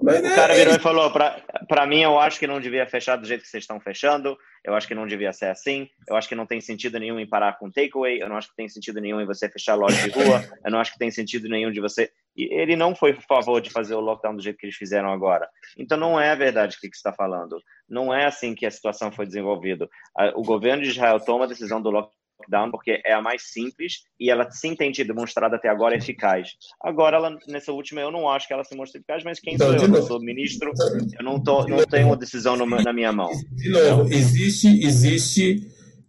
Mas 0.00 0.20
o 0.20 0.34
cara 0.34 0.54
é, 0.54 0.58
virou 0.58 0.74
e 0.74 0.78
falou: 0.78 1.10
para 1.10 1.86
mim, 1.86 2.02
eu 2.02 2.20
acho 2.20 2.38
que 2.38 2.46
não 2.46 2.60
devia 2.60 2.86
fechar 2.86 3.16
do 3.16 3.26
jeito 3.26 3.42
que 3.42 3.48
vocês 3.48 3.64
estão 3.64 3.80
fechando. 3.80 4.36
Eu 4.64 4.74
acho 4.74 4.86
que 4.86 4.94
não 4.94 5.06
devia 5.06 5.32
ser 5.32 5.46
assim. 5.46 5.88
Eu 6.08 6.14
acho 6.14 6.28
que 6.28 6.34
não 6.34 6.46
tem 6.46 6.60
sentido 6.60 7.00
nenhum 7.00 7.18
em 7.18 7.28
parar 7.28 7.58
com 7.58 7.70
takeaway. 7.70 8.22
Eu 8.22 8.28
não 8.28 8.36
acho 8.36 8.48
que 8.50 8.56
tem 8.56 8.68
sentido 8.68 9.00
nenhum 9.00 9.20
em 9.20 9.26
você 9.26 9.48
fechar 9.48 9.74
loja 9.74 10.00
de 10.08 10.10
rua. 10.10 10.44
Eu 10.64 10.70
não 10.70 10.78
acho 10.78 10.92
que 10.92 10.98
tem 10.98 11.10
sentido 11.10 11.48
nenhum 11.48 11.72
de 11.72 11.80
você. 11.80 12.12
Ele 12.36 12.76
não 12.76 12.94
foi 12.94 13.12
a 13.12 13.20
favor 13.20 13.60
de 13.60 13.70
fazer 13.70 13.94
o 13.94 14.00
lockdown 14.00 14.36
do 14.36 14.42
jeito 14.42 14.58
que 14.58 14.66
eles 14.66 14.76
fizeram 14.76 15.10
agora. 15.10 15.48
Então 15.78 15.96
não 15.96 16.20
é 16.20 16.34
verdade 16.36 16.76
o 16.76 16.80
que 16.80 16.88
você 16.88 16.96
está 16.96 17.12
falando. 17.12 17.60
Não 17.88 18.12
é 18.12 18.26
assim 18.26 18.54
que 18.54 18.66
a 18.66 18.70
situação 18.70 19.10
foi 19.10 19.26
desenvolvida. 19.26 19.88
O 20.34 20.42
governo 20.42 20.82
de 20.82 20.90
Israel 20.90 21.18
toma 21.20 21.44
a 21.44 21.48
decisão 21.48 21.80
do 21.80 21.90
lockdown 21.90 22.70
porque 22.70 23.00
é 23.04 23.12
a 23.12 23.22
mais 23.22 23.50
simples 23.50 24.02
e 24.20 24.30
ela 24.30 24.50
sim 24.50 24.74
tem 24.74 24.92
sido 24.92 25.08
demonstrada 25.08 25.56
até 25.56 25.68
agora 25.68 25.96
eficaz. 25.96 26.50
Agora, 26.82 27.16
ela, 27.16 27.38
nessa 27.48 27.72
última, 27.72 28.00
eu 28.00 28.10
não 28.10 28.28
acho 28.28 28.46
que 28.46 28.52
ela 28.52 28.64
se 28.64 28.76
mostra 28.76 28.98
eficaz, 28.98 29.24
mas 29.24 29.40
quem 29.40 29.54
então, 29.54 29.78
sou 29.78 29.88
eu? 29.88 29.94
Eu 29.94 30.02
sou 30.02 30.20
ministro, 30.20 30.72
eu 31.18 31.24
não, 31.24 31.42
tô, 31.42 31.66
não 31.66 31.84
tenho 31.84 32.08
uma 32.08 32.16
decisão 32.16 32.56
na 32.56 32.92
minha 32.92 33.12
mão. 33.12 33.30
De 33.52 33.68
novo, 33.70 34.12
existe, 34.12 34.68
existe, 34.84 35.66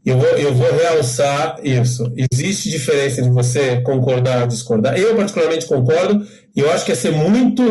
eu 0.07 0.17
vou, 0.17 0.29
eu 0.29 0.53
vou 0.53 0.71
realçar 0.71 1.59
isso. 1.63 2.09
Existe 2.31 2.69
diferença 2.69 3.21
de 3.21 3.29
você 3.29 3.81
concordar 3.81 4.43
ou 4.43 4.47
discordar. 4.47 4.97
Eu, 4.97 5.17
particularmente, 5.17 5.65
concordo, 5.65 6.25
e 6.55 6.61
eu 6.61 6.71
acho 6.71 6.85
que 6.85 6.93
é 6.93 6.95
ser 6.95 7.11
muito. 7.11 7.61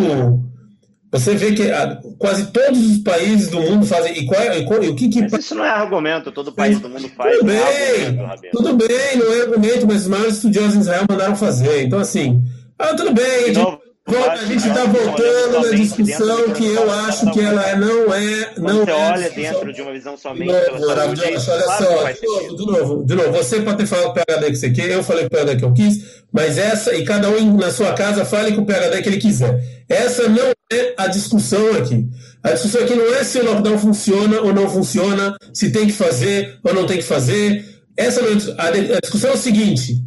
Você 1.11 1.35
vê 1.35 1.53
que 1.53 1.71
ah, 1.71 1.99
quase 2.19 2.53
todos 2.53 2.79
os 2.79 2.99
países 2.99 3.49
do 3.49 3.59
mundo 3.59 3.87
fazem. 3.87 4.19
E, 4.19 4.27
qual, 4.27 4.39
é, 4.39 4.59
e, 4.59 4.67
qual, 4.67 4.85
e 4.85 4.89
o 4.89 4.95
que, 4.95 5.09
que... 5.09 5.23
Mas 5.23 5.47
isso 5.47 5.55
não 5.55 5.65
é 5.65 5.71
argumento, 5.71 6.31
todo 6.31 6.53
país 6.53 6.79
do 6.79 6.91
mundo 6.91 7.09
faz. 7.17 7.39
Tudo 7.39 7.51
é 7.51 8.11
bem, 8.11 8.51
tudo 8.53 8.75
bem, 8.75 9.17
não 9.17 9.33
é 9.33 9.41
argumento, 9.41 9.87
mas 9.87 10.03
os 10.03 10.09
maiores 10.09 10.35
estudiosos 10.35 10.77
em 10.77 10.81
Israel 10.81 11.07
mandaram 11.09 11.37
fazer. 11.37 11.85
Então, 11.85 11.99
assim, 11.99 12.45
ah, 12.79 12.95
tudo 12.95 13.15
bem. 13.15 13.53
De 13.53 13.59
novo, 13.59 13.81
a 14.07 14.37
gente 14.45 14.69
está 14.69 14.85
voltando 14.85 15.61
na 15.61 15.77
discussão 15.77 16.51
que 16.51 16.65
eu 16.65 16.91
acho 16.91 17.31
que 17.33 17.41
ela 17.41 17.75
não 17.77 18.15
é. 18.15 18.53
Não 18.57 18.85
você 18.85 18.91
é 18.91 18.95
olha 18.95 19.31
dentro 19.31 19.73
de 19.73 19.83
uma 19.83 19.93
visão 19.93 20.17
somente 20.17 20.47
de 20.47 20.53
novo, 20.53 20.79
pela 20.79 20.97
saúde, 20.97 21.23
olha 21.25 21.41
só, 21.41 22.13
de 22.13 22.27
novo, 22.27 22.57
de 22.57 22.67
novo, 22.67 23.05
de 23.05 23.15
novo, 23.17 23.33
você 23.33 23.61
pode 23.61 23.79
ter 23.79 23.87
falado 23.87 24.11
o 24.11 24.15
PHD 24.15 24.51
que 24.51 24.57
você 24.57 24.71
quer, 24.71 24.91
eu 24.91 25.03
falei 25.03 25.27
o 25.27 25.31
PHD 25.31 25.57
que 25.57 25.65
eu 25.65 25.73
quis, 25.73 26.23
mas 26.33 26.57
essa, 26.57 26.95
e 26.95 27.05
cada 27.05 27.29
um 27.31 27.57
na 27.57 27.71
sua 27.73 27.95
casa 27.95 28.25
fale 28.25 28.55
com 28.55 28.63
o 28.63 28.67
PHD 28.67 29.03
que 29.03 29.09
ele 29.09 29.19
quiser. 29.19 29.61
Essa 29.89 30.29
não 30.29 30.53
é 30.73 30.95
a 30.97 31.09
discussão 31.09 31.73
aqui. 31.73 32.09
A 32.45 32.53
discussão 32.53 32.83
aqui 32.83 32.95
não 32.95 33.13
é 33.13 33.25
se 33.25 33.39
o 33.39 33.45
lockdown 33.45 33.79
funciona 33.79 34.41
ou 34.41 34.55
não 34.55 34.71
funciona, 34.71 35.37
se 35.53 35.73
tem 35.73 35.87
que 35.87 35.93
fazer 35.93 36.59
ou 36.63 36.73
não 36.73 36.87
tem 36.87 36.99
que 36.99 37.05
fazer. 37.05 37.65
Essa 37.97 38.21
é 38.21 38.97
a 38.97 39.01
discussão 39.01 39.31
é 39.31 39.35
o 39.35 39.39
seguinte: 39.39 40.01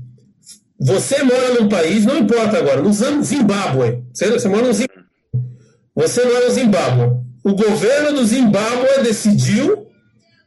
você 0.80 1.22
mora 1.24 1.56
num 1.60 1.68
país, 1.68 2.06
não 2.06 2.20
importa 2.20 2.58
agora, 2.58 2.82
no 2.82 2.94
Zimbábue. 2.94 4.04
Você, 4.14 4.30
você 4.30 4.48
mora 4.48 4.68
no 4.68 4.74
Zimbábue. 4.74 5.04
Você 5.94 6.24
mora 6.24 6.46
no 6.46 6.52
Zimbábue. 6.52 7.20
O 7.44 7.54
governo 7.54 8.14
do 8.14 8.26
Zimbábue 8.26 9.04
decidiu 9.04 9.88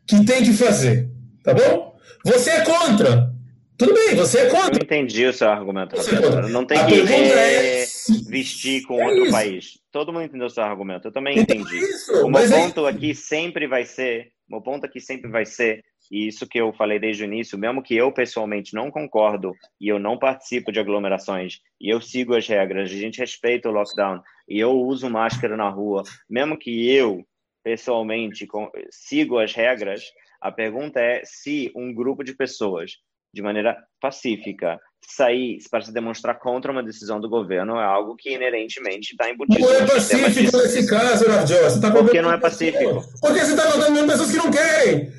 que 0.07 0.25
tem 0.25 0.43
que 0.43 0.53
fazer. 0.53 1.11
Tá 1.45 1.53
bom? 1.53 1.95
Você 2.25 2.51
é 2.51 2.65
contra. 2.65 3.31
Tudo 3.77 3.95
bem, 3.95 4.15
você 4.15 4.39
é 4.39 4.47
contra. 4.49 4.69
Eu 4.69 4.79
não 4.79 4.85
entendi 4.85 5.27
o 5.27 5.33
seu 5.33 5.51
argumento. 5.51 5.97
É 5.97 6.49
não 6.49 6.65
tem 6.65 6.79
a 6.79 6.87
que 6.87 7.01
é... 7.01 7.85
vestir 8.29 8.83
com 8.83 9.01
é 9.01 9.07
outro 9.07 9.23
isso. 9.25 9.33
país. 9.33 9.79
Todo 9.91 10.13
mundo 10.13 10.25
entendeu 10.25 10.47
o 10.47 10.51
seu 10.51 10.63
argumento. 10.63 11.09
Eu 11.09 11.13
também 11.13 11.39
então 11.39 11.57
entendi. 11.57 11.77
Isso, 11.79 12.25
o 12.25 12.31
meu 12.31 12.49
ponto 12.49 12.87
é... 12.87 12.91
aqui 12.91 13.15
sempre 13.15 13.67
vai 13.67 13.85
ser. 13.85 14.29
O 14.49 14.53
meu 14.53 14.63
ponto 14.63 14.87
aqui 14.87 15.01
sempre 15.01 15.31
vai 15.31 15.45
ser 15.45 15.83
e 16.13 16.29
isso 16.29 16.47
que 16.47 16.61
eu 16.61 16.75
falei 16.75 16.99
desde 16.99 17.25
o 17.25 17.27
início, 17.27 17.59
mesmo 17.59 17.83
que 17.83 17.97
eu 17.97 18.13
pessoalmente 18.13 18.75
não 18.75 18.91
concordo 18.91 19.57
e 19.81 19.89
eu 19.89 19.99
não 19.99 20.19
participo 20.19 20.71
de 20.71 20.79
aglomerações 20.79 21.61
e 21.81 21.89
eu 21.89 22.03
sigo 22.03 22.37
as 22.37 22.47
regras, 22.47 22.91
a 22.91 22.95
gente 22.95 23.19
respeita 23.19 23.71
o 23.71 23.73
lockdown 23.73 24.21
e 24.47 24.61
eu 24.61 24.73
uso 24.73 25.09
máscara 25.09 25.57
na 25.57 25.71
rua, 25.71 26.03
mesmo 26.29 26.59
que 26.59 26.91
eu 26.91 27.25
pessoalmente 27.65 28.47
sigo 28.91 29.39
as 29.39 29.55
regras, 29.55 30.05
a 30.39 30.53
pergunta 30.53 31.01
é 31.01 31.23
se 31.25 31.73
um 31.75 31.95
grupo 31.95 32.23
de 32.23 32.35
pessoas 32.35 32.99
de 33.33 33.41
maneira 33.41 33.83
pacífica 33.99 34.79
sair 35.07 35.59
para 35.71 35.83
se 35.83 35.93
demonstrar 35.93 36.39
contra 36.39 36.73
uma 36.73 36.83
decisão 36.83 37.21
do 37.21 37.29
governo 37.29 37.77
é 37.79 37.85
algo 37.85 38.17
que 38.17 38.35
inerentemente 38.35 39.13
está 39.13 39.29
embutido. 39.31 39.61
Não 39.61 39.75
é 39.75 39.87
pacífico 39.87 40.57
nesse 40.57 40.87
caso, 40.87 41.27
Rav 41.29 41.81
tá 41.81 41.91
Por 41.91 42.11
que 42.11 42.23
não 42.23 42.33
é 42.33 42.39
pacífico? 42.39 43.05
Porque 43.21 43.41
você 43.41 43.53
está 43.53 43.77
mandando 43.77 44.07
pessoas 44.11 44.31
que 44.31 44.37
não 44.37 44.51
querem. 44.51 45.13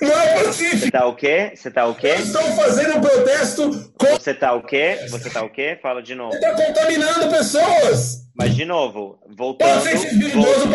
Não 0.00 0.20
é 0.20 0.44
pacífico. 0.44 0.78
Você 0.78 0.90
tá 0.90 1.06
o 1.06 1.14
quê? 1.14 1.52
Você 1.54 1.70
tá 1.70 1.86
o 1.86 1.94
quê? 1.94 2.06
Eles 2.08 2.26
estão 2.26 2.42
fazendo 2.56 2.98
um 2.98 3.00
protesto 3.00 3.70
contra... 3.98 4.20
Você 4.20 4.34
tá 4.34 4.54
o 4.54 4.62
quê? 4.62 4.98
Você 5.10 5.30
tá 5.30 5.42
o 5.42 5.50
quê? 5.50 5.78
Fala 5.82 6.02
de 6.02 6.14
novo. 6.14 6.32
Você 6.32 6.40
tá 6.40 6.54
contaminando 6.54 7.28
pessoas. 7.28 8.27
Mas 8.38 8.54
de 8.54 8.64
novo, 8.64 9.18
voltando. 9.36 9.82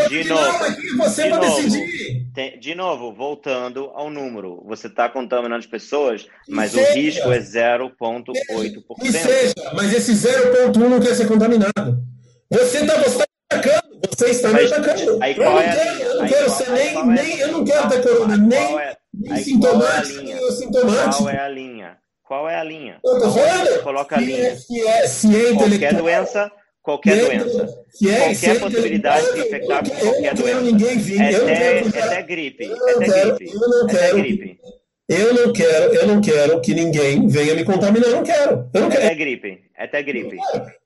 De 0.10 0.24
novo. 0.26 0.64
Aqui, 0.66 0.98
você 0.98 1.24
de 1.24 1.30
novo, 1.30 1.46
decidir. 1.46 2.60
de 2.60 2.76
novo, 2.76 3.14
voltando 3.14 3.90
ao 3.94 4.10
número. 4.10 4.62
Você 4.66 4.88
está 4.88 5.08
contaminando 5.08 5.66
pessoas, 5.70 6.28
mas 6.50 6.72
seja, 6.72 6.92
o 6.92 6.94
risco 6.94 7.32
é 7.32 7.40
0,8%. 7.40 8.84
E 9.02 9.12
seja, 9.14 9.54
mas 9.74 9.94
esse 9.94 10.12
0,1 10.12 10.78
não 10.78 11.00
quer 11.00 11.16
ser 11.16 11.26
contaminado. 11.26 12.04
Você 12.52 12.80
está 12.80 12.98
você 12.98 13.20
tá 13.20 13.26
atacando. 13.50 14.00
Você 14.10 14.30
está 14.30 14.50
me 14.50 14.60
atacando. 14.66 15.24
Aí, 15.24 15.38
eu, 15.38 15.44
não 15.44 15.60
é 15.60 15.76
quero, 15.76 16.02
eu 16.02 16.18
não 16.18 16.28
quero 16.28 16.50
ser 16.50 16.70
nem, 16.70 16.98
é 16.98 17.06
nem. 17.06 17.40
Eu 17.40 17.52
não 17.54 17.64
quero 17.64 17.90
ter 17.90 18.04
corona, 18.04 18.38
nem. 18.38 18.78
É 18.78 19.38
sintomático 19.38 20.24
qual 21.18 21.30
é 21.30 21.40
a 21.40 21.48
linha? 21.48 21.98
Qual 22.24 22.50
é 22.50 22.56
a 22.58 22.60
linha? 22.60 22.60
Qual 22.60 22.60
é 22.60 22.60
a 22.60 22.64
linha? 22.64 23.00
Eu 23.06 23.20
tô 23.22 23.32
falando. 23.32 23.84
Coloca 23.84 24.18
a 24.18 24.20
linha. 24.20 24.48
É, 24.48 24.56
se 24.58 24.82
é, 24.82 25.08
se 25.08 25.46
é 25.46 25.54
qualquer 25.54 25.94
doença, 25.94 26.52
qualquer 26.84 27.18
é, 27.18 27.22
doença. 27.22 27.64
É, 28.06 28.18
qualquer 28.18 28.56
é 28.56 28.60
possibilidade 28.60 29.34
de 29.34 29.40
infectar 29.40 29.90
com 29.90 29.96
qualquer 29.96 30.36
doença. 30.36 30.62
Ninguém 30.62 30.98
vir. 31.00 31.22
É 31.22 31.36
até, 31.36 32.00
até 32.00 32.22
gripe. 32.22 32.66
Eu 32.66 32.78
não 32.78 33.00
quero, 33.00 33.36
gripe. 33.36 33.54
Eu 33.54 33.70
não 33.70 33.88
quero. 33.88 34.18
gripe. 34.18 34.60
Eu 35.10 35.34
não 35.34 35.54
quero, 35.54 35.94
eu 35.94 36.08
não 36.08 36.22
quero 36.22 36.62
que 36.62 36.74
ninguém 36.74 37.28
venha 37.28 37.56
me 37.56 37.66
contaminar, 37.66 38.10
eu 38.10 38.16
não 38.16 38.24
quero. 38.24 38.70
Eu 38.74 38.82
não 38.82 38.90
quero. 38.90 39.04
É 39.04 39.16
gripe. 39.16 39.60
É 39.78 39.84
até 39.84 40.02
gripe. 40.02 40.38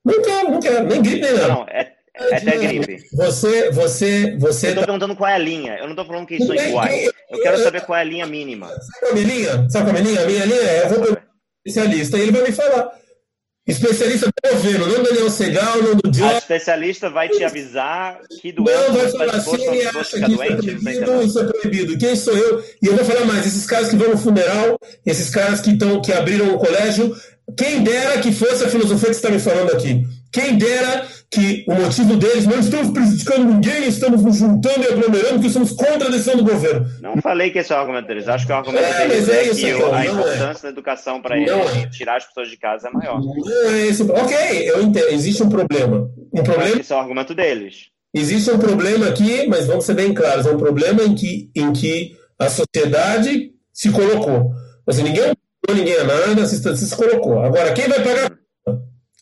Não 0.04 0.22
quero, 0.22 0.50
não 0.50 0.60
quero, 0.60 0.86
nem 0.86 1.02
gripe 1.02 1.20
nem 1.20 1.32
nada. 1.34 1.48
Não, 1.48 1.66
é 1.68 1.92
é 2.18 2.36
até 2.36 2.58
gripe. 2.58 2.96
Você, 3.12 3.70
você, 3.70 4.36
você. 4.36 4.70
Eu 4.70 4.74
tô 4.74 4.80
tá... 4.80 4.86
perguntando 4.86 5.14
qual 5.14 5.30
é 5.30 5.34
a 5.34 5.38
linha. 5.38 5.76
Eu 5.78 5.86
não 5.86 5.94
tô 5.94 6.04
falando 6.04 6.26
que 6.26 6.34
isso 6.34 6.52
é 6.52 6.68
igual. 6.68 6.86
Eu 7.30 7.40
quero 7.40 7.58
saber 7.58 7.82
qual 7.82 7.96
é 7.96 8.00
a 8.00 8.04
linha 8.04 8.26
mínima. 8.26 8.68
Sabe 8.68 8.98
qual 9.00 9.08
é 9.08 9.10
a 9.10 9.14
minha 9.14 9.34
linha? 9.34 9.70
Sabe 9.70 9.84
qual 9.84 9.96
é 9.96 10.00
a 10.00 10.02
minha 10.02 10.02
linha? 10.02 10.22
A 10.22 10.26
minha 10.26 10.44
linha 10.46 10.70
é: 10.70 10.84
eu 10.84 10.88
vou 10.88 10.98
perguntar 10.98 11.28
especialista 11.64 12.18
e 12.18 12.20
ele 12.22 12.32
vai 12.32 12.42
me 12.42 12.52
falar. 12.52 12.90
Especialista 13.68 14.26
do 14.26 14.50
governo, 14.50 14.86
não 14.86 15.02
Daniel 15.02 15.28
Segal, 15.28 15.82
não 15.82 15.94
do 15.94 16.10
John. 16.10 16.26
A 16.26 16.38
especialista 16.38 17.10
vai 17.10 17.28
te 17.28 17.44
avisar 17.44 18.18
que 18.40 18.50
doença 18.50 18.88
não, 18.88 18.94
vai 18.94 19.10
falar 19.10 19.34
assim, 19.34 19.62
ele 19.62 19.86
acha 19.86 20.18
que 20.18 20.34
doente, 20.34 20.74
isso 20.74 20.88
é 20.88 20.94
proibido, 20.94 21.22
isso 21.22 21.38
é 21.38 21.44
proibido. 21.44 21.98
Quem 21.98 22.16
sou 22.16 22.34
eu? 22.34 22.64
E 22.82 22.86
eu 22.86 22.96
vou 22.96 23.04
falar 23.04 23.26
mais, 23.26 23.46
esses 23.46 23.66
caras 23.66 23.90
que 23.90 23.96
vão 23.96 24.08
no 24.08 24.16
funeral, 24.16 24.80
esses 25.04 25.28
caras 25.28 25.60
que, 25.60 25.76
tão, 25.76 26.00
que 26.00 26.10
abriram 26.12 26.54
o 26.54 26.58
colégio, 26.58 27.14
quem 27.54 27.82
dera 27.82 28.18
que 28.22 28.32
fosse 28.32 28.64
a 28.64 28.68
filosofia 28.68 29.10
que 29.10 29.14
você 29.14 29.20
está 29.20 29.30
me 29.30 29.38
falando 29.38 29.70
aqui. 29.72 30.02
Quem 30.32 30.58
dera 30.58 31.06
que 31.30 31.64
o 31.66 31.74
motivo 31.74 32.16
deles 32.16 32.46
não 32.46 32.58
estamos 32.58 32.90
prejudicando 32.90 33.44
ninguém, 33.44 33.88
estamos 33.88 34.22
nos 34.22 34.36
juntando 34.36 34.82
e 34.82 34.86
aglomerando, 34.86 35.34
porque 35.34 35.46
estamos 35.46 35.72
contra 35.72 36.08
a 36.08 36.10
decisão 36.10 36.36
do 36.36 36.44
governo. 36.44 36.86
Não 37.00 37.16
falei 37.22 37.50
que 37.50 37.58
esse 37.58 37.72
é 37.72 37.76
o 37.76 37.80
argumento 37.80 38.06
deles. 38.06 38.28
Acho 38.28 38.46
que 38.46 38.52
o 38.52 38.56
argumento 38.56 38.84
é, 38.84 39.08
deles 39.08 39.28
é, 39.28 39.48
é 39.48 39.54
que 39.54 39.66
então, 39.68 39.94
a 39.94 40.04
importância 40.04 40.60
é. 40.60 40.62
da 40.62 40.68
educação 40.68 41.22
para 41.22 41.36
eles 41.36 41.50
é. 41.50 41.86
tirar 41.88 42.16
as 42.16 42.26
pessoas 42.26 42.50
de 42.50 42.56
casa 42.56 42.88
é 42.88 42.90
maior. 42.90 43.20
É 43.66 43.86
esse... 43.86 44.02
Ok, 44.02 44.36
eu 44.70 44.82
entendo. 44.82 45.08
Existe 45.08 45.42
um 45.42 45.48
problema. 45.48 46.10
Um 46.32 46.42
problema. 46.42 46.80
Esse 46.80 46.92
é 46.92 46.96
o 46.96 47.00
argumento 47.00 47.34
deles. 47.34 47.86
Existe 48.14 48.50
um 48.50 48.58
problema 48.58 49.08
aqui, 49.08 49.46
mas 49.46 49.66
vamos 49.66 49.84
ser 49.84 49.94
bem 49.94 50.12
claros. 50.12 50.46
É 50.46 50.50
um 50.50 50.58
problema 50.58 51.02
em 51.02 51.14
que, 51.14 51.50
em 51.54 51.72
que 51.72 52.16
a 52.38 52.48
sociedade 52.48 53.50
se 53.72 53.90
colocou. 53.90 54.52
Assim, 54.86 55.02
ninguém 55.02 55.32
ninguém 55.74 55.94
é 55.94 56.04
nada, 56.04 56.46
se, 56.46 56.76
se 56.76 56.96
colocou. 56.96 57.40
Agora, 57.40 57.72
quem 57.72 57.88
vai 57.88 58.02
pagar? 58.02 58.32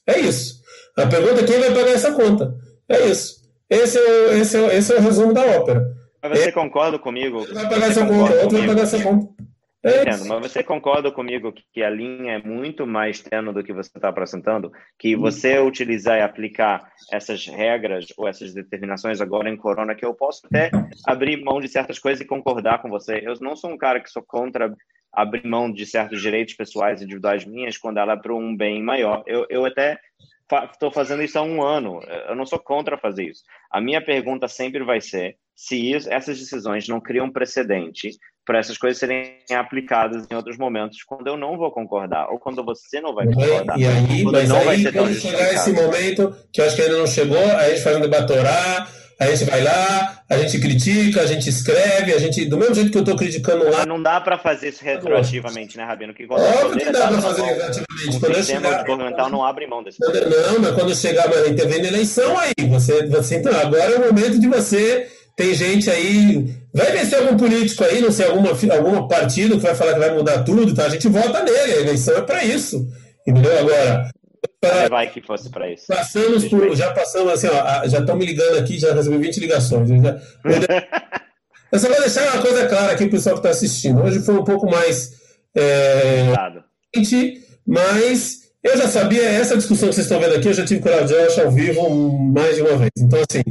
É 0.06 0.20
isso. 0.20 0.55
A 0.96 1.06
pergunta 1.06 1.40
é 1.40 1.44
quem 1.44 1.60
vai 1.60 1.74
pagar 1.74 1.92
essa 1.92 2.12
conta. 2.12 2.54
É 2.88 3.06
isso. 3.06 3.44
Esse 3.68 3.98
é 3.98 4.02
o, 4.02 4.32
esse 4.32 4.56
é, 4.56 4.76
esse 4.76 4.92
é 4.94 4.96
o 4.96 5.00
resumo 5.00 5.32
da 5.34 5.44
ópera. 5.44 5.94
Mas 6.22 6.38
você 6.38 6.48
é, 6.48 6.52
concorda 6.52 6.98
comigo? 6.98 7.46
Vai 7.52 7.68
pagar 7.68 7.90
essa 7.90 8.06
conta, 8.06 8.34
outro 8.34 8.58
vai 8.58 8.66
pagar 8.66 8.82
essa 8.82 9.02
conta. 9.02 9.36
É 9.84 10.02
Entendo, 10.02 10.26
mas 10.26 10.50
você 10.50 10.64
concorda 10.64 11.12
comigo 11.12 11.52
que 11.72 11.80
a 11.80 11.90
linha 11.90 12.32
é 12.32 12.42
muito 12.42 12.84
mais 12.86 13.20
tênue 13.20 13.54
do 13.54 13.62
que 13.62 13.72
você 13.72 13.90
está 13.94 14.08
apresentando? 14.08 14.72
Que 14.98 15.14
você 15.14 15.60
utilizar 15.60 16.18
e 16.18 16.22
aplicar 16.22 16.90
essas 17.12 17.46
regras 17.46 18.06
ou 18.16 18.26
essas 18.26 18.52
determinações 18.52 19.20
agora 19.20 19.48
em 19.48 19.56
Corona, 19.56 19.94
que 19.94 20.04
eu 20.04 20.12
posso 20.12 20.44
até 20.46 20.70
abrir 21.06 21.44
mão 21.44 21.60
de 21.60 21.68
certas 21.68 22.00
coisas 22.00 22.20
e 22.20 22.26
concordar 22.26 22.82
com 22.82 22.88
você. 22.88 23.20
Eu 23.22 23.34
não 23.40 23.54
sou 23.54 23.70
um 23.70 23.78
cara 23.78 24.00
que 24.00 24.10
sou 24.10 24.24
contra 24.26 24.74
abrir 25.12 25.46
mão 25.46 25.72
de 25.72 25.86
certos 25.86 26.20
direitos 26.20 26.54
pessoais 26.54 27.00
individuais 27.00 27.44
minhas 27.44 27.78
quando 27.78 27.98
ela 27.98 28.14
é 28.14 28.16
para 28.16 28.34
um 28.34 28.56
bem 28.56 28.82
maior. 28.82 29.22
Eu, 29.24 29.46
eu 29.48 29.64
até 29.64 30.00
estou 30.72 30.90
fazendo 30.90 31.22
isso 31.22 31.38
há 31.38 31.42
um 31.42 31.62
ano. 31.62 32.00
Eu 32.28 32.36
não 32.36 32.46
sou 32.46 32.58
contra 32.58 32.98
fazer 32.98 33.24
isso. 33.24 33.42
A 33.70 33.80
minha 33.80 34.04
pergunta 34.04 34.48
sempre 34.48 34.84
vai 34.84 35.00
ser 35.00 35.36
se 35.54 35.90
isso, 35.92 36.12
essas 36.12 36.38
decisões 36.38 36.86
não 36.86 37.00
criam 37.00 37.30
precedente 37.30 38.10
para 38.44 38.58
essas 38.58 38.78
coisas 38.78 38.98
serem 38.98 39.38
aplicadas 39.50 40.24
em 40.30 40.34
outros 40.34 40.56
momentos, 40.56 41.02
quando 41.02 41.26
eu 41.26 41.36
não 41.36 41.56
vou 41.56 41.72
concordar 41.72 42.28
ou 42.30 42.38
quando 42.38 42.64
você 42.64 43.00
não 43.00 43.12
vai 43.12 43.26
concordar. 43.26 43.76
E 43.76 43.84
aí, 43.84 44.22
mas 44.22 44.48
não 44.48 44.58
aí, 44.58 44.64
vai 44.64 44.78
ser 44.78 44.92
quando 44.92 45.14
chegar 45.14 45.52
esse 45.52 45.72
momento, 45.72 46.36
que 46.52 46.60
eu 46.60 46.66
acho 46.66 46.76
que 46.76 46.82
ainda 46.82 46.98
não 46.98 47.06
chegou, 47.06 47.38
a 47.38 47.68
gente 47.70 47.82
faz 47.82 47.96
um 47.96 48.00
debatorar, 48.00 48.88
a 49.18 49.26
gente 49.28 49.44
vai 49.44 49.62
lá, 49.62 50.22
a 50.28 50.36
gente 50.36 50.60
critica, 50.60 51.22
a 51.22 51.26
gente 51.26 51.48
escreve, 51.48 52.12
a 52.12 52.18
gente. 52.18 52.44
Do 52.44 52.58
mesmo 52.58 52.74
jeito 52.74 52.90
que 52.90 52.98
eu 52.98 53.02
estou 53.02 53.16
criticando 53.16 53.64
lá. 53.70 53.86
Não 53.86 54.02
dá 54.02 54.20
para 54.20 54.36
fazer 54.36 54.68
isso 54.68 54.84
retroativamente, 54.84 55.78
né, 55.78 55.84
Rabino? 55.84 56.12
Que 56.12 56.26
Óbvio 56.28 56.78
que 56.78 56.92
dá 56.92 57.08
para 57.08 57.22
fazer 57.22 57.42
retroativamente. 57.42 58.08
O 58.08 58.34
sistema 58.34 58.42
chegar... 58.44 58.84
governamental 58.84 59.30
não 59.30 59.42
abre 59.42 59.66
mão 59.66 59.82
desse 59.82 59.98
Não, 60.00 60.60
mas 60.60 60.72
quando 60.72 60.94
chegar, 60.94 61.26
intervém 61.48 61.86
eleição 61.86 62.36
aí. 62.38 62.52
Você, 62.68 63.06
você, 63.06 63.36
então, 63.36 63.58
agora 63.58 63.84
é 63.84 63.96
o 63.96 64.06
momento 64.06 64.38
de 64.38 64.48
você. 64.48 65.08
Tem 65.34 65.54
gente 65.54 65.90
aí. 65.90 66.54
Vai 66.74 66.92
vencer 66.92 67.18
algum 67.18 67.36
político 67.36 67.84
aí, 67.84 68.00
não 68.02 68.10
sei, 68.12 68.26
alguma, 68.26 68.50
algum 68.50 69.08
partido 69.08 69.56
que 69.56 69.62
vai 69.62 69.74
falar 69.74 69.94
que 69.94 70.00
vai 70.00 70.14
mudar 70.14 70.42
tudo, 70.44 70.74
tá? 70.74 70.86
A 70.86 70.90
gente 70.90 71.08
vota 71.08 71.42
nele. 71.42 71.72
A 71.72 71.80
eleição 71.80 72.16
é 72.16 72.22
para 72.22 72.44
isso. 72.44 72.86
Entendeu? 73.26 73.58
Agora, 73.58 74.10
Pra, 74.60 74.88
vai 74.88 75.10
que 75.10 75.20
fosse 75.20 75.50
para 75.50 75.70
isso. 75.70 75.84
Passamos 75.86 76.44
por, 76.46 76.74
já 76.74 76.92
passamos 76.92 77.32
assim, 77.32 77.48
ó, 77.48 77.86
já 77.86 78.00
estão 78.00 78.16
me 78.16 78.24
ligando 78.24 78.58
aqui, 78.58 78.78
já 78.78 78.94
recebi 78.94 79.18
20 79.18 79.40
ligações. 79.40 79.88
Já, 79.88 80.20
Eu 81.72 81.78
só 81.78 81.88
vou 81.88 82.00
deixar 82.00 82.32
uma 82.32 82.42
coisa 82.42 82.66
clara 82.66 82.92
aqui 82.92 83.04
para 83.04 83.08
o 83.08 83.10
pessoal 83.10 83.34
que 83.34 83.40
está 83.40 83.50
assistindo. 83.50 84.00
Hoje 84.02 84.20
foi 84.20 84.34
um 84.34 84.44
pouco 84.44 84.70
mais. 84.70 85.12
É, 85.54 86.32
mas 87.66 88.46
eu 88.62 88.76
já 88.76 88.88
sabia, 88.88 89.22
essa 89.22 89.56
discussão 89.56 89.88
que 89.88 89.94
vocês 89.94 90.06
estão 90.06 90.20
vendo 90.20 90.36
aqui, 90.36 90.48
eu 90.48 90.54
já 90.54 90.64
tive 90.64 90.80
com 90.80 90.88
o 90.88 91.04
Josh 91.04 91.38
ao 91.38 91.50
vivo 91.50 91.88
mais 92.32 92.56
de 92.56 92.62
uma 92.62 92.76
vez. 92.76 92.90
Então, 92.98 93.20
assim, 93.28 93.42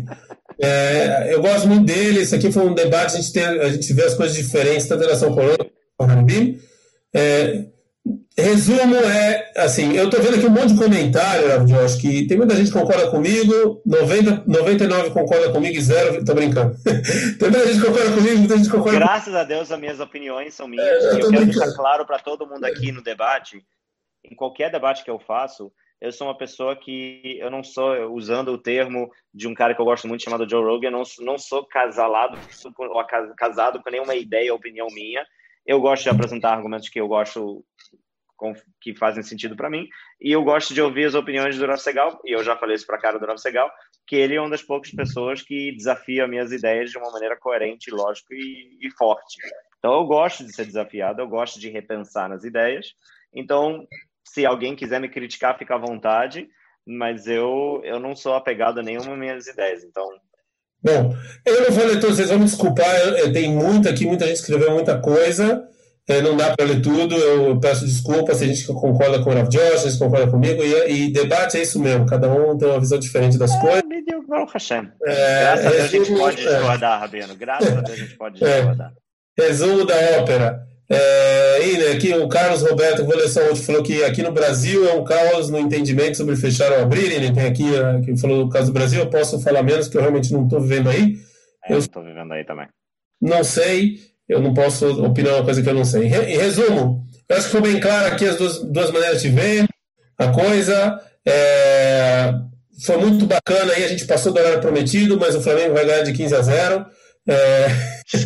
é, 0.62 1.34
eu 1.34 1.42
gosto 1.42 1.68
muito 1.68 1.86
dele. 1.86 2.22
Isso 2.22 2.36
aqui 2.36 2.52
foi 2.52 2.66
um 2.66 2.74
debate, 2.74 3.16
a 3.16 3.20
gente, 3.20 3.34
tem, 3.34 3.44
a 3.44 3.70
gente 3.70 3.94
vê 3.94 4.04
as 4.04 4.14
coisas 4.14 4.36
diferentes, 4.36 4.88
tanto 4.88 5.04
em 5.04 5.06
relação 5.06 5.30
ao 5.30 5.36
Corona 5.36 5.66
ao 5.98 6.10
Harabim. 6.10 6.60
É, 7.14 7.66
resumo 8.38 8.96
é, 8.96 9.52
assim, 9.58 9.96
eu 9.96 10.06
estou 10.06 10.22
vendo 10.22 10.36
aqui 10.36 10.46
um 10.46 10.52
monte 10.52 10.74
de 10.74 10.78
comentário, 10.78 11.66
Josh, 11.66 11.96
que 11.96 12.28
tem 12.28 12.38
muita 12.38 12.56
gente 12.56 12.72
que 12.72 12.78
concorda 12.78 13.10
comigo, 13.10 13.82
90, 13.86 14.44
99 14.46 15.12
concorda 15.12 15.52
comigo 15.52 15.78
e 15.78 15.82
zero, 15.82 16.20
estou 16.20 16.36
brincando. 16.36 16.76
tem 16.84 17.50
muita 17.50 17.68
gente 17.68 17.80
que 17.80 17.86
concorda 17.88 18.12
comigo, 18.14 18.38
muita 18.38 18.58
gente 18.58 18.70
concorda 18.70 19.00
Graças 19.00 19.34
a 19.34 19.44
Deus, 19.44 19.72
as 19.72 19.80
minhas 19.80 20.00
opiniões 20.00 20.54
são 20.54 20.68
minhas. 20.68 20.86
É, 20.86 20.92
eu, 20.92 21.04
eu 21.04 21.10
quero 21.12 21.30
brincando. 21.30 21.60
deixar 21.60 21.76
claro 21.76 22.06
para 22.06 22.20
todo 22.20 22.48
mundo 22.48 22.66
aqui 22.66 22.92
no 22.92 23.02
debate, 23.02 23.64
em 24.24 24.36
qualquer 24.36 24.72
debate 24.72 25.04
que 25.04 25.10
eu 25.10 25.20
faço, 25.20 25.72
eu 26.02 26.12
sou 26.12 26.28
uma 26.28 26.38
pessoa 26.38 26.76
que 26.76 27.40
eu 27.40 27.50
não 27.50 27.64
sou, 27.64 28.12
usando 28.14 28.50
o 28.50 28.58
termo 28.58 29.10
de 29.34 29.48
um 29.48 29.54
cara 29.54 29.74
que 29.74 29.82
eu 29.82 29.86
gosto 29.86 30.08
muito 30.08 30.24
chamado 30.24 30.48
Joe 30.48 30.64
Rogan, 30.64 30.90
eu 30.90 30.92
não, 30.92 31.04
não 31.22 31.38
sou 31.38 31.66
casalado 31.66 32.38
ou 32.78 33.04
casado 33.36 33.82
com 33.82 33.90
nenhuma 33.90 34.14
ideia 34.14 34.52
ou 34.52 34.58
opinião 34.58 34.88
minha. 34.92 35.26
Eu 35.66 35.82
gosto 35.82 36.04
de 36.04 36.10
apresentar 36.10 36.54
argumentos 36.54 36.90
que 36.90 37.00
eu 37.00 37.08
gosto 37.08 37.66
que 38.82 38.94
fazem 38.96 39.24
sentido 39.24 39.56
para 39.56 39.70
mim 39.70 39.88
e 40.20 40.32
eu 40.32 40.44
gosto 40.44 40.74
de 40.74 40.82
ouvir 40.82 41.06
as 41.06 41.16
opiniões 41.16 41.58
do 41.58 41.66
Rav 41.66 41.80
Segal 41.80 42.20
e 42.26 42.36
eu 42.36 42.44
já 42.44 42.56
falei 42.58 42.76
isso 42.76 42.86
para 42.86 42.98
a 42.98 43.02
cara 43.02 43.18
do 43.18 43.26
Rav 43.26 43.38
Segal 43.38 43.72
que 44.06 44.16
ele 44.16 44.36
é 44.36 44.42
uma 44.42 44.50
das 44.50 44.62
poucas 44.62 44.92
pessoas 44.92 45.42
que 45.42 45.72
desafia 45.72 46.28
minhas 46.28 46.52
ideias 46.52 46.92
de 46.92 46.98
uma 46.98 47.12
maneira 47.12 47.38
coerente, 47.38 47.90
lógica 47.90 48.34
e, 48.34 48.78
e 48.82 48.92
forte. 48.92 49.38
Então 49.80 49.94
eu 49.94 50.06
gosto 50.06 50.44
de 50.44 50.54
ser 50.54 50.66
desafiado, 50.66 51.22
eu 51.22 51.28
gosto 51.28 51.60
de 51.60 51.70
repensar 51.70 52.28
nas 52.28 52.44
ideias. 52.44 52.94
Então 53.34 53.88
se 54.26 54.46
alguém 54.46 54.76
quiser 54.76 55.00
me 55.00 55.08
criticar, 55.08 55.58
fica 55.58 55.76
à 55.76 55.78
vontade, 55.78 56.50
mas 56.86 57.28
eu, 57.28 57.82
eu 57.84 58.00
não 58.00 58.16
sou 58.16 58.34
apegado 58.34 58.80
a 58.80 58.84
nenhuma 58.84 59.16
minhas 59.16 59.48
ideias, 59.48 59.84
então... 59.84 60.08
Bom, 60.86 61.16
eu 61.44 61.64
não 61.64 61.72
vou 61.72 61.84
ler 61.84 62.00
todos, 62.00 62.16
vocês 62.16 62.30
vão 62.30 62.38
me 62.38 62.46
desculpar, 62.46 62.86
tem 63.34 63.52
muita 63.52 63.90
aqui, 63.90 64.06
muita 64.06 64.28
gente 64.28 64.36
escreveu 64.36 64.72
muita 64.72 65.00
coisa, 65.00 65.68
é, 66.08 66.22
não 66.22 66.38
dá 66.38 66.56
para 66.56 66.64
ler 66.64 66.80
tudo, 66.80 67.16
eu 67.16 67.60
peço 67.60 67.86
desculpas 67.86 68.38
se 68.38 68.44
a 68.44 68.48
gente 68.48 68.68
concorda 68.68 69.20
com 69.24 69.32
o 69.32 69.34
Rav 69.34 69.50
Josh, 69.50 69.92
se 69.92 69.98
concorda 69.98 70.30
comigo, 70.30 70.62
e, 70.64 71.08
e, 71.08 71.12
debate 71.12 71.58
é 71.58 71.64
isso 71.64 71.80
mesmo, 71.80 72.06
cada 72.06 72.32
um 72.32 72.56
tem 72.56 72.70
uma 72.70 72.80
visão 72.80 73.00
diferente 73.00 73.36
das 73.36 73.52
é, 73.52 73.60
coisas. 73.60 73.84
É, 75.04 75.40
Graças 75.42 75.66
a 75.66 75.70
Deus 75.72 75.84
a 75.84 75.88
gente 75.88 76.14
pode 76.14 76.48
é. 76.48 76.54
discordar, 76.54 77.00
Rabino, 77.00 77.36
graças 77.36 77.78
a 77.78 77.82
Deus 77.82 78.00
a 78.00 78.02
gente 78.04 78.16
pode 78.16 78.44
é. 78.44 78.58
discordar. 78.58 78.94
Resumo 79.36 79.86
da 79.86 79.96
ópera. 80.20 80.68
É, 80.88 81.68
e, 81.68 81.78
né, 81.78 81.92
aqui 81.94 82.14
o 82.14 82.28
Carlos 82.28 82.62
Roberto 82.62 83.04
Voleção 83.04 83.56
falou 83.56 83.82
que 83.82 84.04
aqui 84.04 84.22
no 84.22 84.32
Brasil 84.32 84.88
é 84.88 84.94
um 84.94 85.04
caos 85.04 85.50
no 85.50 85.58
entendimento 85.58 86.18
sobre 86.18 86.36
fechar 86.36 86.72
ou 86.72 86.82
abrir. 86.82 87.12
Ele 87.12 87.34
tem 87.34 87.46
aqui, 87.46 87.66
é, 87.76 88.02
que 88.02 88.16
falou 88.18 88.46
do 88.46 88.52
caso 88.52 88.68
do 88.68 88.74
Brasil, 88.74 89.00
eu 89.00 89.10
posso 89.10 89.40
falar 89.40 89.64
menos, 89.64 89.88
que 89.88 89.98
eu 89.98 90.02
realmente 90.02 90.32
não 90.32 90.44
estou 90.44 90.62
vivendo 90.62 90.90
aí. 90.90 91.18
É, 91.66 91.74
eu 91.74 91.80
estou 91.80 92.04
vivendo 92.04 92.32
aí 92.32 92.46
também. 92.46 92.68
Não 93.20 93.44
sei, 93.44 94.00
eu 94.30 94.40
não 94.40 94.54
posso 94.54 95.04
opinar 95.04 95.36
uma 95.36 95.44
coisa 95.44 95.62
que 95.62 95.70
eu 95.70 95.74
não 95.74 95.86
sei. 95.86 96.06
Em 96.06 96.38
resumo, 96.38 97.04
eu 97.28 97.36
acho 97.36 97.46
que 97.46 97.56
ficou 97.56 97.72
bem 97.72 97.80
claro 97.80 98.14
aqui 98.14 98.26
as 98.28 98.36
duas, 98.36 98.60
duas 98.62 98.92
maneiras 98.92 99.22
de 99.22 99.30
ver 99.30 99.66
a 100.18 100.28
coisa. 100.28 101.02
É, 101.28 102.32
foi 102.86 102.98
muito 102.98 103.26
bacana 103.26 103.74
aí, 103.74 103.86
a 103.86 103.88
gente 103.88 104.06
passou 104.06 104.32
do 104.32 104.40
horário 104.40 104.62
prometido, 104.62 105.18
mas 105.20 105.34
o 105.34 105.42
Flamengo 105.42 105.74
vai 105.74 105.86
ganhar 105.86 106.04
de 106.04 106.14
15 106.14 106.36
a 106.36 106.42
0. 106.42 106.86
É... 107.28 107.68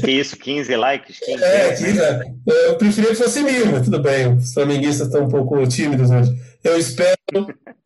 Que 0.02 0.12
isso, 0.12 0.38
15 0.38 0.76
likes? 0.76 1.20
15 1.20 1.44
é, 1.44 1.70
15, 1.70 2.02
é. 2.02 2.22
eu 2.48 2.76
preferia 2.76 3.12
que 3.12 3.16
fosse 3.16 3.42
mil, 3.42 3.66
mas 3.68 3.86
tudo 3.86 4.00
bem. 4.02 4.36
Os 4.36 4.54
flamenguistas 4.54 5.08
estão 5.08 5.24
um 5.24 5.30
pouco 5.30 5.66
tímidos 5.68 6.12
hoje. 6.12 6.32
Eu 6.64 6.78
espero, 6.78 7.16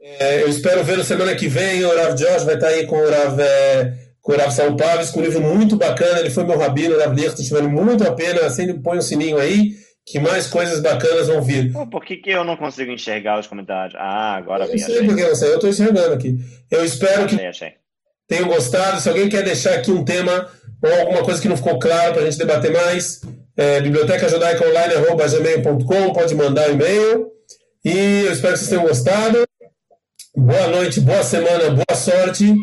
é, 0.01 0.41
eu 0.41 0.49
espero 0.49 0.83
ver 0.83 0.97
na 0.97 1.03
semana 1.03 1.35
que 1.35 1.47
vem. 1.47 1.85
O 1.85 1.95
Rav 1.95 2.15
Josh 2.15 2.43
vai 2.43 2.55
estar 2.55 2.67
aí 2.67 2.87
com 2.87 2.97
o 2.97 3.09
Rav, 3.09 3.39
é, 3.39 3.93
com 4.21 4.31
o 4.31 4.51
São 4.51 4.75
Paulo, 4.75 5.07
com 5.11 5.19
um 5.19 5.23
livro 5.23 5.41
muito 5.41 5.75
bacana. 5.75 6.19
Ele 6.19 6.31
foi 6.31 6.43
meu 6.43 6.57
rabino, 6.57 6.95
o 6.95 6.99
Rav 6.99 7.13
Licht, 7.13 7.47
vale 7.51 7.67
muito 7.67 8.03
a 8.07 8.11
pena. 8.11 8.49
Sempre 8.49 8.79
põe 8.79 8.97
um 8.97 9.01
sininho 9.01 9.37
aí, 9.37 9.73
que 10.03 10.19
mais 10.19 10.47
coisas 10.47 10.79
bacanas 10.79 11.27
vão 11.27 11.43
vir. 11.43 11.71
Pô, 11.71 11.85
por 11.85 12.03
que, 12.03 12.17
que 12.17 12.31
eu 12.31 12.43
não 12.43 12.57
consigo 12.57 12.91
enxergar 12.91 13.39
os 13.39 13.45
comentários? 13.45 13.95
Ah, 13.99 14.35
agora 14.35 14.65
eu 14.65 14.71
Não 14.71 14.77
sei 14.79 15.05
porque 15.05 15.23
não 15.23 15.35
sei, 15.35 15.49
eu 15.49 15.55
estou 15.55 15.69
enxergando 15.69 16.15
aqui. 16.15 16.39
Eu 16.71 16.83
espero 16.83 17.25
achei, 17.25 17.37
que 17.37 17.45
achei. 17.45 17.73
tenham 18.27 18.47
gostado. 18.47 18.99
Se 18.99 19.07
alguém 19.07 19.29
quer 19.29 19.43
deixar 19.43 19.75
aqui 19.75 19.91
um 19.91 20.03
tema 20.03 20.49
ou 20.83 20.93
alguma 20.99 21.23
coisa 21.23 21.41
que 21.41 21.47
não 21.47 21.55
ficou 21.55 21.79
claro 21.79 22.11
para 22.13 22.23
a 22.23 22.25
gente 22.25 22.37
debater 22.37 22.73
mais, 22.73 23.21
é, 23.55 23.79
bibliotecajudaicaonline.gmail.com, 23.79 26.13
pode 26.13 26.35
mandar 26.35 26.69
um 26.69 26.73
e-mail. 26.73 27.31
E 27.85 28.25
eu 28.25 28.33
espero 28.33 28.51
que 28.53 28.59
vocês 28.59 28.69
tenham 28.69 28.85
gostado. 28.85 29.41
Boa 30.35 30.67
noite, 30.67 30.99
boa 30.99 31.23
semana, 31.23 31.69
boa 31.69 31.95
sorte. 31.95 32.53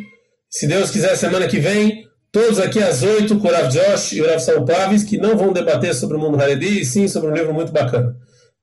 Se 0.50 0.66
Deus 0.66 0.90
quiser, 0.90 1.16
semana 1.16 1.48
que 1.48 1.58
vem, 1.58 2.06
todos 2.30 2.58
aqui 2.58 2.82
às 2.82 3.02
oito, 3.02 3.38
com 3.38 3.48
o 3.48 3.50
Rav 3.50 3.68
Josh 3.68 4.12
e 4.12 4.20
o 4.20 4.26
Rav 4.26 4.40
São 4.40 4.66
Pavis, 4.66 5.02
que 5.04 5.16
não 5.16 5.34
vão 5.36 5.50
debater 5.52 5.94
sobre 5.94 6.18
o 6.18 6.20
mundo 6.20 6.38
Haredi, 6.40 6.80
e 6.80 6.84
sim 6.84 7.08
sobre 7.08 7.30
um 7.30 7.34
livro 7.34 7.54
muito 7.54 7.72
bacana. 7.72 8.14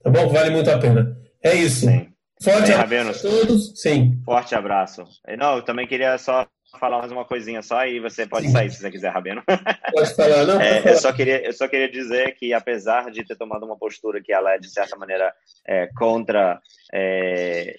Tá 0.03 0.11
bom? 0.11 0.27
Vale 0.27 0.51
muito 0.51 0.69
a 0.69 0.77
pena. 0.77 1.17
É 1.43 1.55
isso. 1.55 1.87
Sim. 1.87 2.05
Forte 2.43 2.71
abraço 2.71 3.27
a 3.27 3.31
todos. 3.31 3.81
Sim. 3.81 4.21
Forte 4.23 4.53
abraço. 4.53 5.03
Não, 5.37 5.55
eu 5.55 5.63
também 5.63 5.87
queria 5.87 6.15
só 6.19 6.45
falar 6.79 6.99
mais 6.99 7.11
uma 7.11 7.25
coisinha 7.25 7.61
só 7.61 7.85
e 7.85 7.99
você 7.99 8.25
pode 8.25 8.49
sair 8.51 8.69
se 8.69 8.79
você 8.79 8.91
quiser, 8.91 9.09
Rabino. 9.09 9.43
Pode 9.93 10.15
falar, 10.15 10.45
não? 10.45 10.59
É, 10.59 10.91
eu, 10.91 10.97
só 10.97 11.13
queria, 11.13 11.45
eu 11.45 11.53
só 11.53 11.67
queria 11.67 11.89
dizer 11.89 12.35
que, 12.35 12.53
apesar 12.53 13.09
de 13.09 13.23
ter 13.23 13.35
tomado 13.37 13.65
uma 13.65 13.77
postura 13.77 14.21
que 14.21 14.33
ela 14.33 14.53
é, 14.53 14.57
de 14.57 14.69
certa 14.69 14.95
maneira, 14.97 15.33
é, 15.65 15.87
contra. 15.95 16.61
É, 16.93 17.75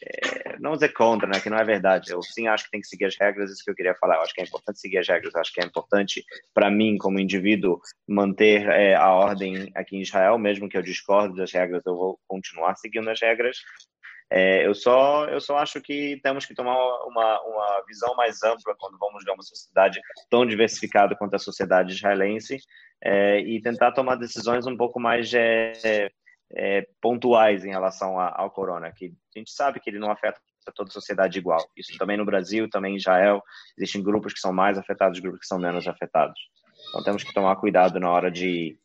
não 0.58 0.72
dizer 0.72 0.92
contra, 0.92 1.28
né? 1.28 1.40
Que 1.40 1.50
não 1.50 1.58
é 1.58 1.64
verdade. 1.64 2.10
Eu 2.10 2.22
sim 2.22 2.46
acho 2.46 2.64
que 2.64 2.70
tem 2.70 2.80
que 2.80 2.86
seguir 2.86 3.04
as 3.04 3.16
regras, 3.18 3.50
isso 3.50 3.64
que 3.64 3.70
eu 3.70 3.74
queria 3.74 3.94
falar. 3.94 4.16
Eu 4.16 4.22
acho 4.22 4.34
que 4.34 4.40
é 4.40 4.44
importante 4.44 4.80
seguir 4.80 4.98
as 4.98 5.08
regras, 5.08 5.34
eu 5.34 5.40
acho 5.40 5.52
que 5.52 5.60
é 5.60 5.64
importante, 5.64 6.24
para 6.54 6.70
mim, 6.70 6.96
como 6.96 7.20
indivíduo, 7.20 7.80
manter 8.06 8.68
é, 8.68 8.94
a 8.94 9.12
ordem 9.12 9.70
aqui 9.74 9.96
em 9.96 10.02
Israel, 10.02 10.38
mesmo 10.38 10.68
que 10.68 10.76
eu 10.76 10.82
discorde 10.82 11.36
das 11.36 11.52
regras, 11.52 11.82
eu 11.86 11.94
vou 11.94 12.18
continuar 12.26 12.74
seguindo 12.76 13.10
as 13.10 13.20
regras. 13.20 13.58
É, 14.30 14.66
eu, 14.66 14.74
só, 14.74 15.24
eu 15.26 15.40
só 15.40 15.56
acho 15.56 15.80
que 15.80 16.20
temos 16.22 16.44
que 16.44 16.54
tomar 16.54 16.76
uma, 17.06 17.40
uma 17.42 17.82
visão 17.86 18.14
mais 18.14 18.42
ampla 18.42 18.74
quando 18.78 18.98
vamos 18.98 19.24
ver 19.24 19.30
uma 19.30 19.42
sociedade 19.42 20.00
tão 20.28 20.44
diversificada 20.44 21.16
quanto 21.16 21.34
a 21.34 21.38
sociedade 21.38 21.94
israelense 21.94 22.58
é, 23.02 23.40
e 23.40 23.60
tentar 23.62 23.92
tomar 23.92 24.16
decisões 24.16 24.66
um 24.66 24.76
pouco 24.76 25.00
mais 25.00 25.32
é, 25.32 26.10
é 26.52 26.86
pontuais 27.00 27.64
em 27.64 27.70
relação 27.70 28.18
a, 28.20 28.38
ao 28.38 28.50
corona, 28.50 28.92
que 28.92 29.14
a 29.34 29.38
gente 29.38 29.50
sabe 29.50 29.80
que 29.80 29.88
ele 29.88 29.98
não 29.98 30.10
afeta 30.10 30.40
toda 30.74 30.90
a 30.90 30.92
sociedade 30.92 31.38
igual. 31.38 31.66
Isso 31.74 31.96
também 31.96 32.18
no 32.18 32.26
Brasil, 32.26 32.68
também 32.68 32.94
em 32.94 32.96
Israel, 32.96 33.42
existem 33.78 34.02
grupos 34.02 34.34
que 34.34 34.40
são 34.40 34.52
mais 34.52 34.76
afetados, 34.76 35.18
grupos 35.20 35.40
que 35.40 35.46
são 35.46 35.58
menos 35.58 35.88
afetados. 35.88 36.38
Então 36.88 37.02
temos 37.02 37.22
que 37.22 37.32
tomar 37.32 37.56
cuidado 37.56 38.00
na 38.00 38.10
hora 38.10 38.30
de 38.30 38.76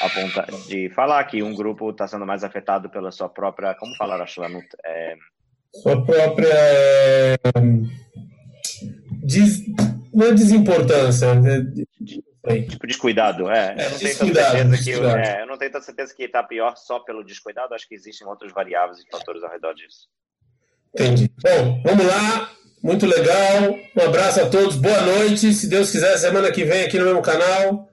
apontar, 0.00 0.46
de 0.66 0.90
falar 0.90 1.24
que 1.24 1.42
um 1.42 1.54
grupo 1.54 1.90
está 1.90 2.06
sendo 2.06 2.26
mais 2.26 2.44
afetado 2.44 2.90
pela 2.90 3.10
sua 3.10 3.28
própria, 3.28 3.74
como 3.74 3.94
falar 3.96 4.20
a 4.20 4.26
Shlanut? 4.26 4.66
É... 4.84 5.16
Sua 5.74 6.04
própria 6.04 6.48
é, 6.52 7.36
des, 9.22 9.62
não 10.12 10.26
é 10.26 10.32
desimportância, 10.32 11.26
é, 12.46 12.62
tipo 12.62 12.86
descuidado, 12.86 13.50
é. 13.50 13.74
Eu 13.78 13.90
não 13.90 13.98
tenho 13.98 14.16
tanta 14.18 14.42
certeza 14.44 14.84
que 14.84 14.92
é, 14.92 15.42
eu 15.42 15.46
não 15.46 15.58
tenho 15.58 15.72
tanta 15.72 15.84
certeza 15.84 16.14
que 16.14 16.22
está 16.22 16.42
pior 16.42 16.76
só 16.76 17.00
pelo 17.00 17.24
descuidado. 17.24 17.74
Acho 17.74 17.88
que 17.88 17.94
existem 17.94 18.26
outras 18.26 18.52
variáveis 18.52 19.00
e 19.00 19.10
fatores 19.10 19.42
ao 19.42 19.50
redor 19.50 19.74
disso. 19.74 20.08
Entendi. 20.94 21.30
Bom, 21.42 21.82
vamos 21.84 22.06
lá. 22.06 22.50
Muito 22.86 23.04
legal. 23.04 23.76
Um 23.96 24.00
abraço 24.00 24.40
a 24.40 24.46
todos. 24.46 24.76
Boa 24.76 25.00
noite. 25.00 25.52
Se 25.52 25.66
Deus 25.66 25.90
quiser, 25.90 26.16
semana 26.18 26.52
que 26.52 26.64
vem 26.64 26.84
aqui 26.84 26.96
no 26.96 27.04
mesmo 27.04 27.20
canal. 27.20 27.90